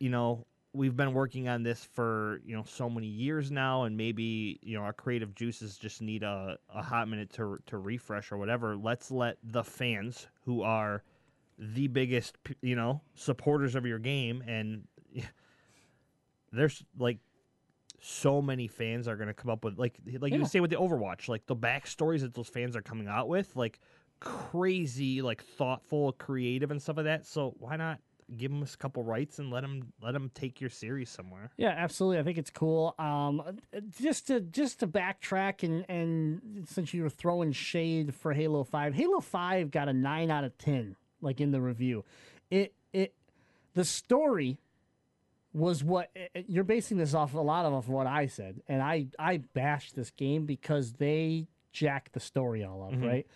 You 0.00 0.10
know, 0.10 0.46
we've 0.72 0.96
been 0.96 1.14
working 1.14 1.48
on 1.48 1.62
this 1.62 1.84
for 1.92 2.40
you 2.44 2.56
know 2.56 2.64
so 2.66 2.90
many 2.90 3.06
years 3.06 3.52
now, 3.52 3.84
and 3.84 3.96
maybe 3.96 4.58
you 4.62 4.76
know 4.76 4.82
our 4.82 4.92
creative 4.92 5.32
juices 5.36 5.78
just 5.78 6.02
need 6.02 6.24
a, 6.24 6.58
a 6.74 6.82
hot 6.82 7.08
minute 7.08 7.30
to 7.34 7.58
to 7.66 7.78
refresh 7.78 8.32
or 8.32 8.38
whatever. 8.38 8.76
Let's 8.76 9.12
let 9.12 9.38
the 9.44 9.62
fans 9.62 10.26
who 10.44 10.62
are 10.62 11.04
the 11.58 11.86
biggest, 11.88 12.36
you 12.62 12.76
know, 12.76 13.00
supporters 13.14 13.74
of 13.74 13.86
your 13.86 13.98
game, 13.98 14.42
and 14.46 14.86
there's 16.52 16.84
like 16.98 17.18
so 18.00 18.42
many 18.42 18.66
fans 18.68 19.08
are 19.08 19.16
going 19.16 19.28
to 19.28 19.34
come 19.34 19.50
up 19.50 19.64
with 19.64 19.78
like 19.78 19.98
like 20.20 20.32
Yeah. 20.32 20.38
you 20.38 20.46
say 20.46 20.60
with 20.60 20.70
the 20.70 20.76
Overwatch, 20.76 21.28
like 21.28 21.46
the 21.46 21.56
backstories 21.56 22.20
that 22.20 22.34
those 22.34 22.48
fans 22.48 22.76
are 22.76 22.82
coming 22.82 23.08
out 23.08 23.28
with, 23.28 23.54
like 23.56 23.80
crazy, 24.20 25.22
like 25.22 25.42
thoughtful, 25.42 26.12
creative, 26.12 26.70
and 26.70 26.80
stuff 26.80 26.96
like 26.96 27.04
that. 27.06 27.26
So 27.26 27.54
why 27.58 27.76
not 27.76 27.98
give 28.38 28.50
them 28.50 28.62
a 28.62 28.76
couple 28.78 29.02
rights 29.02 29.38
and 29.38 29.50
let 29.50 29.60
them 29.62 29.92
let 30.02 30.12
them 30.12 30.30
take 30.34 30.60
your 30.60 30.70
series 30.70 31.10
somewhere? 31.10 31.50
Yeah, 31.56 31.70
absolutely. 31.76 32.18
I 32.18 32.22
think 32.22 32.38
it's 32.38 32.50
cool. 32.50 32.94
Um, 32.98 33.40
uh, 33.46 33.52
just 34.00 34.26
to 34.28 34.40
just 34.40 34.80
to 34.80 34.86
backtrack 34.86 35.62
and 35.62 35.84
and 35.88 36.66
since 36.68 36.92
you 36.94 37.02
were 37.02 37.10
throwing 37.10 37.52
shade 37.52 38.14
for 38.14 38.32
Halo 38.34 38.64
Five, 38.64 38.94
Halo 38.94 39.20
Five 39.20 39.70
got 39.70 39.88
a 39.88 39.92
nine 39.92 40.30
out 40.30 40.44
of 40.44 40.56
ten, 40.58 40.96
like 41.24 41.40
in 41.40 41.50
the 41.50 41.60
review. 41.60 42.04
It 42.50 42.74
it 42.92 43.14
the 43.74 43.84
story 43.84 44.58
was 45.52 45.82
what 45.82 46.10
eh, 46.14 46.26
eh, 46.34 46.42
you're 46.46 46.64
basing 46.64 46.96
this 46.98 47.14
off 47.14 47.34
a 47.34 47.40
lot 47.40 47.64
of 47.64 47.88
what 47.88 48.06
I 48.06 48.26
said, 48.26 48.60
and 48.68 48.82
I 48.82 49.06
I 49.18 49.38
bashed 49.38 49.96
this 49.96 50.10
game 50.10 50.46
because 50.46 50.92
they 50.94 51.46
jacked 51.72 52.12
the 52.12 52.20
story 52.20 52.62
all 52.64 52.82
up, 52.84 52.92
right? 53.00 53.26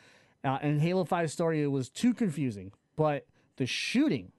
Uh, 0.44 0.58
and 0.62 0.80
Halo 0.80 1.02
5 1.04 1.32
story 1.32 1.60
it 1.62 1.66
was 1.66 1.88
too 1.88 2.14
confusing, 2.14 2.70
but 2.94 3.26
the 3.56 3.66
shooting, 3.66 4.30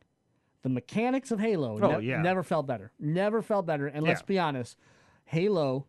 the 0.62 0.70
mechanics 0.70 1.30
of 1.32 1.41
Halo, 1.41 1.78
Oh, 1.82 1.97
ne- 2.00 2.06
yeah. 2.08 2.22
never 2.22 2.41
felt 2.41 2.66
better. 2.66 2.93
Never 2.97 3.41
felt 3.41 3.66
better. 3.66 3.88
And 3.88 4.06
let's 4.06 4.22
be 4.22 4.39
honest, 4.39 4.78
Halo 5.26 5.86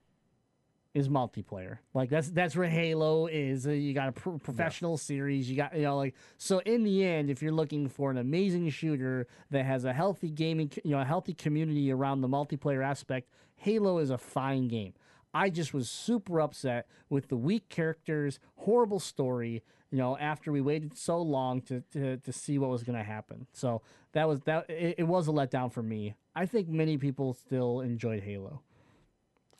is 0.92 1.08
multiplayer. 1.08 1.78
Like 1.94 2.10
that's 2.10 2.30
that's 2.30 2.56
where 2.56 2.68
Halo 2.68 3.26
is. 3.26 3.66
Uh, 3.66 3.70
you 3.70 3.92
got 3.94 4.08
a 4.08 4.12
pro- 4.12 4.38
professional 4.38 4.96
series. 4.96 5.48
You 5.48 5.56
got 5.56 5.74
you 5.74 5.82
know 5.82 5.96
like 5.96 6.14
so. 6.36 6.58
In 6.60 6.82
the 6.82 7.04
end, 7.04 7.30
if 7.30 7.42
you're 7.42 7.52
looking 7.52 7.88
for 7.88 8.10
an 8.10 8.18
amazing 8.18 8.68
shooter 8.70 9.26
that 9.50 9.64
has 9.64 9.84
a 9.84 9.92
healthy 9.92 10.30
gaming, 10.30 10.70
you 10.84 10.90
know, 10.90 11.00
a 11.00 11.04
healthy 11.04 11.34
community 11.34 11.92
around 11.92 12.20
the 12.20 12.28
multiplayer 12.28 12.84
aspect, 12.84 13.28
Halo 13.56 13.98
is 13.98 14.10
a 14.10 14.18
fine 14.18 14.68
game. 14.68 14.94
I 15.32 15.48
just 15.48 15.72
was 15.72 15.88
super 15.88 16.40
upset 16.40 16.88
with 17.08 17.28
the 17.28 17.36
weak 17.36 17.68
characters, 17.68 18.40
horrible 18.56 18.98
story. 18.98 19.62
You 19.92 19.98
know, 19.98 20.16
after 20.18 20.50
we 20.50 20.60
waited 20.60 20.96
so 20.96 21.20
long 21.22 21.60
to 21.62 21.82
to, 21.92 22.16
to 22.16 22.32
see 22.32 22.58
what 22.58 22.70
was 22.70 22.82
going 22.82 22.98
to 22.98 23.04
happen, 23.04 23.46
so 23.52 23.82
that 24.12 24.26
was 24.26 24.40
that. 24.42 24.68
It, 24.68 24.96
it 24.98 25.04
was 25.04 25.28
a 25.28 25.32
letdown 25.32 25.72
for 25.72 25.82
me. 25.84 26.14
I 26.34 26.46
think 26.46 26.68
many 26.68 26.96
people 26.96 27.34
still 27.34 27.80
enjoyed 27.80 28.22
Halo 28.24 28.62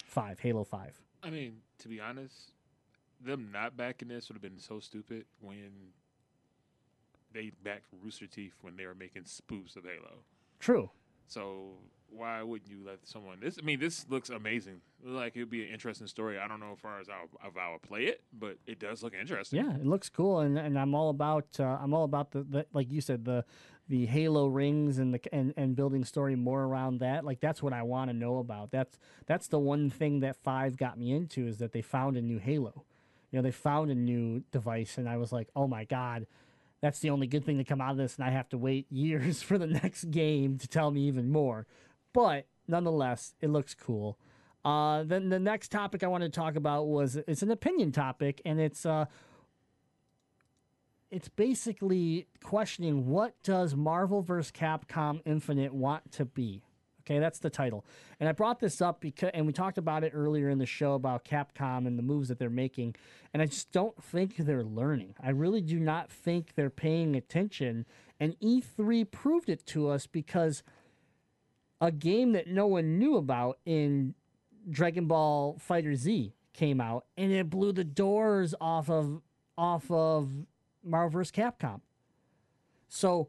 Five, 0.04 0.40
Halo 0.40 0.64
Five. 0.64 1.00
I 1.22 1.30
mean, 1.30 1.58
to 1.78 1.88
be 1.88 2.00
honest, 2.00 2.52
them 3.20 3.50
not 3.52 3.76
backing 3.76 4.08
this 4.08 4.28
would 4.28 4.34
have 4.34 4.42
been 4.42 4.58
so 4.58 4.80
stupid 4.80 5.26
when 5.40 5.92
they 7.32 7.52
backed 7.62 7.86
Rooster 8.02 8.26
Teeth 8.26 8.54
when 8.62 8.76
they 8.76 8.86
were 8.86 8.94
making 8.94 9.24
spoofs 9.24 9.76
of 9.76 9.84
Halo. 9.84 10.24
True. 10.58 10.90
So 11.26 11.74
why 12.08 12.42
wouldn't 12.42 12.70
you 12.70 12.78
let 12.84 13.06
someone? 13.06 13.38
This 13.40 13.58
I 13.60 13.64
mean, 13.64 13.78
this 13.78 14.06
looks 14.08 14.30
amazing. 14.30 14.80
Like 15.04 15.36
it 15.36 15.40
would 15.40 15.50
be 15.50 15.64
an 15.64 15.72
interesting 15.72 16.06
story. 16.06 16.38
I 16.38 16.48
don't 16.48 16.60
know 16.60 16.72
as 16.72 16.80
far 16.80 17.00
as 17.00 17.08
I'll, 17.08 17.48
if 17.48 17.56
I 17.56 17.70
would 17.70 17.82
play 17.82 18.04
it, 18.04 18.22
but 18.32 18.56
it 18.66 18.80
does 18.80 19.02
look 19.02 19.14
interesting. 19.14 19.64
Yeah, 19.64 19.74
it 19.76 19.86
looks 19.86 20.08
cool, 20.08 20.40
and, 20.40 20.58
and 20.58 20.78
I'm 20.78 20.94
all 20.94 21.10
about 21.10 21.46
uh, 21.60 21.78
I'm 21.80 21.94
all 21.94 22.04
about 22.04 22.32
the, 22.32 22.42
the 22.42 22.66
like 22.72 22.90
you 22.90 23.00
said 23.00 23.24
the 23.24 23.44
the 23.90 24.06
Halo 24.06 24.46
rings 24.46 24.98
and 24.98 25.12
the 25.12 25.34
and, 25.34 25.52
and 25.56 25.74
building 25.74 26.04
story 26.04 26.36
more 26.36 26.62
around 26.62 27.00
that. 27.00 27.24
Like 27.24 27.40
that's 27.40 27.60
what 27.60 27.72
I 27.72 27.82
want 27.82 28.08
to 28.08 28.16
know 28.16 28.38
about. 28.38 28.70
That's 28.70 28.98
that's 29.26 29.48
the 29.48 29.58
one 29.58 29.90
thing 29.90 30.20
that 30.20 30.36
Five 30.36 30.76
got 30.76 30.96
me 30.96 31.12
into 31.12 31.46
is 31.46 31.58
that 31.58 31.72
they 31.72 31.82
found 31.82 32.16
a 32.16 32.22
new 32.22 32.38
Halo. 32.38 32.84
You 33.30 33.38
know, 33.38 33.42
they 33.42 33.50
found 33.50 33.90
a 33.90 33.94
new 33.94 34.44
device, 34.52 34.96
and 34.96 35.08
I 35.08 35.16
was 35.16 35.32
like, 35.32 35.48
oh 35.54 35.66
my 35.66 35.84
god. 35.84 36.26
That's 36.80 37.00
the 37.00 37.10
only 37.10 37.26
good 37.26 37.44
thing 37.44 37.58
to 37.58 37.64
come 37.64 37.82
out 37.82 37.90
of 37.90 37.98
this, 37.98 38.16
and 38.16 38.24
I 38.24 38.30
have 38.30 38.48
to 38.50 38.56
wait 38.56 38.86
years 38.90 39.42
for 39.42 39.58
the 39.58 39.66
next 39.66 40.10
game 40.10 40.56
to 40.56 40.66
tell 40.66 40.90
me 40.90 41.02
even 41.02 41.30
more. 41.30 41.66
But 42.14 42.46
nonetheless, 42.66 43.34
it 43.42 43.50
looks 43.50 43.74
cool. 43.74 44.16
Uh, 44.64 45.02
then 45.02 45.28
the 45.28 45.38
next 45.38 45.70
topic 45.70 46.02
I 46.02 46.06
wanted 46.06 46.32
to 46.32 46.40
talk 46.40 46.56
about 46.56 46.86
was 46.86 47.16
it's 47.16 47.42
an 47.42 47.50
opinion 47.50 47.92
topic, 47.92 48.40
and 48.46 48.60
it's 48.60 48.86
uh, 48.86 49.06
it's 51.10 51.28
basically 51.28 52.26
questioning 52.42 53.06
what 53.06 53.34
does 53.42 53.74
Marvel 53.74 54.22
vs. 54.22 54.52
Capcom 54.52 55.20
Infinite 55.24 55.74
want 55.74 56.12
to 56.12 56.24
be. 56.24 56.62
Okay, 57.00 57.18
that's 57.18 57.38
the 57.38 57.50
title. 57.50 57.84
And 58.20 58.28
I 58.28 58.32
brought 58.32 58.60
this 58.60 58.80
up 58.80 59.00
because 59.00 59.30
and 59.34 59.46
we 59.46 59.52
talked 59.52 59.78
about 59.78 60.04
it 60.04 60.12
earlier 60.14 60.48
in 60.48 60.58
the 60.58 60.66
show 60.66 60.92
about 60.92 61.24
Capcom 61.24 61.86
and 61.86 61.98
the 61.98 62.02
moves 62.02 62.28
that 62.28 62.38
they're 62.38 62.50
making, 62.50 62.94
and 63.32 63.42
I 63.42 63.46
just 63.46 63.72
don't 63.72 64.00
think 64.02 64.36
they're 64.36 64.62
learning. 64.62 65.14
I 65.20 65.30
really 65.30 65.60
do 65.60 65.80
not 65.80 66.10
think 66.10 66.54
they're 66.54 66.70
paying 66.70 67.16
attention, 67.16 67.86
and 68.20 68.38
E3 68.40 69.10
proved 69.10 69.48
it 69.48 69.66
to 69.66 69.88
us 69.88 70.06
because 70.06 70.62
a 71.80 71.90
game 71.90 72.32
that 72.32 72.46
no 72.46 72.66
one 72.66 72.98
knew 72.98 73.16
about 73.16 73.58
in 73.64 74.14
Dragon 74.68 75.06
Ball 75.06 75.56
Fighter 75.58 75.94
Z 75.94 76.34
came 76.52 76.80
out 76.80 77.06
and 77.16 77.32
it 77.32 77.48
blew 77.48 77.72
the 77.72 77.84
doors 77.84 78.54
off 78.60 78.90
of 78.90 79.22
off 79.56 79.90
of 79.90 80.28
Marvel 80.84 81.10
vs. 81.20 81.32
Capcom. 81.32 81.80
So 82.88 83.28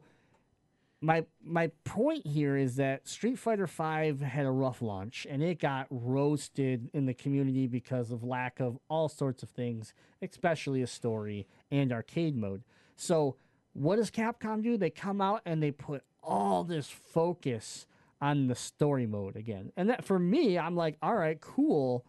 my 1.02 1.24
my 1.44 1.70
point 1.84 2.26
here 2.26 2.56
is 2.56 2.76
that 2.76 3.08
Street 3.08 3.38
Fighter 3.38 3.66
V 3.66 4.24
had 4.24 4.46
a 4.46 4.50
rough 4.50 4.80
launch 4.80 5.26
and 5.28 5.42
it 5.42 5.58
got 5.58 5.86
roasted 5.90 6.88
in 6.94 7.06
the 7.06 7.14
community 7.14 7.66
because 7.66 8.12
of 8.12 8.22
lack 8.22 8.60
of 8.60 8.78
all 8.88 9.08
sorts 9.08 9.42
of 9.42 9.50
things, 9.50 9.92
especially 10.22 10.80
a 10.80 10.86
story 10.86 11.46
and 11.70 11.92
arcade 11.92 12.36
mode. 12.36 12.62
So 12.94 13.36
what 13.72 13.96
does 13.96 14.10
Capcom 14.10 14.62
do? 14.62 14.76
They 14.76 14.90
come 14.90 15.20
out 15.20 15.42
and 15.44 15.62
they 15.62 15.72
put 15.72 16.04
all 16.22 16.62
this 16.62 16.88
focus 16.88 17.86
on 18.20 18.46
the 18.46 18.54
story 18.54 19.06
mode 19.06 19.34
again. 19.34 19.72
And 19.76 19.90
that 19.90 20.04
for 20.04 20.20
me, 20.20 20.56
I'm 20.56 20.76
like, 20.76 20.96
all 21.02 21.16
right, 21.16 21.40
cool. 21.40 22.06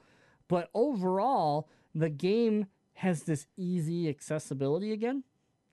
But 0.48 0.70
overall, 0.76 1.68
the 1.96 2.10
game 2.10 2.68
has 2.96 3.24
this 3.24 3.48
easy 3.58 4.08
accessibility 4.08 4.91
again 4.91 5.24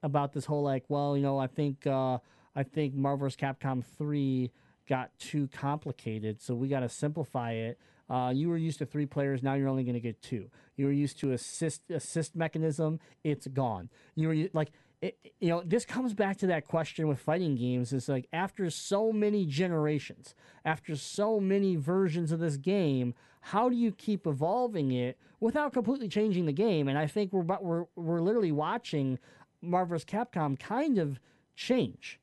about 0.03 0.33
this 0.33 0.45
whole 0.45 0.63
like, 0.63 0.85
well, 0.89 1.17
you 1.17 1.23
know, 1.23 1.39
I 1.39 1.47
think 1.47 1.87
uh, 1.87 2.19
I 2.55 2.63
think 2.63 2.95
Marvel 2.95 3.27
vs. 3.27 3.37
Capcom 3.37 3.85
three 3.85 4.51
got 4.89 5.11
too 5.19 5.49
complicated, 5.49 6.41
so 6.41 6.55
we 6.55 6.69
got 6.69 6.81
to 6.81 6.89
simplify 6.89 7.53
it. 7.53 7.79
Uh, 8.09 8.33
you 8.35 8.49
were 8.49 8.57
used 8.57 8.79
to 8.79 8.87
three 8.87 9.07
players, 9.07 9.41
now 9.41 9.55
you're 9.55 9.69
only 9.69 9.85
going 9.85 9.95
to 9.95 10.01
get 10.01 10.21
two. 10.21 10.51
You 10.77 10.87
were 10.87 10.93
used 10.93 11.21
to 11.21 11.31
assist 11.33 11.83
assist 11.91 12.35
mechanism, 12.35 12.99
it's 13.23 13.47
gone. 13.47 13.89
You 14.17 14.29
were 14.29 14.49
like, 14.53 14.73
it, 15.01 15.17
you 15.39 15.49
know, 15.49 15.63
this 15.65 15.85
comes 15.85 16.13
back 16.13 16.37
to 16.39 16.47
that 16.49 16.67
question 16.67 17.09
with 17.09 17.21
fighting 17.21 17.55
games. 17.55 17.93
Is 17.93 18.09
like 18.09 18.27
after 18.33 18.69
so 18.69 19.13
many 19.13 19.47
generations, 19.47 20.35
after 20.65 20.97
so 20.97 21.41
many 21.41 21.77
versions 21.77 22.33
of 22.33 22.41
this 22.41 22.57
game, 22.57 23.15
how 23.41 23.69
do 23.69 23.77
you 23.77 23.93
keep 23.93 24.27
evolving 24.27 24.93
it 24.93 25.17
without 25.39 25.73
completely 25.73 26.09
changing 26.09 26.47
the 26.47 26.53
game? 26.53 26.89
And 26.89 26.99
I 26.99 27.07
think 27.07 27.33
we're 27.33 27.59
we're 27.61 27.85
we're 27.97 28.21
literally 28.21 28.53
watching 28.53 29.19
Marvel 29.63 29.97
vs. 29.97 30.05
Capcom 30.05 30.59
kind 30.59 30.99
of 30.99 31.21
change. 31.55 32.19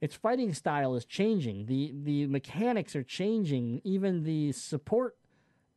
Its 0.00 0.14
fighting 0.14 0.54
style 0.54 0.94
is 0.94 1.04
changing. 1.04 1.66
The 1.66 1.92
the 2.04 2.26
mechanics 2.26 2.94
are 2.94 3.02
changing. 3.02 3.80
Even 3.84 4.22
the 4.24 4.52
support 4.52 5.16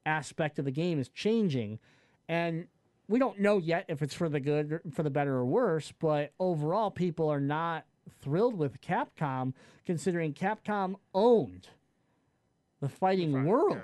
aspect 0.05 0.59
of 0.59 0.65
the 0.65 0.71
game 0.71 0.99
is 0.99 1.09
changing. 1.09 1.79
And 2.29 2.67
we 3.07 3.19
don't 3.19 3.39
know 3.39 3.57
yet 3.57 3.85
if 3.87 4.01
it's 4.01 4.13
for 4.13 4.29
the 4.29 4.39
good, 4.39 4.71
or 4.71 4.81
for 4.91 5.03
the 5.03 5.09
better 5.09 5.35
or 5.35 5.45
worse, 5.45 5.91
but 5.99 6.33
overall 6.39 6.91
people 6.91 7.29
are 7.29 7.41
not 7.41 7.85
thrilled 8.21 8.57
with 8.57 8.79
Capcom 8.81 9.53
considering 9.85 10.33
Capcom 10.33 10.95
owned 11.13 11.67
the 12.79 12.89
fighting 12.89 13.33
Fight, 13.33 13.45
world. 13.45 13.77
yeah. 13.77 13.81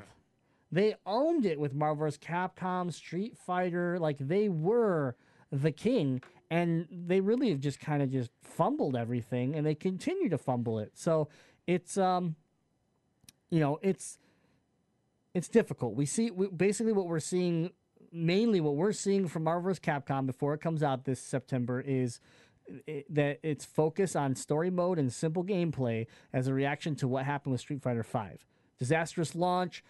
They 0.71 0.95
owned 1.05 1.45
it 1.45 1.59
with 1.59 1.73
Marvel 1.73 2.05
vs. 2.05 2.19
Capcom, 2.19 2.91
Street 2.93 3.37
Fighter, 3.37 3.97
like 3.99 4.17
they 4.19 4.49
were 4.49 5.15
the 5.51 5.71
king 5.71 6.21
and 6.49 6.87
they 6.91 7.19
really 7.19 7.49
have 7.49 7.59
just 7.59 7.79
kind 7.79 8.01
of 8.01 8.11
just 8.11 8.31
fumbled 8.41 8.95
everything 8.95 9.55
and 9.55 9.65
they 9.65 9.75
continue 9.75 10.29
to 10.29 10.37
fumble 10.37 10.79
it. 10.79 10.91
So 10.95 11.29
it's 11.65 11.97
um 11.97 12.35
you 13.49 13.59
know, 13.59 13.79
it's 13.81 14.17
it's 15.33 15.47
difficult. 15.47 15.95
We 15.95 16.05
see 16.05 16.31
we, 16.31 16.47
basically 16.47 16.93
what 16.93 17.07
we're 17.07 17.19
seeing 17.19 17.71
mainly 18.11 18.61
what 18.61 18.75
we're 18.75 18.93
seeing 18.93 19.27
from 19.27 19.43
Marvel 19.43 19.69
vs. 19.69 19.79
Capcom 19.79 20.25
before 20.25 20.53
it 20.53 20.61
comes 20.61 20.81
out 20.81 21.05
this 21.05 21.19
September 21.19 21.81
is 21.81 22.19
i 22.87 23.03
that 23.09 23.39
it's 23.43 23.63
focus 23.63 24.15
on 24.15 24.35
story 24.35 24.69
mode 24.69 24.99
and 24.99 25.11
simple 25.13 25.43
gameplay 25.43 26.05
as 26.33 26.47
a 26.47 26.53
reaction 26.53 26.95
to 26.95 27.07
what 27.07 27.23
happened 27.25 27.51
with 27.51 27.61
Street 27.61 27.81
Fighter 27.81 28.03
V. 28.03 28.39
Disastrous 28.79 29.35
launch. 29.35 29.83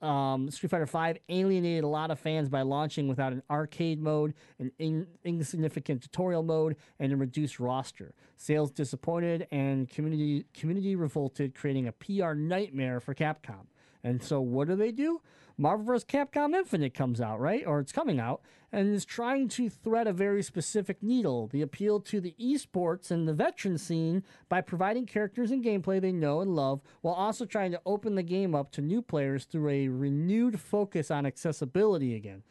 Um, 0.00 0.50
Street 0.50 0.70
Fighter 0.70 0.86
V 0.86 1.20
alienated 1.28 1.82
a 1.82 1.88
lot 1.88 2.10
of 2.10 2.18
fans 2.20 2.48
by 2.48 2.62
launching 2.62 3.08
without 3.08 3.32
an 3.32 3.42
arcade 3.50 4.00
mode, 4.00 4.34
an 4.60 4.70
in- 4.78 5.08
insignificant 5.24 6.02
tutorial 6.02 6.44
mode, 6.44 6.76
and 7.00 7.12
a 7.12 7.16
reduced 7.16 7.58
roster. 7.58 8.14
Sales 8.36 8.70
disappointed 8.70 9.48
and 9.50 9.88
community 9.88 10.46
community 10.54 10.94
revolted, 10.94 11.54
creating 11.54 11.88
a 11.88 11.92
PR 11.92 12.34
nightmare 12.34 13.00
for 13.00 13.14
Capcom. 13.14 13.66
And 14.04 14.22
so 14.22 14.40
what 14.40 14.68
do 14.68 14.76
they 14.76 14.92
do? 14.92 15.20
Marvel 15.58 15.84
vs. 15.84 16.04
Capcom 16.04 16.54
Infinite 16.54 16.94
comes 16.94 17.20
out, 17.20 17.38
right? 17.40 17.64
Or 17.66 17.78
it's 17.78 17.92
coming 17.92 18.18
out 18.18 18.40
and 18.72 18.94
is 18.94 19.04
trying 19.04 19.48
to 19.48 19.68
thread 19.68 20.06
a 20.06 20.12
very 20.12 20.42
specific 20.42 21.02
needle, 21.02 21.46
the 21.48 21.62
appeal 21.62 22.00
to 22.00 22.20
the 22.20 22.34
esports 22.40 23.10
and 23.10 23.28
the 23.28 23.34
veteran 23.34 23.76
scene 23.76 24.24
by 24.48 24.60
providing 24.60 25.06
characters 25.06 25.50
and 25.50 25.62
gameplay 25.62 26.00
they 26.00 26.10
know 26.10 26.40
and 26.40 26.56
love 26.56 26.80
while 27.02 27.14
also 27.14 27.44
trying 27.44 27.70
to 27.70 27.80
open 27.84 28.14
the 28.14 28.22
game 28.22 28.54
up 28.54 28.72
to 28.72 28.80
new 28.80 29.02
players 29.02 29.44
through 29.44 29.68
a 29.68 29.88
renewed 29.88 30.58
focus 30.58 31.10
on 31.10 31.26
accessibility 31.26 32.14
again. 32.16 32.42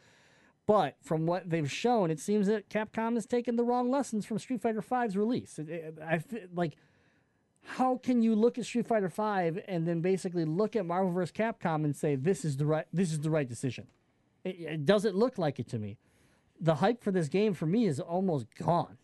But 0.64 0.96
from 1.02 1.26
what 1.26 1.50
they've 1.50 1.70
shown, 1.70 2.10
it 2.10 2.20
seems 2.20 2.46
that 2.46 2.70
Capcom 2.70 3.14
has 3.14 3.26
taken 3.26 3.56
the 3.56 3.64
wrong 3.64 3.90
lessons 3.90 4.24
from 4.24 4.38
Street 4.38 4.62
Fighter 4.62 4.80
V's 4.80 5.16
release. 5.16 5.58
It, 5.58 5.68
it, 5.68 5.98
I 6.00 6.18
fe- 6.18 6.46
like 6.54 6.76
how 7.64 7.96
can 7.98 8.22
you 8.22 8.34
look 8.34 8.58
at 8.58 8.64
Street 8.66 8.86
Fighter 8.86 9.08
Five 9.08 9.58
and 9.68 9.86
then 9.86 10.00
basically 10.00 10.44
look 10.44 10.76
at 10.76 10.84
Marvel 10.84 11.12
vs. 11.12 11.32
Capcom 11.32 11.84
and 11.84 11.94
say 11.96 12.16
this 12.16 12.44
is 12.44 12.56
the 12.56 12.66
right 12.66 12.86
this 12.92 13.12
is 13.12 13.20
the 13.20 13.30
right 13.30 13.48
decision? 13.48 13.86
It, 14.44 14.56
it 14.60 14.86
doesn't 14.86 15.14
look 15.14 15.38
like 15.38 15.58
it 15.58 15.68
to 15.68 15.78
me. 15.78 15.98
The 16.60 16.76
hype 16.76 17.02
for 17.02 17.10
this 17.10 17.28
game 17.28 17.54
for 17.54 17.66
me 17.66 17.86
is 17.86 17.98
almost 18.00 18.46
gone. 18.56 18.98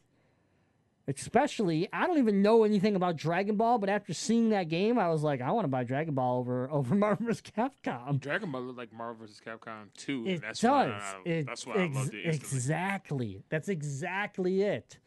Especially, 1.06 1.88
I 1.90 2.06
don't 2.06 2.18
even 2.18 2.42
know 2.42 2.64
anything 2.64 2.94
about 2.94 3.16
Dragon 3.16 3.56
Ball, 3.56 3.78
but 3.78 3.88
after 3.88 4.12
seeing 4.12 4.50
that 4.50 4.68
game, 4.68 4.98
I 4.98 5.08
was 5.08 5.22
like, 5.22 5.40
I 5.40 5.50
want 5.52 5.64
to 5.64 5.68
buy 5.68 5.82
Dragon 5.82 6.14
Ball 6.14 6.38
over 6.38 6.70
over 6.70 6.94
Marvel 6.94 7.24
vs. 7.26 7.40
Capcom. 7.56 8.20
Dragon 8.20 8.52
Ball 8.52 8.60
looked 8.62 8.78
like 8.78 8.92
Marvel 8.92 9.26
vs. 9.26 9.40
Capcom 9.44 9.86
2. 9.96 10.26
It 10.26 10.32
and 10.34 10.42
that's 10.42 10.60
does. 10.60 10.90
Why 10.90 11.14
I, 11.24 11.28
it, 11.28 11.46
that's 11.46 11.66
why 11.66 11.74
I 11.76 11.84
ex- 11.84 11.94
loved 11.96 12.14
it 12.14 12.26
instantly. 12.26 12.56
exactly. 12.58 13.42
That's 13.48 13.68
exactly 13.70 14.62
it. 14.62 14.98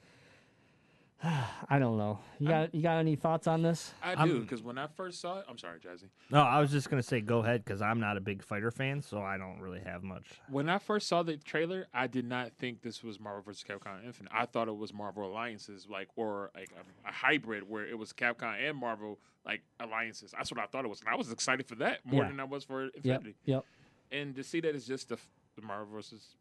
I 1.69 1.77
don't 1.77 1.97
know. 1.97 2.19
You 2.39 2.47
got 2.47 2.73
you 2.73 2.81
got 2.81 2.97
any 2.97 3.15
thoughts 3.15 3.45
on 3.45 3.61
this? 3.61 3.93
I 4.01 4.25
do, 4.25 4.39
because 4.41 4.63
when 4.63 4.77
I 4.79 4.87
first 4.87 5.21
saw 5.21 5.37
it, 5.39 5.45
I'm 5.47 5.57
sorry, 5.59 5.79
Jazzy. 5.79 6.09
No, 6.31 6.41
I 6.41 6.59
was 6.59 6.71
just 6.71 6.89
gonna 6.89 7.03
say 7.03 7.21
go 7.21 7.39
ahead 7.39 7.63
because 7.63 7.81
I'm 7.81 7.99
not 7.99 8.17
a 8.17 8.19
big 8.21 8.41
fighter 8.43 8.71
fan, 8.71 9.01
so 9.03 9.21
I 9.21 9.37
don't 9.37 9.59
really 9.59 9.81
have 9.81 10.01
much. 10.01 10.25
When 10.49 10.67
I 10.67 10.79
first 10.79 11.07
saw 11.07 11.21
the 11.21 11.37
trailer, 11.37 11.87
I 11.93 12.07
did 12.07 12.25
not 12.25 12.53
think 12.57 12.81
this 12.81 13.03
was 13.03 13.19
Marvel 13.19 13.43
vs. 13.43 13.63
Capcom 13.67 14.03
Infinite. 14.03 14.31
I 14.33 14.45
thought 14.47 14.67
it 14.67 14.75
was 14.75 14.93
Marvel 14.93 15.25
Alliances, 15.31 15.87
like 15.87 16.07
or 16.15 16.49
like 16.55 16.71
a, 17.05 17.09
a 17.09 17.11
hybrid 17.11 17.69
where 17.69 17.85
it 17.85 17.97
was 17.99 18.13
Capcom 18.13 18.55
and 18.67 18.75
Marvel 18.77 19.19
like 19.45 19.61
alliances. 19.79 20.31
That's 20.35 20.51
what 20.51 20.59
I 20.59 20.65
thought 20.65 20.85
it 20.85 20.89
was, 20.89 21.01
and 21.01 21.09
I 21.09 21.15
was 21.15 21.31
excited 21.31 21.67
for 21.67 21.75
that 21.75 21.99
more 22.03 22.23
Yeah. 22.23 22.29
than 22.29 22.39
I 22.39 22.45
was 22.45 22.63
for 22.63 22.85
Yep. 22.85 22.93
Infinity. 22.95 23.35
Yep. 23.45 23.65
And 24.11 24.35
to 24.35 24.43
see 24.43 24.59
that 24.61 24.73
it's 24.75 24.85
just 24.87 25.09
the, 25.09 25.17
the 25.55 25.61
Marvel 25.61 25.87
versus, 25.93 26.35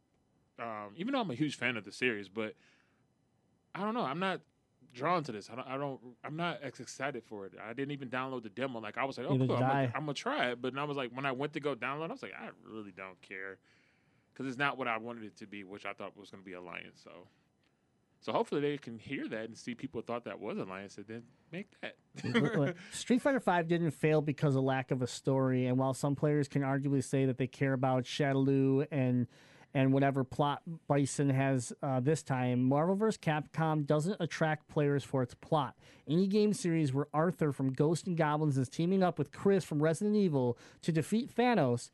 um, 0.59 0.93
even 0.97 1.12
though 1.12 1.20
I'm 1.20 1.31
a 1.31 1.35
huge 1.35 1.57
fan 1.57 1.77
of 1.77 1.85
the 1.85 1.93
series, 1.93 2.28
but 2.28 2.55
I 3.74 3.81
don't 3.81 3.94
know. 3.94 4.02
I'm 4.05 4.19
not 4.19 4.40
drawn 4.92 5.22
to 5.24 5.32
this. 5.32 5.48
I 5.50 5.56
don't. 5.56 5.68
I 5.68 5.76
don't 5.76 6.00
I'm 6.24 6.36
not 6.36 6.58
ex- 6.62 6.80
excited 6.80 7.22
for 7.24 7.46
it. 7.46 7.52
I 7.62 7.72
didn't 7.72 7.92
even 7.92 8.08
download 8.08 8.42
the 8.42 8.48
demo. 8.48 8.80
Like 8.80 8.98
I 8.98 9.04
was 9.04 9.18
like, 9.18 9.26
oh, 9.28 9.32
Neither 9.32 9.46
cool. 9.46 9.56
did 9.56 9.64
I'm 9.64 9.70
I. 9.70 9.74
gonna, 9.86 9.92
I'm 9.96 10.02
gonna 10.02 10.14
try 10.14 10.50
it. 10.50 10.60
But 10.62 10.72
then 10.74 10.78
I 10.80 10.84
was 10.84 10.96
like, 10.96 11.10
when 11.14 11.26
I 11.26 11.32
went 11.32 11.52
to 11.54 11.60
go 11.60 11.74
download, 11.74 12.08
I 12.08 12.12
was 12.12 12.22
like, 12.22 12.32
I 12.38 12.48
really 12.68 12.92
don't 12.92 13.20
care 13.22 13.58
because 14.32 14.46
it's 14.46 14.58
not 14.58 14.78
what 14.78 14.88
I 14.88 14.98
wanted 14.98 15.24
it 15.24 15.36
to 15.38 15.46
be, 15.46 15.64
which 15.64 15.84
I 15.86 15.92
thought 15.92 16.16
was 16.16 16.30
to 16.30 16.36
be 16.38 16.52
Alliance. 16.54 17.00
So, 17.04 17.10
so 18.20 18.32
hopefully 18.32 18.60
they 18.60 18.78
can 18.78 18.98
hear 18.98 19.28
that 19.28 19.44
and 19.44 19.56
see 19.56 19.74
people 19.74 20.00
thought 20.02 20.24
that 20.24 20.40
was 20.40 20.58
Alliance 20.58 20.96
and 20.96 21.06
then 21.06 21.22
make 21.52 21.68
that. 21.82 22.74
Street 22.92 23.20
Fighter 23.22 23.40
V 23.40 23.62
didn't 23.66 23.90
fail 23.92 24.20
because 24.22 24.56
of 24.56 24.62
lack 24.64 24.90
of 24.90 25.02
a 25.02 25.06
story, 25.06 25.66
and 25.66 25.78
while 25.78 25.94
some 25.94 26.14
players 26.14 26.48
can 26.48 26.62
arguably 26.62 27.02
say 27.04 27.26
that 27.26 27.38
they 27.38 27.46
care 27.46 27.72
about 27.72 28.04
Shadaloo 28.04 28.86
and 28.90 29.26
and 29.74 29.92
whatever 29.92 30.24
plot 30.24 30.62
Bison 30.88 31.30
has 31.30 31.72
uh, 31.82 32.01
this 32.01 32.22
time, 32.22 32.62
Marvel 32.62 32.97
vs. 32.97 33.18
Capcom 33.18 33.86
doesn't 33.86 34.16
attract 34.20 34.68
players 34.68 35.05
for 35.05 35.22
its 35.22 35.34
plot. 35.34 35.76
Any 36.09 36.26
game 36.26 36.52
series 36.52 36.92
where 36.92 37.06
Arthur 37.14 37.52
from 37.52 37.72
Ghost 37.72 38.06
and 38.06 38.16
Goblins 38.16 38.59
is 38.59 38.68
teaming 38.68 39.02
up 39.02 39.18
with 39.18 39.32
Chris 39.32 39.64
from 39.64 39.82
Resident 39.82 40.16
Evil 40.16 40.59
to 40.82 40.92
defeat 40.92 41.34
Thanos 41.34 41.90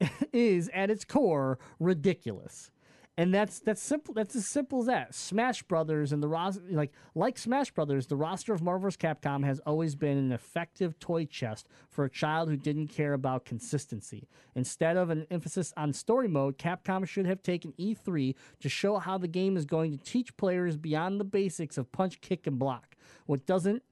is 0.32 0.70
at 0.74 0.90
its 0.90 1.04
core 1.04 1.58
ridiculous. 1.78 2.70
And 3.16 3.32
that's 3.32 3.60
that's 3.60 3.80
simple. 3.80 4.12
That's 4.12 4.34
as 4.34 4.46
simple 4.46 4.80
as 4.80 4.86
that. 4.86 5.14
Smash 5.14 5.62
Brothers 5.62 6.12
and 6.12 6.20
the 6.20 6.26
roster, 6.26 6.62
like 6.68 6.92
like 7.14 7.38
Smash 7.38 7.70
Brothers, 7.70 8.08
the 8.08 8.16
roster 8.16 8.52
of 8.52 8.60
Marvel's. 8.60 8.96
Capcom 8.96 9.44
has 9.44 9.60
always 9.60 9.94
been 9.94 10.18
an 10.18 10.32
effective 10.32 10.98
toy 10.98 11.24
chest 11.24 11.68
for 11.90 12.04
a 12.04 12.10
child 12.10 12.48
who 12.48 12.56
didn't 12.56 12.88
care 12.88 13.12
about 13.12 13.44
consistency. 13.44 14.28
Instead 14.56 14.96
of 14.96 15.10
an 15.10 15.26
emphasis 15.30 15.72
on 15.76 15.92
story 15.92 16.26
mode, 16.26 16.58
Capcom 16.58 17.06
should 17.06 17.26
have 17.26 17.42
taken 17.42 17.72
E3 17.78 18.34
to 18.60 18.68
show 18.68 18.98
how 18.98 19.16
the 19.16 19.28
game 19.28 19.56
is 19.56 19.64
going 19.64 19.96
to 19.96 20.04
teach 20.04 20.36
players 20.36 20.76
beyond 20.76 21.20
the 21.20 21.24
basics 21.24 21.78
of 21.78 21.92
punch, 21.92 22.20
kick, 22.20 22.48
and 22.48 22.58
block. 22.58 22.96
What 23.26 23.46
doesn't 23.46 23.84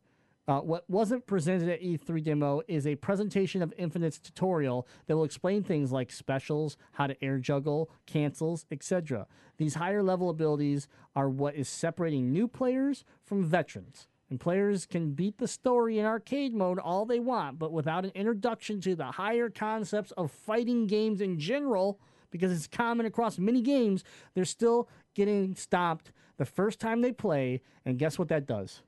uh, 0.48 0.59
what 0.59 0.89
wasn't 0.90 1.27
presented 1.27 1.69
at 1.69 1.82
E3 1.82 2.23
demo 2.23 2.62
is 2.66 2.86
a 2.86 2.97
presentation 2.97 3.62
of 3.62 3.73
Infinite's 3.78 4.19
tutorial 4.19 4.89
that 5.06 5.16
will 5.16 5.24
explain 5.24 5.62
things 5.62 5.93
like 5.93 6.10
specials, 6.10 6.77
how 6.93 7.06
to 7.06 7.24
air 7.24 7.39
juggle, 7.39 7.90
cancels, 8.06 8.66
etc. 8.73 9.27
These 9.59 9.74
higher 9.74 10.02
level 10.02 10.31
abilities 10.31 10.89
are 11.14 11.28
what 11.28 11.55
is 11.55 11.69
separating 11.69 12.32
new 12.32 12.48
players 12.48 13.05
from 13.24 13.44
veterans. 13.44 14.09
And 14.31 14.40
players 14.40 14.86
can 14.86 15.12
beat 15.12 15.39
the 15.39 15.47
story 15.47 15.98
in 15.98 16.06
arcade 16.06 16.55
mode 16.55 16.78
all 16.78 17.05
they 17.05 17.20
want, 17.20 17.59
but 17.59 17.70
without 17.70 18.05
an 18.05 18.12
introduction 18.14 18.81
to 18.81 18.97
the 18.97 19.05
higher 19.05 19.51
concepts 19.51 20.10
of 20.12 20.32
fighting 20.32 20.86
games 20.86 21.20
in 21.20 21.39
general, 21.39 22.01
because 22.31 22.51
it's 22.51 22.66
common 22.66 23.06
across 23.06 23.39
many 23.39 23.60
games, 23.60 24.02
they're 24.35 24.44
still 24.47 24.89
getting 25.14 25.55
stomped 25.55 26.12
the 26.39 26.47
first 26.47 26.81
time 26.81 27.02
they 27.02 27.12
play. 27.12 27.60
And 27.85 27.98
guess 27.98 28.19
what 28.19 28.28
that 28.28 28.47
does? 28.47 28.81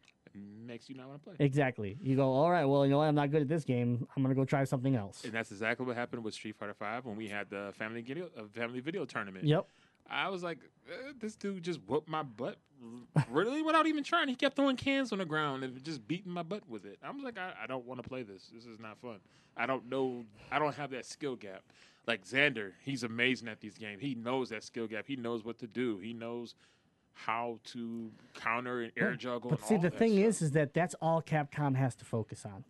Makes 0.66 0.88
you 0.88 0.94
not 0.96 1.08
want 1.08 1.22
to 1.22 1.30
play. 1.30 1.36
Exactly. 1.44 1.98
You 2.00 2.16
go, 2.16 2.32
all 2.32 2.50
right, 2.50 2.64
well, 2.64 2.84
you 2.84 2.90
know 2.90 2.98
what? 2.98 3.08
I'm 3.08 3.14
not 3.14 3.30
good 3.30 3.42
at 3.42 3.48
this 3.48 3.64
game. 3.64 4.06
I'm 4.16 4.22
going 4.22 4.34
to 4.34 4.40
go 4.40 4.44
try 4.44 4.64
something 4.64 4.96
else. 4.96 5.24
And 5.24 5.32
that's 5.32 5.50
exactly 5.50 5.84
what 5.84 5.96
happened 5.96 6.24
with 6.24 6.34
Street 6.34 6.56
Fighter 6.56 6.74
Five 6.74 7.04
when 7.04 7.16
we 7.16 7.28
had 7.28 7.50
the 7.50 7.72
family 7.76 8.00
video, 8.00 8.30
uh, 8.38 8.42
family 8.52 8.80
video 8.80 9.04
tournament. 9.04 9.44
Yep. 9.44 9.66
I 10.08 10.28
was 10.28 10.42
like, 10.42 10.58
eh, 10.88 11.12
this 11.18 11.34
dude 11.34 11.62
just 11.62 11.80
whooped 11.86 12.08
my 12.08 12.22
butt, 12.22 12.56
really, 13.30 13.62
without 13.62 13.86
even 13.86 14.04
trying. 14.04 14.28
He 14.28 14.34
kept 14.34 14.56
throwing 14.56 14.76
cans 14.76 15.12
on 15.12 15.18
the 15.18 15.24
ground 15.24 15.64
and 15.64 15.82
just 15.82 16.06
beating 16.06 16.32
my 16.32 16.42
butt 16.42 16.68
with 16.68 16.84
it. 16.84 16.98
I 17.02 17.10
was 17.10 17.24
like, 17.24 17.38
I, 17.38 17.52
I 17.62 17.66
don't 17.66 17.86
want 17.86 18.02
to 18.02 18.08
play 18.08 18.22
this. 18.22 18.50
This 18.54 18.66
is 18.66 18.78
not 18.78 18.98
fun. 18.98 19.18
I 19.56 19.66
don't 19.66 19.88
know. 19.88 20.24
I 20.50 20.58
don't 20.58 20.74
have 20.74 20.90
that 20.90 21.06
skill 21.06 21.36
gap. 21.36 21.62
Like 22.06 22.24
Xander, 22.26 22.72
he's 22.82 23.02
amazing 23.02 23.48
at 23.48 23.60
these 23.60 23.78
games. 23.78 24.02
He 24.02 24.14
knows 24.14 24.50
that 24.50 24.62
skill 24.62 24.86
gap. 24.86 25.06
He 25.06 25.16
knows 25.16 25.42
what 25.42 25.58
to 25.60 25.66
do. 25.66 25.98
He 25.98 26.12
knows 26.12 26.54
how 27.14 27.58
to 27.64 28.10
counter 28.34 28.82
and 28.82 28.92
air 28.96 29.14
juggle. 29.14 29.50
But 29.50 29.66
see, 29.66 29.76
the 29.76 29.90
thing 29.90 30.12
stuff. 30.12 30.24
is, 30.24 30.42
is 30.42 30.50
that 30.52 30.74
that's 30.74 30.94
all 31.00 31.22
Capcom 31.22 31.76
has 31.76 31.94
to 31.96 32.04
focus 32.04 32.44
on. 32.44 32.64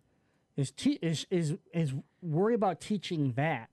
Is 0.55 0.71
te- 0.71 0.99
is 1.01 1.25
is 1.29 1.55
is 1.73 1.93
worry 2.21 2.53
about 2.53 2.79
teaching 2.79 3.33
that, 3.33 3.69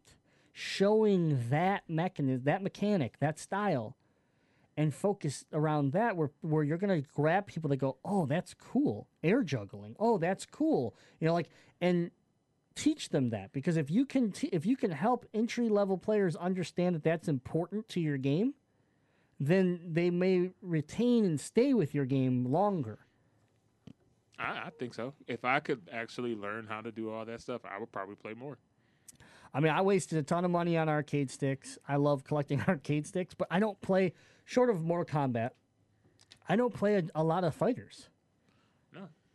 showing 0.52 1.48
that 1.50 1.84
mechanism, 1.88 2.44
that 2.44 2.62
mechanic, 2.62 3.18
that 3.20 3.38
style, 3.38 3.96
and 4.76 4.92
focus 4.92 5.44
around 5.52 5.92
that. 5.92 6.16
Where 6.16 6.30
where 6.40 6.64
you're 6.64 6.78
gonna 6.78 7.02
grab 7.02 7.46
people 7.46 7.70
that 7.70 7.76
go, 7.76 7.98
oh, 8.04 8.26
that's 8.26 8.54
cool, 8.54 9.06
air 9.22 9.44
juggling. 9.44 9.94
Oh, 10.00 10.18
that's 10.18 10.44
cool. 10.44 10.96
You 11.20 11.28
know, 11.28 11.34
like 11.34 11.50
and 11.80 12.10
teach 12.74 13.10
them 13.10 13.30
that 13.30 13.52
because 13.52 13.76
if 13.76 13.90
you 13.90 14.04
can 14.04 14.32
t- 14.32 14.48
if 14.52 14.64
you 14.66 14.76
can 14.76 14.90
help 14.90 15.26
entry 15.34 15.68
level 15.68 15.98
players 15.98 16.34
understand 16.36 16.94
that 16.94 17.04
that's 17.04 17.28
important 17.28 17.88
to 17.90 18.00
your 18.00 18.16
game 18.16 18.54
then 19.46 19.80
they 19.84 20.10
may 20.10 20.50
retain 20.60 21.24
and 21.24 21.40
stay 21.40 21.74
with 21.74 21.94
your 21.94 22.04
game 22.04 22.44
longer 22.44 23.00
I, 24.42 24.66
I 24.66 24.70
think 24.78 24.94
so. 24.94 25.14
If 25.26 25.44
I 25.44 25.60
could 25.60 25.88
actually 25.92 26.34
learn 26.34 26.66
how 26.68 26.80
to 26.80 26.90
do 26.90 27.10
all 27.10 27.24
that 27.24 27.40
stuff, 27.40 27.62
I 27.64 27.78
would 27.78 27.92
probably 27.92 28.16
play 28.16 28.34
more. 28.34 28.58
I 29.54 29.60
mean, 29.60 29.72
I 29.72 29.82
wasted 29.82 30.18
a 30.18 30.22
ton 30.22 30.44
of 30.44 30.50
money 30.50 30.76
on 30.76 30.88
arcade 30.88 31.30
sticks. 31.30 31.78
I 31.86 31.96
love 31.96 32.24
collecting 32.24 32.60
arcade 32.68 33.06
sticks, 33.06 33.34
but 33.34 33.48
I 33.50 33.60
don't 33.60 33.80
play, 33.80 34.12
short 34.44 34.70
of 34.70 34.82
Mortal 34.82 35.04
Kombat, 35.04 35.50
I 36.48 36.56
don't 36.56 36.74
play 36.74 36.96
a, 36.96 37.02
a 37.14 37.22
lot 37.22 37.44
of 37.44 37.54
fighters. 37.54 38.08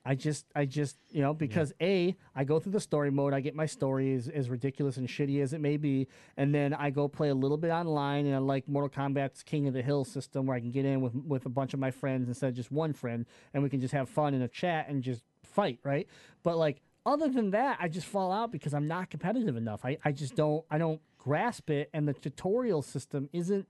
I 0.08 0.16
just, 0.16 0.46
I 0.56 0.64
just, 0.64 0.96
you 1.12 1.22
know, 1.22 1.34
because 1.34 1.74
A, 1.82 2.16
I 2.34 2.46
go 2.46 2.62
through 2.62 2.72
the 2.72 2.80
story 2.80 3.12
mode, 3.12 3.34
I 3.34 3.42
get 3.42 3.56
my 3.56 3.66
story 3.66 4.16
as, 4.16 4.30
as 4.30 4.50
ridiculous 4.50 4.96
and 4.96 5.06
shitty 5.06 5.42
as 5.42 5.52
it 5.52 5.60
may 5.60 5.76
be, 5.76 6.08
and 6.38 6.56
then 6.56 6.74
I 6.74 6.92
go 6.92 7.10
play 7.10 7.28
a 7.28 7.36
little 7.36 7.58
bit 7.58 7.72
online, 7.72 8.26
and 8.26 8.34
I 8.34 8.38
like 8.38 8.70
Mortal 8.70 8.90
Kombat's 8.90 9.44
King 9.44 9.68
of 9.68 9.74
the 9.74 9.82
Hill 9.82 10.06
system 10.06 10.46
where 10.46 10.56
I 10.56 10.62
can 10.62 10.72
get 10.72 10.86
in 10.86 11.02
with, 11.02 11.14
with 11.14 11.46
a 11.46 11.50
bunch 11.50 11.74
of 11.74 11.82
my 11.82 11.92
friends 11.92 12.30
instead 12.30 12.48
of 12.48 12.56
just 12.56 12.72
one 12.72 12.94
friend, 12.94 13.26
and 13.54 13.62
we 13.62 13.70
can 13.70 13.82
just 13.82 13.94
have 13.94 14.08
fun 14.08 14.34
in 14.34 14.42
a 14.42 14.48
chat 14.48 14.88
and 14.88 15.04
just 15.04 15.24
fight, 15.44 15.80
right? 15.84 16.08
But 16.42 16.58
like, 16.58 16.80
other 17.06 17.28
than 17.28 17.52
that, 17.52 17.78
I 17.82 17.90
just 17.90 18.08
fall 18.08 18.32
out 18.32 18.50
because 18.50 18.74
I'm 18.74 18.88
not 18.88 19.10
competitive 19.10 19.58
enough. 19.58 19.84
I, 19.84 19.98
I 20.06 20.14
just 20.14 20.36
don't 20.36 20.64
I 20.72 20.78
don't 20.78 21.02
grasp 21.18 21.70
it 21.70 21.90
and 21.94 22.08
the 22.08 22.14
tutorial 22.14 22.82
system 22.82 23.30
isn't 23.34 23.68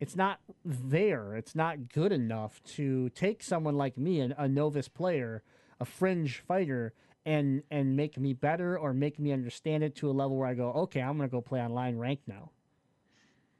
it's 0.00 0.16
not 0.16 0.40
there. 0.64 1.36
It's 1.36 1.54
not 1.54 1.88
good 1.92 2.12
enough 2.12 2.62
to 2.74 3.10
take 3.10 3.42
someone 3.42 3.76
like 3.76 3.96
me, 3.96 4.20
an, 4.20 4.34
a 4.36 4.48
novice 4.48 4.88
player, 4.88 5.42
a 5.80 5.84
fringe 5.84 6.38
fighter, 6.46 6.92
and 7.26 7.62
and 7.70 7.96
make 7.96 8.18
me 8.18 8.32
better 8.32 8.78
or 8.78 8.92
make 8.92 9.18
me 9.18 9.32
understand 9.32 9.82
it 9.82 9.94
to 9.96 10.10
a 10.10 10.12
level 10.12 10.36
where 10.36 10.48
I 10.48 10.54
go, 10.54 10.72
okay, 10.72 11.00
I'm 11.00 11.16
gonna 11.16 11.28
go 11.28 11.40
play 11.40 11.60
online 11.60 11.96
rank 11.96 12.20
now. 12.26 12.50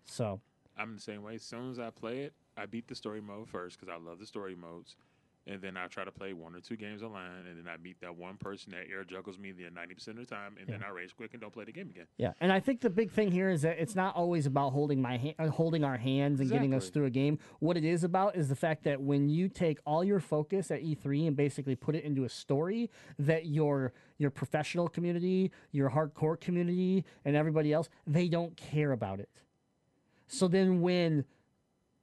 So 0.07 0.41
I'm 0.77 0.95
the 0.95 1.01
same 1.01 1.23
way. 1.23 1.37
As 1.37 1.43
soon 1.43 1.71
as 1.71 1.79
I 1.79 1.91
play 1.91 2.21
it, 2.21 2.35
I 2.57 2.67
beat 2.67 2.89
the 2.89 2.95
story 2.95 3.21
mode 3.21 3.49
first 3.49 3.79
because 3.79 3.93
I 3.93 4.03
love 4.03 4.19
the 4.19 4.27
story 4.27 4.55
modes. 4.55 4.97
And 5.47 5.61
then 5.61 5.77
I 5.77 5.87
try 5.87 6.05
to 6.05 6.11
play 6.11 6.33
one 6.33 6.55
or 6.55 6.61
two 6.61 6.77
games 6.77 7.03
online, 7.03 7.47
and 7.49 7.59
then 7.59 7.73
I 7.73 7.77
meet 7.77 8.01
that 8.01 8.17
one 8.17 8.37
person 8.37 8.73
that 8.73 8.85
air 8.91 9.05
juggles 9.05 9.39
me 9.39 9.53
the 9.53 9.71
ninety 9.71 9.95
percent 9.95 10.19
of 10.19 10.27
the 10.27 10.35
time, 10.35 10.57
and 10.59 10.67
then 10.69 10.83
I 10.83 10.91
rage 10.91 11.15
quit 11.17 11.33
and 11.33 11.41
don't 11.41 11.53
play 11.53 11.65
the 11.65 11.73
game 11.73 11.91
again. 11.91 12.07
Yeah, 12.17 12.33
and 12.41 12.51
I 12.53 12.61
think 12.61 12.81
the 12.81 12.91
big 12.91 13.11
thing 13.11 13.31
here 13.31 13.51
is 13.51 13.63
that 13.63 13.79
it's 13.79 13.95
not 13.95 14.17
always 14.17 14.47
about 14.47 14.71
holding 14.73 15.03
my 15.03 15.17
hand, 15.17 15.35
uh, 15.39 15.49
holding 15.49 15.85
our 15.85 15.97
hands 15.97 16.41
and 16.41 16.51
getting 16.51 16.73
us 16.75 16.89
through 16.89 17.07
a 17.07 17.11
game. 17.11 17.39
What 17.61 17.77
it 17.77 17.85
is 17.85 18.05
about 18.05 18.37
is 18.37 18.49
the 18.49 18.57
fact 18.57 18.85
that 18.85 19.01
when 19.01 19.29
you 19.29 19.49
take 19.49 19.79
all 19.85 20.03
your 20.03 20.21
focus 20.21 20.71
at 20.71 20.83
E3 20.83 21.29
and 21.29 21.37
basically 21.37 21.77
put 21.77 21.95
it 21.95 22.05
into 22.05 22.25
a 22.25 22.29
story, 22.29 22.91
that 23.19 23.47
your 23.47 23.93
your 24.17 24.31
professional 24.31 24.89
community, 24.89 25.51
your 25.73 25.91
hardcore 25.91 26.41
community, 26.41 27.05
and 27.25 27.37
everybody 27.37 27.73
else 27.73 27.89
they 28.07 28.29
don't 28.29 28.57
care 28.57 28.93
about 28.93 29.21
it. 29.21 29.29
So 30.27 30.49
then 30.49 30.81
when 30.81 31.25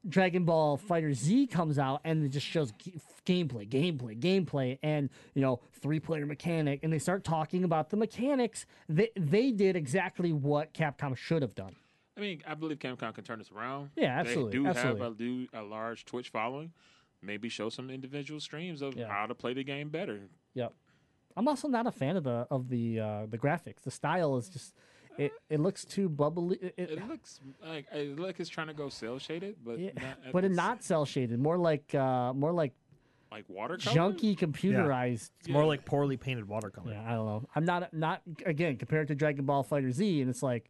Dragon 0.07 0.45
Ball 0.45 0.77
Fighter 0.77 1.13
Z 1.13 1.47
comes 1.47 1.77
out 1.77 2.01
and 2.03 2.23
it 2.25 2.29
just 2.29 2.45
shows 2.47 2.71
g- 2.73 2.99
gameplay, 3.25 3.67
gameplay, 3.69 4.19
gameplay, 4.19 4.79
and 4.81 5.09
you 5.35 5.41
know 5.41 5.59
three 5.73 5.99
player 5.99 6.25
mechanic, 6.25 6.79
and 6.83 6.91
they 6.91 6.99
start 6.99 7.23
talking 7.23 7.63
about 7.63 7.89
the 7.89 7.97
mechanics. 7.97 8.65
They 8.89 9.09
they 9.15 9.51
did 9.51 9.75
exactly 9.75 10.33
what 10.33 10.73
Capcom 10.73 11.15
should 11.15 11.41
have 11.43 11.53
done. 11.55 11.75
I 12.17 12.21
mean, 12.21 12.41
I 12.47 12.55
believe 12.55 12.79
Capcom 12.79 13.13
can 13.13 13.23
turn 13.23 13.39
this 13.39 13.51
around. 13.51 13.91
Yeah, 13.95 14.19
absolutely, 14.19 14.51
They 14.51 14.63
do 14.63 14.67
absolutely. 14.67 15.01
have 15.03 15.11
a, 15.11 15.15
do 15.15 15.47
a 15.53 15.61
large 15.61 16.03
Twitch 16.05 16.29
following. 16.29 16.73
Maybe 17.21 17.49
show 17.49 17.69
some 17.69 17.89
individual 17.89 18.39
streams 18.39 18.81
of 18.81 18.95
Yeah. 18.95 19.07
how 19.07 19.27
to 19.27 19.35
play 19.35 19.53
the 19.53 19.63
game 19.63 19.89
better. 19.89 20.21
Yep. 20.55 20.73
I'm 21.37 21.47
also 21.47 21.67
not 21.67 21.85
a 21.87 21.91
fan 21.91 22.17
of 22.17 22.23
the 22.23 22.47
of 22.49 22.67
the 22.69 22.99
uh, 22.99 23.25
the 23.27 23.37
graphics. 23.37 23.83
The 23.83 23.91
style 23.91 24.35
is 24.37 24.49
just 24.49 24.73
it, 25.17 25.31
it 25.49 25.59
looks 25.59 25.83
too 25.85 26.09
bubbly. 26.09 26.57
It, 26.61 26.73
it- 26.77 26.89
It 26.91 27.07
looks 27.07 27.39
like 27.67 27.85
it 27.93 28.17
like 28.19 28.39
it's 28.39 28.49
trying 28.49 28.67
to 28.67 28.73
go 28.73 28.89
cel 28.89 29.19
shaded, 29.19 29.55
but 29.63 29.79
yeah, 29.79 29.91
not, 29.95 30.31
but 30.33 30.43
it 30.43 30.47
it's 30.47 30.55
not 30.55 30.83
cel 30.83 31.05
shaded. 31.05 31.39
More 31.39 31.57
like 31.57 31.93
uh, 31.95 32.33
more 32.33 32.51
like 32.51 32.73
like 33.31 33.45
watercolor. 33.47 33.95
junky 34.13 34.37
computerized. 34.37 35.29
It's 35.39 35.49
more 35.49 35.65
like 35.65 35.85
poorly 35.85 36.17
painted 36.17 36.47
watercolor. 36.47 36.91
Yeah, 36.93 37.03
I 37.05 37.11
don't 37.15 37.25
know. 37.25 37.47
I'm 37.55 37.65
not 37.65 37.93
not 37.93 38.21
again 38.45 38.77
compared 38.77 39.07
to 39.09 39.15
Dragon 39.15 39.45
Ball 39.45 39.63
Fighter 39.63 39.91
Z, 39.91 40.21
and 40.21 40.29
it's 40.29 40.43
like 40.43 40.69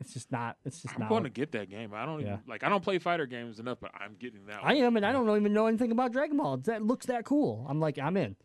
it's 0.00 0.12
just 0.12 0.30
not. 0.30 0.56
It's 0.64 0.80
just 0.82 0.94
I'm 0.94 1.00
not. 1.00 1.08
going 1.08 1.24
to 1.24 1.30
get 1.30 1.52
that 1.52 1.68
game. 1.70 1.92
I 1.94 2.04
don't 2.06 2.20
Yeah. 2.20 2.26
even 2.34 2.40
like. 2.46 2.62
I 2.62 2.68
don't 2.68 2.84
play 2.84 2.98
fighter 2.98 3.26
games 3.26 3.58
enough, 3.58 3.78
but 3.80 3.90
I'm 3.98 4.14
getting 4.18 4.46
that. 4.46 4.60
I 4.62 4.74
one. 4.74 4.76
am, 4.84 4.96
and 4.96 5.04
I 5.06 5.12
don't 5.12 5.28
even 5.36 5.52
know 5.52 5.66
anything 5.66 5.90
about 5.90 6.12
Dragon 6.12 6.36
Ball. 6.36 6.58
That 6.58 6.82
looks 6.82 7.06
that 7.06 7.24
cool. 7.24 7.66
I'm 7.68 7.80
like, 7.80 7.98
I'm 7.98 8.16
in. 8.16 8.36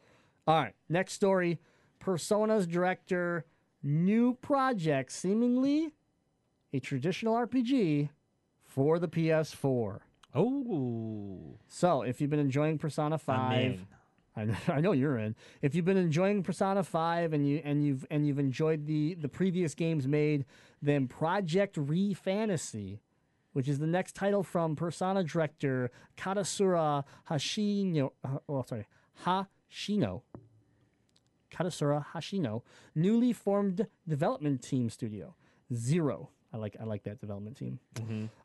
All 0.47 0.55
right, 0.55 0.73
next 0.89 1.13
story. 1.13 1.59
Persona's 1.99 2.65
director, 2.67 3.45
new 3.83 4.35
project, 4.35 5.11
seemingly 5.11 5.91
a 6.71 6.79
traditional 6.79 7.35
RPG 7.35 8.09
for 8.63 8.97
the 8.97 9.07
PS4. 9.07 9.99
Oh, 10.35 11.59
So, 11.67 12.01
if 12.01 12.19
you've 12.19 12.29
been 12.31 12.39
enjoying 12.39 12.77
Persona 12.79 13.15
I'm 13.15 13.19
Five, 13.19 13.61
in. 13.65 13.87
I 14.35 14.45
know, 14.45 14.55
I 14.67 14.81
know 14.81 14.91
you're 14.93 15.17
in. 15.19 15.35
If 15.61 15.75
you've 15.75 15.85
been 15.85 15.97
enjoying 15.97 16.41
Persona 16.41 16.83
5 16.83 17.33
and 17.33 17.47
you 17.47 17.61
and 17.63 17.85
you've 17.85 18.03
and 18.09 18.25
you've 18.25 18.39
enjoyed 18.39 18.87
the 18.87 19.13
the 19.13 19.29
previous 19.29 19.75
games 19.75 20.07
made, 20.07 20.45
then 20.81 21.07
Project 21.07 21.77
Re 21.77 22.15
Fantasy, 22.15 22.99
which 23.51 23.67
is 23.67 23.77
the 23.77 23.85
next 23.85 24.15
title 24.15 24.41
from 24.41 24.75
Persona 24.75 25.23
director 25.23 25.91
Katsura 26.17 27.03
Hashino, 27.29 28.09
uh, 28.23 28.39
well, 28.47 28.63
sorry, 28.63 28.87
Hashino. 29.23 30.23
Katsura 31.53 32.05
Hashino, 32.13 32.61
newly 32.95 33.31
formed 33.33 33.87
development 34.07 34.61
team 34.61 34.89
studio, 34.89 35.35
Zero. 35.73 36.29
I 36.53 36.57
like 36.57 36.75
I 36.79 36.83
like 36.83 37.03
that 37.03 37.19
development 37.19 37.57
team. 37.57 37.79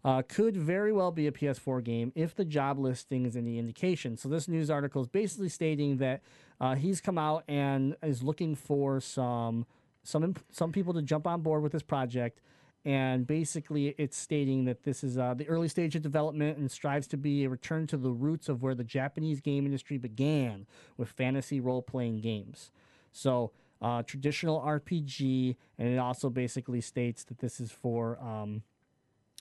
Uh, 0.02 0.22
could 0.26 0.56
very 0.56 0.93
well 0.94 1.10
be 1.12 1.26
a 1.26 1.32
PS4 1.32 1.85
game 1.85 2.10
if 2.14 2.35
the 2.35 2.44
job 2.44 2.78
listing 2.78 3.26
is 3.26 3.36
any 3.36 3.59
indication. 3.59 4.16
So 4.16 4.30
this 4.30 4.48
news 4.48 4.70
article 4.70 5.02
is 5.02 5.09
basically 5.09 5.51
stating 5.51 5.98
that 5.98 6.22
uh, 6.59 6.74
he's 6.74 7.02
come 7.02 7.18
out 7.18 7.44
and 7.48 7.97
is 8.02 8.22
looking 8.22 8.55
for 8.55 9.01
some 9.01 9.66
some 10.05 10.35
some 10.51 10.72
people 10.72 10.94
to 10.94 11.02
jump 11.02 11.26
on 11.26 11.43
board 11.43 11.62
with 11.62 11.72
this 11.72 11.82
project. 11.82 12.40
And 12.85 13.26
basically, 13.26 13.89
it's 13.98 14.16
stating 14.16 14.64
that 14.64 14.85
this 14.85 15.05
is 15.05 15.18
uh, 15.18 15.35
the 15.35 15.47
early 15.48 15.68
stage 15.68 15.94
of 15.94 16.01
development 16.01 16.56
and 16.56 16.70
strives 16.70 17.06
to 17.09 17.18
be 17.18 17.44
a 17.44 17.48
return 17.51 17.86
to 17.89 17.98
the 17.98 18.10
roots 18.10 18.48
of 18.48 18.62
where 18.62 18.74
the 18.74 18.85
Japanese 18.85 19.43
game 19.43 19.66
industry 19.66 19.98
began 19.98 20.66
with 20.97 21.10
fantasy 21.10 21.60
role 21.60 21.82
playing 21.82 22.20
games. 22.20 22.70
So, 23.12 23.52
uh, 23.80 24.02
traditional 24.02 24.60
RPG, 24.60 25.56
and 25.78 25.89
it 25.89 25.98
also 25.98 26.30
basically 26.30 26.80
states 26.80 27.24
that 27.24 27.39
this 27.39 27.60
is 27.60 27.70
for 27.70 28.18
um, 28.20 28.62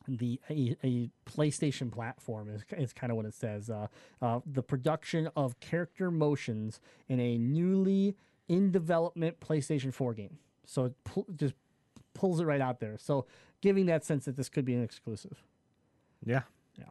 the 0.08 0.40
a, 0.50 0.78
a 0.84 1.10
PlayStation 1.30 1.92
platform 1.92 2.50
is, 2.50 2.64
is 2.78 2.94
kind 2.94 3.12
of 3.12 3.18
what 3.18 3.26
it 3.26 3.34
says. 3.34 3.70
Uh, 3.70 3.88
uh, 4.22 4.40
the 4.46 4.62
production 4.64 5.30
of 5.36 5.60
character 5.60 6.12
motions 6.12 6.80
in 7.10 7.20
a 7.20 7.38
newly 7.38 8.16
in 8.48 8.72
development 8.72 9.40
PlayStation 9.40 9.94
4 9.94 10.14
game. 10.14 10.38
So 10.66 10.86
it 10.86 11.04
pu- 11.04 11.26
just 11.36 11.56
pulls 12.14 12.40
it 12.40 12.46
right 12.46 12.62
out 12.62 12.80
there. 12.80 12.98
So 12.98 13.26
giving 13.62 13.88
that 13.88 14.06
sense 14.06 14.26
that 14.26 14.38
this 14.38 14.48
could 14.50 14.64
be 14.66 14.74
an 14.76 14.84
exclusive, 14.84 15.44
yeah, 16.24 16.44
Yeah. 16.80 16.86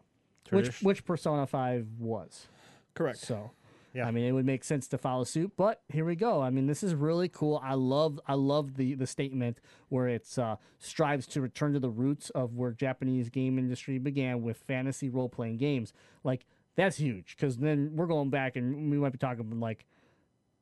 which 0.50 0.82
which 0.82 1.04
Persona 1.04 1.46
5 1.46 1.86
was. 2.00 2.48
correct. 2.94 3.18
So, 3.18 3.50
Yeah. 3.96 4.06
I 4.06 4.10
mean, 4.10 4.24
it 4.24 4.32
would 4.32 4.44
make 4.44 4.62
sense 4.62 4.86
to 4.88 4.98
follow 4.98 5.24
suit. 5.24 5.52
But 5.56 5.82
here 5.88 6.04
we 6.04 6.16
go. 6.16 6.42
I 6.42 6.50
mean, 6.50 6.66
this 6.66 6.82
is 6.82 6.94
really 6.94 7.28
cool. 7.28 7.60
I 7.64 7.74
love, 7.74 8.20
I 8.26 8.34
love 8.34 8.76
the 8.76 8.94
the 8.94 9.06
statement 9.06 9.58
where 9.88 10.06
it's 10.06 10.36
uh, 10.36 10.56
strives 10.78 11.26
to 11.28 11.40
return 11.40 11.72
to 11.72 11.80
the 11.80 11.88
roots 11.88 12.28
of 12.30 12.54
where 12.54 12.72
Japanese 12.72 13.30
game 13.30 13.58
industry 13.58 13.98
began 13.98 14.42
with 14.42 14.58
fantasy 14.58 15.08
role 15.08 15.30
playing 15.30 15.56
games. 15.56 15.94
Like 16.24 16.44
that's 16.76 16.98
huge 16.98 17.36
because 17.36 17.56
then 17.56 17.92
we're 17.94 18.06
going 18.06 18.28
back 18.28 18.56
and 18.56 18.90
we 18.90 18.98
might 18.98 19.12
be 19.12 19.18
talking 19.18 19.40
about 19.40 19.58
like 19.58 19.86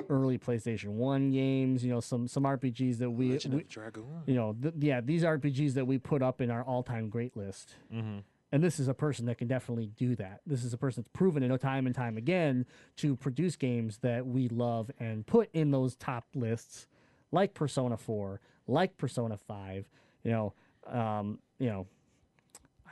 early 0.09 0.39
PlayStation 0.39 0.91
One 0.91 1.31
games. 1.31 1.85
You 1.85 1.91
know, 1.91 2.01
some 2.01 2.29
some 2.29 2.45
RPGs 2.45 2.99
that 2.99 3.11
we, 3.11 3.33
Legend 3.33 3.55
we 3.55 3.61
of 3.61 3.69
you 4.27 4.35
know, 4.35 4.57
th- 4.61 4.75
yeah, 4.79 5.01
these 5.01 5.25
RPGs 5.25 5.75
that 5.75 5.87
we 5.87 5.99
put 5.99 6.23
up 6.23 6.41
in 6.41 6.51
our 6.51 6.63
all-time 6.63 7.09
great 7.09 7.37
list. 7.37 7.75
Mm-hmm. 7.93 8.19
And 8.55 8.63
this 8.63 8.79
is 8.79 8.87
a 8.87 8.95
person 8.95 9.27
that 9.27 9.37
can 9.37 9.49
definitely 9.49 9.89
do 9.97 10.15
that. 10.15 10.41
This 10.47 10.63
is 10.63 10.73
a 10.73 10.79
person 10.79 11.03
that's 11.03 11.11
proven 11.13 11.43
it 11.43 11.61
time 11.61 11.87
and 11.87 11.95
time 11.95 12.17
again 12.17 12.67
to 12.99 13.17
produce 13.17 13.57
games 13.57 13.99
that 14.03 14.29
we 14.29 14.47
love 14.47 14.93
and 15.01 15.27
put 15.27 15.51
in 15.53 15.73
those 15.73 15.97
top 15.97 16.25
lists, 16.37 16.87
like 17.33 17.53
Persona 17.55 17.97
Four, 17.97 18.41
like 18.69 18.97
Persona 18.97 19.37
Five. 19.37 19.87
You 20.23 20.31
know, 20.31 20.55
um, 20.87 21.41
you 21.59 21.69
know, 21.69 21.89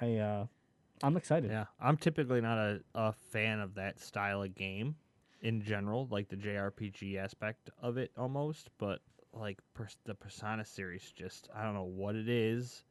I 0.00 0.16
uh, 0.16 0.46
I'm 1.00 1.16
excited. 1.16 1.48
Yeah, 1.48 1.66
I'm 1.80 1.96
typically 1.96 2.40
not 2.40 2.58
a, 2.58 2.80
a 2.96 3.12
fan 3.12 3.60
of 3.60 3.76
that 3.76 4.00
style 4.00 4.42
of 4.42 4.56
game 4.56 4.96
in 5.42 5.62
general, 5.62 6.08
like 6.10 6.28
the 6.28 6.34
JRPG 6.34 7.18
aspect 7.18 7.70
of 7.80 7.98
it 7.98 8.10
almost, 8.18 8.70
but 8.78 8.98
like 9.32 9.60
the 10.06 10.14
Persona 10.16 10.64
series 10.64 11.12
just 11.14 11.48
I 11.54 11.62
don't 11.62 11.74
know 11.74 11.84
what 11.84 12.16
it 12.16 12.28
is 12.28 12.82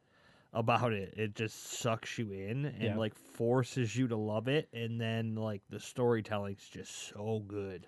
about 0.52 0.92
it. 0.92 1.14
It 1.16 1.34
just 1.34 1.78
sucks 1.80 2.18
you 2.18 2.30
in 2.32 2.66
and 2.66 2.82
Yeah. 2.82 2.96
like 2.96 3.14
forces 3.14 3.96
you 3.96 4.08
to 4.08 4.16
love 4.16 4.48
it 4.48 4.68
and 4.72 5.00
then 5.00 5.34
like 5.34 5.62
the 5.70 5.80
storytelling's 5.80 6.68
just 6.68 7.08
so 7.08 7.42
good. 7.46 7.86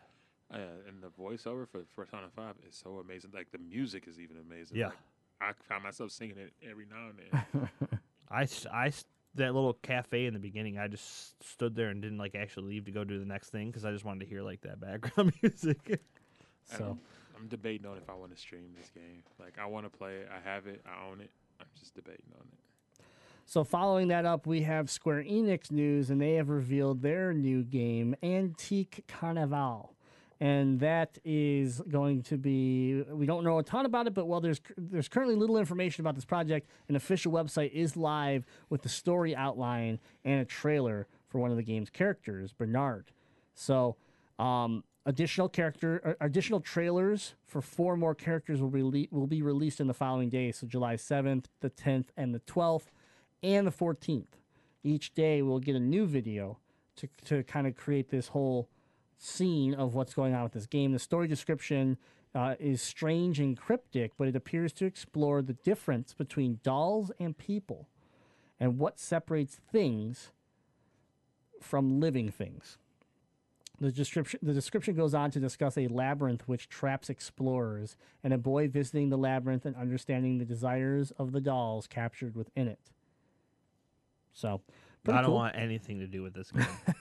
Uh, 0.52 0.58
and 0.88 1.02
the 1.02 1.08
voiceover 1.08 1.66
for 1.68 1.82
Persona 1.96 2.28
Five 2.34 2.54
is 2.68 2.74
so 2.76 2.98
amazing. 2.98 3.30
Like 3.34 3.50
the 3.50 3.58
music 3.58 4.06
is 4.06 4.18
even 4.20 4.36
amazing. 4.38 4.76
Yeah. 4.76 4.86
Like, 4.86 4.96
I 5.40 5.52
found 5.68 5.82
myself 5.82 6.10
singing 6.10 6.38
it 6.38 6.52
every 6.68 6.86
now 6.86 7.08
and 7.10 7.18
then. 7.18 7.68
I 8.30 8.46
I 8.72 8.92
that 9.36 9.52
little 9.52 9.74
cafe 9.74 10.26
in 10.26 10.32
the 10.32 10.38
beginning, 10.40 10.78
I 10.78 10.86
just 10.86 11.42
stood 11.44 11.74
there 11.74 11.88
and 11.88 12.00
didn't 12.00 12.18
like 12.18 12.34
actually 12.36 12.68
leave 12.68 12.84
to 12.84 12.92
go 12.92 13.02
do 13.04 13.18
the 13.18 13.26
next 13.26 13.50
thing 13.50 13.66
because 13.68 13.84
I 13.84 13.90
just 13.90 14.04
wanted 14.04 14.20
to 14.20 14.26
hear 14.26 14.42
like 14.42 14.60
that 14.62 14.80
background 14.80 15.32
music. 15.42 16.00
So 16.66 16.98
I'm, 17.36 17.42
I'm 17.42 17.48
debating 17.48 17.86
on 17.86 17.96
if 17.96 18.08
I 18.08 18.14
want 18.14 18.32
to 18.32 18.40
stream 18.40 18.68
this 18.78 18.90
game. 18.90 19.22
Like 19.40 19.58
I 19.58 19.66
want 19.66 19.90
to 19.90 19.98
play 19.98 20.18
it. 20.18 20.28
I 20.32 20.48
have 20.48 20.66
it. 20.66 20.82
I 20.86 21.10
own 21.10 21.20
it. 21.20 21.30
I'm 21.64 21.78
just 21.78 21.94
debating 21.94 22.32
on 22.38 22.46
it. 22.52 23.04
So 23.46 23.62
following 23.64 24.08
that 24.08 24.24
up, 24.24 24.46
we 24.46 24.62
have 24.62 24.90
Square 24.90 25.24
Enix 25.24 25.70
news, 25.70 26.10
and 26.10 26.20
they 26.20 26.34
have 26.34 26.48
revealed 26.48 27.02
their 27.02 27.32
new 27.32 27.62
game, 27.62 28.16
Antique 28.22 29.04
Carnival, 29.06 29.94
and 30.40 30.80
that 30.80 31.18
is 31.24 31.80
going 31.88 32.22
to 32.24 32.36
be. 32.36 33.02
We 33.02 33.26
don't 33.26 33.44
know 33.44 33.58
a 33.58 33.62
ton 33.62 33.86
about 33.86 34.06
it, 34.06 34.14
but 34.14 34.26
well, 34.26 34.40
there's 34.40 34.60
there's 34.76 35.08
currently 35.08 35.36
little 35.36 35.58
information 35.58 36.02
about 36.02 36.14
this 36.14 36.24
project. 36.24 36.68
An 36.88 36.96
official 36.96 37.32
website 37.32 37.72
is 37.72 37.96
live 37.96 38.44
with 38.70 38.82
the 38.82 38.88
story 38.88 39.36
outline 39.36 40.00
and 40.24 40.40
a 40.40 40.44
trailer 40.44 41.06
for 41.28 41.38
one 41.38 41.50
of 41.50 41.56
the 41.56 41.62
game's 41.62 41.90
characters, 41.90 42.52
Bernard. 42.52 43.12
So. 43.54 43.96
Um, 44.36 44.82
additional 45.06 45.48
character, 45.48 46.16
uh, 46.20 46.24
additional 46.24 46.60
trailers 46.60 47.34
for 47.44 47.60
four 47.60 47.96
more 47.96 48.14
characters 48.14 48.60
will 48.60 48.70
be 48.70 49.08
will 49.10 49.26
be 49.26 49.42
released 49.42 49.80
in 49.80 49.86
the 49.86 49.94
following 49.94 50.28
days. 50.28 50.58
So 50.58 50.66
July 50.66 50.96
seventh, 50.96 51.48
the 51.60 51.70
tenth, 51.70 52.12
and 52.16 52.34
the 52.34 52.40
twelfth 52.40 52.90
and 53.44 53.66
the 53.66 53.70
14th. 53.70 54.38
Each 54.82 55.14
day 55.14 55.42
we'll 55.42 55.58
get 55.58 55.76
a 55.76 55.80
new 55.80 56.06
video 56.06 56.58
to, 56.96 57.08
to 57.26 57.42
kind 57.42 57.66
of 57.66 57.76
create 57.76 58.08
this 58.08 58.28
whole 58.28 58.68
scene 59.18 59.74
of 59.74 59.94
what's 59.94 60.14
going 60.14 60.34
on 60.34 60.42
with 60.42 60.52
this 60.52 60.66
game. 60.66 60.92
The 60.92 60.98
story 60.98 61.28
description 61.28 61.98
uh, 62.34 62.54
is 62.58 62.80
strange 62.82 63.38
and 63.38 63.56
cryptic, 63.56 64.12
but 64.18 64.28
it 64.28 64.34
appears 64.34 64.72
to 64.74 64.86
explore 64.86 65.42
the 65.42 65.52
difference 65.52 66.14
between 66.14 66.60
dolls 66.62 67.12
and 67.20 67.36
people 67.36 67.88
and 68.58 68.78
what 68.78 68.98
separates 68.98 69.56
things 69.70 70.30
from 71.60 72.00
living 72.00 72.30
things. 72.30 72.78
The 73.80 73.90
description 73.90 74.38
the 74.42 74.52
description 74.52 74.94
goes 74.94 75.14
on 75.14 75.30
to 75.32 75.40
discuss 75.40 75.76
a 75.76 75.88
labyrinth 75.88 76.46
which 76.46 76.68
traps 76.68 77.10
explorers 77.10 77.96
and 78.22 78.32
a 78.32 78.38
boy 78.38 78.68
visiting 78.68 79.08
the 79.10 79.18
labyrinth 79.18 79.66
and 79.66 79.74
understanding 79.76 80.38
the 80.38 80.44
desires 80.44 81.10
of 81.18 81.32
the 81.32 81.40
dolls 81.40 81.86
captured 81.88 82.36
within 82.36 82.68
it. 82.68 82.78
So, 84.32 84.60
I 85.08 85.12
don't 85.12 85.26
cool. 85.26 85.34
want 85.34 85.56
anything 85.56 85.98
to 86.00 86.06
do 86.06 86.22
with 86.22 86.34
this 86.34 86.50
game. 86.50 86.66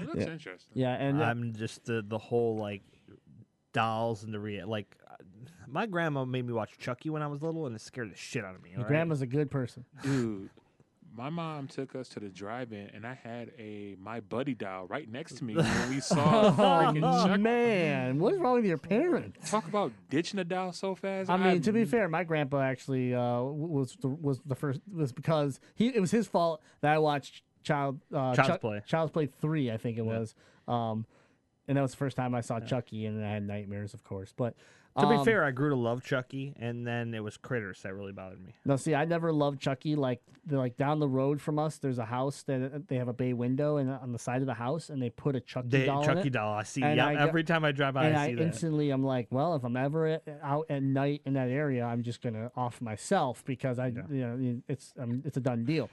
It 0.00 0.06
looks 0.08 0.26
interesting. 0.30 0.72
Yeah, 0.74 0.92
and 0.92 1.22
uh, 1.22 1.24
I'm 1.24 1.54
just 1.54 1.86
the 1.86 2.04
the 2.06 2.18
whole 2.18 2.58
like 2.58 2.82
dolls 3.72 4.22
and 4.22 4.32
the 4.34 4.38
rea- 4.38 4.64
like. 4.64 4.94
uh, 5.10 5.14
My 5.66 5.86
grandma 5.86 6.26
made 6.26 6.46
me 6.46 6.52
watch 6.52 6.76
Chucky 6.78 7.08
when 7.08 7.22
I 7.22 7.26
was 7.28 7.40
little, 7.40 7.64
and 7.66 7.74
it 7.74 7.80
scared 7.80 8.12
the 8.12 8.16
shit 8.16 8.44
out 8.44 8.54
of 8.54 8.62
me. 8.62 8.70
your 8.70 8.80
alright? 8.80 8.88
grandma's 8.90 9.22
a 9.22 9.26
good 9.26 9.50
person. 9.50 9.86
Dude, 10.02 10.50
my 11.16 11.30
mom 11.30 11.68
took 11.68 11.94
us 11.94 12.08
to 12.10 12.20
the 12.20 12.28
drive-in, 12.28 12.90
and 12.94 13.06
I 13.06 13.14
had 13.22 13.52
a 13.58 13.96
my 14.00 14.20
buddy 14.20 14.54
doll 14.54 14.86
right 14.86 15.10
next 15.10 15.36
to 15.38 15.44
me 15.44 15.54
when 15.54 15.90
we 15.90 16.00
saw 16.00 16.50
freaking 16.52 17.02
Oh 17.04 17.26
Chuck. 17.28 17.40
man, 17.40 18.18
what's 18.18 18.36
wrong 18.38 18.54
with 18.54 18.64
your 18.64 18.78
parents? 18.78 19.50
Talk 19.50 19.66
about 19.68 19.92
ditching 20.10 20.40
a 20.40 20.44
doll 20.44 20.72
so 20.72 20.94
fast. 20.94 21.30
I 21.30 21.36
mean, 21.36 21.62
to 21.62 21.72
be 21.72 21.84
fair, 21.84 22.08
my 22.08 22.24
grandpa 22.24 22.60
actually 22.62 23.14
uh, 23.14 23.18
w- 23.18 23.52
was 23.54 23.96
the, 24.00 24.08
was 24.08 24.40
the 24.44 24.54
first 24.54 24.80
was 24.92 25.12
because 25.12 25.60
he 25.74 25.88
it 25.88 26.00
was 26.00 26.10
his 26.10 26.26
fault 26.26 26.60
that 26.80 26.92
I 26.92 26.98
watched 26.98 27.42
Child 27.62 28.00
uh, 28.12 28.34
Child's 28.34 28.48
Chuck- 28.48 28.60
Play. 28.60 28.82
Child's 28.86 29.12
Play 29.12 29.26
three, 29.26 29.70
I 29.70 29.76
think 29.76 29.98
it 29.98 30.04
was, 30.04 30.34
um, 30.68 31.06
and 31.68 31.76
that 31.78 31.82
was 31.82 31.92
the 31.92 31.96
first 31.96 32.16
time 32.16 32.34
I 32.34 32.40
saw 32.40 32.60
Chucky, 32.60 33.06
and 33.06 33.24
I 33.24 33.30
had 33.30 33.46
nightmares, 33.46 33.94
of 33.94 34.04
course. 34.04 34.32
But 34.36 34.54
To 34.98 35.08
be 35.08 35.16
um, 35.16 35.24
fair, 35.24 35.42
I 35.42 35.50
grew 35.50 35.70
to 35.70 35.76
love 35.76 36.04
Chucky, 36.04 36.54
and 36.56 36.86
then 36.86 37.14
it 37.14 37.22
was 37.22 37.36
Critters 37.36 37.82
that 37.82 37.92
really 37.94 38.12
bothered 38.12 38.40
me. 38.44 38.54
no, 38.64 38.76
see, 38.76 38.94
I 38.94 39.04
never 39.04 39.32
loved 39.32 39.60
Chucky. 39.60 39.96
Like, 39.96 40.22
like 40.48 40.76
down 40.76 41.00
the 41.00 41.08
road 41.08 41.40
from 41.40 41.58
us, 41.58 41.78
there's 41.78 41.98
a 41.98 42.04
house 42.04 42.44
that 42.44 42.62
uh, 42.62 42.78
they 42.86 42.96
have 42.96 43.08
a 43.08 43.12
bay 43.12 43.32
window, 43.32 43.78
and 43.78 43.90
on 43.90 44.12
the 44.12 44.20
side 44.20 44.40
of 44.40 44.46
the 44.46 44.54
house, 44.54 44.90
and 44.90 45.02
they 45.02 45.10
put 45.10 45.34
a 45.34 45.40
Chucky 45.40 45.68
They, 45.68 45.86
doll 45.86 46.02
in 46.02 46.06
Chucky 46.06 46.28
it. 46.28 46.32
doll, 46.34 46.52
I 46.54 46.62
see. 46.62 46.80
Yeah, 46.80 47.06
I 47.06 47.14
every 47.14 47.42
time 47.42 47.64
I 47.64 47.72
drive 47.72 47.94
by, 47.94 48.06
and 48.06 48.16
I 48.16 48.26
I 48.26 48.34
that. 48.34 48.42
instantly, 48.42 48.90
I'm 48.90 49.04
like, 49.04 49.26
well, 49.30 49.56
if 49.56 49.64
I'm 49.64 49.76
ever 49.76 50.20
out 50.42 50.66
at 50.70 50.82
night 50.82 51.22
in 51.24 51.32
that 51.34 51.48
area, 51.48 51.84
I'm 51.84 52.04
just 52.04 52.22
gonna 52.22 52.52
off 52.54 52.80
myself 52.80 53.44
because 53.44 53.80
I, 53.80 53.88
you 53.88 54.02
know, 54.08 54.60
it's 54.68 54.92
um, 54.96 55.22
it's 55.24 55.36
a 55.36 55.40
done 55.40 55.64
deal. 55.64 55.90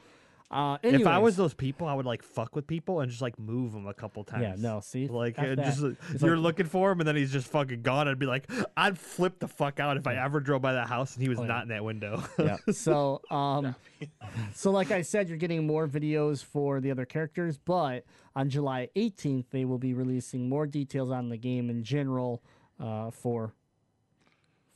Uh, 0.52 0.78
If 0.84 1.08
I 1.08 1.18
was 1.18 1.38
those 1.38 1.54
people, 1.54 1.88
I 1.88 1.94
would 1.94 2.06
like 2.06 2.22
fuck 2.24 2.58
with 2.58 2.68
people 2.68 3.00
and 3.00 3.10
just 3.10 3.22
like 3.22 3.40
move 3.40 3.72
them 3.72 3.88
a 3.88 3.94
couple 3.94 4.24
times. 4.26 4.42
Yeah, 4.44 4.56
no, 4.58 4.82
see, 4.82 5.08
like 5.08 5.40
F 5.40 5.56
just 5.58 5.82
uh, 5.82 5.92
It's 6.10 6.22
you're 6.22 6.36
like- 6.36 6.44
looking 6.44 6.66
for 6.66 6.92
him 6.92 7.00
and 7.00 7.08
then 7.08 7.16
he's 7.16 7.32
just 7.32 7.48
fucking 7.48 7.84
gone. 7.84 8.10
I'd 8.10 8.20
be 8.20 8.26
like, 8.26 8.52
I'd 8.76 8.98
flip 9.00 9.40
the 9.40 9.48
fuck 9.48 9.80
out 9.80 9.96
if 9.96 10.06
I 10.08 10.16
ever 10.16 10.42
drove 10.42 10.62
by 10.62 10.74
that 10.74 10.90
house 10.90 11.14
and 11.16 11.24
he 11.24 11.30
was 11.30 11.40
Oh, 11.40 11.44
yeah. 11.44 11.48
not 11.48 11.64
in 11.64 11.70
that 11.70 11.86
window. 11.86 12.22
yeah. 12.38 12.58
So, 12.74 13.22
um, 13.32 13.76
so 14.54 14.72
like 14.72 14.92
I 14.92 15.04
said, 15.04 15.30
you're 15.30 15.38
getting 15.38 15.66
more 15.66 15.88
videos 15.88 16.44
for 16.44 16.82
the 16.82 16.92
other 16.92 17.06
characters, 17.06 17.58
but 17.58 18.04
on 18.36 18.50
July 18.50 18.90
18th, 18.98 19.46
they 19.52 19.64
will 19.64 19.78
be 19.78 19.94
releasing 19.94 20.50
more 20.50 20.68
details 20.68 21.12
on 21.12 21.30
the 21.30 21.38
game 21.38 21.70
in 21.70 21.84
general 21.84 22.44
uh, 22.78 23.10
for 23.12 23.54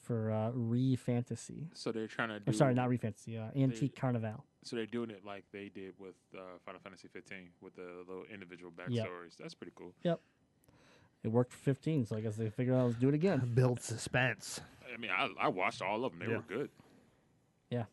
for 0.02 0.32
uh, 0.32 0.52
Re 0.54 0.96
Fantasy. 0.96 1.68
so 1.74 1.92
they're 1.92 2.08
trying 2.08 2.30
to. 2.30 2.40
Do, 2.40 2.44
I'm 2.48 2.54
sorry, 2.54 2.74
not 2.76 2.90
Re 2.90 2.98
Fantasy, 2.98 3.38
uh, 3.38 3.46
Antique 3.56 3.96
Carnival. 3.96 4.44
So 4.66 4.76
they're 4.76 4.86
doing 4.88 5.12
it 5.12 5.22
like 5.26 5.44
they 5.54 5.70
did 5.70 5.94
with 6.00 6.16
uh, 6.36 6.40
Final 6.66 6.82
Fantasy 6.84 7.08
15 7.08 7.38
with 7.62 7.76
the 7.76 8.04
little 8.08 8.24
individual 8.34 8.72
backstories. 8.72 8.90
Yep. 9.38 9.40
That's 9.40 9.54
pretty 9.54 9.74
cool. 9.76 9.94
Yep. 10.04 10.20
It 11.24 11.28
worked 11.30 11.54
for 11.54 11.60
15, 11.60 12.08
so 12.08 12.18
I 12.18 12.22
guess 12.22 12.36
they 12.36 12.50
figured 12.50 12.76
out 12.76 12.86
let's 12.88 12.98
do 12.98 13.10
it 13.10 13.14
again. 13.16 13.40
Build 13.56 13.80
suspense. 13.80 14.60
I 14.94 14.98
mean, 14.98 15.12
I, 15.16 15.30
I 15.40 15.48
watched 15.50 15.82
all 15.84 16.04
of 16.04 16.12
them. 16.12 16.20
They 16.20 16.32
Yeah. 16.32 16.38
were 16.38 16.44
good. 16.48 16.70
Yeah. 17.70 17.84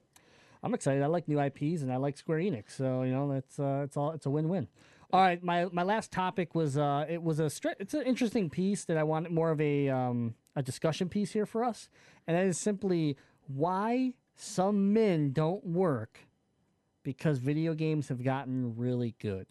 I'm 0.62 0.72
excited. 0.74 1.02
I 1.02 1.06
like 1.06 1.28
new 1.28 1.40
IPs 1.40 1.82
and 1.82 1.92
I 1.92 1.96
like 1.96 2.16
Square 2.16 2.38
Enix, 2.38 2.70
so 2.70 3.02
you 3.02 3.12
know 3.12 3.30
that's 3.32 3.58
uh, 3.58 3.82
it's 3.84 3.96
all 3.96 4.12
it's 4.12 4.26
a 4.26 4.30
win-win. 4.30 4.68
All 5.12 5.20
right, 5.20 5.42
my 5.42 5.66
my 5.72 5.82
last 5.82 6.10
topic 6.12 6.54
was 6.54 6.78
uh, 6.78 7.04
it 7.08 7.22
was 7.22 7.38
a 7.40 7.44
stre- 7.44 7.74
it's 7.80 7.92
an 7.94 8.02
interesting 8.02 8.48
piece 8.48 8.84
that 8.86 8.96
I 8.96 9.02
wanted 9.02 9.32
more 9.32 9.50
of 9.50 9.60
a 9.60 9.88
um, 9.88 10.34
a 10.56 10.62
discussion 10.62 11.08
piece 11.08 11.32
here 11.32 11.46
for 11.46 11.64
us, 11.64 11.88
and 12.26 12.36
that 12.36 12.46
is 12.46 12.58
simply 12.58 13.16
why 13.48 14.14
some 14.36 14.92
men 14.92 15.32
don't 15.32 15.66
work 15.66 16.20
because 17.02 17.38
video 17.38 17.74
games 17.74 18.08
have 18.08 18.22
gotten 18.22 18.76
really 18.76 19.14
good. 19.20 19.46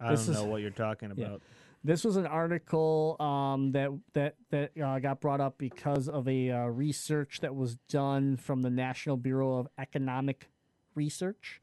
I 0.00 0.10
This 0.12 0.26
don't 0.26 0.34
is- 0.36 0.42
know 0.42 0.48
what 0.48 0.60
you're 0.62 0.70
talking 0.70 1.12
Yeah. 1.16 1.26
about. 1.26 1.42
This 1.84 2.04
was 2.04 2.16
an 2.16 2.26
article 2.26 3.16
um, 3.18 3.72
that 3.72 3.90
that 4.12 4.36
that 4.50 4.70
uh, 4.80 5.00
got 5.00 5.20
brought 5.20 5.40
up 5.40 5.58
because 5.58 6.08
of 6.08 6.28
a 6.28 6.50
uh, 6.50 6.66
research 6.66 7.40
that 7.40 7.56
was 7.56 7.74
done 7.88 8.36
from 8.36 8.62
the 8.62 8.70
National 8.70 9.16
Bureau 9.16 9.54
of 9.58 9.66
Economic 9.76 10.48
Research, 10.94 11.60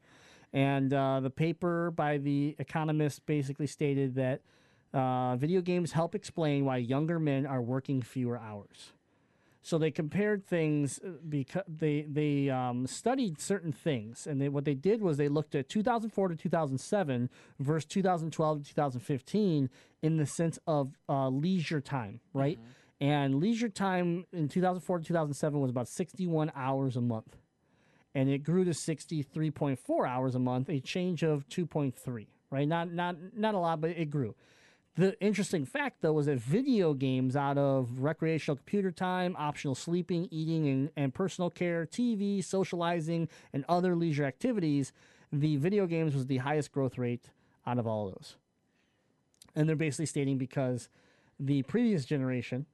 and 0.52 0.92
uh, 0.92 1.20
the 1.20 1.30
paper 1.30 1.90
by 1.90 2.18
the 2.18 2.54
economist 2.58 3.24
basically 3.24 3.66
stated 3.66 4.14
that 4.16 4.42
uh, 4.92 5.36
video 5.36 5.62
games 5.62 5.92
help 5.92 6.14
explain 6.14 6.66
why 6.66 6.76
younger 6.76 7.18
men 7.18 7.46
are 7.46 7.62
working 7.62 8.02
fewer 8.02 8.38
hours. 8.38 8.92
So 9.62 9.76
they 9.76 9.90
compared 9.90 10.46
things 10.46 11.00
because 11.28 11.64
they 11.68 12.06
they 12.08 12.48
um, 12.48 12.86
studied 12.86 13.40
certain 13.40 13.72
things, 13.72 14.26
and 14.26 14.40
they, 14.40 14.48
what 14.48 14.64
they 14.64 14.74
did 14.74 15.02
was 15.02 15.18
they 15.18 15.28
looked 15.28 15.54
at 15.54 15.68
2004 15.68 16.28
to 16.28 16.36
2007 16.36 17.28
versus 17.58 17.84
2012 17.86 18.62
to 18.62 18.68
2015 18.70 19.68
in 20.02 20.16
the 20.16 20.26
sense 20.26 20.58
of 20.66 20.92
uh, 21.08 21.28
leisure 21.28 21.80
time, 21.80 22.20
right? 22.32 22.58
And 23.02 23.34
leisure 23.34 23.68
time 23.68 24.24
in 24.32 24.48
2004 24.48 24.98
to 24.98 25.04
2007 25.04 25.60
was 25.60 25.70
about 25.70 25.88
61 25.88 26.52
hours 26.54 26.96
a 26.96 27.02
month, 27.02 27.36
and 28.14 28.30
it 28.30 28.38
grew 28.38 28.64
to 28.64 28.70
63.4 28.70 30.08
hours 30.08 30.34
a 30.34 30.38
month, 30.38 30.70
a 30.70 30.80
change 30.80 31.22
of 31.22 31.46
2.3, 31.48 32.26
right? 32.50 32.66
Not 32.66 32.92
not 32.92 33.16
not 33.36 33.54
a 33.54 33.58
lot, 33.58 33.82
but 33.82 33.90
it 33.90 34.10
grew. 34.10 34.34
The 34.96 35.18
interesting 35.20 35.64
fact, 35.64 36.02
though, 36.02 36.12
was 36.12 36.26
that 36.26 36.38
video 36.38 36.94
games 36.94 37.36
out 37.36 37.56
of 37.56 38.00
recreational 38.00 38.56
computer 38.56 38.90
time, 38.90 39.36
optional 39.38 39.74
sleeping, 39.74 40.28
eating, 40.30 40.68
and, 40.68 40.90
and 40.96 41.14
personal 41.14 41.48
care, 41.48 41.86
TV, 41.86 42.42
socializing, 42.42 43.28
and 43.52 43.64
other 43.68 43.94
leisure 43.94 44.24
activities, 44.24 44.92
the 45.32 45.56
video 45.56 45.86
games 45.86 46.14
was 46.14 46.26
the 46.26 46.38
highest 46.38 46.72
growth 46.72 46.98
rate 46.98 47.30
out 47.66 47.78
of 47.78 47.86
all 47.86 48.08
of 48.08 48.14
those. 48.14 48.36
And 49.54 49.68
they're 49.68 49.76
basically 49.76 50.06
stating 50.06 50.38
because 50.38 50.88
the 51.38 51.62
previous 51.62 52.04
generation, 52.04 52.66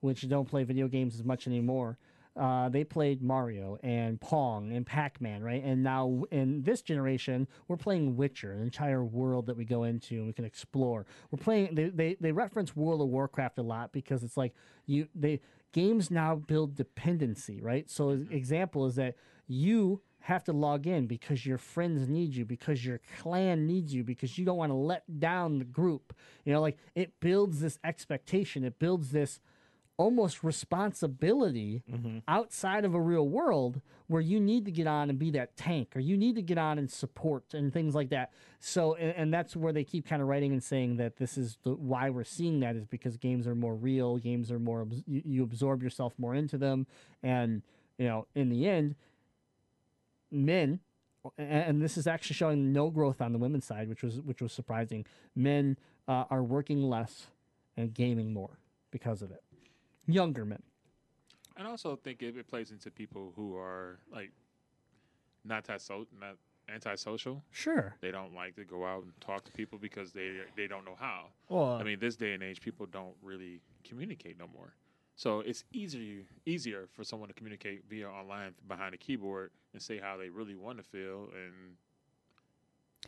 which 0.00 0.26
don't 0.28 0.48
play 0.48 0.64
video 0.64 0.88
games 0.88 1.14
as 1.14 1.24
much 1.24 1.46
anymore, 1.46 1.98
uh, 2.38 2.68
they 2.68 2.84
played 2.84 3.22
Mario 3.22 3.78
and 3.82 4.20
Pong 4.20 4.72
and 4.72 4.86
Pac 4.86 5.20
Man, 5.20 5.42
right? 5.42 5.62
And 5.62 5.82
now 5.82 6.24
in 6.30 6.62
this 6.62 6.82
generation, 6.82 7.48
we're 7.66 7.76
playing 7.76 8.16
Witcher, 8.16 8.52
an 8.52 8.62
entire 8.62 9.04
world 9.04 9.46
that 9.46 9.56
we 9.56 9.64
go 9.64 9.84
into 9.84 10.14
and 10.16 10.26
we 10.26 10.32
can 10.32 10.44
explore. 10.44 11.06
We're 11.30 11.42
playing. 11.42 11.74
They, 11.74 11.88
they 11.88 12.16
they 12.20 12.32
reference 12.32 12.76
World 12.76 13.00
of 13.00 13.08
Warcraft 13.08 13.58
a 13.58 13.62
lot 13.62 13.92
because 13.92 14.22
it's 14.22 14.36
like 14.36 14.54
you 14.86 15.08
they 15.14 15.40
games 15.72 16.10
now 16.10 16.36
build 16.36 16.76
dependency, 16.76 17.60
right? 17.60 17.90
So 17.90 18.10
an 18.10 18.28
example 18.30 18.86
is 18.86 18.94
that 18.94 19.16
you 19.46 20.00
have 20.20 20.44
to 20.44 20.52
log 20.52 20.86
in 20.86 21.06
because 21.06 21.46
your 21.46 21.58
friends 21.58 22.08
need 22.08 22.34
you, 22.34 22.44
because 22.44 22.84
your 22.84 23.00
clan 23.18 23.66
needs 23.66 23.94
you, 23.94 24.04
because 24.04 24.36
you 24.38 24.44
don't 24.44 24.56
want 24.58 24.70
to 24.70 24.76
let 24.76 25.20
down 25.20 25.58
the 25.58 25.64
group. 25.64 26.14
You 26.44 26.52
know, 26.52 26.60
like 26.60 26.76
it 26.94 27.18
builds 27.20 27.60
this 27.60 27.78
expectation. 27.82 28.64
It 28.64 28.78
builds 28.78 29.10
this 29.10 29.40
almost 29.98 30.44
responsibility 30.44 31.82
outside 32.28 32.84
of 32.84 32.94
a 32.94 33.00
real 33.00 33.28
world 33.28 33.80
where 34.06 34.22
you 34.22 34.38
need 34.38 34.64
to 34.64 34.70
get 34.70 34.86
on 34.86 35.10
and 35.10 35.18
be 35.18 35.30
that 35.32 35.56
tank 35.56 35.94
or 35.96 36.00
you 36.00 36.16
need 36.16 36.36
to 36.36 36.40
get 36.40 36.56
on 36.56 36.78
and 36.78 36.88
support 36.88 37.52
and 37.52 37.72
things 37.72 37.96
like 37.96 38.08
that. 38.08 38.32
So 38.60 38.94
and, 38.94 39.12
and 39.16 39.34
that's 39.34 39.56
where 39.56 39.72
they 39.72 39.82
keep 39.82 40.06
kind 40.06 40.22
of 40.22 40.28
writing 40.28 40.52
and 40.52 40.62
saying 40.62 40.96
that 40.98 41.16
this 41.16 41.36
is 41.36 41.58
the, 41.64 41.74
why 41.74 42.10
we're 42.10 42.24
seeing 42.24 42.60
that 42.60 42.76
is 42.76 42.86
because 42.86 43.16
games 43.16 43.46
are 43.46 43.56
more 43.56 43.74
real 43.74 44.16
games 44.18 44.52
are 44.52 44.60
more 44.60 44.86
you, 45.06 45.22
you 45.24 45.42
absorb 45.42 45.82
yourself 45.82 46.14
more 46.16 46.34
into 46.34 46.56
them. 46.56 46.86
And 47.22 47.62
you 47.98 48.06
know 48.06 48.28
in 48.36 48.50
the 48.50 48.68
end 48.68 48.94
men 50.30 50.78
and 51.36 51.82
this 51.82 51.96
is 51.96 52.06
actually 52.06 52.34
showing 52.34 52.72
no 52.72 52.88
growth 52.88 53.20
on 53.20 53.32
the 53.32 53.38
women's 53.38 53.64
side 53.64 53.88
which 53.88 54.04
was 54.04 54.20
which 54.20 54.40
was 54.40 54.52
surprising. 54.52 55.04
Men 55.34 55.76
uh, 56.06 56.24
are 56.30 56.44
working 56.44 56.88
less 56.88 57.26
and 57.76 57.92
gaming 57.92 58.32
more 58.32 58.60
because 58.92 59.22
of 59.22 59.32
it 59.32 59.42
younger 60.08 60.44
men 60.44 60.62
And 61.56 61.66
I 61.66 61.70
also 61.70 61.96
think 61.96 62.22
it, 62.22 62.36
it 62.36 62.46
plays 62.48 62.70
into 62.70 62.90
people 62.90 63.32
who 63.36 63.56
are 63.56 64.00
like 64.12 64.32
not 65.44 65.64
that 65.64 65.80
so 65.80 66.06
not 66.20 66.36
antisocial. 66.68 67.42
Sure. 67.50 67.96
They 68.00 68.10
don't 68.10 68.34
like 68.34 68.54
to 68.56 68.64
go 68.64 68.84
out 68.84 69.02
and 69.04 69.12
talk 69.20 69.44
to 69.44 69.52
people 69.52 69.78
because 69.78 70.12
they 70.12 70.40
they 70.56 70.66
don't 70.66 70.84
know 70.84 70.96
how. 70.98 71.26
Well, 71.48 71.72
I 71.80 71.82
mean, 71.82 71.98
this 71.98 72.16
day 72.16 72.32
and 72.34 72.42
age, 72.42 72.60
people 72.60 72.86
don't 72.86 73.14
really 73.22 73.60
communicate 73.84 74.38
no 74.38 74.46
more. 74.46 74.74
So 75.16 75.40
it's 75.40 75.64
easier 75.72 76.24
easier 76.46 76.88
for 76.92 77.04
someone 77.04 77.28
to 77.28 77.34
communicate 77.34 77.84
via 77.88 78.08
online 78.08 78.54
behind 78.68 78.94
a 78.94 78.98
keyboard 78.98 79.50
and 79.72 79.82
say 79.82 79.98
how 79.98 80.16
they 80.16 80.28
really 80.28 80.54
want 80.54 80.78
to 80.78 80.84
feel 80.84 81.28
and 81.34 81.76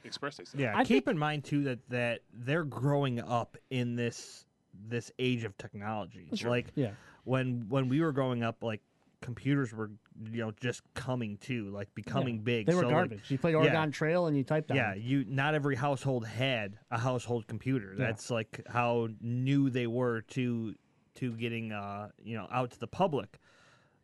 express 0.05 0.37
themselves. 0.37 0.61
yeah. 0.63 0.77
I 0.77 0.85
keep 0.85 1.09
in 1.09 1.19
mind 1.19 1.45
too 1.45 1.65
that 1.65 1.79
that 1.91 2.21
they're 2.33 2.65
growing 2.65 3.21
up 3.21 3.57
in 3.71 3.97
this 3.97 4.47
this 4.89 5.11
age 5.19 5.45
of 5.45 5.57
technology. 5.59 6.29
Sure. 6.35 6.51
Like 6.51 6.69
Yeah. 6.75 6.91
when 7.25 7.67
when 7.69 7.89
we 7.89 8.01
were 8.01 8.13
growing 8.13 8.43
up, 8.43 8.63
like 8.63 8.81
computers 9.21 9.73
were 9.75 9.91
you 10.33 10.39
know 10.39 10.51
just 10.61 10.83
coming 10.95 11.37
to 11.39 11.69
like 11.71 11.95
becoming 11.95 12.39
big. 12.39 12.67
They 12.67 12.75
were 12.75 12.81
So, 12.83 12.87
like, 12.87 12.95
garbage. 12.97 13.31
you 13.31 13.39
played 13.39 13.55
Oregon 13.55 13.93
Trail 13.93 14.27
and 14.27 14.37
you 14.37 14.45
typed 14.45 14.71
on. 14.71 14.77
yeah, 14.77 14.95
them. 14.95 15.03
you 15.03 15.25
not 15.29 15.55
every 15.55 15.77
household 15.77 16.27
had 16.27 16.79
a 16.91 16.99
household 16.99 17.47
computer. 17.47 17.95
Yeah. 17.99 18.07
That's 18.07 18.31
like 18.31 18.63
how 18.69 19.09
new 19.21 19.69
they 19.71 19.87
were 19.87 20.23
to 20.23 20.75
to 21.17 21.33
getting 21.33 21.73
uh 21.73 22.09
you 22.23 22.37
know 22.37 22.47
out 22.51 22.71
to 22.73 22.79
the 22.81 22.87
public. 22.87 23.39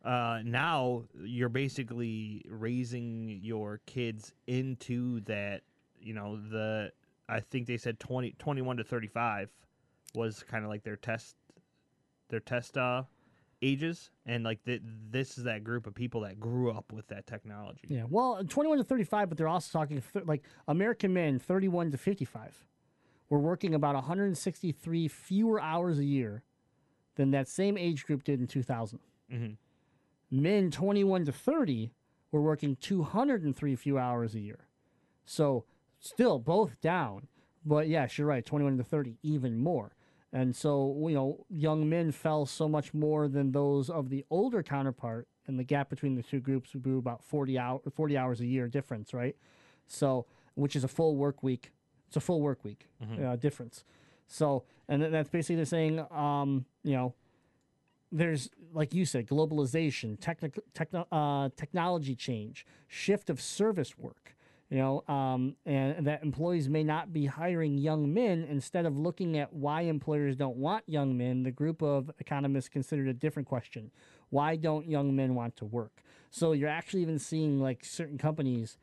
Uh, 0.05 0.39
now 0.45 1.03
you're 1.21 1.49
basically 1.49 2.45
raising 2.47 3.39
your 3.41 3.81
kids 3.87 4.33
into 4.45 5.19
that. 5.21 5.61
You 5.99 6.13
know 6.13 6.37
the 6.37 6.91
I 7.27 7.39
think 7.41 7.65
they 7.67 7.77
said 7.77 7.99
20, 7.99 8.35
21 8.37 8.77
to 8.77 8.83
thirty 8.83 9.07
five 9.07 9.49
was 10.17 10.43
kind 10.43 10.63
of 10.65 10.69
like 10.69 10.83
their 10.83 10.95
test 10.97 11.35
their 12.29 12.39
test 12.41 12.77
uh 12.77 13.03
ages 13.61 14.11
and 14.25 14.43
like 14.43 14.63
th- 14.65 14.81
this 15.09 15.37
is 15.37 15.45
that 15.45 15.63
group 15.63 15.87
of 15.87 15.95
people 15.95 16.21
that 16.21 16.39
grew 16.39 16.69
up 16.71 16.91
with 16.91 17.07
that 17.07 17.25
technology. 17.25 17.87
Yeah. 17.87 18.03
Well, 18.07 18.43
21 18.47 18.77
to 18.77 18.83
35, 18.83 19.29
but 19.29 19.37
they're 19.37 19.47
also 19.47 19.79
talking 19.79 20.03
th- 20.13 20.25
like 20.25 20.43
American 20.67 21.11
men 21.13 21.39
31 21.39 21.91
to 21.91 21.97
55. 21.97 22.67
We're 23.29 23.39
working 23.39 23.73
about 23.73 23.95
163 23.95 25.07
fewer 25.07 25.59
hours 25.59 25.97
a 25.97 26.05
year 26.05 26.43
than 27.15 27.31
that 27.31 27.47
same 27.47 27.77
age 27.77 28.05
group 28.05 28.23
did 28.23 28.39
in 28.39 28.45
2000. 28.47 28.99
Mhm. 29.31 29.57
Men 30.29 30.69
21 30.69 31.25
to 31.25 31.31
30 31.31 31.93
were 32.31 32.41
working 32.41 32.75
203 32.75 33.75
fewer 33.75 33.99
hours 33.99 34.35
a 34.35 34.39
year. 34.39 34.67
So 35.25 35.65
still 35.99 36.37
both 36.37 36.79
down. 36.79 37.27
But 37.65 37.87
yes, 37.87 38.17
you're 38.17 38.27
right. 38.27 38.45
21 38.45 38.77
to 38.77 38.83
30, 38.83 39.17
even 39.23 39.57
more. 39.57 39.93
And 40.33 40.55
so, 40.55 40.95
you 41.07 41.15
know, 41.15 41.45
young 41.49 41.87
men 41.89 42.11
fell 42.11 42.45
so 42.45 42.67
much 42.67 42.93
more 42.93 43.27
than 43.27 43.51
those 43.51 43.89
of 43.89 44.09
the 44.09 44.25
older 44.29 44.61
counterpart, 44.61 45.27
and 45.47 45.57
the 45.57 45.63
gap 45.63 45.89
between 45.89 46.15
the 46.15 46.23
two 46.23 46.39
groups 46.41 46.75
grew 46.81 46.97
about 46.97 47.23
40, 47.23 47.57
hour, 47.57 47.79
40 47.93 48.17
hours 48.17 48.41
a 48.41 48.45
year 48.45 48.67
difference, 48.67 49.13
right? 49.13 49.35
So, 49.87 50.25
which 50.55 50.75
is 50.75 50.83
a 50.83 50.87
full 50.89 51.15
work 51.15 51.41
week. 51.43 51.71
It's 52.07 52.17
a 52.17 52.21
full 52.21 52.41
work 52.41 52.63
week 52.63 52.87
uh, 53.23 53.35
difference. 53.37 53.83
So, 54.27 54.63
and 54.89 55.01
th- 55.01 55.11
that's 55.11 55.29
basically 55.29 55.55
they're 55.57 55.65
saying, 55.65 56.05
um, 56.11 56.65
you 56.83 56.93
know, 56.93 57.13
there's 58.11 58.49
like 58.73 58.93
you 58.93 59.05
said, 59.05 59.27
globalization, 59.27 60.19
technical 60.19 60.63
techno, 60.73 61.07
uh, 61.11 61.49
technology 61.55 62.15
change, 62.15 62.65
shift 62.87 63.29
of 63.29 63.41
service 63.41 63.97
work. 63.97 64.35
You 64.69 64.79
know, 64.79 65.03
um, 65.07 65.55
and 65.65 66.05
that 66.07 66.23
employees 66.23 66.67
may 66.67 66.83
not 66.83 67.13
be 67.13 67.25
hiring 67.25 67.77
young 67.77 68.13
men 68.13 68.45
instead 68.49 68.85
of 68.85 68.97
looking 68.97 69.37
at 69.37 69.53
why 69.53 69.81
employers 69.81 70.35
don't 70.35 70.57
want 70.57 70.83
young 70.87 71.17
men. 71.17 71.43
The 71.43 71.51
group 71.51 71.81
of 71.81 72.11
economists 72.19 72.67
considered 72.67 73.07
a 73.07 73.13
different 73.13 73.47
question: 73.47 73.91
Why 74.29 74.57
don't 74.57 74.85
young 74.85 75.15
men 75.15 75.35
want 75.35 75.55
to 75.57 75.65
work? 75.65 76.01
So 76.31 76.51
you're 76.51 76.67
actually 76.67 77.01
even 77.01 77.17
seeing 77.17 77.61
like 77.61 77.85
certain 77.85 78.17
companies 78.17 78.77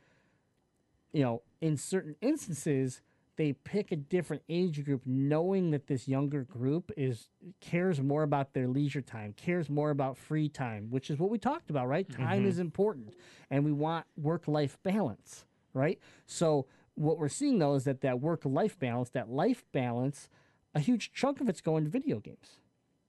you 1.14 1.22
know, 1.22 1.42
in 1.60 1.76
certain 1.76 2.16
instances, 2.20 3.00
they 3.36 3.52
pick 3.52 3.92
a 3.92 3.96
different 3.96 4.42
age 4.48 4.84
group, 4.84 5.02
knowing 5.06 5.70
that 5.70 5.86
this 5.86 6.08
younger 6.08 6.42
group 6.42 6.90
is 6.96 7.28
cares 7.60 8.00
more 8.00 8.24
about 8.24 8.52
their 8.52 8.66
leisure 8.66 9.00
time, 9.00 9.32
cares 9.32 9.70
more 9.70 9.90
about 9.90 10.18
free 10.18 10.48
time, 10.48 10.88
which 10.90 11.10
is 11.10 11.18
what 11.18 11.30
we 11.30 11.38
talked 11.38 11.70
about, 11.70 11.86
right? 11.88 12.08
Time 12.10 12.42
is 12.48 12.58
important, 12.58 13.14
and 13.50 13.64
we 13.64 13.72
want 13.72 14.06
work 14.16 14.48
life 14.48 14.76
balance, 14.82 15.44
right? 15.74 15.98
So 16.26 16.66
what 16.94 17.18
we're 17.18 17.28
seeing 17.28 17.58
though 17.58 17.74
is 17.74 17.84
that 17.84 18.00
that 18.00 18.20
work 18.20 18.42
life 18.44 18.78
balance, 18.78 19.10
that 19.10 19.28
life 19.28 19.64
balance, 19.72 20.28
a 20.74 20.80
huge 20.80 21.12
chunk 21.12 21.40
of 21.40 21.48
it's 21.48 21.60
going 21.60 21.84
to 21.84 21.90
video 21.90 22.18
games. 22.20 22.60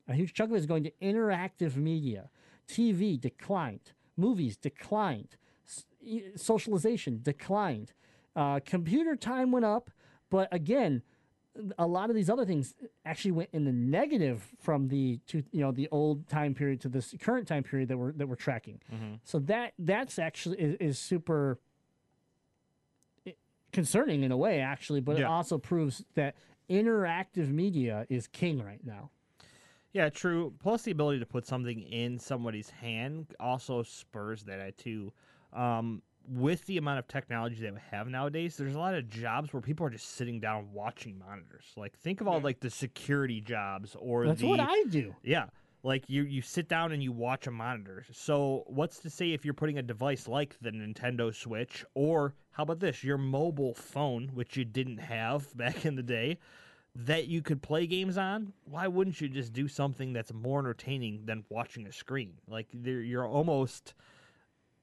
A 0.07 0.13
huge 0.13 0.33
chunk 0.33 0.51
of 0.51 0.55
it 0.55 0.59
is 0.59 0.65
going 0.65 0.83
to 0.83 0.91
interactive 1.01 1.75
media. 1.75 2.29
TV 2.67 3.19
declined. 3.19 3.93
Movies 4.17 4.57
declined. 4.57 5.37
Socialization 6.35 7.19
declined. 7.21 7.93
Uh, 8.35 8.59
computer 8.65 9.15
time 9.15 9.51
went 9.51 9.65
up, 9.65 9.89
but 10.29 10.47
again, 10.51 11.01
a 11.77 11.87
lot 11.87 12.09
of 12.09 12.15
these 12.15 12.29
other 12.29 12.45
things 12.45 12.75
actually 13.05 13.31
went 13.31 13.49
in 13.53 13.63
the 13.63 13.71
negative 13.71 14.45
from 14.59 14.89
the 14.89 15.19
to, 15.27 15.41
you 15.51 15.61
know 15.61 15.71
the 15.71 15.87
old 15.89 16.27
time 16.27 16.53
period 16.53 16.81
to 16.81 16.89
this 16.89 17.15
current 17.21 17.47
time 17.47 17.63
period 17.63 17.87
that 17.87 17.97
we're 17.97 18.11
that 18.11 18.27
we're 18.27 18.35
tracking. 18.35 18.81
So 19.23 19.39
that 19.39 19.73
that's 19.79 20.19
actually 20.19 20.59
is, 20.59 20.75
is 20.81 20.99
super 20.99 21.59
concerning 23.76 24.23
in 24.23 24.31
a 24.31 24.38
way, 24.38 24.61
actually, 24.61 25.02
but 25.02 25.19
it 25.19 25.23
also 25.23 25.57
proves 25.57 26.03
that 26.15 26.35
interactive 26.69 27.49
media 27.49 28.07
is 28.10 28.26
king 28.27 28.64
right 28.64 28.84
now. 28.84 29.11
Yeah, 29.93 30.10
true. 30.10 30.53
Plus, 30.61 30.81
the 30.84 30.91
ability 30.91 31.19
to 31.19 31.26
put 31.26 31.45
something 31.45 31.81
in 31.81 32.18
somebody's 32.18 32.69
hand 32.69 33.27
also 33.39 33.84
spurs 33.84 34.43
that 34.43 34.77
too. 34.77 35.14
Um, 35.53 36.02
with 36.27 36.65
the 36.65 36.77
amount 36.77 36.99
of 36.99 37.07
technology 37.07 37.61
that 37.61 37.73
we 37.73 37.80
have 37.91 38.07
nowadays, 38.07 38.57
there's 38.57 38.76
a 38.76 38.80
lot 38.80 38.95
of 38.95 39.10
jobs 39.10 39.53
where 39.53 39.61
people 39.61 39.85
are 39.85 39.91
just 39.91 40.15
sitting 40.15 40.39
down 40.39 40.69
watching 40.73 41.19
monitors. 41.19 41.65
Like, 41.77 41.97
think 41.97 42.19
of 42.19 42.27
all 42.27 42.39
like 42.41 42.60
the 42.61 42.69
security 42.69 43.41
jobs 43.41 43.95
or 43.99 44.26
That's 44.26 44.41
the 44.41 44.47
what 44.47 44.60
I 44.60 44.84
do. 44.89 45.15
yeah. 45.23 45.45
Like 45.85 46.05
you, 46.07 46.23
you 46.23 46.41
sit 46.41 46.67
down 46.67 46.93
and 46.93 47.03
you 47.03 47.11
watch 47.11 47.45
a 47.45 47.51
monitor. 47.51 48.03
So 48.11 48.63
what's 48.65 48.97
to 49.01 49.09
say 49.11 49.33
if 49.33 49.45
you're 49.45 49.53
putting 49.53 49.77
a 49.77 49.83
device 49.83 50.27
like 50.27 50.57
the 50.59 50.71
Nintendo 50.71 51.31
Switch, 51.31 51.85
or 51.93 52.33
how 52.49 52.63
about 52.63 52.79
this, 52.79 53.03
your 53.03 53.19
mobile 53.19 53.75
phone, 53.75 54.31
which 54.33 54.57
you 54.57 54.65
didn't 54.65 54.97
have 54.97 55.55
back 55.57 55.85
in 55.85 55.95
the 55.95 56.01
day, 56.01 56.39
that 56.95 57.27
you 57.27 57.43
could 57.43 57.61
play 57.61 57.85
games 57.85 58.17
on? 58.17 58.51
Why 58.63 58.87
wouldn't 58.87 59.21
you 59.21 59.29
just 59.29 59.53
do 59.53 59.67
something 59.67 60.11
that's 60.11 60.33
more 60.33 60.59
entertaining 60.59 61.21
than 61.25 61.45
watching 61.49 61.85
a 61.85 61.91
screen? 61.91 62.33
Like 62.47 62.65
you're 62.73 63.27
almost 63.27 63.93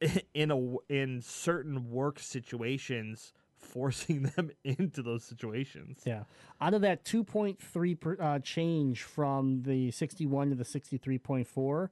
in 0.35 0.53
a 0.53 0.77
in 0.89 1.21
certain 1.21 1.91
work 1.91 2.21
situations 2.21 3.33
forcing 3.63 4.23
them 4.37 4.51
into 4.65 5.03
those 5.03 5.25
situations. 5.25 6.03
Yeah. 6.05 6.25
Out 6.61 6.75
of 6.75 6.83
that 6.83 7.05
2.3 7.05 7.99
per, 8.01 8.17
uh, 8.21 8.39
change 8.41 9.03
from 9.03 9.63
the 9.63 9.91
61 9.91 10.51
to 10.51 10.55
the 10.57 10.65
63.4, 10.65 11.89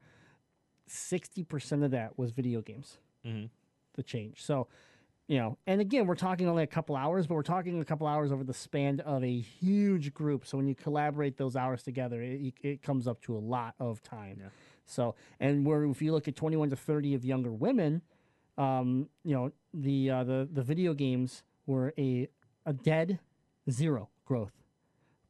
60% 0.88 1.84
of 1.84 1.90
that 1.92 2.18
was 2.18 2.32
video 2.32 2.60
games. 2.60 2.98
Mhm. 3.24 3.50
The 3.94 4.02
change. 4.02 4.42
So, 4.42 4.68
you 5.28 5.38
know, 5.38 5.58
and 5.66 5.80
again, 5.80 6.06
we're 6.06 6.16
talking 6.16 6.48
only 6.48 6.62
a 6.64 6.66
couple 6.68 6.96
hours, 6.96 7.26
but 7.26 7.34
we're 7.34 7.42
talking 7.42 7.80
a 7.80 7.84
couple 7.84 8.06
hours 8.06 8.32
over 8.32 8.42
the 8.42 8.54
span 8.54 9.00
of 9.00 9.22
a 9.22 9.40
huge 9.40 10.12
group. 10.12 10.44
So 10.46 10.56
when 10.56 10.66
you 10.66 10.74
collaborate 10.74 11.36
those 11.36 11.54
hours 11.54 11.82
together, 11.82 12.20
it, 12.20 12.54
it 12.62 12.82
comes 12.82 13.06
up 13.06 13.20
to 13.22 13.36
a 13.36 13.38
lot 13.38 13.74
of 13.78 14.02
time. 14.02 14.38
Yeah. 14.40 14.48
So, 14.86 15.14
and 15.38 15.64
where 15.64 15.84
if 15.84 16.02
you 16.02 16.12
look 16.12 16.26
at 16.26 16.34
21 16.34 16.70
to 16.70 16.76
30 16.76 17.14
of 17.14 17.24
younger 17.24 17.52
women, 17.52 18.02
um, 18.58 19.08
you 19.24 19.34
know, 19.34 19.52
the 19.72 20.10
uh, 20.10 20.24
the 20.24 20.48
the 20.52 20.62
video 20.62 20.92
games 20.94 21.44
were 21.70 21.94
a 21.96 22.28
a 22.66 22.72
dead 22.72 23.20
zero 23.70 24.10
growth. 24.26 24.52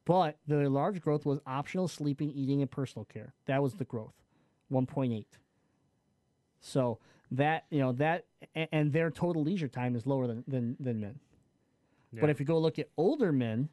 But 0.03 0.37
the 0.47 0.69
large 0.69 0.99
growth 1.01 1.25
was 1.25 1.39
optional 1.45 1.87
sleeping, 1.87 2.31
eating, 2.31 2.61
and 2.61 2.69
personal 2.69 3.05
care. 3.05 3.33
That 3.45 3.61
was 3.61 3.75
the 3.75 3.85
growth, 3.85 4.15
1.8. 4.71 5.25
So 6.59 6.97
that 7.29 7.65
you 7.69 7.79
know 7.79 7.93
that 7.93 8.25
and 8.55 8.91
their 8.91 9.09
total 9.09 9.43
leisure 9.43 9.67
time 9.69 9.95
is 9.95 10.05
lower 10.05 10.27
than 10.27 10.43
than, 10.47 10.75
than 10.79 10.99
men. 10.99 11.19
But 12.19 12.29
if 12.29 12.39
you 12.41 12.45
go 12.45 12.59
look 12.59 12.77
at 12.77 12.89
older 12.97 13.31
men, 13.31 13.69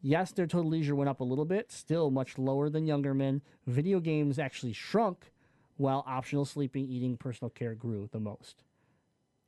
yes, 0.00 0.32
their 0.32 0.46
total 0.46 0.70
leisure 0.70 0.94
went 0.94 1.10
up 1.10 1.20
a 1.20 1.24
little 1.24 1.44
bit, 1.44 1.70
still 1.70 2.10
much 2.10 2.38
lower 2.38 2.70
than 2.70 2.86
younger 2.86 3.12
men. 3.12 3.42
Video 3.66 4.00
games 4.00 4.38
actually 4.38 4.72
shrunk, 4.72 5.30
while 5.76 6.02
optional 6.06 6.46
sleeping, 6.46 6.88
eating, 6.88 7.18
personal 7.18 7.50
care 7.50 7.74
grew 7.74 8.08
the 8.10 8.20
most. 8.20 8.64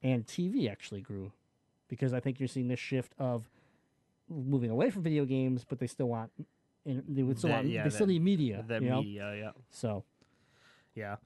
And 0.02 0.26
TV 0.26 0.70
actually 0.70 1.00
grew, 1.00 1.32
because 1.94 2.12
I 2.12 2.20
think 2.20 2.40
you're 2.40 2.48
seeing 2.48 2.68
this 2.68 2.80
shift 2.80 3.14
of 3.18 3.48
moving 4.28 4.70
away 4.70 4.90
from 4.90 5.02
video 5.02 5.24
games, 5.24 5.64
but 5.68 5.78
they 5.78 5.86
still 5.86 6.08
want, 6.08 6.30
and 6.84 7.02
they 7.08 7.22
would 7.22 7.38
still 7.38 7.50
That- 7.50 7.56
want, 7.56 7.68
yeah, 7.68 7.84
they 7.84 7.90
still 7.90 8.06
need 8.06 8.22
media. 8.22 8.64
That 8.68 8.82
you 8.82 8.90
know? 8.90 9.02
media, 9.02 9.34
yeah. 9.36 9.50
So 9.70 10.04
Yeah. 10.94 11.16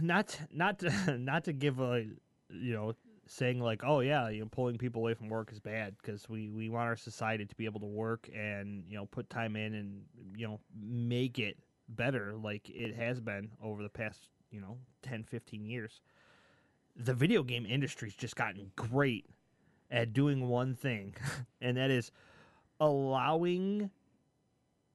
Not 0.00 0.38
not 0.52 0.78
to 0.80 1.18
not 1.18 1.44
to 1.44 1.52
give 1.52 1.80
a 1.80 2.06
you 2.48 2.72
know 2.74 2.94
saying 3.26 3.60
like 3.60 3.82
oh 3.84 4.00
yeah 4.00 4.28
you 4.28 4.40
know 4.40 4.48
pulling 4.50 4.76
people 4.76 5.02
away 5.02 5.14
from 5.14 5.28
work 5.28 5.52
is 5.52 5.60
bad 5.60 5.96
because 5.98 6.28
we 6.28 6.48
we 6.48 6.68
want 6.68 6.86
our 6.88 6.96
society 6.96 7.44
to 7.44 7.54
be 7.54 7.64
able 7.64 7.78
to 7.78 7.86
work 7.86 8.28
and 8.34 8.82
you 8.88 8.96
know 8.96 9.06
put 9.06 9.30
time 9.30 9.54
in 9.54 9.74
and 9.74 10.02
you 10.36 10.46
know 10.46 10.58
make 10.76 11.38
it 11.38 11.56
better 11.88 12.34
like 12.34 12.68
it 12.68 12.94
has 12.94 13.20
been 13.20 13.48
over 13.62 13.84
the 13.84 13.88
past 13.88 14.28
you 14.50 14.60
know 14.60 14.76
10 15.02 15.22
15 15.22 15.64
years 15.64 16.00
the 16.96 17.14
video 17.14 17.44
game 17.44 17.64
industry's 17.66 18.14
just 18.16 18.34
gotten 18.34 18.72
great 18.74 19.26
at 19.90 20.12
doing 20.12 20.48
one 20.48 20.74
thing 20.74 21.14
and 21.60 21.76
that 21.76 21.90
is 21.90 22.10
allowing 22.78 23.90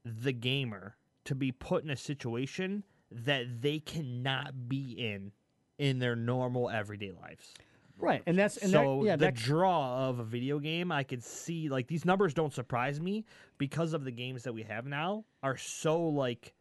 the 0.03 0.31
gamer 0.31 0.95
to 1.25 1.35
be 1.35 1.51
put 1.51 1.83
in 1.83 1.89
a 1.89 1.95
situation 1.95 2.83
that 3.11 3.61
they 3.61 3.79
cannot 3.79 4.67
be 4.67 4.91
in 4.91 5.31
in 5.77 5.99
their 5.99 6.15
normal 6.15 6.69
everyday 6.69 7.11
lives. 7.11 7.53
right, 7.99 8.23
and 8.25 8.37
that's 8.37 8.57
and 8.57 8.71
so 8.71 8.99
that, 8.99 9.05
yeah, 9.05 9.15
the 9.15 9.25
that, 9.25 9.35
draw 9.35 10.07
of 10.07 10.19
a 10.19 10.23
video 10.23 10.59
game, 10.59 10.91
I 10.91 11.03
could 11.03 11.23
see 11.23 11.69
like 11.69 11.87
these 11.87 12.05
numbers 12.05 12.33
don't 12.33 12.53
surprise 12.53 12.99
me 12.99 13.25
because 13.57 13.93
of 13.93 14.03
the 14.03 14.11
games 14.11 14.43
that 14.43 14.53
we 14.53 14.63
have 14.63 14.85
now 14.85 15.25
are 15.43 15.57
so 15.57 16.01
like 16.01 16.53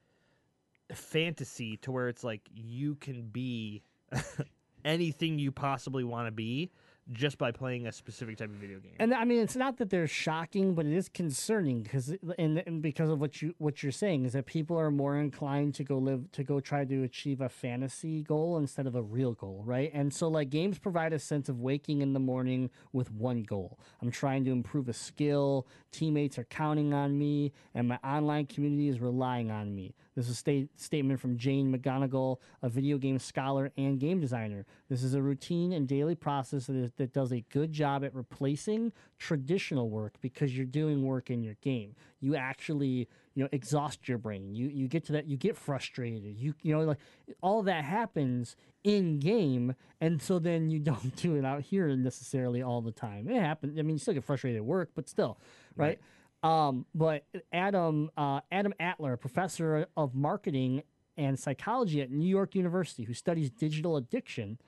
fantasy 0.93 1.77
to 1.79 1.93
where 1.93 2.09
it's 2.09 2.25
like 2.25 2.43
you 2.55 2.97
can 2.97 3.23
be 3.23 3.83
anything 4.85 5.39
you 5.39 5.53
possibly 5.53 6.05
want 6.05 6.27
to 6.27 6.33
be 6.33 6.71
just 7.13 7.37
by 7.37 7.53
playing 7.53 7.87
a 7.87 7.93
specific 7.93 8.39
type 8.39 8.49
of 8.49 8.57
video 8.57 8.79
game. 8.79 8.95
And 8.99 9.13
I 9.13 9.25
mean, 9.25 9.41
it's 9.41 9.57
not 9.57 9.77
that 9.79 9.91
they're 9.91 10.07
shocking, 10.07 10.75
but 10.75 10.87
it 10.87 10.93
is 10.93 11.09
concerning 11.09 11.83
because 11.83 12.15
and, 12.39 12.63
and 12.67 12.81
because 12.81 13.11
of 13.11 13.21
what 13.21 13.43
you 13.43 13.55
what 13.59 13.83
you're 13.83 13.93
saying 13.93 14.25
is 14.25 14.33
that 14.33 14.47
people 14.47 14.79
are 14.79 14.91
more 14.91 15.19
inclined 15.19 15.75
to 15.75 15.85
go 15.85 15.99
live 15.99 16.31
to 16.33 16.43
go 16.43 16.61
try 16.61 16.85
to 16.85 17.03
achieve 17.03 17.41
a 17.41 17.49
fantasy 17.49 18.23
goal 18.23 18.57
instead 18.57 18.87
of 18.87 18.95
a 18.95 19.03
real 19.03 19.33
goal, 19.33 19.63
right? 19.67 19.91
And 19.93 20.13
so 20.13 20.29
like 20.29 20.49
games 20.51 20.79
provide 20.79 21.13
a 21.13 21.19
sense 21.19 21.49
of 21.49 21.61
waking 21.61 22.01
in 22.01 22.15
the 22.15 22.21
morning 22.21 22.71
with 22.93 23.11
one 23.13 23.43
goal. 23.43 23.79
I'm 24.01 24.11
trying 24.11 24.45
to 24.47 24.51
improve 24.51 24.89
a 24.89 24.95
skill. 24.95 25.67
Teammates 25.93 26.39
are 26.39 26.45
counting 26.45 26.95
on 26.95 27.19
me, 27.19 27.53
and 27.75 27.89
my 27.89 27.99
online 28.03 28.47
community 28.47 28.89
is 28.89 29.01
relying 29.01 29.51
on 29.51 29.75
me. 29.75 29.95
This 30.15 30.27
is 30.27 30.33
a 30.33 30.35
state, 30.35 30.69
statement 30.81 31.21
from 31.21 31.37
Jane 31.37 31.77
McGonigal, 31.77 32.39
a 32.63 32.69
video 32.69 32.99
game 32.99 33.19
scholar 33.19 33.73
and 33.77 33.99
game 33.99 34.21
designer. 34.21 34.65
This 34.89 35.03
is 35.03 35.15
a 35.15 35.23
routine 35.23 35.73
and 35.73 35.89
daily 35.89 36.15
process 36.15 36.67
that, 36.67 36.77
is, 36.77 36.93
that 36.97 37.13
does 37.13 37.33
a 37.33 37.41
good 37.51 37.73
job 37.73 38.05
at 38.05 38.15
replacing 38.15 38.93
traditional 39.19 39.91
work 39.91 40.15
because 40.21 40.57
you're 40.57 40.67
doing 40.67 41.05
work 41.05 41.31
in 41.31 41.43
your 41.43 41.57
game. 41.63 41.97
You 42.21 42.37
actually, 42.37 43.09
you 43.35 43.43
know, 43.43 43.49
exhaust 43.51 44.09
your 44.09 44.19
brain. 44.19 44.55
You 44.55 44.69
you 44.69 44.87
get 44.89 45.05
to 45.07 45.13
that. 45.13 45.27
You 45.27 45.37
get 45.37 45.57
frustrated. 45.57 46.23
You 46.39 46.55
you 46.63 46.75
know, 46.75 46.83
like 46.83 46.99
all 47.43 47.63
that 47.65 47.85
happens 47.85 48.57
in 48.85 49.19
game, 49.19 49.75
and 50.01 50.23
so 50.23 50.39
then 50.39 50.71
you 50.71 50.79
don't 50.79 51.17
do 51.23 51.35
it 51.35 51.45
out 51.45 51.63
here 51.63 51.89
necessarily 51.97 52.63
all 52.63 52.81
the 52.81 52.93
time. 52.93 53.29
It 53.29 53.41
happens. 53.41 53.79
I 53.79 53.83
mean, 53.83 53.97
you 53.97 53.99
still 53.99 54.15
get 54.15 54.25
frustrated 54.25 54.59
at 54.59 54.65
work, 54.65 54.91
but 54.95 55.09
still, 55.09 55.39
right? 55.77 55.99
Um, 56.45 56.85
but 56.95 57.25
Adam 57.55 58.11
uh, 58.19 58.41
Adam 58.53 58.75
Alter, 58.79 59.17
professor 59.17 59.87
of 59.97 60.15
marketing 60.15 60.83
and 61.17 61.39
psychology 61.39 62.03
at 62.03 62.11
New 62.11 62.29
York 62.29 62.55
University, 62.55 63.05
who 63.05 63.15
studies 63.15 63.51
digital 63.51 63.97
addiction, 63.97 64.59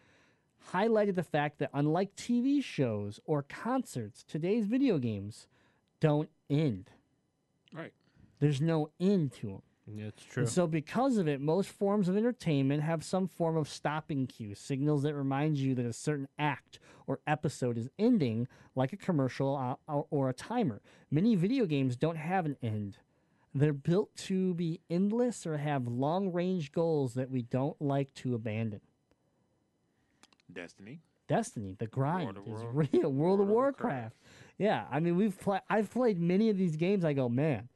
highlighted 0.72 1.16
the 1.16 1.22
fact 1.22 1.58
that 1.58 1.68
unlike 1.74 2.16
TV 2.16 2.64
shows 2.64 3.20
or 3.26 3.42
concerts, 3.42 4.24
today's 4.24 4.64
video 4.64 4.96
games 4.96 5.48
don't 6.00 6.30
end. 6.48 6.90
Right. 7.74 7.92
There's 8.40 8.60
no 8.62 8.90
end 8.98 9.32
to 9.34 9.46
them. 9.48 9.62
Yeah, 9.86 10.06
it's 10.06 10.24
true. 10.24 10.42
And 10.42 10.50
so, 10.50 10.66
because 10.66 11.16
of 11.16 11.28
it, 11.28 11.40
most 11.40 11.68
forms 11.70 12.08
of 12.08 12.16
entertainment 12.16 12.82
have 12.82 13.04
some 13.04 13.28
form 13.28 13.56
of 13.56 13.68
stopping 13.68 14.26
cue, 14.26 14.54
signals 14.54 15.02
that 15.04 15.14
remind 15.14 15.58
you 15.58 15.74
that 15.76 15.86
a 15.86 15.92
certain 15.92 16.26
act 16.38 16.80
or 17.06 17.20
episode 17.26 17.78
is 17.78 17.88
ending, 17.98 18.48
like 18.74 18.92
a 18.92 18.96
commercial 18.96 19.56
uh, 19.56 19.76
or- 19.92 20.06
or 20.10 20.28
a 20.28 20.32
timer. 20.32 20.80
Many 21.10 21.36
video 21.36 21.66
games 21.66 21.96
don't 21.96 22.16
have 22.16 22.46
an 22.46 22.56
end. 22.62 22.98
They're 23.54 23.72
built 23.72 24.14
to 24.16 24.54
be 24.54 24.80
endless 24.90 25.46
or 25.46 25.56
have 25.58 25.86
long 25.86 26.32
range 26.32 26.72
goals 26.72 27.14
that 27.14 27.30
we 27.30 27.42
don't 27.42 27.80
like 27.80 28.12
to 28.14 28.34
abandon. 28.34 28.80
Destiny. 30.52 31.00
Destiny, 31.28 31.74
the 31.78 31.86
grind 31.86 32.36
is 32.38 32.62
real. 32.72 32.72
World 32.72 33.04
of 33.04 33.12
World 33.14 33.40
of 33.40 33.48
Warcraft. 33.48 34.16
Yeah, 34.58 34.84
I 34.90 35.00
mean, 35.00 35.16
we've 35.16 35.38
played. 35.38 35.60
I've 35.68 35.90
played 35.90 36.20
many 36.20 36.50
of 36.50 36.56
these 36.56 36.76
games. 36.76 37.04
I 37.04 37.12
go, 37.14 37.28
man, 37.28 37.68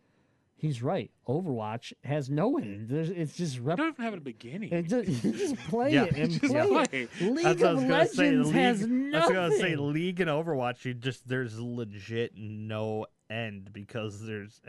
he's 0.61 0.83
right. 0.83 1.11
Overwatch 1.27 1.93
has 2.05 2.29
no 2.29 2.59
end. 2.59 2.89
Hmm. 2.89 2.95
There's, 2.95 3.11
it's 3.11 3.35
just 3.37 3.57
You 3.57 3.63
don't 3.77 3.89
even 3.95 4.05
have 4.05 4.15
a 4.15 4.21
beginning. 4.21 4.73
and 4.73 4.87
just, 4.89 5.09
you 5.25 5.33
just 5.33 5.57
play 5.69 5.95
Yeah. 5.95 6.05
it 6.05 6.17
and 6.17 6.31
Just 6.41 6.45
play 6.53 6.61
it. 6.93 7.11
play. 7.19 7.29
League 7.29 7.45
That's 7.45 7.61
what 7.61 7.67
I 7.69 7.71
of 7.71 7.77
was 7.77 7.85
gonna 7.85 8.07
say. 8.07 8.31
Legends 8.33 8.47
League, 8.53 8.55
has 8.55 8.83
I 8.83 9.19
was 9.27 9.31
gonna 9.35 9.57
say 9.57 9.77
League 9.77 10.21
and 10.21 10.31
Overwatch. 10.31 10.85
You 10.85 10.95
just 10.95 11.27
there's 11.27 11.59
legit 11.59 12.33
no 12.37 13.07
end 13.31 13.73
because 13.73 14.25
there's 14.27 14.61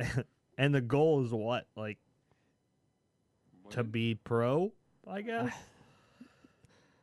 and 0.57 0.73
the 0.73 0.81
goal 0.81 1.23
is 1.25 1.31
what 1.33 1.65
like 1.75 1.97
to 3.71 3.83
be 3.83 4.15
pro. 4.15 4.71
I 5.07 5.21
guess. 5.21 5.51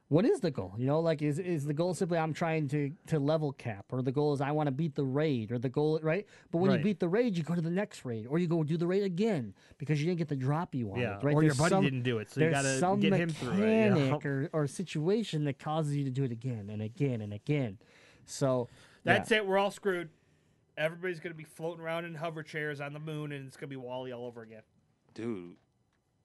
what 0.09 0.25
is 0.25 0.41
the 0.41 0.51
goal? 0.51 0.73
You 0.79 0.87
know, 0.87 1.01
like 1.01 1.21
is 1.23 1.39
is 1.39 1.65
the 1.67 1.75
goal 1.75 1.93
simply 1.95 2.17
I'm 2.19 2.33
trying 2.33 2.67
to 2.69 2.91
to 3.09 3.19
level 3.19 3.53
cap, 3.53 3.87
or 3.91 4.01
the 4.03 4.11
goal 4.13 4.33
is 4.33 4.41
I 4.41 4.53
want 4.53 4.67
to 4.69 4.71
beat 4.73 4.95
the 4.95 5.05
raid, 5.05 5.53
or 5.53 5.59
the 5.59 5.69
goal 5.69 6.01
right? 6.03 6.27
But 6.51 6.59
when 6.59 6.71
Right. 6.71 6.79
you 6.79 6.85
beat 6.85 6.99
the 7.01 7.09
raid, 7.09 7.37
you 7.37 7.43
go 7.43 7.55
to 7.55 7.61
the 7.61 7.71
next 7.71 8.05
raid, 8.05 8.27
or 8.27 8.39
you 8.39 8.47
go 8.47 8.63
do 8.65 8.77
the 8.77 8.87
raid 8.87 9.03
again 9.03 9.55
because 9.77 10.01
you 10.01 10.07
didn't 10.07 10.19
get 10.19 10.29
the 10.29 10.37
drop 10.37 10.75
you 10.75 10.87
wanted. 10.87 11.03
yeah. 11.03 11.19
right? 11.23 11.35
Or 11.35 11.43
your 11.43 11.51
There's 11.53 11.59
buddy 11.59 11.69
some- 11.71 11.85
didn't 11.85 12.03
do 12.03 12.19
it, 12.19 12.31
so 12.31 12.41
you 12.41 12.47
there's 12.51 12.63
gotta 12.65 12.79
some 12.79 13.01
get 13.01 13.13
him 13.13 13.29
through 13.29 13.53
it. 13.53 13.85
you 13.85 13.91
know? 13.91 13.95
mechanic 13.97 14.27
or, 14.27 14.51
or 14.53 14.67
situation 14.67 15.45
that 15.45 15.59
causes 15.59 15.95
you 15.97 16.05
to 16.05 16.11
do 16.11 16.25
it 16.25 16.33
again 16.33 16.71
and 16.71 16.81
again 16.83 17.21
and 17.21 17.33
again. 17.33 17.79
So 18.25 18.69
That's 19.05 19.31
it. 19.31 19.47
We're 19.47 19.59
all 19.59 19.71
screwed. 19.71 20.09
Everybody's 20.77 21.19
gonna 21.21 21.35
be 21.35 21.45
floating 21.45 21.85
around 21.85 22.05
in 22.05 22.15
hover 22.15 22.43
chairs 22.43 22.81
on 22.81 22.93
the 22.93 23.01
moon, 23.01 23.33
and 23.33 23.47
it's 23.47 23.57
gonna 23.57 23.69
be 23.69 23.77
WALL-E 23.77 24.13
all 24.13 24.25
over 24.27 24.43
again. 24.43 24.63
Dude, 25.15 25.57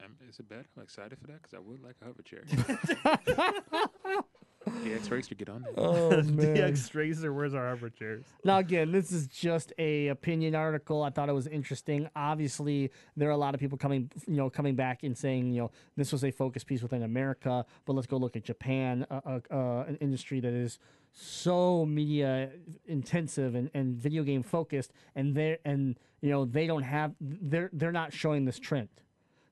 um, 0.02 0.12
is 0.28 0.38
it 0.38 0.48
bad? 0.48 0.64
I'm 0.76 0.82
excited 0.82 1.18
for 1.18 1.26
that 1.28 1.42
because 1.42 1.54
I 1.54 1.60
would 1.60 1.82
like 1.82 1.96
a 2.02 2.06
hover 2.06 2.22
chair. 2.22 2.44
DX 4.68 5.10
Racer, 5.10 5.34
get 5.34 5.48
on 5.48 5.62
that. 5.62 5.72
Oh 5.76 6.10
DX 6.22 6.94
Racer, 6.94 7.32
where's 7.32 7.54
our 7.54 7.68
hover 7.68 7.90
chairs? 7.90 8.24
Now, 8.44 8.58
again, 8.58 8.92
this 8.92 9.12
is 9.12 9.26
just 9.26 9.72
a 9.78 10.08
opinion 10.08 10.54
article. 10.54 11.02
I 11.02 11.10
thought 11.10 11.28
it 11.28 11.34
was 11.34 11.46
interesting. 11.46 12.08
Obviously, 12.16 12.90
there 13.16 13.28
are 13.28 13.32
a 13.32 13.36
lot 13.36 13.54
of 13.54 13.60
people 13.60 13.76
coming, 13.76 14.10
you 14.26 14.36
know, 14.36 14.48
coming 14.48 14.74
back 14.74 15.02
and 15.02 15.16
saying, 15.16 15.52
you 15.52 15.62
know, 15.62 15.70
this 15.96 16.12
was 16.12 16.24
a 16.24 16.30
focus 16.30 16.64
piece 16.64 16.82
within 16.82 17.02
America, 17.02 17.64
but 17.84 17.92
let's 17.94 18.06
go 18.06 18.16
look 18.16 18.36
at 18.36 18.44
Japan, 18.44 19.06
uh, 19.10 19.20
uh, 19.26 19.40
uh, 19.50 19.84
an 19.86 19.96
industry 20.00 20.40
that 20.40 20.52
is 20.52 20.78
so 21.12 21.84
media 21.86 22.50
intensive 22.86 23.54
and, 23.54 23.70
and 23.74 23.96
video 23.96 24.22
game 24.22 24.42
focused, 24.42 24.92
and 25.14 25.34
they 25.34 25.58
and 25.64 25.96
you 26.22 26.30
know 26.30 26.44
they 26.44 26.66
don't 26.66 26.82
have 26.82 27.12
they're 27.20 27.70
they're 27.72 27.92
not 27.92 28.12
showing 28.12 28.44
this 28.44 28.58
trend. 28.58 28.88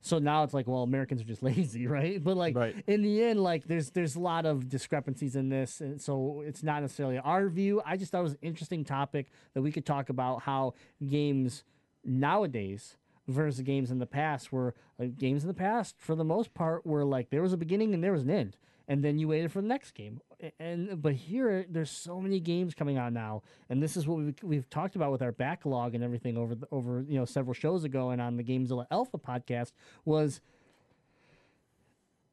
So 0.04 0.18
now 0.18 0.42
it's 0.42 0.52
like, 0.52 0.66
well, 0.66 0.82
Americans 0.82 1.20
are 1.22 1.24
just 1.24 1.42
lazy, 1.50 1.86
right? 1.86 2.22
But 2.22 2.36
like 2.36 2.56
Right. 2.56 2.74
in 2.86 3.02
the 3.02 3.22
end, 3.22 3.42
like 3.42 3.64
there's 3.66 3.90
there's 3.90 4.16
a 4.16 4.20
lot 4.20 4.44
of 4.46 4.68
discrepancies 4.68 5.36
in 5.36 5.48
this, 5.48 5.80
and 5.80 6.00
so 6.00 6.42
it's 6.44 6.62
not 6.62 6.82
necessarily 6.82 7.18
our 7.18 7.48
view. 7.48 7.80
I 7.86 7.96
just 7.96 8.10
thought 8.12 8.20
it 8.20 8.24
was 8.24 8.32
an 8.32 8.38
interesting 8.42 8.84
topic 8.84 9.30
that 9.54 9.62
we 9.62 9.70
could 9.72 9.86
talk 9.86 10.08
about 10.10 10.42
how 10.42 10.74
games 11.06 11.64
nowadays 12.04 12.96
versus 13.28 13.60
games 13.62 13.90
in 13.92 13.98
the 14.00 14.06
past 14.06 14.50
were 14.52 14.74
like, 14.98 15.16
games 15.16 15.42
in 15.44 15.48
the 15.48 15.54
past 15.54 15.94
for 15.98 16.14
the 16.16 16.24
most 16.24 16.52
part 16.54 16.84
were 16.84 17.04
like 17.04 17.30
there 17.30 17.40
was 17.42 17.52
a 17.52 17.56
beginning 17.56 17.94
and 17.94 18.02
there 18.02 18.12
was 18.12 18.24
an 18.24 18.30
end, 18.30 18.56
and 18.92 19.02
then 19.02 19.18
you 19.18 19.26
waited 19.26 19.50
for 19.50 19.62
the 19.62 19.68
next 19.68 19.92
game. 19.92 20.20
And 20.60 21.00
but 21.00 21.14
here 21.14 21.64
there's 21.66 21.90
so 21.90 22.20
many 22.20 22.40
games 22.40 22.74
coming 22.74 22.98
out 22.98 23.14
now, 23.14 23.42
and 23.70 23.82
this 23.82 23.96
is 23.96 24.06
what 24.06 24.18
we've, 24.18 24.34
we've 24.42 24.68
talked 24.68 24.96
about 24.96 25.10
with 25.10 25.22
our 25.22 25.32
backlog 25.32 25.94
and 25.94 26.04
everything 26.04 26.36
over 26.36 26.54
the, 26.54 26.68
over 26.70 27.02
you 27.08 27.18
know 27.18 27.24
several 27.24 27.54
shows 27.54 27.84
ago 27.84 28.10
and 28.10 28.20
on 28.20 28.36
the 28.36 28.44
Gamezilla 28.44 28.86
Alpha 28.90 29.16
podcast 29.16 29.72
was 30.04 30.42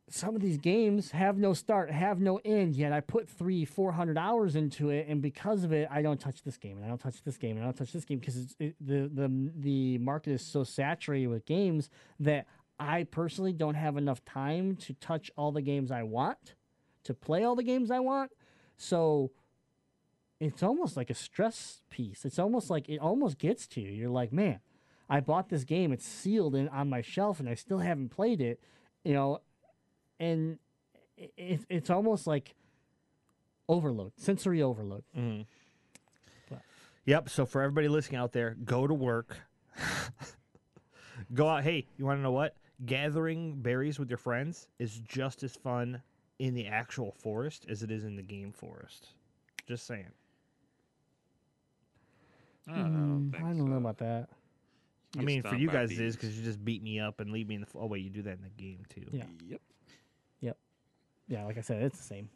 some 0.09 0.35
of 0.35 0.41
these 0.41 0.57
games 0.57 1.11
have 1.11 1.37
no 1.37 1.53
start, 1.53 1.91
have 1.91 2.19
no 2.19 2.41
end. 2.43 2.75
Yet 2.75 2.91
I 2.91 2.99
put 2.99 3.29
three, 3.29 3.63
four 3.63 3.93
hundred 3.93 4.17
hours 4.17 4.57
into 4.57 4.89
it, 4.89 5.07
and 5.07 5.21
because 5.21 5.63
of 5.63 5.71
it, 5.71 5.87
I 5.89 6.01
don't 6.01 6.19
touch 6.19 6.43
this 6.43 6.57
game, 6.57 6.75
and 6.75 6.85
I 6.85 6.89
don't 6.89 6.99
touch 6.99 7.23
this 7.23 7.37
game, 7.37 7.55
and 7.55 7.63
I 7.63 7.67
don't 7.67 7.77
touch 7.77 7.93
this 7.93 8.03
game 8.03 8.19
because 8.19 8.53
it, 8.59 8.75
the 8.81 9.09
the 9.13 9.51
the 9.55 9.97
market 9.99 10.31
is 10.31 10.41
so 10.41 10.65
saturated 10.65 11.27
with 11.27 11.45
games 11.45 11.89
that 12.19 12.47
I 12.79 13.03
personally 13.03 13.53
don't 13.53 13.75
have 13.75 13.97
enough 13.97 14.23
time 14.23 14.75
to 14.77 14.93
touch 14.93 15.29
all 15.35 15.51
the 15.51 15.61
games 15.61 15.91
I 15.91 16.03
want, 16.03 16.55
to 17.03 17.13
play 17.13 17.43
all 17.43 17.55
the 17.55 17.63
games 17.63 17.91
I 17.91 17.99
want. 17.99 18.31
So 18.77 19.31
it's 20.39 20.63
almost 20.63 20.95
like 20.95 21.09
a 21.09 21.13
stress 21.13 21.81
piece. 21.89 22.23
It's 22.23 22.39
almost 22.39 22.69
like 22.69 22.87
it 22.87 22.99
almost 22.99 23.37
gets 23.37 23.67
to 23.67 23.81
you. 23.81 23.91
You're 23.91 24.09
like, 24.09 24.31
man, 24.31 24.59
I 25.09 25.19
bought 25.19 25.49
this 25.49 25.63
game. 25.65 25.91
It's 25.91 26.05
sealed 26.05 26.55
in 26.55 26.69
on 26.69 26.89
my 26.89 27.01
shelf, 27.01 27.39
and 27.39 27.49
I 27.49 27.55
still 27.55 27.79
haven't 27.79 28.09
played 28.09 28.39
it. 28.39 28.61
You 29.03 29.13
know, 29.13 29.39
and 30.19 30.59
it, 31.17 31.33
it, 31.35 31.59
it's 31.69 31.89
almost 31.89 32.27
like 32.27 32.55
overload, 33.67 34.13
sensory 34.17 34.61
overload. 34.61 35.03
Mm-hmm. 35.17 35.41
Yep. 37.05 37.29
So 37.29 37.45
for 37.45 37.61
everybody 37.63 37.87
listening 37.87 38.19
out 38.19 38.33
there, 38.33 38.55
go 38.63 38.85
to 38.85 38.93
work. 38.93 39.35
go 41.33 41.47
out. 41.47 41.63
Hey, 41.63 41.87
you 41.97 42.05
want 42.05 42.19
to 42.19 42.21
know 42.21 42.31
what? 42.31 42.55
Gathering 42.85 43.61
berries 43.61 43.99
with 43.99 44.09
your 44.09 44.17
friends 44.17 44.67
is 44.79 44.99
just 45.07 45.43
as 45.43 45.55
fun 45.55 46.01
in 46.39 46.53
the 46.53 46.67
actual 46.67 47.11
forest 47.11 47.65
as 47.69 47.83
it 47.83 47.91
is 47.91 48.05
in 48.05 48.15
the 48.15 48.21
game 48.21 48.51
forest. 48.53 49.09
Just 49.67 49.85
saying. 49.85 50.05
I 52.67 52.75
don't, 52.77 52.91
Mm, 52.93 53.31
think 53.31 53.43
I 53.43 53.47
don't 53.47 53.57
know 53.65 53.73
so. 53.73 53.77
about 53.77 53.97
that. 53.97 54.29
I 55.17 55.23
mean, 55.23 55.41
for 55.41 55.55
you 55.55 55.67
by 55.67 55.73
guys 55.73 55.91
it 55.91 55.99
is 55.99 56.15
because 56.15 56.37
you 56.37 56.43
just 56.43 56.63
beat 56.63 56.83
me 56.83 56.99
up 56.99 57.19
and 57.19 57.31
leave 57.31 57.47
me 57.47 57.55
in 57.55 57.61
the. 57.61 57.67
F- 57.67 57.75
oh 57.75 57.87
wait, 57.87 58.03
you 58.03 58.09
do 58.11 58.21
that 58.21 58.37
in 58.37 58.43
the 58.43 58.49
game 58.63 58.83
too. 58.89 59.05
Yeah. 59.11 59.23
Yep. 59.47 59.61
Yep. 60.41 60.57
Yeah, 61.27 61.45
like 61.45 61.57
I 61.57 61.61
said, 61.61 61.81
it's 61.81 61.97
the 61.97 62.03
same. 62.03 62.29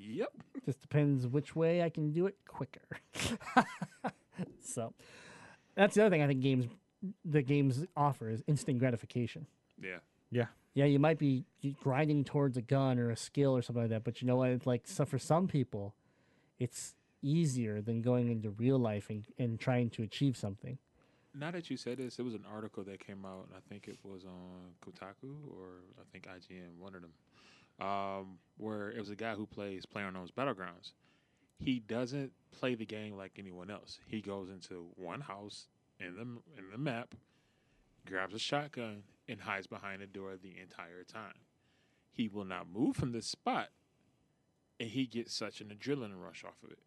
Yep. 0.00 0.28
Just 0.66 0.80
depends 0.80 1.26
which 1.26 1.54
way 1.56 1.82
I 1.82 1.88
can 1.90 2.12
do 2.12 2.26
it 2.26 2.36
quicker. 2.46 2.82
so 4.60 4.92
that's 5.76 5.94
the 5.94 6.02
other 6.02 6.10
thing 6.10 6.22
I 6.22 6.26
think 6.26 6.40
games 6.40 6.66
the 7.24 7.42
games 7.42 7.84
offer 7.96 8.28
is 8.30 8.42
instant 8.46 8.78
gratification. 8.80 9.46
Yeah. 9.82 9.98
Yeah. 10.30 10.46
Yeah, 10.74 10.86
you 10.86 10.98
might 10.98 11.18
be 11.18 11.44
grinding 11.82 12.24
towards 12.24 12.56
a 12.56 12.62
gun 12.62 12.98
or 12.98 13.10
a 13.10 13.16
skill 13.16 13.54
or 13.54 13.60
something 13.60 13.82
like 13.82 13.90
that, 13.90 14.04
but 14.04 14.22
you 14.22 14.26
know 14.26 14.36
what? 14.36 14.50
It's 14.50 14.66
like 14.66 14.82
so 14.86 15.04
for 15.04 15.18
some 15.18 15.46
people, 15.46 15.94
it's 16.58 16.94
easier 17.22 17.82
than 17.82 18.00
going 18.00 18.30
into 18.30 18.50
real 18.50 18.78
life 18.78 19.10
and, 19.10 19.26
and 19.38 19.60
trying 19.60 19.90
to 19.90 20.02
achieve 20.02 20.36
something. 20.36 20.78
Now 21.34 21.50
that 21.50 21.70
you 21.70 21.76
said 21.76 21.98
this, 21.98 22.18
it 22.18 22.22
was 22.22 22.34
an 22.34 22.44
article 22.50 22.84
that 22.84 23.04
came 23.04 23.24
out. 23.24 23.48
I 23.56 23.60
think 23.68 23.88
it 23.88 23.98
was 24.02 24.24
on 24.24 24.74
Kotaku 24.84 25.34
or 25.50 25.82
I 25.98 26.04
think 26.10 26.26
IGN, 26.26 26.78
one 26.78 26.94
of 26.94 27.02
them, 27.02 27.86
um, 27.86 28.38
where 28.58 28.90
it 28.90 28.98
was 28.98 29.10
a 29.10 29.16
guy 29.16 29.34
who 29.34 29.46
plays 29.46 29.84
PlayerUnknown's 29.86 30.30
Battlegrounds. 30.30 30.92
He 31.58 31.80
doesn't 31.80 32.32
play 32.50 32.74
the 32.74 32.84
game 32.84 33.16
like 33.16 33.32
anyone 33.38 33.70
else. 33.70 33.98
He 34.06 34.20
goes 34.20 34.48
into 34.50 34.86
one 34.96 35.20
house 35.20 35.68
in 36.00 36.16
the 36.16 36.22
in 36.22 36.70
the 36.70 36.78
map, 36.78 37.14
grabs 38.06 38.34
a 38.34 38.38
shotgun, 38.38 39.04
and 39.28 39.40
hides 39.40 39.66
behind 39.66 40.02
the 40.02 40.06
door 40.06 40.36
the 40.36 40.60
entire 40.60 41.04
time. 41.04 41.46
He 42.10 42.28
will 42.28 42.44
not 42.44 42.68
move 42.70 42.96
from 42.96 43.12
this 43.12 43.26
spot, 43.26 43.68
and 44.78 44.90
he 44.90 45.06
gets 45.06 45.34
such 45.34 45.60
an 45.60 45.68
adrenaline 45.68 46.22
rush 46.22 46.44
off 46.44 46.62
of 46.62 46.70
it. 46.70 46.78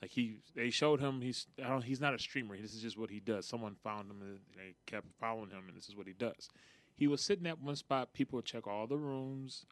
Like 0.00 0.12
he, 0.12 0.38
they 0.54 0.70
showed 0.70 1.00
him 1.00 1.20
he's 1.20 1.46
I 1.62 1.68
don't 1.68 1.82
he's 1.82 2.00
not 2.00 2.14
a 2.14 2.18
streamer. 2.18 2.56
This 2.56 2.74
is 2.74 2.80
just 2.80 2.96
what 2.96 3.10
he 3.10 3.20
does. 3.20 3.46
Someone 3.46 3.76
found 3.84 4.10
him 4.10 4.22
and 4.22 4.38
they 4.56 4.74
kept 4.86 5.06
following 5.18 5.50
him, 5.50 5.64
and 5.68 5.76
this 5.76 5.88
is 5.88 5.96
what 5.96 6.06
he 6.06 6.14
does. 6.14 6.48
He 6.94 7.06
was 7.06 7.20
sitting 7.20 7.46
at 7.46 7.60
one 7.60 7.76
spot. 7.76 8.14
People 8.14 8.38
would 8.38 8.46
check 8.46 8.66
all 8.66 8.86
the 8.86 8.96
rooms 8.96 9.66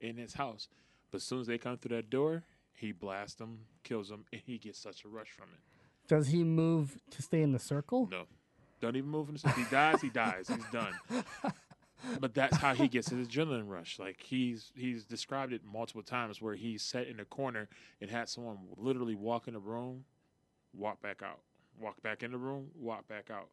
in 0.00 0.16
his 0.16 0.34
house, 0.34 0.68
but 1.10 1.16
as 1.16 1.24
soon 1.24 1.40
as 1.40 1.46
they 1.46 1.58
come 1.58 1.76
through 1.76 1.96
that 1.96 2.08
door, 2.08 2.44
he 2.72 2.92
blasts 2.92 3.36
them, 3.36 3.60
kills 3.82 4.08
them, 4.08 4.24
and 4.32 4.40
he 4.44 4.58
gets 4.58 4.78
such 4.78 5.04
a 5.04 5.08
rush 5.08 5.30
from 5.30 5.48
it. 5.52 5.60
Does 6.08 6.28
he 6.28 6.44
move 6.44 6.98
to 7.10 7.22
stay 7.22 7.42
in 7.42 7.52
the 7.52 7.58
circle? 7.58 8.08
No, 8.10 8.24
don't 8.84 8.96
even 8.96 9.10
move 9.10 9.28
him. 9.28 9.36
If 9.42 9.56
he 9.56 9.64
dies, 9.70 10.00
he 10.00 10.10
dies. 10.10 10.48
He's 10.48 10.64
done. 10.72 10.92
But 12.20 12.34
that's 12.34 12.58
how 12.58 12.74
he 12.74 12.86
gets 12.86 13.08
his 13.08 13.26
adrenaline 13.26 13.66
rush. 13.66 13.98
Like 13.98 14.20
he's 14.22 14.72
he's 14.76 15.06
described 15.06 15.54
it 15.54 15.62
multiple 15.64 16.02
times 16.02 16.42
where 16.42 16.54
he's 16.54 16.82
sat 16.82 17.06
in 17.06 17.18
a 17.18 17.24
corner 17.24 17.66
and 17.98 18.10
had 18.10 18.28
someone 18.28 18.58
literally 18.76 19.14
walk 19.14 19.48
in 19.48 19.54
the 19.54 19.60
room, 19.60 20.04
walk 20.76 21.00
back 21.00 21.22
out, 21.22 21.38
walk 21.80 22.02
back 22.02 22.22
in 22.22 22.30
the 22.32 22.36
room, 22.36 22.66
walk 22.78 23.08
back 23.08 23.30
out. 23.30 23.48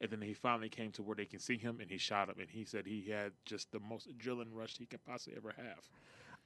And 0.00 0.10
then 0.10 0.20
he 0.22 0.34
finally 0.34 0.68
came 0.68 0.90
to 0.92 1.02
where 1.04 1.14
they 1.14 1.24
can 1.24 1.38
see 1.38 1.56
him 1.56 1.78
and 1.80 1.88
he 1.88 1.96
shot 1.96 2.28
him 2.28 2.34
and 2.40 2.50
he 2.50 2.64
said 2.64 2.84
he 2.84 3.08
had 3.08 3.30
just 3.44 3.70
the 3.70 3.78
most 3.78 4.08
adrenaline 4.10 4.48
rush 4.52 4.76
he 4.76 4.86
could 4.86 5.04
possibly 5.04 5.36
ever 5.36 5.54
have. 5.56 5.88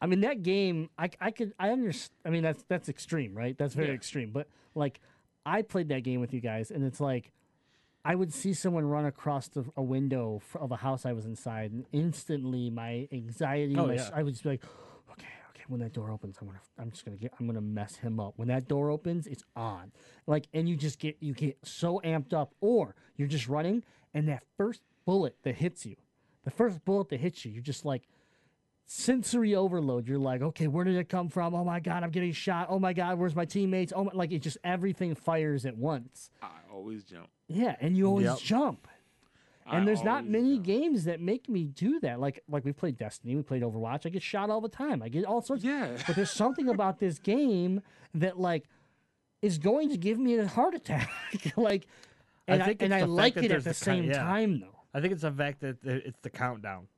I 0.02 0.06
mean 0.06 0.20
that 0.20 0.42
game. 0.42 0.90
I 0.98 1.08
I 1.18 1.30
could 1.30 1.54
I 1.58 1.70
understand. 1.70 2.10
I 2.26 2.28
mean 2.28 2.42
that's 2.42 2.62
that's 2.68 2.90
extreme, 2.90 3.34
right? 3.34 3.56
That's 3.56 3.72
very 3.72 3.88
Yeah. 3.88 3.94
extreme. 3.94 4.32
But 4.32 4.48
like 4.74 5.00
I 5.46 5.62
played 5.62 5.88
that 5.88 6.02
game 6.02 6.20
with 6.20 6.34
you 6.34 6.40
guys, 6.42 6.70
and 6.70 6.84
it's 6.84 7.00
like 7.00 7.32
I 8.04 8.14
would 8.14 8.32
see 8.32 8.54
someone 8.54 8.86
run 8.86 9.04
across 9.04 9.48
the, 9.48 9.64
a 9.76 9.82
window 9.82 10.40
of 10.54 10.70
a 10.72 10.76
house 10.76 11.04
I 11.04 11.12
was 11.12 11.26
inside, 11.26 11.72
and 11.72 11.84
instantly 11.92 12.70
my 12.70 13.08
anxiety, 13.12 13.76
Oh, 13.76 13.86
my, 13.86 13.94
yeah. 13.94 14.08
I 14.14 14.22
would 14.22 14.34
just 14.34 14.44
be 14.44 14.50
like, 14.50 14.64
okay, 15.12 15.26
okay. 15.50 15.62
When 15.68 15.80
that 15.80 15.92
door 15.92 16.10
opens, 16.10 16.36
I'm 16.40 16.46
gonna 16.46 16.60
I'm 16.78 16.90
just 16.90 17.04
gonna 17.04 17.16
get 17.16 17.32
I'm 17.38 17.46
gonna 17.46 17.60
mess 17.60 17.96
him 17.96 18.18
up. 18.20 18.34
When 18.36 18.48
that 18.48 18.68
door 18.68 18.90
opens, 18.90 19.26
it's 19.26 19.44
on. 19.56 19.92
Like, 20.26 20.46
and 20.54 20.68
you 20.68 20.76
just 20.76 20.98
get 20.98 21.16
you 21.20 21.34
get 21.34 21.58
so 21.64 22.00
amped 22.04 22.32
up, 22.32 22.54
or 22.60 22.94
you're 23.16 23.28
just 23.28 23.48
running, 23.48 23.82
and 24.14 24.28
that 24.28 24.42
first 24.56 24.80
bullet 25.04 25.36
that 25.42 25.56
hits 25.56 25.84
you, 25.84 25.96
the 26.44 26.50
first 26.50 26.84
bullet 26.84 27.08
that 27.10 27.20
hits 27.20 27.44
you, 27.44 27.50
you're 27.52 27.62
just 27.62 27.84
like 27.84 28.04
sensory 28.88 29.54
overload. 29.54 30.08
You're 30.08 30.18
like, 30.18 30.40
okay, 30.42 30.66
where 30.66 30.84
did 30.84 30.96
it 30.96 31.08
come 31.10 31.28
from? 31.28 31.54
Oh 31.54 31.62
my 31.62 31.78
god, 31.78 32.02
I'm 32.02 32.10
getting 32.10 32.32
shot. 32.32 32.68
Oh 32.70 32.78
my 32.78 32.92
god, 32.94 33.18
where's 33.18 33.36
my 33.36 33.44
teammates? 33.44 33.92
Oh 33.94 34.04
my, 34.04 34.10
like 34.14 34.32
it 34.32 34.40
just 34.40 34.56
everything 34.64 35.14
fires 35.14 35.66
at 35.66 35.76
once. 35.76 36.30
I 36.42 36.48
always 36.72 37.04
jump. 37.04 37.28
Yeah, 37.46 37.76
and 37.80 37.96
you 37.96 38.06
always 38.06 38.26
Yep. 38.26 38.38
jump. 38.38 38.88
And 39.70 39.82
I 39.82 39.84
there's 39.84 40.02
not 40.02 40.26
many 40.26 40.54
jump. 40.54 40.66
games 40.66 41.04
that 41.04 41.20
make 41.20 41.48
me 41.50 41.64
do 41.66 42.00
that. 42.00 42.18
Like 42.18 42.42
like 42.48 42.64
we 42.64 42.72
played 42.72 42.96
Destiny, 42.96 43.36
we 43.36 43.42
played 43.42 43.62
Overwatch. 43.62 44.06
I 44.06 44.08
get 44.08 44.22
shot 44.22 44.48
all 44.48 44.62
the 44.62 44.68
time. 44.70 45.02
I 45.02 45.10
get 45.10 45.24
all 45.26 45.42
sorts. 45.42 45.62
Yeah. 45.62 45.90
But 46.06 46.16
there's 46.16 46.30
something 46.30 46.68
about 46.70 46.98
this 46.98 47.18
game 47.18 47.82
that 48.14 48.40
like 48.40 48.64
is 49.42 49.58
going 49.58 49.90
to 49.90 49.98
give 49.98 50.18
me 50.18 50.36
a 50.38 50.46
heart 50.48 50.74
attack. 50.74 51.10
like, 51.56 51.86
I 52.48 52.54
and 52.54 52.62
I, 52.62 52.66
think 52.66 52.82
and 52.82 52.92
it's 52.94 53.02
I 53.02 53.06
the 53.06 53.06
fact 53.06 53.16
like 53.16 53.34
that 53.34 53.44
it 53.44 53.50
at 53.52 53.58
the 53.64 53.70
the 53.70 53.74
ki- 53.74 53.84
same 53.84 54.04
yeah. 54.04 54.14
time 54.18 54.60
though. 54.60 54.74
I 54.94 55.00
think 55.02 55.12
it's 55.12 55.22
the 55.22 55.30
fact 55.30 55.60
that 55.60 55.76
it's 55.84 56.18
the 56.22 56.30
countdown. 56.30 56.88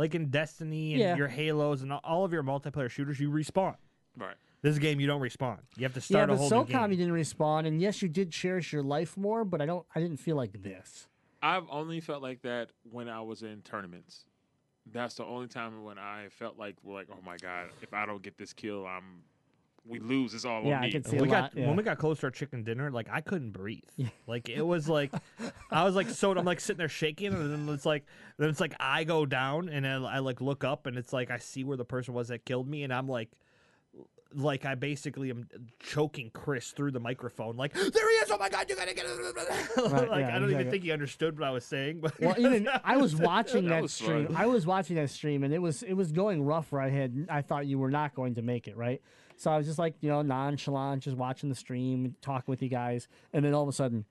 Like 0.00 0.14
in 0.14 0.30
Destiny 0.30 0.94
and 0.94 1.00
Yeah. 1.02 1.14
your 1.16 1.28
Halos 1.28 1.82
and 1.82 1.92
all 1.92 2.24
of 2.24 2.32
your 2.32 2.42
multiplayer 2.42 2.88
shooters, 2.88 3.20
you 3.20 3.30
respawn. 3.30 3.76
Right. 4.16 4.34
This 4.62 4.78
game, 4.78 4.98
you 4.98 5.06
don't 5.06 5.20
respawn. 5.20 5.58
You 5.76 5.82
have 5.82 5.92
to 5.92 5.98
Yeah, 6.00 6.24
start 6.24 6.30
a 6.30 6.32
but 6.32 6.38
whole 6.38 6.48
new 6.48 6.56
SOCOM 6.56 6.68
game. 6.68 6.90
you 6.92 6.96
didn't 6.96 7.12
respawn, 7.12 7.66
and 7.66 7.82
yes, 7.82 8.00
you 8.00 8.08
did 8.08 8.30
cherish 8.32 8.72
your 8.72 8.82
life 8.82 9.18
more. 9.18 9.44
But 9.44 9.60
I 9.60 9.66
don't. 9.66 9.84
I 9.94 10.00
didn't 10.00 10.16
feel 10.16 10.36
like 10.36 10.62
this. 10.62 11.06
I've 11.42 11.64
only 11.68 12.00
felt 12.00 12.22
like 12.22 12.40
that 12.42 12.70
when 12.90 13.10
I 13.10 13.20
was 13.20 13.42
in 13.42 13.60
tournaments. 13.60 14.24
That's 14.90 15.16
the 15.16 15.24
only 15.26 15.48
time 15.48 15.84
when 15.84 15.98
I 15.98 16.28
felt 16.30 16.56
like, 16.58 16.76
well, 16.82 16.94
like, 16.94 17.08
oh 17.12 17.20
my 17.22 17.36
god, 17.36 17.68
if 17.82 17.92
I 17.92 18.06
don't 18.06 18.22
get 18.22 18.38
this 18.38 18.54
kill, 18.54 18.86
I'm 18.86 19.22
we 19.86 19.98
lose. 19.98 20.34
It's 20.34 20.44
all 20.44 20.62
Yeah, 20.64 20.78
on 20.78 20.84
I 20.84 20.90
can 20.90 21.02
could 21.02 21.10
see 21.10 21.16
we 21.18 21.26
a 21.28 21.30
got 21.30 21.42
lot, 21.42 21.52
yeah. 21.56 21.66
when 21.66 21.76
we 21.76 21.82
got 21.82 21.98
close 21.98 22.20
to 22.20 22.26
our 22.26 22.30
chicken 22.30 22.62
dinner, 22.62 22.90
like 22.90 23.08
I 23.10 23.20
couldn't 23.20 23.50
breathe. 23.52 23.82
Like 24.26 24.48
it 24.48 24.62
was 24.62 24.88
like 24.88 25.12
I 25.70 25.84
was 25.84 25.94
like 25.94 26.10
so 26.10 26.32
I'm 26.36 26.44
like 26.44 26.60
sitting 26.60 26.78
there 26.78 26.88
shaking, 26.88 27.32
and 27.34 27.50
then 27.68 27.74
it's 27.74 27.86
like 27.86 28.04
then 28.38 28.50
it's 28.50 28.60
like 28.60 28.74
I 28.78 29.04
go 29.04 29.26
down 29.26 29.68
and 29.68 29.86
I, 29.86 29.94
I 29.96 30.18
like 30.18 30.40
look 30.40 30.64
up, 30.64 30.86
and 30.86 30.96
it's 30.98 31.12
like 31.12 31.30
I 31.30 31.38
see 31.38 31.64
where 31.64 31.76
the 31.76 31.84
person 31.84 32.14
was 32.14 32.28
that 32.28 32.44
killed 32.44 32.68
me, 32.68 32.82
and 32.82 32.92
I'm 32.92 33.08
like. 33.08 33.30
Like 34.32 34.64
I 34.64 34.76
basically 34.76 35.30
am 35.30 35.48
choking 35.80 36.30
Chris 36.32 36.70
through 36.70 36.92
the 36.92 37.00
microphone, 37.00 37.56
like 37.56 37.72
there 37.72 37.82
he 37.90 37.96
is! 38.18 38.30
Oh 38.30 38.38
my 38.38 38.48
god, 38.48 38.66
you 38.70 38.76
gotta 38.76 38.94
get 38.94 39.04
it! 39.04 39.10
like 39.76 39.76
yeah, 39.76 40.06
I 40.06 40.06
don't 40.06 40.44
exactly. 40.44 40.54
even 40.54 40.70
think 40.70 40.84
he 40.84 40.92
understood 40.92 41.36
what 41.36 41.48
I 41.48 41.50
was 41.50 41.64
saying. 41.64 41.98
But 42.00 42.20
Well, 42.20 42.36
even 42.38 42.68
I 42.84 42.96
was 42.96 43.16
watching 43.16 43.64
That 43.64 43.70
that, 43.70 43.82
was 43.82 43.92
stream. 43.92 44.28
fun. 44.28 44.36
I 44.36 44.46
was 44.46 44.68
watching 44.68 44.94
that 44.94 45.10
stream, 45.10 45.42
and 45.42 45.52
it 45.52 45.58
was 45.58 45.82
it 45.82 45.94
was 45.94 46.12
going 46.12 46.44
rough. 46.44 46.70
Where 46.70 46.80
I 46.80 46.90
had 46.90 47.26
I 47.28 47.42
thought 47.42 47.66
you 47.66 47.80
were 47.80 47.90
not 47.90 48.14
going 48.14 48.36
to 48.36 48.42
make 48.42 48.68
it, 48.68 48.76
right? 48.76 49.02
So 49.40 49.50
I 49.50 49.56
was 49.56 49.66
just 49.66 49.78
like 49.78 49.94
you 50.02 50.10
know 50.10 50.20
nonchalant, 50.20 51.02
just 51.02 51.16
watching 51.16 51.48
the 51.48 51.54
stream, 51.54 52.14
talking 52.20 52.44
with 52.46 52.60
you 52.60 52.68
guys, 52.68 53.08
and 53.32 53.42
then 53.42 53.54
all 53.54 53.62
of 53.62 53.70
a 53.70 53.72
sudden, 53.72 54.04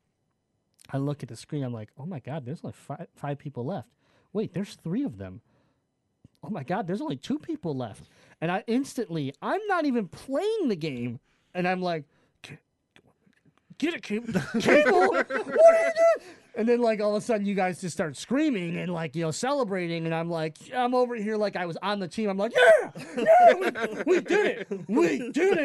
I 0.91 0.97
look 0.97 1.21
at 1.21 1.29
the 1.29 1.35
screen. 1.35 1.63
I'm 1.63 1.71
like, 1.71 1.89
oh 1.99 2.07
my 2.07 2.19
god, 2.19 2.47
there's 2.47 2.61
only 2.63 2.73
five, 2.73 3.05
five 3.15 3.37
people 3.37 3.63
left. 3.63 3.89
Wait, 4.33 4.55
there's 4.55 4.73
three 4.83 5.03
of 5.03 5.19
them. 5.19 5.41
Oh 6.43 6.49
my 6.49 6.63
god, 6.63 6.87
there's 6.87 6.99
only 6.99 7.15
two 7.15 7.37
people 7.37 7.77
left, 7.77 8.09
and 8.41 8.51
I 8.51 8.63
instantly 8.65 9.31
I'm 9.39 9.61
not 9.67 9.85
even 9.85 10.07
playing 10.07 10.67
the 10.67 10.75
game, 10.75 11.19
and 11.53 11.67
I'm 11.67 11.81
like. 11.81 12.05
Get 13.77 13.93
it, 13.93 14.03
Cable. 14.03 14.33
Cable, 14.59 15.07
what 15.07 15.31
are 15.31 15.37
you 15.37 15.43
doing? 15.45 16.27
And 16.55 16.67
then, 16.67 16.81
like, 16.81 16.99
all 16.99 17.15
of 17.15 17.21
a 17.21 17.25
sudden, 17.25 17.45
you 17.45 17.55
guys 17.55 17.79
just 17.79 17.95
start 17.95 18.17
screaming 18.17 18.77
and, 18.77 18.91
like, 18.91 19.15
you 19.15 19.23
know, 19.23 19.31
celebrating. 19.31 20.05
And 20.05 20.15
I'm 20.15 20.29
like, 20.29 20.57
I'm 20.75 20.93
over 20.95 21.15
here 21.15 21.37
like 21.37 21.55
I 21.55 21.65
was 21.65 21.77
on 21.81 21.99
the 21.99 22.07
team. 22.07 22.29
I'm 22.29 22.37
like, 22.37 22.53
yeah, 22.55 22.91
yeah, 23.17 23.53
we, 23.53 24.15
we 24.15 24.21
did 24.21 24.67
it. 24.69 24.89
We 24.89 25.31
did 25.31 25.57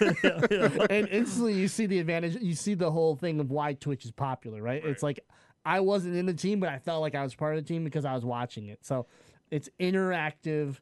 it. 0.00 0.90
and 0.90 1.08
instantly, 1.08 1.54
you 1.54 1.68
see 1.68 1.86
the 1.86 1.98
advantage. 1.98 2.36
You 2.40 2.54
see 2.54 2.74
the 2.74 2.90
whole 2.90 3.16
thing 3.16 3.40
of 3.40 3.50
why 3.50 3.72
Twitch 3.74 4.04
is 4.04 4.12
popular, 4.12 4.62
right? 4.62 4.84
It's 4.84 5.02
like 5.02 5.20
I 5.64 5.80
wasn't 5.80 6.16
in 6.16 6.26
the 6.26 6.34
team, 6.34 6.60
but 6.60 6.68
I 6.68 6.78
felt 6.78 7.00
like 7.00 7.14
I 7.14 7.22
was 7.22 7.34
part 7.34 7.56
of 7.56 7.64
the 7.64 7.68
team 7.68 7.84
because 7.84 8.04
I 8.04 8.14
was 8.14 8.24
watching 8.24 8.66
it. 8.68 8.84
So 8.84 9.06
it's 9.50 9.68
interactive 9.80 10.76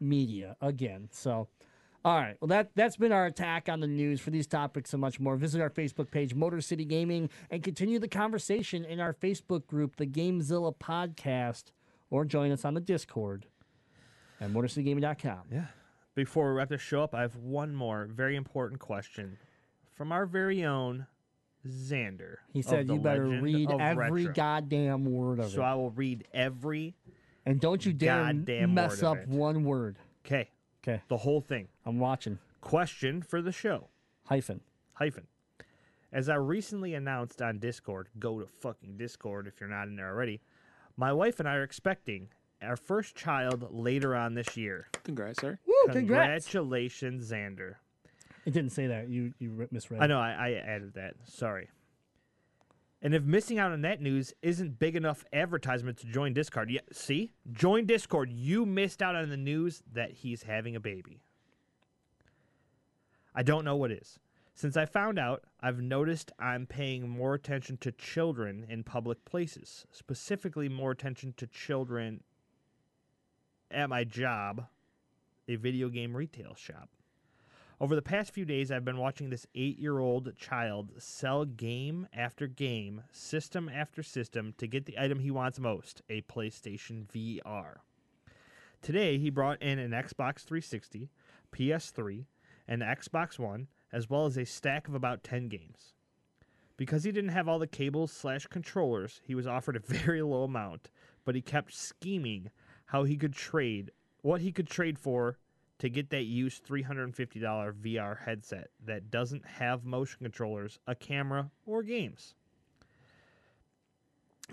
media 0.00 0.56
again. 0.60 1.08
So. 1.10 1.48
All 2.06 2.14
right. 2.16 2.36
Well, 2.40 2.46
that 2.48 2.70
that's 2.76 2.96
been 2.96 3.10
our 3.10 3.26
attack 3.26 3.68
on 3.68 3.80
the 3.80 3.88
news 3.88 4.20
for 4.20 4.30
these 4.30 4.46
topics 4.46 4.92
and 4.94 5.00
much 5.00 5.18
more. 5.18 5.34
Visit 5.36 5.60
our 5.60 5.70
Facebook 5.70 6.08
page, 6.12 6.34
Motor 6.36 6.60
City 6.60 6.84
Gaming, 6.84 7.28
and 7.50 7.64
continue 7.64 7.98
the 7.98 8.06
conversation 8.06 8.84
in 8.84 9.00
our 9.00 9.12
Facebook 9.12 9.66
group, 9.66 9.96
the 9.96 10.06
Gamezilla 10.06 10.72
Podcast, 10.76 11.64
or 12.10 12.24
join 12.24 12.52
us 12.52 12.64
on 12.64 12.74
the 12.74 12.80
Discord 12.80 13.46
at 14.40 14.50
MotorCityGaming.com. 14.50 15.40
Yeah. 15.50 15.64
Before 16.14 16.50
we 16.52 16.56
wrap 16.58 16.68
this 16.68 16.80
show 16.80 17.02
up, 17.02 17.12
I 17.12 17.22
have 17.22 17.34
one 17.34 17.74
more 17.74 18.06
very 18.08 18.36
important 18.36 18.80
question 18.80 19.36
from 19.96 20.12
our 20.12 20.26
very 20.26 20.64
own 20.64 21.06
Xander. 21.66 22.36
He 22.52 22.62
said 22.62 22.88
you 22.88 22.98
better 23.00 23.26
read 23.26 23.68
every 23.68 24.26
Retro. 24.26 24.32
goddamn 24.32 25.06
word 25.06 25.40
of 25.40 25.46
So 25.46 25.50
it, 25.50 25.54
So 25.56 25.62
I 25.62 25.74
will 25.74 25.90
read 25.90 26.24
every. 26.32 26.94
and 27.44 27.60
don't 27.60 27.84
you 27.84 27.92
dare 27.92 28.32
mess 28.68 29.02
up 29.02 29.18
it. 29.18 29.28
one 29.28 29.64
word. 29.64 29.96
Okay. 30.24 30.50
Okay, 30.86 31.02
The 31.08 31.16
whole 31.16 31.40
thing. 31.40 31.68
I'm 31.84 31.98
watching. 31.98 32.38
Question 32.60 33.20
for 33.22 33.42
the 33.42 33.50
show. 33.50 33.88
Hyphen. 34.24 34.60
Hyphen. 34.94 35.26
As 36.12 36.28
I 36.28 36.36
recently 36.36 36.94
announced 36.94 37.42
on 37.42 37.58
Discord, 37.58 38.08
go 38.18 38.38
to 38.40 38.46
fucking 38.46 38.96
Discord 38.96 39.46
if 39.48 39.60
you're 39.60 39.68
not 39.68 39.88
in 39.88 39.96
there 39.96 40.08
already. 40.08 40.40
My 40.96 41.12
wife 41.12 41.40
and 41.40 41.48
I 41.48 41.56
are 41.56 41.64
expecting 41.64 42.28
our 42.62 42.76
first 42.76 43.16
child 43.16 43.66
later 43.70 44.14
on 44.14 44.34
this 44.34 44.56
year. 44.56 44.86
Congrats, 45.02 45.40
sir. 45.40 45.58
Woo! 45.66 45.74
Congrats. 45.92 46.46
Congratulations, 46.46 47.30
Xander. 47.30 47.74
It 48.44 48.52
didn't 48.52 48.70
say 48.70 48.86
that. 48.86 49.08
You 49.08 49.34
you 49.40 49.68
misread. 49.72 50.00
I 50.00 50.06
know 50.06 50.20
I, 50.20 50.30
I 50.30 50.52
added 50.52 50.94
that. 50.94 51.14
Sorry. 51.24 51.68
And 53.06 53.14
if 53.14 53.22
missing 53.22 53.60
out 53.60 53.70
on 53.70 53.82
that 53.82 54.02
news 54.02 54.34
isn't 54.42 54.80
big 54.80 54.96
enough 54.96 55.24
advertisement 55.32 55.96
to 55.98 56.08
join 56.08 56.32
Discord, 56.32 56.72
yeah, 56.72 56.80
see, 56.90 57.30
join 57.52 57.86
Discord. 57.86 58.32
You 58.32 58.66
missed 58.66 59.00
out 59.00 59.14
on 59.14 59.30
the 59.30 59.36
news 59.36 59.80
that 59.92 60.10
he's 60.10 60.42
having 60.42 60.74
a 60.74 60.80
baby. 60.80 61.20
I 63.32 63.44
don't 63.44 63.64
know 63.64 63.76
what 63.76 63.92
is. 63.92 64.18
Since 64.56 64.76
I 64.76 64.86
found 64.86 65.20
out, 65.20 65.44
I've 65.60 65.80
noticed 65.80 66.32
I'm 66.40 66.66
paying 66.66 67.08
more 67.08 67.34
attention 67.34 67.76
to 67.76 67.92
children 67.92 68.66
in 68.68 68.82
public 68.82 69.24
places, 69.24 69.86
specifically 69.92 70.68
more 70.68 70.90
attention 70.90 71.32
to 71.36 71.46
children 71.46 72.24
at 73.70 73.88
my 73.88 74.02
job, 74.02 74.66
a 75.46 75.54
video 75.54 75.90
game 75.90 76.16
retail 76.16 76.56
shop. 76.56 76.88
Over 77.78 77.94
the 77.94 78.00
past 78.00 78.32
few 78.32 78.46
days, 78.46 78.70
I've 78.70 78.86
been 78.86 78.96
watching 78.96 79.28
this 79.28 79.46
eight 79.54 79.78
year 79.78 79.98
old 79.98 80.34
child 80.34 80.92
sell 80.96 81.44
game 81.44 82.08
after 82.10 82.46
game, 82.46 83.02
system 83.10 83.68
after 83.68 84.02
system 84.02 84.54
to 84.56 84.66
get 84.66 84.86
the 84.86 84.98
item 84.98 85.18
he 85.18 85.30
wants 85.30 85.60
most 85.60 86.00
a 86.08 86.22
PlayStation 86.22 87.06
VR. 87.06 87.76
Today, 88.80 89.18
he 89.18 89.28
brought 89.28 89.60
in 89.60 89.78
an 89.78 89.90
Xbox 89.90 90.40
360, 90.44 91.10
PS3, 91.52 92.24
and 92.66 92.80
Xbox 92.80 93.38
One, 93.38 93.68
as 93.92 94.08
well 94.08 94.24
as 94.24 94.38
a 94.38 94.46
stack 94.46 94.88
of 94.88 94.94
about 94.94 95.22
10 95.22 95.48
games. 95.48 95.92
Because 96.78 97.04
he 97.04 97.12
didn't 97.12 97.30
have 97.30 97.46
all 97.46 97.58
the 97.58 97.66
cables 97.66 98.10
slash 98.10 98.46
controllers, 98.46 99.20
he 99.22 99.34
was 99.34 99.46
offered 99.46 99.76
a 99.76 99.80
very 99.86 100.22
low 100.22 100.44
amount, 100.44 100.88
but 101.26 101.34
he 101.34 101.42
kept 101.42 101.74
scheming 101.74 102.50
how 102.86 103.04
he 103.04 103.18
could 103.18 103.34
trade, 103.34 103.90
what 104.22 104.40
he 104.40 104.50
could 104.50 104.66
trade 104.66 104.98
for 104.98 105.36
to 105.78 105.88
get 105.88 106.10
that 106.10 106.24
used 106.24 106.66
$350 106.66 107.72
VR 107.74 108.18
headset 108.18 108.70
that 108.84 109.10
doesn't 109.10 109.44
have 109.44 109.84
motion 109.84 110.18
controllers, 110.22 110.78
a 110.86 110.94
camera, 110.94 111.50
or 111.66 111.82
games. 111.82 112.34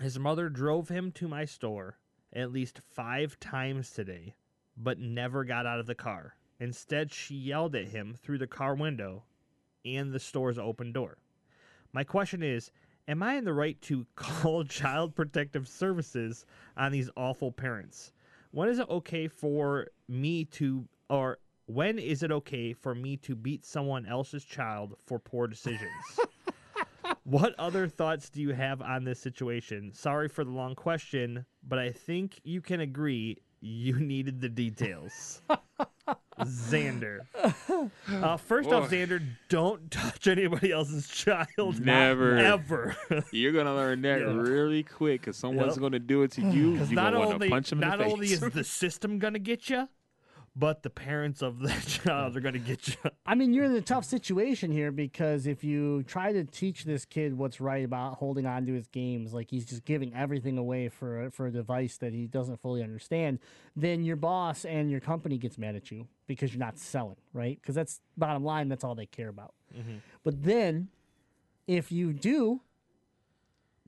His 0.00 0.18
mother 0.18 0.48
drove 0.48 0.88
him 0.88 1.12
to 1.12 1.28
my 1.28 1.44
store 1.44 1.98
at 2.32 2.52
least 2.52 2.80
five 2.90 3.38
times 3.38 3.90
today, 3.90 4.34
but 4.76 4.98
never 4.98 5.44
got 5.44 5.66
out 5.66 5.80
of 5.80 5.86
the 5.86 5.94
car. 5.94 6.34
Instead, 6.58 7.12
she 7.12 7.34
yelled 7.34 7.74
at 7.74 7.88
him 7.88 8.14
through 8.14 8.38
the 8.38 8.46
car 8.46 8.74
window 8.74 9.22
and 9.84 10.12
the 10.12 10.18
store's 10.18 10.58
open 10.58 10.92
door. 10.92 11.18
My 11.92 12.04
question 12.04 12.42
is 12.42 12.70
Am 13.06 13.22
I 13.22 13.34
in 13.34 13.44
the 13.44 13.52
right 13.52 13.80
to 13.82 14.06
call 14.16 14.64
Child 14.64 15.14
Protective 15.14 15.68
Services 15.68 16.44
on 16.76 16.90
these 16.90 17.10
awful 17.16 17.52
parents? 17.52 18.12
When 18.50 18.68
is 18.68 18.78
it 18.78 18.88
okay 18.88 19.28
for 19.28 19.88
me 20.08 20.44
to, 20.46 20.86
or 21.08 21.38
when 21.66 21.98
is 21.98 22.22
it 22.22 22.30
okay 22.30 22.72
for 22.72 22.94
me 22.94 23.16
to 23.18 23.34
beat 23.34 23.64
someone 23.64 24.06
else's 24.06 24.44
child 24.44 24.94
for 25.06 25.18
poor 25.18 25.46
decisions? 25.46 25.90
what 27.24 27.54
other 27.58 27.88
thoughts 27.88 28.28
do 28.30 28.40
you 28.42 28.50
have 28.52 28.82
on 28.82 29.04
this 29.04 29.18
situation? 29.18 29.92
Sorry 29.92 30.28
for 30.28 30.44
the 30.44 30.50
long 30.50 30.74
question, 30.74 31.46
but 31.66 31.78
I 31.78 31.90
think 31.90 32.40
you 32.44 32.60
can 32.60 32.80
agree 32.80 33.38
you 33.60 33.94
needed 33.98 34.40
the 34.40 34.48
details. 34.48 35.40
Xander. 36.40 37.20
Uh, 38.10 38.36
first 38.36 38.68
off, 38.70 38.90
Xander, 38.90 39.22
don't 39.48 39.90
touch 39.90 40.26
anybody 40.26 40.72
else's 40.72 41.06
child. 41.08 41.80
Never. 41.84 42.36
Ever. 42.36 42.96
You're 43.30 43.52
gonna 43.52 43.74
learn 43.74 44.02
that 44.02 44.20
Yeah. 44.20 44.32
really 44.36 44.82
quick 44.82 45.20
because 45.22 45.36
someone's 45.36 45.76
Yep. 45.76 45.80
gonna 45.80 45.98
do 46.00 46.22
it 46.24 46.32
to 46.32 46.42
you. 46.42 46.72
Because 46.72 46.90
You're 46.90 46.96
not 47.00 47.12
gonna 47.12 47.18
want 47.20 47.34
only 47.34 47.46
to 47.48 47.52
punch 47.54 47.70
them 47.70 47.82
in 47.82 47.88
not 47.88 47.98
the 47.98 48.04
face. 48.04 48.12
only 48.12 48.26
is 48.32 48.40
the 48.40 48.64
system 48.64 49.18
gonna 49.18 49.38
get 49.38 49.70
you, 49.70 49.88
but 50.56 50.82
the 50.82 50.90
parents 50.90 51.42
of 51.42 51.58
the 51.58 51.68
child 51.86 52.36
are 52.36 52.40
gonna 52.40 52.58
get 52.58 52.86
you. 52.88 52.94
I 53.26 53.34
mean, 53.34 53.52
you're 53.52 53.64
in 53.64 53.74
a 53.74 53.80
tough 53.80 54.04
situation 54.04 54.70
here 54.70 54.92
because 54.92 55.46
if 55.46 55.64
you 55.64 56.04
try 56.04 56.32
to 56.32 56.44
teach 56.44 56.84
this 56.84 57.04
kid 57.04 57.36
what's 57.36 57.60
right 57.60 57.84
about 57.84 58.14
holding 58.14 58.46
on 58.46 58.66
to 58.66 58.72
his 58.72 58.86
games, 58.86 59.32
like 59.32 59.50
he's 59.50 59.64
just 59.64 59.84
giving 59.84 60.14
everything 60.14 60.58
away 60.58 60.88
for 60.88 61.30
for 61.30 61.46
a 61.46 61.50
device 61.50 61.96
that 61.98 62.12
he 62.12 62.26
doesn't 62.26 62.60
fully 62.60 62.82
understand, 62.82 63.40
then 63.74 64.04
your 64.04 64.16
boss 64.16 64.64
and 64.64 64.90
your 64.90 65.00
company 65.00 65.38
gets 65.38 65.58
mad 65.58 65.74
at 65.74 65.90
you 65.90 66.06
because 66.26 66.52
you're 66.52 66.64
not 66.64 66.78
selling, 66.78 67.16
right? 67.32 67.58
Because 67.60 67.74
that's 67.74 68.00
bottom 68.16 68.44
line. 68.44 68.68
That's 68.68 68.84
all 68.84 68.94
they 68.94 69.06
care 69.06 69.28
about. 69.28 69.54
Mm-hmm. 69.76 69.96
But 70.22 70.42
then, 70.44 70.88
if 71.66 71.90
you 71.90 72.12
do 72.12 72.60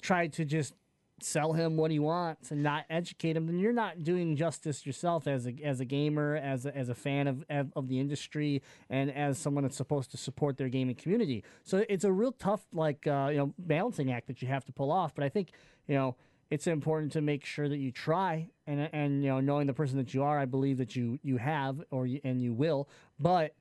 try 0.00 0.26
to 0.28 0.44
just 0.44 0.74
sell 1.20 1.54
him 1.54 1.76
what 1.76 1.90
he 1.90 1.98
wants 1.98 2.50
and 2.50 2.62
not 2.62 2.84
educate 2.90 3.36
him, 3.36 3.46
then 3.46 3.58
you're 3.58 3.72
not 3.72 4.04
doing 4.04 4.36
justice 4.36 4.84
yourself 4.84 5.26
as 5.26 5.46
a 5.46 5.54
as 5.64 5.80
a 5.80 5.84
gamer, 5.84 6.36
as 6.36 6.66
a, 6.66 6.76
as 6.76 6.88
a 6.88 6.94
fan 6.94 7.26
of, 7.26 7.44
of 7.74 7.88
the 7.88 7.98
industry, 7.98 8.62
and 8.90 9.10
as 9.10 9.38
someone 9.38 9.64
that's 9.64 9.76
supposed 9.76 10.10
to 10.10 10.16
support 10.16 10.56
their 10.56 10.68
gaming 10.68 10.94
community. 10.94 11.42
So 11.64 11.84
it's 11.88 12.04
a 12.04 12.12
real 12.12 12.32
tough 12.32 12.66
like 12.72 13.06
uh, 13.06 13.28
you 13.30 13.38
know 13.38 13.54
balancing 13.58 14.12
act 14.12 14.26
that 14.26 14.42
you 14.42 14.48
have 14.48 14.64
to 14.66 14.72
pull 14.72 14.92
off. 14.92 15.14
But 15.14 15.24
I 15.24 15.28
think 15.28 15.50
you 15.86 15.94
know 15.94 16.16
it's 16.50 16.66
important 16.66 17.12
to 17.12 17.20
make 17.20 17.44
sure 17.44 17.68
that 17.68 17.78
you 17.78 17.90
try 17.90 18.50
and 18.66 18.88
and 18.92 19.22
you 19.22 19.30
know 19.30 19.40
knowing 19.40 19.66
the 19.66 19.74
person 19.74 19.96
that 19.96 20.12
you 20.12 20.22
are, 20.22 20.38
I 20.38 20.44
believe 20.44 20.78
that 20.78 20.94
you 20.94 21.18
you 21.22 21.38
have 21.38 21.82
or 21.90 22.06
you, 22.06 22.20
and 22.24 22.42
you 22.42 22.52
will, 22.52 22.88
but 23.18 23.54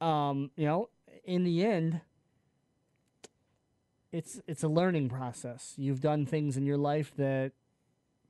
um 0.00 0.50
you 0.56 0.66
know 0.66 0.88
in 1.24 1.44
the 1.44 1.64
end 1.64 2.00
it's 4.12 4.40
it's 4.46 4.62
a 4.62 4.68
learning 4.68 5.08
process. 5.08 5.74
You've 5.76 6.00
done 6.00 6.26
things 6.26 6.56
in 6.56 6.64
your 6.66 6.76
life 6.76 7.12
that 7.16 7.52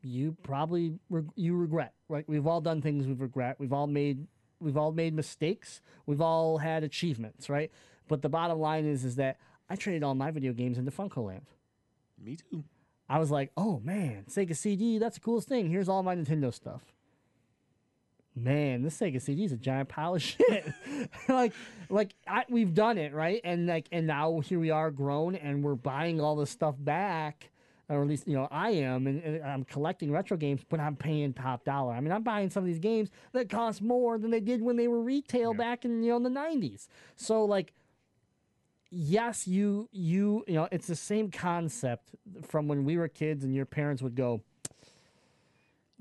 you 0.02 0.36
probably 0.42 0.94
reg- 1.10 1.32
you 1.34 1.56
regret. 1.56 1.92
Right? 2.09 2.24
We've 2.28 2.46
all 2.46 2.60
done 2.60 2.80
things 2.80 3.06
we 3.06 3.14
regret. 3.14 3.56
We've 3.59 3.72
all 3.72 3.86
made 3.86 4.26
we've 4.60 4.76
all 4.76 4.92
made 4.92 5.14
mistakes. 5.14 5.80
We've 6.06 6.20
all 6.20 6.59
had 6.59 6.84
achievements, 6.84 7.50
right? 7.50 7.70
But 8.09 8.22
the 8.22 8.28
bottom 8.28 8.59
line 8.59 8.84
is 8.86 9.04
is 9.04 9.16
that 9.16 9.38
I 9.68 9.76
traded 9.76 10.02
all 10.02 10.14
my 10.14 10.30
video 10.30 10.52
games 10.52 10.78
into 10.78 10.90
FuncoLand. 10.90 11.42
Me 12.22 12.36
too. 12.36 12.64
I 13.09 13.18
was 13.18 13.30
like, 13.30 13.50
oh 13.56 13.80
man, 13.84 14.24
Sega 14.28 14.56
CD, 14.56 14.98
that's 14.98 15.16
the 15.16 15.20
coolest 15.20 15.48
thing. 15.48 15.68
Here's 15.68 15.88
all 15.88 16.02
my 16.02 16.14
Nintendo 16.14 16.54
stuff. 16.54 16.82
Man, 18.34 18.82
this 18.82 18.98
Sega 18.98 19.20
CD 19.20 19.44
is 19.44 19.52
a 19.52 19.56
giant 19.56 19.88
pile 19.90 20.14
of 20.14 20.22
shit. 20.22 20.72
like, 21.28 21.52
like 21.90 22.14
I, 22.26 22.44
we've 22.48 22.72
done 22.72 22.96
it 22.96 23.12
right, 23.12 23.40
and 23.44 23.66
like, 23.66 23.88
and 23.92 24.06
now 24.06 24.40
here 24.40 24.59
we 24.59 24.70
are, 24.70 24.90
grown, 24.90 25.34
and 25.34 25.62
we're 25.62 25.74
buying 25.74 26.20
all 26.20 26.36
this 26.36 26.50
stuff 26.50 26.74
back, 26.78 27.50
or 27.90 28.00
at 28.00 28.09
least 28.09 28.26
you 28.26 28.34
know 28.34 28.48
I 28.50 28.70
am, 28.70 29.06
and, 29.06 29.22
and 29.22 29.44
I'm 29.44 29.64
collecting 29.64 30.10
retro 30.10 30.38
games, 30.38 30.62
but 30.66 30.80
I'm 30.80 30.96
paying 30.96 31.34
top 31.34 31.64
dollar. 31.64 31.92
I 31.92 32.00
mean, 32.00 32.10
I'm 32.10 32.22
buying 32.22 32.48
some 32.48 32.62
of 32.62 32.66
these 32.66 32.78
games 32.78 33.10
that 33.32 33.50
cost 33.50 33.82
more 33.82 34.16
than 34.16 34.30
they 34.30 34.40
did 34.40 34.62
when 34.62 34.76
they 34.76 34.88
were 34.88 35.02
retail 35.02 35.52
back 35.52 35.84
in 35.84 36.02
you 36.02 36.12
know 36.12 36.18
the 36.18 36.30
'90s. 36.30 36.88
So 37.16 37.44
like, 37.44 37.74
yes, 38.90 39.46
you 39.46 39.90
you 39.92 40.42
you 40.48 40.54
know, 40.54 40.68
it's 40.72 40.86
the 40.86 40.96
same 40.96 41.30
concept 41.30 42.14
from 42.48 42.66
when 42.66 42.84
we 42.84 42.96
were 42.96 43.09
kids 43.09 43.44
and 43.44 43.54
your 43.54 43.66
parents 43.66 44.00
would 44.00 44.14
go, 44.14 44.40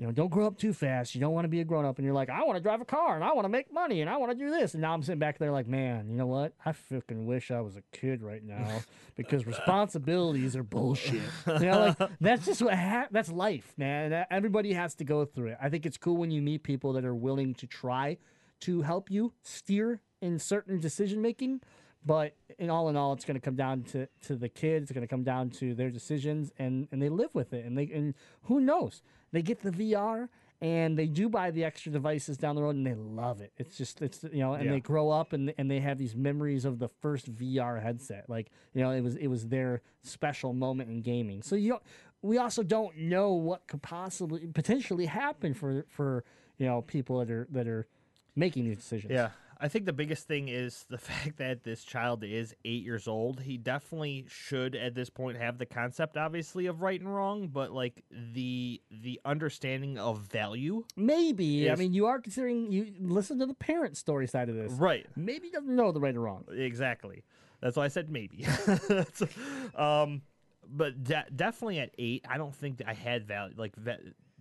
you 0.01 0.07
know, 0.07 0.11
don't 0.11 0.31
grow 0.31 0.47
up 0.47 0.57
too 0.57 0.73
fast. 0.73 1.13
You 1.13 1.21
don't 1.21 1.31
want 1.31 1.45
to 1.45 1.49
be 1.49 1.61
a 1.61 1.63
grown 1.63 1.85
up, 1.85 1.99
and 1.99 2.05
you're 2.05 2.15
like, 2.15 2.31
I 2.31 2.41
want 2.43 2.57
to 2.57 2.59
drive 2.59 2.81
a 2.81 2.85
car 2.85 3.13
and 3.13 3.23
I 3.23 3.33
want 3.33 3.45
to 3.45 3.49
make 3.49 3.71
money 3.71 4.01
and 4.01 4.09
I 4.09 4.17
want 4.17 4.31
to 4.31 4.35
do 4.37 4.49
this. 4.49 4.73
And 4.73 4.81
now 4.81 4.95
I'm 4.95 5.03
sitting 5.03 5.19
back 5.19 5.37
there 5.37 5.51
like, 5.51 5.67
man, 5.67 6.09
you 6.09 6.15
know 6.15 6.25
what? 6.25 6.53
I 6.65 6.71
fucking 6.71 7.27
wish 7.27 7.51
I 7.51 7.61
was 7.61 7.75
a 7.75 7.83
kid 7.91 8.23
right 8.23 8.43
now 8.43 8.81
because 9.15 9.45
responsibilities 9.45 10.55
are 10.55 10.63
bullshit. 10.63 11.21
You 11.45 11.59
know, 11.59 11.95
like 11.99 12.09
that's 12.19 12.47
just 12.47 12.63
what 12.63 12.73
ha- 12.73 13.09
that's 13.11 13.31
life, 13.31 13.73
man. 13.77 14.25
Everybody 14.31 14.73
has 14.73 14.95
to 14.95 15.03
go 15.03 15.23
through 15.23 15.49
it. 15.49 15.59
I 15.61 15.69
think 15.69 15.85
it's 15.85 15.97
cool 15.97 16.17
when 16.17 16.31
you 16.31 16.41
meet 16.41 16.63
people 16.63 16.93
that 16.93 17.05
are 17.05 17.13
willing 17.13 17.53
to 17.53 17.67
try 17.67 18.17
to 18.61 18.81
help 18.81 19.11
you 19.11 19.33
steer 19.43 20.01
in 20.19 20.39
certain 20.39 20.79
decision 20.79 21.21
making. 21.21 21.61
But 22.03 22.35
in 22.57 22.71
all 22.71 22.89
in 22.89 22.95
all, 22.95 23.13
it's 23.13 23.25
going 23.25 23.35
to 23.35 23.41
come 23.41 23.55
down 23.55 23.83
to, 23.91 24.07
to 24.23 24.35
the 24.35 24.49
kids. 24.49 24.85
It's 24.85 24.91
going 24.91 25.07
to 25.07 25.07
come 25.07 25.23
down 25.23 25.51
to 25.51 25.75
their 25.75 25.91
decisions, 25.91 26.51
and, 26.57 26.87
and 26.91 26.99
they 26.99 27.09
live 27.09 27.29
with 27.33 27.53
it. 27.53 27.63
And 27.63 27.77
they 27.77 27.83
and 27.93 28.15
who 28.45 28.59
knows? 28.59 29.03
They 29.31 29.41
get 29.41 29.59
the 29.61 29.71
VR, 29.71 30.27
and 30.61 30.97
they 30.97 31.07
do 31.07 31.29
buy 31.29 31.51
the 31.51 31.63
extra 31.63 31.91
devices 31.91 32.37
down 32.37 32.55
the 32.55 32.61
road, 32.61 32.75
and 32.75 32.85
they 32.85 32.93
love 32.95 33.41
it. 33.41 33.51
It's 33.57 33.77
just 33.77 34.01
it's 34.01 34.23
you 34.23 34.39
know, 34.39 34.53
and 34.53 34.65
Yeah. 34.65 34.71
they 34.71 34.79
grow 34.79 35.09
up 35.09 35.33
and 35.33 35.53
and 35.57 35.69
they 35.71 35.79
have 35.79 35.97
these 35.97 36.15
memories 36.15 36.65
of 36.65 36.79
the 36.79 36.87
first 36.87 37.33
VR 37.33 37.81
headset. 37.81 38.29
Like 38.29 38.51
you 38.73 38.81
know, 38.81 38.91
it 38.91 39.01
was 39.01 39.15
it 39.15 39.27
was 39.27 39.47
their 39.47 39.81
special 40.03 40.53
moment 40.53 40.89
in 40.89 41.01
gaming. 41.01 41.41
So 41.41 41.55
you 41.55 41.69
don't, 41.69 41.83
we 42.21 42.37
also 42.37 42.61
don't 42.63 42.95
know 42.97 43.33
what 43.33 43.67
could 43.67 43.81
possibly 43.81 44.47
potentially 44.47 45.05
happen 45.07 45.53
for 45.53 45.85
for 45.89 46.23
you 46.57 46.65
know 46.67 46.81
people 46.81 47.19
that 47.19 47.31
are 47.31 47.47
that 47.51 47.67
are 47.67 47.87
making 48.35 48.65
these 48.65 48.77
decisions. 48.77 49.11
Yeah. 49.13 49.29
I 49.63 49.67
think 49.67 49.85
the 49.85 49.93
biggest 49.93 50.27
thing 50.27 50.47
is 50.49 50.85
the 50.89 50.97
fact 51.09 51.37
that 51.37 51.63
this 51.63 51.83
child 51.83 52.23
is 52.23 52.55
eight 52.65 52.83
years 52.83 53.07
old. 53.07 53.41
He 53.41 53.57
definitely 53.57 54.25
should 54.27 54.75
at 54.75 54.95
this 54.95 55.09
point 55.09 55.37
have 55.37 55.57
the 55.59 55.65
concept, 55.67 56.17
obviously, 56.17 56.65
of 56.65 56.81
right 56.81 56.99
and 56.99 57.13
wrong, 57.13 57.47
but 57.47 57.71
like 57.71 58.03
the 58.11 58.81
the 58.89 59.21
understanding 59.23 59.97
of 59.99 60.19
value. 60.19 60.83
Maybe. 60.95 61.69
I 61.69 61.75
mean, 61.75 61.93
you 61.93 62.07
are 62.07 62.19
considering 62.19 62.71
you 62.71 62.91
listen 62.99 63.37
to 63.39 63.45
the 63.45 63.53
parent 63.53 63.97
story 63.97 64.27
side 64.27 64.49
of 64.49 64.55
this. 64.55 64.71
Right. 64.71 65.05
Maybe 65.15 65.47
he 65.47 65.51
doesn't 65.51 65.75
know 65.75 65.91
the 65.91 65.99
right 65.99 66.15
or 66.15 66.21
wrong. 66.21 66.45
Exactly. 66.51 67.23
That's 67.61 67.77
why 67.77 67.85
I 67.85 67.89
said 67.89 68.09
maybe. 68.09 68.45
Um, 69.75 70.21
but 70.67 71.03
de- 71.03 71.25
definitely 71.35 71.79
at 71.79 71.91
eight, 71.97 72.25
I 72.29 72.37
don't 72.37 72.55
think 72.55 72.77
that 72.77 72.87
I 72.89 72.93
had 72.93 73.25
value. 73.25 73.53
Like 73.57 73.75
va- 73.75 73.99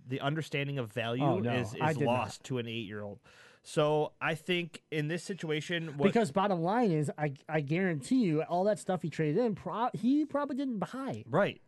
the 0.09 0.21
understanding 0.21 0.79
of 0.79 0.93
value 0.93 1.25
Oh, 1.25 1.39
no, 1.39 1.53
is, 1.53 1.69
is 1.69 1.73
did 1.75 1.83
not. 1.83 2.05
lost 2.07 2.45
to 2.45 2.59
an 2.59 2.67
eight 2.69 2.87
year 2.87 3.03
old. 3.03 3.19
So 3.62 4.12
I 4.20 4.35
think 4.35 4.82
in 4.91 5.09
this 5.09 5.23
situation, 5.23 5.99
what, 5.99 6.07
Because 6.07 6.31
bottom 6.31 6.62
line 6.62 6.91
is, 6.91 7.11
I 7.19 7.35
I 7.49 7.61
guarantee 7.61 8.20
you, 8.23 8.43
all 8.43 8.65
that 8.65 8.78
stuff 8.78 9.03
he 9.03 9.11
traded 9.11 9.45
in, 9.45 9.55
pro- 9.55 9.91
he 9.93 10.24
probably 10.24 10.57
didn't 10.57 10.78
buy. 10.78 11.24
right. 11.28 11.61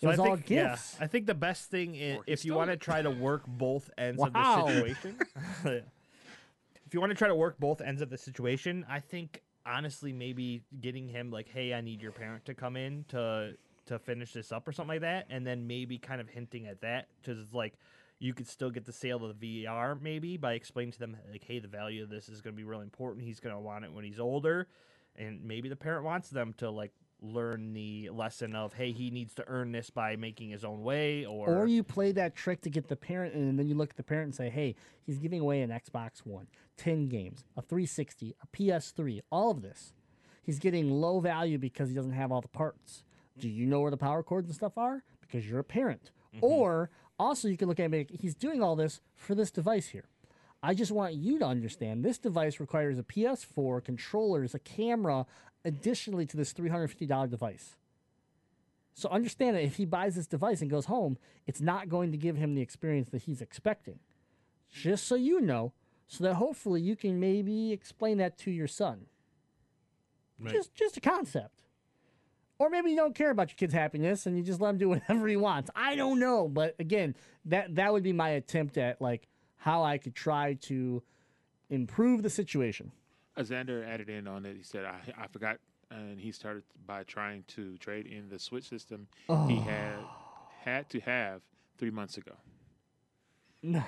It 0.00 0.08
was 0.08 0.18
I 0.18 0.22
all 0.22 0.36
think, 0.36 0.50
yeah. 0.50 0.76
I 0.98 1.06
think 1.06 1.26
the 1.26 1.34
best 1.34 1.70
thing 1.70 1.94
is 1.94 2.16
Or 2.18 2.24
if 2.26 2.44
you 2.44 2.54
want 2.54 2.70
to 2.72 2.76
try 2.76 3.02
to 3.02 3.10
work 3.10 3.44
both 3.46 3.88
ends 3.96 4.20
Wow. 4.20 4.26
of 4.26 4.32
the 4.32 4.72
situation. 4.72 5.16
if 6.86 6.92
you 6.92 6.98
want 7.00 7.10
to 7.10 7.14
try 7.14 7.28
to 7.28 7.36
work 7.36 7.58
both 7.60 7.80
ends 7.80 8.02
of 8.02 8.10
the 8.10 8.18
situation, 8.18 8.84
I 8.88 8.98
think 8.98 9.42
honestly 9.64 10.12
maybe 10.12 10.62
getting 10.80 11.06
him 11.08 11.30
like, 11.30 11.48
hey, 11.48 11.72
I 11.72 11.80
need 11.82 12.02
your 12.02 12.10
parent 12.10 12.44
to 12.46 12.54
come 12.54 12.76
in 12.76 13.04
to 13.10 13.56
to 13.86 13.98
finish 14.00 14.32
this 14.32 14.50
up 14.52 14.66
or 14.66 14.72
something 14.72 14.88
like 14.94 15.00
that, 15.02 15.26
and 15.30 15.46
then 15.46 15.66
maybe 15.68 15.98
kind 15.98 16.20
of 16.20 16.28
hinting 16.28 16.66
at 16.66 16.80
that 16.80 17.06
because 17.20 17.38
it's 17.38 17.52
like 17.54 17.74
you 18.22 18.32
could 18.32 18.46
still 18.46 18.70
get 18.70 18.84
the 18.84 18.92
sale 18.92 19.24
of 19.24 19.40
the 19.40 19.64
VR 19.64 20.00
maybe 20.00 20.36
by 20.36 20.52
explaining 20.52 20.92
to 20.92 20.98
them 21.00 21.16
like, 21.32 21.42
hey, 21.44 21.58
the 21.58 21.66
value 21.66 22.04
of 22.04 22.08
this 22.08 22.28
is 22.28 22.40
going 22.40 22.54
to 22.54 22.56
be 22.56 22.62
really 22.62 22.84
important. 22.84 23.26
He's 23.26 23.40
going 23.40 23.52
to 23.52 23.60
want 23.60 23.84
it 23.84 23.92
when 23.92 24.04
he's 24.04 24.20
older, 24.20 24.68
and 25.16 25.42
maybe 25.44 25.68
the 25.68 25.74
parent 25.74 26.04
wants 26.04 26.30
them 26.30 26.54
to 26.58 26.70
like 26.70 26.92
learn 27.20 27.72
the 27.72 28.10
lesson 28.10 28.54
of 28.54 28.74
hey, 28.74 28.92
he 28.92 29.10
needs 29.10 29.34
to 29.34 29.44
earn 29.48 29.72
this 29.72 29.90
by 29.90 30.14
making 30.14 30.50
his 30.50 30.64
own 30.64 30.82
way, 30.82 31.26
or 31.26 31.48
Or 31.48 31.66
you 31.66 31.82
play 31.82 32.12
that 32.12 32.36
trick 32.36 32.60
to 32.62 32.70
get 32.70 32.86
the 32.86 32.94
parent, 32.94 33.34
and 33.34 33.58
then 33.58 33.66
you 33.66 33.74
look 33.74 33.90
at 33.90 33.96
the 33.96 34.04
parent 34.04 34.26
and 34.26 34.34
say, 34.36 34.50
"Hey, 34.50 34.76
he's 35.04 35.18
giving 35.18 35.40
away 35.40 35.60
an 35.62 35.70
Xbox 35.70 36.24
One, 36.24 36.46
ten 36.76 37.08
games, 37.08 37.44
a 37.56 37.62
360, 37.62 38.36
a 38.40 38.46
PS3, 38.56 39.20
all 39.32 39.50
of 39.50 39.62
this. 39.62 39.94
He's 40.44 40.60
getting 40.60 40.92
low 40.92 41.18
value 41.18 41.58
because 41.58 41.88
he 41.88 41.94
doesn't 41.94 42.12
have 42.12 42.30
all 42.30 42.40
the 42.40 42.48
parts. 42.48 43.02
Do 43.36 43.48
you 43.48 43.66
know 43.66 43.80
where 43.80 43.90
the 43.90 43.96
power 43.96 44.22
cords 44.22 44.46
and 44.48 44.54
stuff 44.54 44.78
are? 44.78 45.02
Because 45.20 45.48
you're 45.48 45.60
a 45.60 45.64
parent. 45.64 46.12
Mm-hmm. 46.34 46.44
Or 46.44 46.90
also, 47.18 47.48
you 47.48 47.56
can 47.56 47.68
look 47.68 47.78
at 47.78 47.82
it 47.82 47.84
and 47.86 47.92
be 47.92 47.98
like, 47.98 48.20
he's 48.20 48.34
doing 48.34 48.62
all 48.62 48.76
this 48.76 49.00
for 49.14 49.34
this 49.34 49.50
device 49.50 49.88
here. 49.88 50.08
I 50.62 50.74
just 50.74 50.92
want 50.92 51.14
you 51.14 51.38
to 51.40 51.44
understand 51.44 52.04
this 52.04 52.18
device 52.18 52.60
requires 52.60 52.98
a 52.98 53.02
PS4, 53.02 53.84
controllers, 53.84 54.54
a 54.54 54.60
camera, 54.60 55.26
additionally 55.64 56.26
to 56.26 56.36
this 56.36 56.52
$350 56.52 57.28
device. 57.28 57.76
So 58.94 59.08
understand 59.08 59.56
that 59.56 59.64
if 59.64 59.76
he 59.76 59.84
buys 59.84 60.14
this 60.14 60.26
device 60.26 60.60
and 60.60 60.70
goes 60.70 60.86
home, 60.86 61.18
it's 61.46 61.60
not 61.60 61.88
going 61.88 62.12
to 62.12 62.18
give 62.18 62.36
him 62.36 62.54
the 62.54 62.62
experience 62.62 63.08
that 63.10 63.22
he's 63.22 63.40
expecting. 63.40 63.98
Just 64.70 65.06
so 65.06 65.14
you 65.14 65.40
know, 65.40 65.72
so 66.06 66.24
that 66.24 66.34
hopefully 66.34 66.80
you 66.80 66.94
can 66.94 67.18
maybe 67.18 67.72
explain 67.72 68.18
that 68.18 68.38
to 68.38 68.50
your 68.50 68.68
son. 68.68 69.06
Right. 70.38 70.52
Just 70.52 70.74
just 70.74 70.96
a 70.96 71.00
concept. 71.00 71.62
Or 72.62 72.70
maybe 72.70 72.90
you 72.90 72.96
don't 72.96 73.12
care 73.12 73.32
about 73.32 73.50
your 73.50 73.56
kid's 73.56 73.74
happiness 73.74 74.26
and 74.26 74.38
you 74.38 74.44
just 74.44 74.60
let 74.60 74.70
him 74.70 74.78
do 74.78 74.88
whatever 74.90 75.26
he 75.26 75.34
wants. 75.34 75.68
I 75.74 75.96
don't 75.96 76.20
know, 76.20 76.46
but 76.46 76.76
again, 76.78 77.16
that 77.46 77.74
that 77.74 77.92
would 77.92 78.04
be 78.04 78.12
my 78.12 78.28
attempt 78.28 78.78
at 78.78 79.02
like 79.02 79.26
how 79.56 79.82
I 79.82 79.98
could 79.98 80.14
try 80.14 80.54
to 80.62 81.02
improve 81.70 82.22
the 82.22 82.30
situation. 82.30 82.92
Xander 83.36 83.84
added 83.84 84.08
in 84.08 84.28
on 84.28 84.46
it. 84.46 84.56
He 84.56 84.62
said, 84.62 84.84
I, 84.84 85.00
I 85.18 85.26
forgot. 85.26 85.58
And 85.90 86.20
he 86.20 86.30
started 86.30 86.62
by 86.86 87.02
trying 87.02 87.42
to 87.48 87.76
trade 87.78 88.06
in 88.06 88.28
the 88.28 88.38
Switch 88.38 88.68
system 88.68 89.08
he 89.26 89.32
oh. 89.32 89.60
had 89.62 89.98
had 90.60 90.90
to 90.90 91.00
have 91.00 91.42
three 91.78 91.90
months 91.90 92.16
ago. 92.16 92.32
No. 93.60 93.82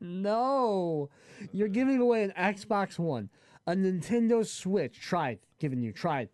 No, 0.00 1.10
you're 1.52 1.68
giving 1.68 2.00
away 2.00 2.24
an 2.24 2.32
Xbox 2.36 2.98
One, 2.98 3.30
a 3.68 3.72
Nintendo 3.72 4.44
Switch. 4.44 5.00
Tried 5.00 5.38
giving 5.60 5.80
you 5.80 5.92
tried. 5.92 6.28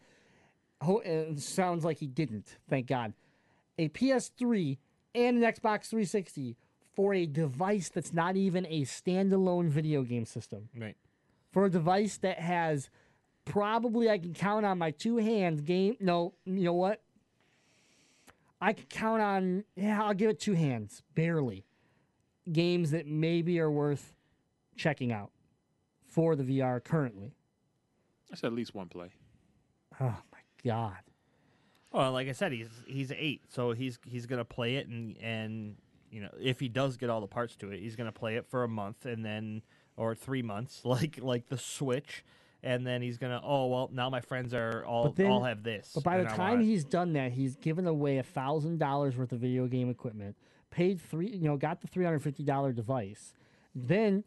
Ho- 0.85 1.03
it 1.05 1.41
sounds 1.41 1.85
like 1.85 1.99
he 1.99 2.07
didn't. 2.07 2.57
Thank 2.69 2.87
God. 2.87 3.13
A 3.79 3.89
PS3 3.89 4.79
and 5.15 5.43
an 5.43 5.53
Xbox 5.53 5.87
360 5.89 6.57
for 6.95 7.13
a 7.15 7.27
device 7.27 7.89
that's 7.89 8.13
not 8.13 8.37
even 8.37 8.67
a 8.67 8.83
standalone 8.83 9.69
video 9.69 10.03
game 10.03 10.25
system. 10.27 10.69
right. 10.79 10.97
For 11.51 11.65
a 11.67 11.71
device 11.71 12.17
that 12.19 12.39
has 12.41 12.91
probably 13.45 14.11
I 14.11 14.19
can 14.19 14.35
count 14.35 14.67
on 14.67 14.79
my 14.79 14.91
two 14.91 15.19
hands 15.19 15.61
game. 15.61 15.97
No, 16.01 16.35
you 16.45 16.65
know 16.65 16.73
what? 16.73 17.01
I 18.61 18.73
can 18.73 18.87
count 18.87 19.23
on. 19.23 19.65
Yeah, 19.77 20.03
I'll 20.03 20.15
give 20.15 20.31
it 20.31 20.41
two 20.41 20.55
hands, 20.55 21.03
barely. 21.15 21.65
Games 22.51 22.91
that 22.91 23.07
maybe 23.07 23.61
are 23.61 23.71
worth 23.71 24.15
checking 24.77 25.13
out 25.13 25.31
for 26.07 26.35
the 26.35 26.43
VR 26.45 26.83
currently. 26.83 27.35
That's 28.31 28.43
at 28.45 28.53
least 28.53 28.75
one 28.75 28.89
play. 28.89 29.11
Oh 30.01 30.17
god! 30.65 30.97
Well, 31.93 32.13
like 32.13 32.29
I 32.29 32.33
said, 32.33 32.53
he's 32.53 32.69
he's 32.87 33.13
eight, 33.17 33.43
so 33.49 33.73
he's 33.73 33.99
he's 34.07 34.27
gonna 34.27 34.45
play 34.45 34.77
it, 34.77 34.89
and 34.89 35.17
and 35.19 35.77
you 36.11 36.21
know 36.21 36.31
if 36.41 36.61
he 36.61 36.69
does 36.69 36.97
get 36.97 37.11
all 37.11 37.21
the 37.21 37.27
parts 37.27 37.57
to 37.57 37.71
it, 37.71 37.81
he's 37.81 37.97
gonna 37.97 38.13
play 38.13 38.37
it 38.37 38.47
for 38.47 38.65
a 38.65 38.69
month, 38.69 39.07
and 39.07 39.25
then 39.25 39.63
or 39.97 40.15
three 40.15 40.43
months, 40.43 40.81
like 40.85 41.19
like 41.23 41.49
the 41.49 41.59
Switch, 41.59 42.25
and 42.63 42.87
then 42.87 43.01
he's 43.03 43.19
gonna 43.19 43.41
oh 43.45 43.67
well 43.69 43.91
now 43.93 44.11
my 44.11 44.21
friends 44.21 44.53
are 44.55 44.85
all 44.85 45.11
then- 45.11 45.27
all 45.31 45.45
have 45.45 45.63
this. 45.63 45.93
But 45.95 46.03
by 46.05 46.19
the 46.19 46.25
time 46.37 46.61
he's 46.67 46.85
done 46.85 47.13
that, 47.13 47.33
he's 47.33 47.57
given 47.57 47.87
away 47.87 48.19
a 48.19 48.23
thousand 48.25 48.79
dollars 48.79 49.17
worth 49.17 49.33
of 49.33 49.39
video 49.41 49.67
game 49.69 49.89
equipment, 49.89 50.37
paid 50.71 51.01
three, 51.01 51.29
you 51.31 51.49
know, 51.49 51.57
got 51.57 51.81
the 51.81 51.87
three 51.87 52.05
hundred 52.05 52.21
fifty 52.23 52.43
dollar 52.43 52.73
device, 52.73 53.33
then 53.75 54.25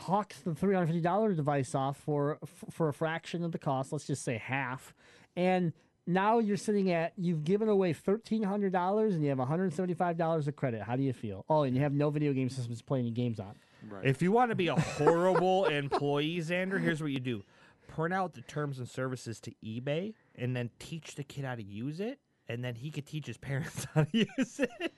hawks 0.00 0.40
the 0.40 0.54
three 0.54 0.74
hundred 0.74 0.86
fifty 0.86 1.00
dollar 1.02 1.34
device 1.34 1.74
off 1.74 1.98
for 1.98 2.38
for 2.70 2.88
a 2.88 2.94
fraction 2.94 3.44
of 3.44 3.52
the 3.52 3.58
cost. 3.58 3.92
Let's 3.92 4.06
just 4.06 4.24
say 4.24 4.38
half, 4.38 4.94
and 5.36 5.72
now 6.06 6.38
you're 6.38 6.56
sitting 6.56 6.90
at 6.92 7.12
you've 7.16 7.44
given 7.44 7.68
away 7.68 7.92
thirteen 7.92 8.42
hundred 8.42 8.72
dollars 8.72 9.14
and 9.14 9.22
you 9.22 9.30
have 9.30 9.38
one 9.38 9.48
hundred 9.48 9.72
seventy 9.72 9.94
five 9.94 10.16
dollars 10.16 10.46
of 10.48 10.56
credit. 10.56 10.82
How 10.82 10.96
do 10.96 11.02
you 11.02 11.12
feel? 11.12 11.44
Oh, 11.48 11.62
and 11.62 11.74
you 11.74 11.82
have 11.82 11.92
no 11.92 12.10
video 12.10 12.32
game 12.32 12.48
systems 12.50 12.78
to 12.78 12.84
play 12.84 12.98
any 13.00 13.10
games 13.10 13.40
on. 13.40 13.54
Right. 13.88 14.04
If 14.04 14.22
you 14.22 14.32
want 14.32 14.50
to 14.50 14.54
be 14.54 14.68
a 14.68 14.74
horrible 14.76 15.64
employee, 15.66 16.38
Xander, 16.38 16.80
here's 16.80 17.00
what 17.02 17.10
you 17.12 17.20
do: 17.20 17.42
print 17.88 18.12
out 18.14 18.34
the 18.34 18.42
terms 18.42 18.78
and 18.78 18.88
services 18.88 19.40
to 19.40 19.52
eBay, 19.64 20.14
and 20.36 20.54
then 20.54 20.70
teach 20.78 21.14
the 21.14 21.24
kid 21.24 21.44
how 21.44 21.54
to 21.54 21.62
use 21.62 22.00
it, 22.00 22.18
and 22.48 22.62
then 22.64 22.74
he 22.74 22.90
could 22.90 23.06
teach 23.06 23.26
his 23.26 23.36
parents 23.38 23.86
how 23.94 24.04
to 24.04 24.16
use 24.38 24.60
it. 24.60 24.92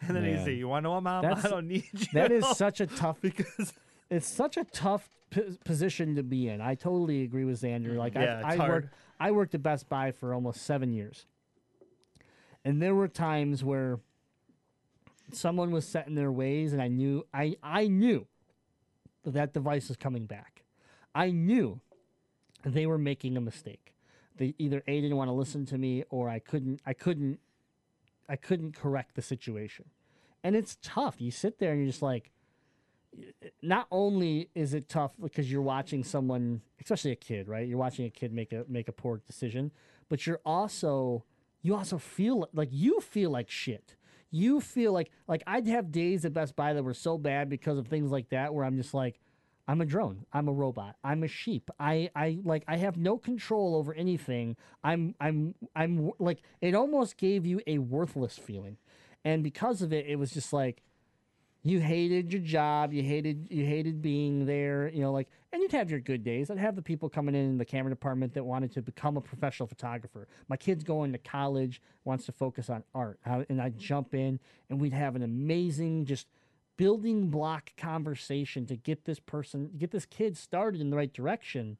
And 0.00 0.16
then 0.16 0.24
he 0.24 0.32
Man. 0.32 0.44
say, 0.44 0.54
"You 0.54 0.66
want 0.68 0.82
to 0.84 0.88
know 0.88 0.94
what, 0.94 1.02
mom? 1.04 1.22
That's- 1.22 1.44
I 1.44 1.50
don't 1.50 1.68
need 1.68 1.84
you." 1.92 2.06
That 2.14 2.32
is 2.32 2.44
such 2.56 2.80
a 2.80 2.86
tough 2.96 3.20
because 3.20 3.72
it's 4.10 4.26
such 4.28 4.56
a 4.56 4.64
tough 4.64 5.08
p- 5.30 5.56
position 5.64 6.16
to 6.16 6.22
be 6.24 6.48
in. 6.48 6.60
I 6.60 6.74
totally 6.74 7.22
agree 7.22 7.44
with 7.44 7.60
Xander. 7.60 7.96
Like 7.96 8.14
Yeah, 8.14 8.20
I, 8.20 8.38
it's 8.38 8.44
I 8.46 8.56
hard. 8.56 8.70
worked, 8.70 8.94
I 9.20 9.30
worked 9.30 9.54
at 9.54 9.62
Best 9.62 9.88
Buy 9.88 10.12
for 10.12 10.32
almost 10.32 10.62
seven 10.62 10.92
years, 10.92 11.26
and 12.64 12.80
there 12.80 12.94
were 12.94 13.08
times 13.08 13.64
where 13.64 14.00
someone 15.32 15.70
was 15.70 15.86
set 15.86 16.06
in 16.06 16.14
their 16.14 16.32
ways, 16.32 16.72
and 16.72 16.80
I 16.80 16.88
knew, 16.88 17.26
I, 17.34 17.56
I 17.62 17.88
knew 17.88 18.26
that 19.24 19.34
that 19.34 19.52
device 19.52 19.88
was 19.88 19.96
coming 19.96 20.26
back. 20.26 20.64
I 21.14 21.30
knew 21.30 21.80
they 22.64 22.86
were 22.86 22.98
making 22.98 23.36
a 23.36 23.40
mistake. 23.40 23.94
They 24.36 24.54
either 24.58 24.82
a 24.86 25.00
didn't 25.00 25.16
want 25.16 25.28
to 25.28 25.32
listen 25.32 25.66
to 25.66 25.78
me, 25.78 26.04
or 26.10 26.28
I 26.28 26.38
couldn't, 26.38 26.80
I 26.86 26.92
couldn't, 26.92 27.40
I 28.28 28.36
couldn't 28.36 28.76
correct 28.76 29.16
the 29.16 29.22
situation, 29.22 29.86
and 30.44 30.54
it's 30.54 30.78
tough. 30.82 31.20
You 31.20 31.30
sit 31.30 31.58
there 31.58 31.72
and 31.72 31.80
you're 31.80 31.90
just 31.90 32.02
like 32.02 32.30
not 33.62 33.86
only 33.90 34.50
is 34.54 34.74
it 34.74 34.88
tough 34.88 35.12
because 35.20 35.50
you're 35.50 35.62
watching 35.62 36.04
someone, 36.04 36.60
especially 36.80 37.12
a 37.12 37.16
kid, 37.16 37.48
right? 37.48 37.66
You're 37.66 37.78
watching 37.78 38.04
a 38.06 38.10
kid 38.10 38.32
make 38.32 38.52
a 38.52 38.64
make 38.68 38.88
a 38.88 38.92
poor 38.92 39.20
decision, 39.26 39.72
but 40.08 40.26
you're 40.26 40.40
also 40.44 41.24
you 41.62 41.74
also 41.74 41.98
feel 41.98 42.48
like 42.52 42.68
you 42.72 43.00
feel 43.00 43.30
like 43.30 43.50
shit. 43.50 43.96
You 44.30 44.60
feel 44.60 44.92
like 44.92 45.10
like 45.26 45.42
I'd 45.46 45.66
have 45.66 45.90
days 45.90 46.24
at 46.24 46.34
Best 46.34 46.54
Buy 46.54 46.72
that 46.74 46.82
were 46.82 46.94
so 46.94 47.18
bad 47.18 47.48
because 47.48 47.78
of 47.78 47.88
things 47.88 48.10
like 48.10 48.28
that 48.30 48.54
where 48.54 48.64
I'm 48.64 48.76
just 48.76 48.94
like 48.94 49.20
I'm 49.68 49.82
a 49.82 49.84
drone. 49.84 50.24
I'm 50.32 50.48
a 50.48 50.52
robot. 50.52 50.96
I'm 51.04 51.22
a 51.22 51.28
sheep. 51.28 51.70
I, 51.78 52.10
I 52.16 52.38
like 52.42 52.64
I 52.66 52.78
have 52.78 52.96
no 52.96 53.18
control 53.18 53.76
over 53.76 53.92
anything. 53.92 54.56
I'm 54.82 55.14
I'm 55.20 55.54
I'm 55.76 56.10
like 56.18 56.40
it 56.62 56.74
almost 56.74 57.18
gave 57.18 57.44
you 57.44 57.60
a 57.66 57.78
worthless 57.78 58.38
feeling. 58.38 58.78
And 59.24 59.42
because 59.42 59.82
of 59.82 59.92
it, 59.92 60.06
it 60.06 60.16
was 60.16 60.30
just 60.30 60.54
like 60.54 60.82
you 61.62 61.80
hated 61.80 62.32
your 62.32 62.42
job 62.42 62.92
you 62.92 63.02
hated 63.02 63.46
you 63.50 63.64
hated 63.64 64.00
being 64.00 64.46
there 64.46 64.88
you 64.88 65.02
know 65.02 65.12
like 65.12 65.28
and 65.50 65.62
you'd 65.62 65.72
have 65.72 65.90
your 65.90 66.00
good 66.00 66.22
days. 66.22 66.50
I'd 66.50 66.58
have 66.58 66.76
the 66.76 66.82
people 66.82 67.08
coming 67.08 67.34
in 67.34 67.40
in 67.40 67.56
the 67.56 67.64
camera 67.64 67.90
department 67.90 68.34
that 68.34 68.44
wanted 68.44 68.70
to 68.72 68.82
become 68.82 69.16
a 69.16 69.20
professional 69.22 69.66
photographer. 69.66 70.28
My 70.46 70.58
kid's 70.58 70.84
going 70.84 71.10
to 71.12 71.18
college 71.18 71.80
wants 72.08 72.26
to 72.26 72.32
focus 72.32 72.70
on 72.70 72.82
art 72.94 73.20
and 73.50 73.60
i'd 73.60 73.78
jump 73.78 74.14
in 74.14 74.40
and 74.70 74.80
we'd 74.80 74.94
have 74.94 75.14
an 75.14 75.22
amazing 75.22 76.06
just 76.06 76.26
building 76.78 77.28
block 77.28 77.70
conversation 77.76 78.64
to 78.64 78.76
get 78.76 79.04
this 79.04 79.20
person 79.20 79.70
get 79.76 79.90
this 79.90 80.06
kid 80.06 80.34
started 80.36 80.80
in 80.80 80.88
the 80.88 80.96
right 80.96 81.12
direction 81.12 81.76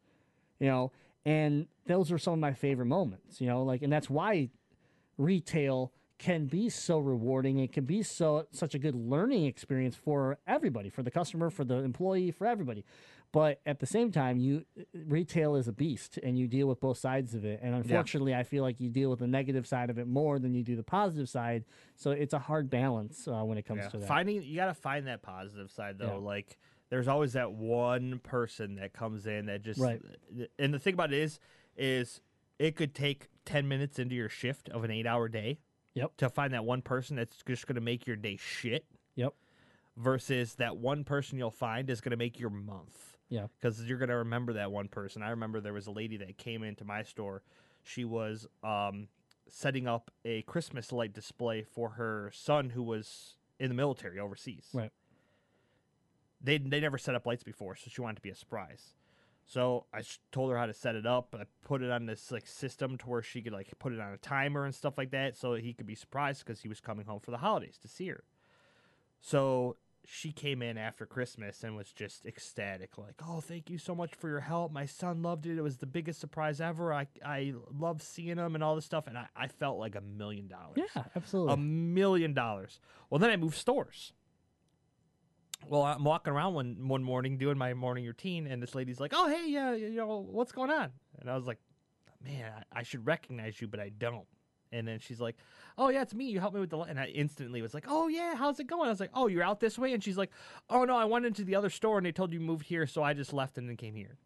you 0.60 0.66
know 0.66 0.92
and 1.24 1.66
those 1.86 2.12
are 2.12 2.18
some 2.18 2.34
of 2.34 2.38
my 2.38 2.52
favorite 2.52 2.86
moments 2.86 3.40
you 3.40 3.46
know 3.46 3.62
like 3.62 3.80
and 3.80 3.90
that's 3.90 4.10
why 4.10 4.50
retail 5.16 5.92
can 6.18 6.46
be 6.46 6.68
so 6.68 6.98
rewarding 6.98 7.58
it 7.58 7.72
can 7.72 7.84
be 7.84 8.02
so 8.02 8.46
such 8.50 8.74
a 8.74 8.78
good 8.78 8.94
learning 8.94 9.44
experience 9.46 9.94
for 9.94 10.38
everybody 10.46 10.88
for 10.90 11.02
the 11.02 11.10
customer 11.10 11.48
for 11.50 11.64
the 11.64 11.76
employee 11.76 12.30
for 12.30 12.46
everybody 12.46 12.84
but 13.30 13.60
at 13.66 13.78
the 13.78 13.86
same 13.86 14.10
time 14.10 14.38
you 14.38 14.64
retail 15.06 15.54
is 15.54 15.68
a 15.68 15.72
beast 15.72 16.18
and 16.22 16.38
you 16.38 16.48
deal 16.48 16.66
with 16.66 16.80
both 16.80 16.98
sides 16.98 17.34
of 17.34 17.44
it 17.44 17.60
and 17.62 17.74
unfortunately 17.74 18.34
i 18.34 18.42
feel 18.42 18.62
like 18.64 18.80
you 18.80 18.88
deal 18.88 19.10
with 19.10 19.20
the 19.20 19.26
negative 19.26 19.66
side 19.66 19.90
of 19.90 19.98
it 19.98 20.06
more 20.08 20.38
than 20.38 20.54
you 20.54 20.62
do 20.64 20.74
the 20.74 20.82
positive 20.82 21.28
side 21.28 21.64
so 21.94 22.10
it's 22.10 22.32
a 22.34 22.38
hard 22.38 22.68
balance 22.68 23.28
uh, 23.28 23.42
when 23.44 23.56
it 23.58 23.62
comes 23.64 23.82
Yeah. 23.84 23.88
to 23.90 23.98
that 23.98 24.08
Finding 24.08 24.42
you 24.42 24.56
got 24.56 24.66
to 24.66 24.74
find 24.74 25.06
that 25.06 25.22
positive 25.22 25.70
side 25.70 25.98
though. 25.98 26.06
Yeah. 26.18 26.26
Like 26.34 26.58
there's 26.90 27.06
always 27.06 27.34
that 27.34 27.52
one 27.52 28.18
person 28.24 28.76
that 28.76 28.92
comes 28.94 29.26
in 29.26 29.46
that 29.46 29.62
just 29.62 29.78
Right. 29.78 30.00
And 30.58 30.72
the 30.72 30.78
thing 30.78 30.94
about 30.94 31.12
it 31.12 31.18
is, 31.18 31.38
is 31.76 32.22
it 32.58 32.76
could 32.76 32.94
take 32.94 33.28
ten 33.44 33.68
minutes 33.68 33.98
into 33.98 34.14
your 34.14 34.30
shift 34.30 34.70
of 34.70 34.84
an 34.84 34.90
eight-hour 34.90 35.28
day 35.28 35.58
yep 35.98 36.16
to 36.16 36.28
find 36.28 36.52
that 36.54 36.64
one 36.64 36.82
person 36.82 37.16
that's 37.16 37.36
just 37.46 37.66
going 37.66 37.74
to 37.76 37.80
make 37.80 38.06
your 38.06 38.16
day 38.16 38.36
shit. 38.36 38.84
yep 39.14 39.34
Versus 39.96 40.54
that 40.54 40.76
one 40.76 41.04
person 41.04 41.38
you'll 41.38 41.50
find 41.50 41.90
is 41.90 42.00
going 42.00 42.10
to 42.12 42.16
make 42.16 42.38
your 42.38 42.50
month 42.50 43.16
yeah 43.28 43.46
because 43.60 43.82
you're 43.82 43.98
going 43.98 44.08
to 44.08 44.16
remember 44.16 44.54
that 44.54 44.70
one 44.72 44.88
person. 44.88 45.22
I 45.22 45.30
remember 45.30 45.60
there 45.60 45.72
was 45.72 45.86
a 45.86 45.90
lady 45.92 46.16
that 46.18 46.38
came 46.38 46.62
into 46.62 46.84
my 46.84 47.02
store. 47.02 47.42
She 47.82 48.04
was 48.04 48.46
um, 48.62 49.08
setting 49.48 49.86
up 49.86 50.10
a 50.24 50.42
Christmas 50.42 50.92
light 50.92 51.12
display 51.12 51.62
for 51.62 51.90
her 51.90 52.30
son 52.34 52.70
who 52.70 52.82
was 52.82 53.36
in 53.58 53.68
the 53.68 53.74
military 53.74 54.18
overseas. 54.18 54.68
Right. 54.72 54.92
They 56.40 56.58
they 56.58 56.80
never 56.80 56.98
set 56.98 57.14
up 57.14 57.26
lights 57.26 57.42
before, 57.42 57.74
so 57.74 57.90
she 57.90 58.00
wanted 58.00 58.16
to 58.16 58.22
be 58.22 58.30
a 58.30 58.34
surprise. 58.34 58.94
So 59.50 59.86
I 59.94 60.02
told 60.30 60.50
her 60.50 60.58
how 60.58 60.66
to 60.66 60.74
set 60.74 60.94
it 60.94 61.06
up. 61.06 61.34
I 61.34 61.44
put 61.64 61.80
it 61.82 61.90
on 61.90 62.04
this 62.04 62.30
like 62.30 62.46
system 62.46 62.98
to 62.98 63.06
where 63.08 63.22
she 63.22 63.40
could 63.40 63.54
like 63.54 63.72
put 63.78 63.94
it 63.94 63.98
on 64.00 64.12
a 64.12 64.18
timer 64.18 64.66
and 64.66 64.74
stuff 64.74 64.98
like 64.98 65.10
that, 65.12 65.38
so 65.38 65.54
he 65.54 65.72
could 65.72 65.86
be 65.86 65.94
surprised 65.94 66.44
because 66.44 66.60
he 66.60 66.68
was 66.68 66.80
coming 66.80 67.06
home 67.06 67.20
for 67.20 67.30
the 67.30 67.38
holidays 67.38 67.78
to 67.78 67.88
see 67.88 68.08
her. 68.08 68.24
So 69.22 69.76
she 70.04 70.32
came 70.32 70.60
in 70.60 70.76
after 70.76 71.06
Christmas 71.06 71.64
and 71.64 71.76
was 71.76 71.92
just 71.92 72.26
ecstatic, 72.26 72.98
like, 72.98 73.20
"Oh, 73.26 73.40
thank 73.40 73.70
you 73.70 73.78
so 73.78 73.94
much 73.94 74.14
for 74.14 74.28
your 74.28 74.40
help. 74.40 74.70
My 74.70 74.84
son 74.84 75.22
loved 75.22 75.46
it. 75.46 75.56
It 75.56 75.62
was 75.62 75.78
the 75.78 75.86
biggest 75.86 76.20
surprise 76.20 76.60
ever. 76.60 76.92
I 76.92 77.06
I 77.24 77.54
love 77.72 78.02
seeing 78.02 78.36
him 78.36 78.54
and 78.54 78.62
all 78.62 78.74
this 78.76 78.84
stuff." 78.84 79.06
And 79.06 79.16
I, 79.16 79.28
I 79.34 79.48
felt 79.48 79.78
like 79.78 79.94
a 79.94 80.02
million 80.02 80.46
dollars 80.46 80.76
Yeah, 80.94 81.04
absolutely. 81.16 81.54
a 81.54 81.56
million 81.56 82.34
dollars. 82.34 82.80
Well, 83.08 83.18
then 83.18 83.30
I 83.30 83.36
moved 83.36 83.56
stores. 83.56 84.12
Well, 85.66 85.82
I'm 85.82 86.04
walking 86.04 86.32
around 86.32 86.54
one 86.54 86.88
one 86.88 87.02
morning 87.02 87.36
doing 87.36 87.58
my 87.58 87.74
morning 87.74 88.04
routine, 88.06 88.46
and 88.46 88.62
this 88.62 88.74
lady's 88.74 89.00
like, 89.00 89.12
"Oh, 89.14 89.28
hey, 89.28 89.48
yeah, 89.48 89.74
you 89.74 89.90
know 89.90 90.18
what's 90.18 90.52
going 90.52 90.70
on?" 90.70 90.92
And 91.20 91.30
I 91.30 91.34
was 91.36 91.46
like, 91.46 91.58
"Man, 92.24 92.52
I, 92.72 92.80
I 92.80 92.82
should 92.82 93.06
recognize 93.06 93.60
you, 93.60 93.68
but 93.68 93.80
I 93.80 93.90
don't." 93.90 94.26
And 94.70 94.86
then 94.86 94.98
she's 94.98 95.20
like, 95.20 95.36
"Oh 95.76 95.88
yeah, 95.88 96.02
it's 96.02 96.14
me. 96.14 96.26
You 96.26 96.40
helped 96.40 96.54
me 96.54 96.60
with 96.60 96.70
the." 96.70 96.78
li-" 96.78 96.86
And 96.88 96.98
I 96.98 97.06
instantly 97.06 97.60
was 97.60 97.74
like, 97.74 97.84
"Oh 97.88 98.08
yeah, 98.08 98.34
how's 98.34 98.60
it 98.60 98.66
going?" 98.66 98.86
I 98.86 98.90
was 98.90 99.00
like, 99.00 99.10
"Oh, 99.14 99.26
you're 99.26 99.42
out 99.42 99.60
this 99.60 99.78
way?" 99.78 99.92
And 99.92 100.02
she's 100.02 100.16
like, 100.16 100.30
"Oh 100.70 100.84
no, 100.84 100.96
I 100.96 101.04
went 101.04 101.26
into 101.26 101.44
the 101.44 101.54
other 101.54 101.70
store 101.70 101.98
and 101.98 102.06
they 102.06 102.12
told 102.12 102.32
you 102.32 102.40
moved 102.40 102.66
here, 102.66 102.86
so 102.86 103.02
I 103.02 103.12
just 103.12 103.32
left 103.32 103.58
and 103.58 103.68
then 103.68 103.76
came 103.76 103.94
here." 103.94 104.16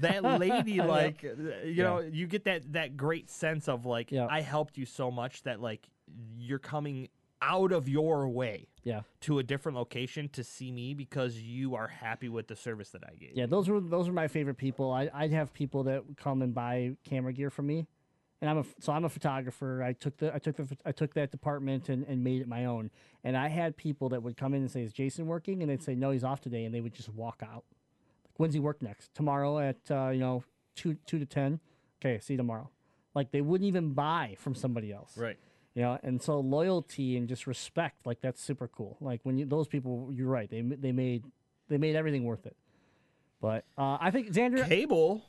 that 0.00 0.22
lady, 0.22 0.80
like, 0.82 1.24
uh, 1.24 1.66
you 1.66 1.82
know, 1.82 2.00
you 2.00 2.26
get 2.26 2.44
that 2.44 2.72
that 2.72 2.96
great 2.96 3.30
sense 3.30 3.68
of 3.68 3.86
like, 3.86 4.12
Yeah. 4.12 4.26
I 4.28 4.40
helped 4.40 4.76
you 4.76 4.86
so 4.86 5.10
much 5.10 5.42
that 5.44 5.60
like 5.60 5.88
you're 6.36 6.58
coming 6.58 7.08
out 7.42 7.72
of 7.72 7.88
your 7.88 8.28
way 8.28 8.68
yeah. 8.82 9.02
to 9.20 9.38
a 9.38 9.42
different 9.42 9.76
location 9.76 10.28
to 10.30 10.42
see 10.42 10.70
me 10.70 10.94
because 10.94 11.38
you 11.40 11.74
are 11.74 11.88
happy 11.88 12.28
with 12.28 12.48
the 12.48 12.56
service 12.56 12.90
that 12.90 13.02
I 13.04 13.14
gave. 13.14 13.32
Yeah, 13.34 13.46
those 13.46 13.68
were 13.68 13.80
those 13.80 14.08
were 14.08 14.14
my 14.14 14.28
favorite 14.28 14.56
people. 14.56 14.92
I, 14.92 15.10
I'd 15.12 15.32
have 15.32 15.52
people 15.52 15.84
that 15.84 16.06
would 16.06 16.16
come 16.16 16.42
and 16.42 16.54
buy 16.54 16.96
camera 17.04 17.32
gear 17.32 17.50
from 17.50 17.66
me, 17.66 17.86
and 18.40 18.50
I'm 18.50 18.58
a 18.58 18.64
so 18.80 18.92
I'm 18.92 19.04
a 19.04 19.08
photographer. 19.08 19.82
I 19.82 19.92
took 19.92 20.16
the 20.16 20.34
I 20.34 20.38
took 20.38 20.56
the 20.56 20.76
I 20.84 20.92
took 20.92 21.14
that 21.14 21.30
department 21.30 21.88
and, 21.88 22.04
and 22.06 22.22
made 22.24 22.40
it 22.40 22.48
my 22.48 22.64
own. 22.64 22.90
And 23.24 23.36
I 23.36 23.48
had 23.48 23.76
people 23.76 24.08
that 24.10 24.22
would 24.22 24.36
come 24.36 24.54
in 24.54 24.62
and 24.62 24.70
say, 24.70 24.82
"Is 24.82 24.92
Jason 24.92 25.26
working?" 25.26 25.62
And 25.62 25.70
they'd 25.70 25.82
say, 25.82 25.94
"No, 25.94 26.10
he's 26.10 26.24
off 26.24 26.40
today," 26.40 26.64
and 26.64 26.74
they 26.74 26.80
would 26.80 26.94
just 26.94 27.08
walk 27.08 27.42
out. 27.42 27.64
Like, 28.24 28.34
when's 28.36 28.54
he 28.54 28.60
work 28.60 28.82
next? 28.82 29.14
Tomorrow 29.14 29.58
at 29.58 29.90
uh, 29.90 30.10
you 30.10 30.20
know 30.20 30.44
two 30.74 30.96
two 31.06 31.18
to 31.18 31.26
ten. 31.26 31.60
Okay, 32.00 32.20
see 32.20 32.34
you 32.34 32.38
tomorrow. 32.38 32.70
Like 33.14 33.32
they 33.32 33.40
wouldn't 33.40 33.66
even 33.66 33.94
buy 33.94 34.36
from 34.38 34.54
somebody 34.54 34.92
else. 34.92 35.16
Right. 35.16 35.36
You 35.78 35.84
know, 35.84 35.98
and 36.02 36.20
so 36.20 36.40
loyalty 36.40 37.16
and 37.16 37.28
just 37.28 37.46
respect, 37.46 38.04
like 38.04 38.20
that's 38.20 38.42
super 38.42 38.66
cool. 38.66 38.96
Like 39.00 39.20
when 39.22 39.38
you 39.38 39.46
those 39.46 39.68
people, 39.68 40.08
you're 40.12 40.26
right. 40.26 40.50
They 40.50 40.60
they 40.60 40.90
made 40.90 41.22
they 41.68 41.78
made 41.78 41.94
everything 41.94 42.24
worth 42.24 42.46
it. 42.46 42.56
But 43.40 43.64
uh, 43.78 43.96
I 44.00 44.10
think 44.10 44.32
Xander, 44.32 44.66
Cable. 44.66 45.22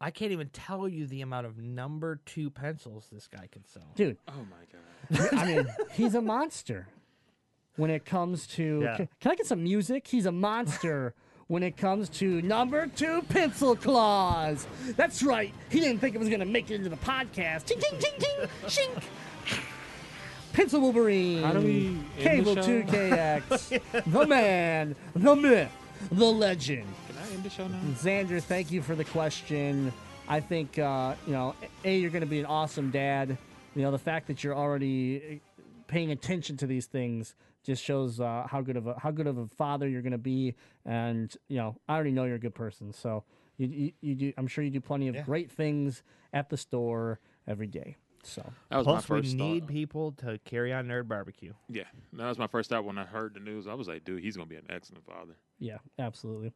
I 0.00 0.10
can't 0.12 0.32
even 0.32 0.48
tell 0.48 0.88
you 0.88 1.06
the 1.06 1.20
amount 1.20 1.44
of 1.44 1.58
number 1.58 2.22
two 2.24 2.48
pencils 2.48 3.08
this 3.12 3.28
guy 3.28 3.50
can 3.52 3.66
sell. 3.66 3.92
dude, 3.94 4.16
Oh 4.28 4.46
my 4.48 5.20
god. 5.20 5.38
I 5.38 5.44
mean, 5.44 5.66
he's 5.92 6.14
a 6.14 6.22
monster 6.22 6.88
when 7.76 7.90
it 7.90 8.06
comes 8.06 8.46
to. 8.46 8.80
Yeah. 8.82 8.96
Can, 8.96 9.08
can 9.20 9.32
I 9.32 9.34
get 9.34 9.44
some 9.46 9.62
music? 9.62 10.06
He's 10.06 10.24
a 10.24 10.32
monster 10.32 11.14
when 11.48 11.62
it 11.62 11.76
comes 11.76 12.08
to 12.10 12.40
number 12.42 12.86
two 12.86 13.22
pencil 13.28 13.74
claws. 13.74 14.66
That's 14.96 15.22
right. 15.22 15.52
He 15.70 15.80
didn't 15.80 15.98
think 15.98 16.14
it 16.14 16.18
was 16.18 16.28
gonna 16.28 16.44
make 16.44 16.70
it 16.70 16.74
into 16.74 16.90
the 16.90 16.96
podcast. 16.96 17.64
Ting 17.64 17.80
ting 17.80 17.98
ting 17.98 18.12
ting 18.18 18.48
shink. 18.66 19.02
Pencil 20.52 20.80
Wolverine. 20.80 21.42
How 21.42 21.52
do 21.52 21.60
we 21.60 21.86
end 21.86 22.04
the 22.16 22.22
Cable 22.22 22.54
show? 22.54 22.62
2KX. 22.62 24.02
the 24.12 24.26
man, 24.26 24.96
the 25.14 25.36
myth, 25.36 25.70
the 26.10 26.24
legend. 26.24 26.86
Can 27.06 27.16
I 27.16 27.32
end 27.32 27.44
the 27.44 27.50
show 27.50 27.66
now? 27.66 27.78
Xander, 27.94 28.42
thank 28.42 28.70
you 28.70 28.82
for 28.82 28.94
the 28.94 29.04
question. 29.04 29.92
I 30.28 30.40
think 30.40 30.78
uh, 30.78 31.14
you 31.26 31.32
know, 31.32 31.54
a 31.84 31.96
you're 31.96 32.10
going 32.10 32.22
to 32.22 32.26
be 32.26 32.40
an 32.40 32.46
awesome 32.46 32.90
dad. 32.90 33.38
You 33.74 33.82
know, 33.82 33.90
the 33.90 33.98
fact 33.98 34.26
that 34.26 34.42
you're 34.42 34.56
already 34.56 35.40
uh, 35.58 35.62
paying 35.86 36.10
attention 36.10 36.56
to 36.58 36.66
these 36.66 36.86
things 36.86 37.34
just 37.68 37.84
shows 37.84 38.18
uh, 38.18 38.46
how 38.50 38.62
good 38.62 38.76
of 38.78 38.86
a 38.86 38.98
how 38.98 39.10
good 39.10 39.26
of 39.26 39.36
a 39.36 39.46
father 39.46 39.86
you're 39.86 40.00
going 40.02 40.12
to 40.12 40.18
be. 40.18 40.54
And 40.86 41.32
you 41.48 41.58
know, 41.58 41.76
I 41.88 41.94
already 41.94 42.10
know 42.12 42.24
you're 42.24 42.36
a 42.36 42.40
good 42.40 42.54
person, 42.54 42.92
so 42.92 43.24
you 43.58 43.68
you, 43.68 43.92
you 44.00 44.14
do. 44.14 44.32
I'm 44.38 44.46
sure 44.46 44.64
you 44.64 44.70
do 44.70 44.80
plenty 44.80 45.08
of 45.08 45.14
Yeah. 45.14 45.22
great 45.22 45.50
things 45.50 46.02
at 46.32 46.48
the 46.48 46.56
store 46.56 47.20
every 47.46 47.66
day. 47.66 47.96
So 48.24 48.42
That 48.70 48.78
was 48.78 48.84
Plus, 48.86 49.08
my 49.08 49.16
we 49.16 49.22
first 49.22 49.36
need 49.36 49.60
thought. 49.64 49.68
people 49.68 50.12
to 50.12 50.38
carry 50.44 50.72
on 50.72 50.86
Nerd 50.88 51.06
Barbecue. 51.08 51.52
Yeah, 51.68 51.84
that 52.14 52.28
was 52.28 52.38
my 52.38 52.46
first 52.48 52.70
thought 52.70 52.84
when 52.84 52.98
I 52.98 53.04
heard 53.04 53.34
the 53.34 53.40
news. 53.40 53.66
I 53.68 53.74
was 53.74 53.86
like, 53.86 54.04
dude, 54.04 54.22
he's 54.22 54.36
gonna 54.36 54.48
be 54.48 54.56
an 54.56 54.66
excellent 54.70 55.04
father. 55.06 55.34
yeah, 55.58 55.78
absolutely. 55.98 56.52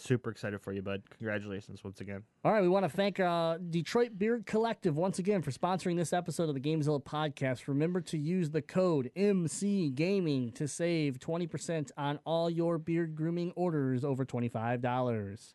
Super 0.00 0.30
excited 0.30 0.60
for 0.60 0.72
you, 0.72 0.82
bud. 0.82 1.02
Congratulations 1.10 1.82
once 1.82 2.00
again. 2.00 2.22
All 2.44 2.52
right, 2.52 2.62
we 2.62 2.68
want 2.68 2.84
to 2.84 2.88
thank 2.88 3.18
uh, 3.20 3.58
Detroit 3.70 4.18
Beard 4.18 4.46
Collective 4.46 4.96
once 4.96 5.18
again 5.18 5.42
for 5.42 5.50
sponsoring 5.50 5.96
this 5.96 6.12
episode 6.12 6.48
of 6.48 6.54
the 6.54 6.60
Gamezilla 6.60 7.02
podcast. 7.02 7.68
Remember 7.68 8.00
to 8.02 8.16
use 8.16 8.50
the 8.50 8.62
code 8.62 9.10
MC 9.16 9.90
Gaming 9.90 10.52
to 10.52 10.68
save 10.68 11.18
20% 11.18 11.90
on 11.96 12.18
all 12.24 12.48
your 12.48 12.78
beard 12.78 13.16
grooming 13.16 13.52
orders 13.56 14.04
over 14.04 14.24
$25. 14.24 15.52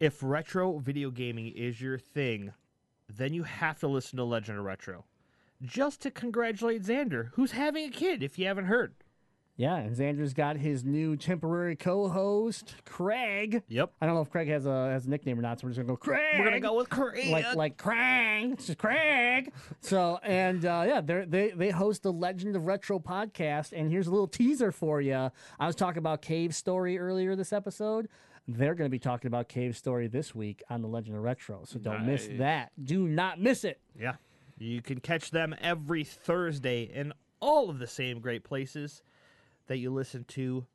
If 0.00 0.22
retro 0.22 0.78
video 0.78 1.10
gaming 1.10 1.48
is 1.48 1.80
your 1.80 1.98
thing, 1.98 2.52
then 3.08 3.32
you 3.32 3.44
have 3.44 3.78
to 3.80 3.88
listen 3.88 4.16
to 4.16 4.24
Legend 4.24 4.58
of 4.58 4.64
Retro. 4.64 5.04
Just 5.62 6.00
to 6.02 6.10
congratulate 6.10 6.82
Xander, 6.82 7.30
who's 7.34 7.52
having 7.52 7.84
a 7.86 7.90
kid, 7.90 8.22
if 8.22 8.38
you 8.38 8.46
haven't 8.46 8.66
heard. 8.66 8.94
Yeah, 9.56 9.76
and 9.76 9.94
Xander's 9.94 10.34
got 10.34 10.56
his 10.56 10.82
new 10.82 11.16
temporary 11.16 11.76
co-host, 11.76 12.74
Craig. 12.84 13.62
Yep. 13.68 13.92
I 14.00 14.06
don't 14.06 14.16
know 14.16 14.20
if 14.20 14.30
Craig 14.30 14.48
has 14.48 14.66
a 14.66 14.90
has 14.90 15.06
a 15.06 15.10
nickname 15.10 15.38
or 15.38 15.42
not, 15.42 15.60
so 15.60 15.66
we're 15.66 15.70
just 15.70 15.78
gonna 15.78 15.86
go 15.86 15.96
Craig. 15.96 16.38
We're 16.38 16.44
gonna 16.44 16.58
go 16.58 16.74
with 16.74 16.90
Craig. 16.90 17.30
like 17.30 17.54
like 17.54 17.76
Krang. 17.76 18.54
It's 18.54 18.66
just 18.66 18.78
Craig. 18.78 19.52
So 19.80 20.18
and 20.24 20.64
uh, 20.64 20.84
yeah, 20.86 21.00
they 21.00 21.24
they 21.24 21.50
they 21.50 21.70
host 21.70 22.02
the 22.02 22.12
Legend 22.12 22.56
of 22.56 22.66
Retro 22.66 22.98
podcast. 22.98 23.72
And 23.72 23.92
here's 23.92 24.08
a 24.08 24.10
little 24.10 24.26
teaser 24.26 24.72
for 24.72 25.00
you. 25.00 25.30
I 25.60 25.66
was 25.66 25.76
talking 25.76 25.98
about 25.98 26.20
Cave 26.20 26.52
Story 26.54 26.98
earlier 26.98 27.36
this 27.36 27.52
episode. 27.52 28.08
They're 28.46 28.74
going 28.74 28.86
to 28.86 28.92
be 28.92 28.98
talking 28.98 29.28
about 29.28 29.48
Cave 29.48 29.74
Story 29.74 30.06
this 30.06 30.34
week 30.34 30.62
on 30.68 30.82
the 30.82 30.88
Legend 30.88 31.16
of 31.16 31.22
Retro. 31.22 31.62
So 31.64 31.78
don't 31.78 32.04
miss 32.04 32.28
that. 32.38 32.72
Do 32.82 33.08
not 33.08 33.40
miss 33.40 33.64
it. 33.64 33.80
Yeah. 33.98 34.16
You 34.58 34.82
can 34.82 35.00
catch 35.00 35.30
them 35.30 35.54
every 35.62 36.04
Thursday 36.04 36.82
in 36.82 37.14
all 37.40 37.70
of 37.70 37.78
the 37.78 37.86
same 37.86 38.20
great 38.20 38.44
places 38.44 39.02
that 39.66 39.78
you 39.78 39.90
listen 39.90 40.24
to 40.28 40.66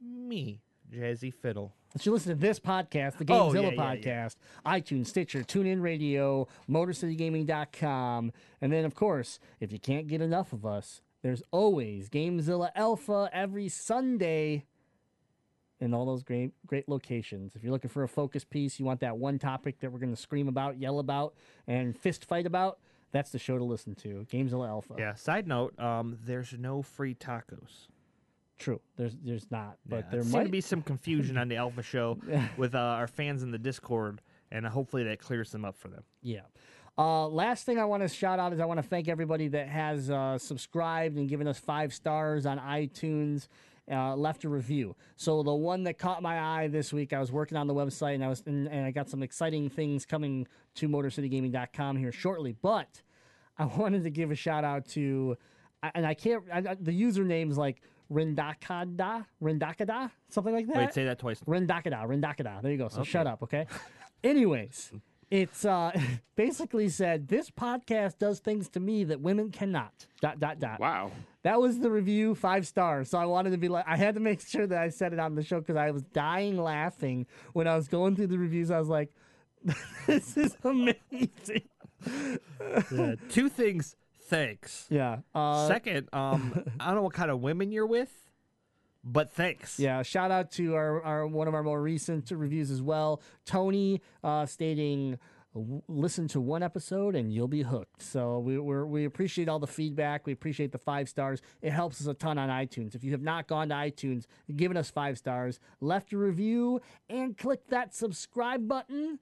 me, 0.00 0.60
Jazzy 0.92 1.32
Fiddle. 1.32 1.74
But 1.92 2.04
you 2.04 2.12
listen 2.12 2.34
to 2.34 2.38
this 2.40 2.60
podcast, 2.60 3.16
the 3.18 3.24
Oh, 3.32 3.50
Gamezilla 3.50 3.54
yeah, 3.54 3.60
yeah, 3.70 3.70
yeah. 3.70 4.26
podcast, 4.26 4.36
iTunes, 4.66 5.06
Stitcher, 5.06 5.40
TuneIn 5.42 5.80
Radio, 5.82 6.46
MotorCityGaming.com. 6.68 8.32
And 8.60 8.72
then, 8.72 8.84
of 8.84 8.94
course, 8.94 9.38
if 9.60 9.72
you 9.72 9.78
can't 9.78 10.06
get 10.06 10.20
enough 10.20 10.52
of 10.52 10.66
us, 10.66 11.00
there's 11.22 11.42
always 11.50 12.08
Gamezilla 12.08 12.70
Alpha 12.74 13.28
every 13.32 13.68
Sunday 13.68 14.64
in 15.80 15.94
all 15.94 16.04
those 16.06 16.22
great 16.22 16.52
great 16.66 16.88
locations. 16.88 17.54
If 17.54 17.62
you're 17.62 17.72
looking 17.72 17.90
for 17.90 18.02
a 18.02 18.08
focus 18.08 18.44
piece, 18.44 18.78
you 18.78 18.84
want 18.84 19.00
that 19.00 19.16
one 19.16 19.38
topic 19.38 19.80
that 19.80 19.90
we're 19.92 19.98
going 20.00 20.14
to 20.14 20.20
scream 20.20 20.48
about, 20.48 20.78
yell 20.78 20.98
about, 20.98 21.34
and 21.66 21.96
fist 21.96 22.24
fight 22.24 22.46
about, 22.46 22.78
that's 23.12 23.30
the 23.30 23.38
show 23.38 23.58
to 23.58 23.64
listen 23.64 23.94
to. 23.96 24.26
Gamezilla 24.30 24.68
Alpha. 24.68 24.94
Yeah. 24.98 25.14
Side 25.14 25.46
note, 25.48 25.78
um, 25.78 26.18
there's 26.24 26.52
no 26.58 26.82
free 26.82 27.14
tacos. 27.14 27.86
True. 28.58 28.80
There's 28.96 29.16
there's 29.24 29.50
not, 29.50 29.76
but 29.86 30.06
Yeah, 30.06 30.10
there 30.10 30.24
might 30.24 30.44
to 30.44 30.48
be 30.50 30.60
some 30.60 30.82
confusion 30.82 31.38
on 31.38 31.48
the 31.48 31.56
Alpha 31.56 31.82
show 31.94 32.18
with 32.56 32.74
uh, 32.74 32.78
our 32.78 33.06
fans 33.06 33.42
in 33.42 33.50
the 33.50 33.58
Discord, 33.58 34.20
and 34.50 34.66
hopefully 34.66 35.04
that 35.04 35.20
clears 35.20 35.50
them 35.52 35.64
up 35.64 35.76
for 35.76 35.88
them. 35.88 36.02
Yeah. 36.22 36.40
Uh, 36.96 37.28
last 37.28 37.64
thing 37.64 37.78
I 37.78 37.84
want 37.84 38.02
to 38.02 38.08
shout 38.08 38.40
out 38.40 38.52
is 38.52 38.58
I 38.58 38.64
want 38.64 38.78
to 38.78 38.82
thank 38.82 39.06
everybody 39.06 39.46
that 39.48 39.68
has 39.68 40.10
uh, 40.10 40.36
subscribed 40.36 41.16
and 41.16 41.28
given 41.28 41.46
us 41.46 41.56
five 41.56 41.94
stars 41.94 42.44
on 42.44 42.58
iTunes, 42.58 43.46
uh, 43.88 44.16
left 44.16 44.42
a 44.42 44.48
review. 44.48 44.96
So 45.14 45.44
the 45.44 45.54
one 45.54 45.84
that 45.84 45.96
caught 45.98 46.22
my 46.22 46.40
eye 46.40 46.66
this 46.66 46.92
week, 46.92 47.12
I 47.12 47.20
was 47.20 47.30
working 47.30 47.56
on 47.56 47.68
the 47.68 47.74
website 47.74 48.16
and 48.16 48.24
I 48.24 48.28
was 48.28 48.42
and, 48.46 48.66
and 48.66 48.84
I 48.84 48.90
got 48.90 49.08
some 49.08 49.22
exciting 49.22 49.70
things 49.70 50.04
coming 50.04 50.48
to 50.74 50.88
MotorCityGaming.com 50.88 51.96
here 51.96 52.10
shortly. 52.10 52.56
But 52.60 53.00
I 53.56 53.64
wanted 53.76 54.02
to 54.02 54.10
give 54.10 54.32
a 54.32 54.34
shout 54.34 54.64
out 54.64 54.84
to, 54.88 55.36
and 55.94 56.04
I 56.04 56.14
can't. 56.14 56.42
I- 56.52 56.74
the 56.80 57.00
username's 57.00 57.56
like 57.56 57.80
Rendakada, 58.10 59.26
Rendakada, 59.42 60.10
something 60.28 60.54
like 60.54 60.66
that. 60.68 60.76
Wait, 60.76 60.94
say 60.94 61.04
that 61.04 61.18
twice. 61.18 61.40
Rendakada, 61.40 62.06
Rendakada. 62.06 62.62
There 62.62 62.72
you 62.72 62.78
go. 62.78 62.88
So 62.88 63.02
shut 63.02 63.26
up, 63.26 63.42
okay? 63.42 63.66
Anyways, 64.24 64.92
it's 65.30 65.64
uh 65.64 65.92
basically 66.36 66.88
said 66.88 67.28
this 67.28 67.50
podcast 67.50 68.18
does 68.18 68.40
things 68.40 68.68
to 68.70 68.80
me 68.80 69.04
that 69.04 69.20
women 69.20 69.50
cannot. 69.50 70.06
Dot 70.20 70.40
dot 70.40 70.58
dot. 70.58 70.80
Wow. 70.80 71.10
That 71.42 71.60
was 71.60 71.78
the 71.78 71.90
review, 71.90 72.34
five 72.34 72.66
stars. 72.66 73.10
So 73.10 73.18
I 73.18 73.26
wanted 73.26 73.50
to 73.50 73.58
be 73.58 73.68
like, 73.68 73.84
I 73.86 73.96
had 73.96 74.14
to 74.14 74.20
make 74.20 74.40
sure 74.40 74.66
that 74.66 74.78
I 74.78 74.88
said 74.88 75.12
it 75.12 75.18
on 75.18 75.34
the 75.34 75.42
show 75.42 75.60
because 75.60 75.76
I 75.76 75.90
was 75.90 76.02
dying 76.02 76.58
laughing 76.58 77.26
when 77.52 77.66
I 77.68 77.76
was 77.76 77.88
going 77.88 78.16
through 78.16 78.26
the 78.28 78.38
reviews. 78.38 78.70
I 78.70 78.78
was 78.78 78.88
like, 78.88 79.12
this 80.06 80.36
is 80.36 80.56
amazing. 80.64 81.68
Yeah, 82.90 83.14
two 83.28 83.48
things 83.48 83.96
thanks. 84.28 84.86
Yeah. 84.90 85.18
Uh, 85.34 85.66
Second, 85.66 86.08
um, 86.12 86.64
I 86.80 86.86
don't 86.86 86.96
know 86.96 87.02
what 87.02 87.14
kind 87.14 87.30
of 87.30 87.40
women 87.40 87.72
you're 87.72 87.86
with, 87.86 88.12
but 89.04 89.32
thanks. 89.32 89.78
Yeah, 89.78 90.02
shout 90.02 90.30
out 90.30 90.50
to 90.52 90.74
our, 90.74 91.02
our 91.02 91.26
one 91.26 91.48
of 91.48 91.54
our 91.54 91.62
more 91.62 91.80
recent 91.80 92.30
reviews 92.30 92.70
as 92.70 92.82
well, 92.82 93.22
Tony, 93.44 94.00
uh, 94.22 94.46
stating, 94.46 95.18
"Listen 95.54 96.28
to 96.28 96.40
one 96.40 96.62
episode 96.62 97.14
and 97.16 97.32
you'll 97.32 97.48
be 97.48 97.62
hooked." 97.62 98.02
So 98.02 98.38
we 98.40 98.58
we're, 98.58 98.84
we 98.84 99.04
appreciate 99.04 99.48
all 99.48 99.58
the 99.58 99.66
feedback. 99.66 100.26
We 100.26 100.32
appreciate 100.32 100.72
the 100.72 100.78
five 100.78 101.08
stars. 101.08 101.40
It 101.62 101.70
helps 101.70 102.00
us 102.00 102.06
a 102.06 102.14
ton 102.14 102.38
on 102.38 102.48
iTunes. 102.48 102.94
If 102.94 103.02
you 103.04 103.12
have 103.12 103.22
not 103.22 103.46
gone 103.48 103.70
to 103.70 103.74
iTunes, 103.74 104.26
given 104.54 104.76
us 104.76 104.90
five 104.90 105.16
stars, 105.18 105.58
left 105.80 106.12
a 106.12 106.18
review, 106.18 106.80
and 107.08 107.36
click 107.36 107.68
that 107.68 107.94
subscribe 107.94 108.68
button. 108.68 109.20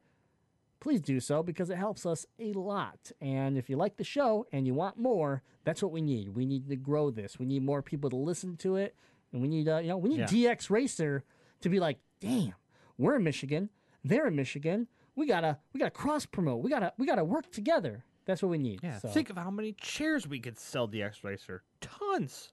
Please 0.80 1.00
do 1.00 1.20
so 1.20 1.42
because 1.42 1.70
it 1.70 1.76
helps 1.78 2.04
us 2.06 2.26
a 2.38 2.52
lot. 2.52 3.10
And 3.20 3.56
if 3.56 3.68
you 3.70 3.76
like 3.76 3.96
the 3.96 4.04
show 4.04 4.46
and 4.52 4.66
you 4.66 4.74
want 4.74 4.98
more, 4.98 5.42
that's 5.64 5.82
what 5.82 5.90
we 5.90 6.00
need. 6.02 6.28
We 6.36 6.44
need 6.46 6.68
to 6.68 6.76
grow 6.76 7.10
this. 7.10 7.38
We 7.38 7.46
need 7.46 7.62
more 7.62 7.82
people 7.82 8.10
to 8.10 8.16
listen 8.16 8.56
to 8.58 8.76
it, 8.76 8.94
and 9.32 9.40
we 9.42 9.48
need 9.48 9.68
uh, 9.68 9.78
you 9.78 9.88
know 9.88 9.96
we 9.98 10.10
need 10.10 10.30
Yeah. 10.30 10.54
DX 10.54 10.70
Racer 10.70 11.24
to 11.62 11.68
be 11.68 11.80
like, 11.80 11.98
damn, 12.20 12.54
we're 12.98 13.16
in 13.16 13.24
Michigan, 13.24 13.70
they're 14.04 14.26
in 14.26 14.36
Michigan. 14.36 14.86
We 15.16 15.26
gotta 15.26 15.58
we 15.72 15.80
gotta 15.80 15.90
cross 15.90 16.26
promote. 16.26 16.62
We 16.62 16.68
gotta 16.70 16.92
we 16.98 17.06
gotta 17.06 17.24
work 17.24 17.50
together. 17.50 18.04
That's 18.26 18.42
what 18.42 18.50
we 18.50 18.58
need. 18.58 18.80
Yeah. 18.82 18.98
So, 18.98 19.08
Think 19.08 19.30
of 19.30 19.36
how 19.38 19.50
many 19.50 19.72
chairs 19.80 20.26
we 20.28 20.40
could 20.40 20.58
sell 20.58 20.86
DX 20.88 21.24
Racer. 21.24 21.62
Tons. 21.80 22.52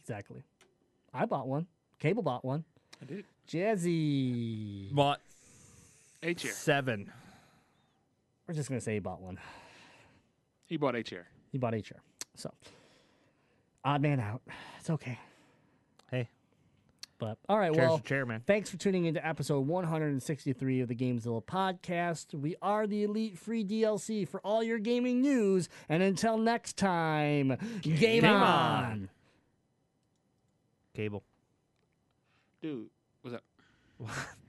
exactly. 0.00 0.42
I 1.12 1.26
bought 1.26 1.48
one. 1.48 1.66
Cable 1.98 2.22
bought 2.22 2.44
one. 2.44 2.64
I 3.02 3.04
did. 3.04 3.24
Jazzy. 3.48 4.92
bought 4.94 5.20
A 6.22 6.34
chair. 6.34 6.52
seven. 6.52 7.10
We're 8.46 8.54
just 8.54 8.68
gonna 8.68 8.80
say 8.80 8.94
he 8.94 8.98
bought 9.00 9.20
one. 9.20 9.38
He 10.66 10.76
bought 10.76 10.94
a 10.94 11.02
chair. 11.02 11.26
He 11.52 11.58
bought 11.58 11.74
a 11.74 11.80
chair. 11.82 12.00
So 12.36 12.52
odd 13.84 14.02
man 14.02 14.20
out. 14.20 14.42
It's 14.80 14.90
okay. 14.90 15.18
Hey, 16.10 16.28
But 17.18 17.38
all 17.48 17.58
right, 17.58 17.72
chair's 17.74 17.88
well, 17.88 17.96
a 17.96 18.00
chair, 18.00 18.24
man. 18.26 18.42
Thanks 18.46 18.70
for 18.70 18.76
tuning 18.76 19.06
into 19.06 19.24
episode 19.26 19.66
163 19.66 20.80
of 20.80 20.88
the 20.88 20.94
Gamezilla 20.94 21.42
podcast. 21.44 22.34
We 22.34 22.54
are 22.62 22.86
the 22.86 23.02
Elite 23.04 23.36
Free 23.38 23.64
DLC 23.64 24.28
for 24.28 24.40
all 24.40 24.62
your 24.62 24.78
gaming 24.78 25.20
news. 25.22 25.68
And 25.88 26.02
until 26.02 26.38
next 26.38 26.76
time, 26.76 27.56
game, 27.80 27.96
Game 27.96 28.24
on. 28.24 28.42
on. 28.84 29.08
Cable. 30.94 31.24
Dude, 32.62 32.88
what's 33.22 33.36
up? 33.36 33.44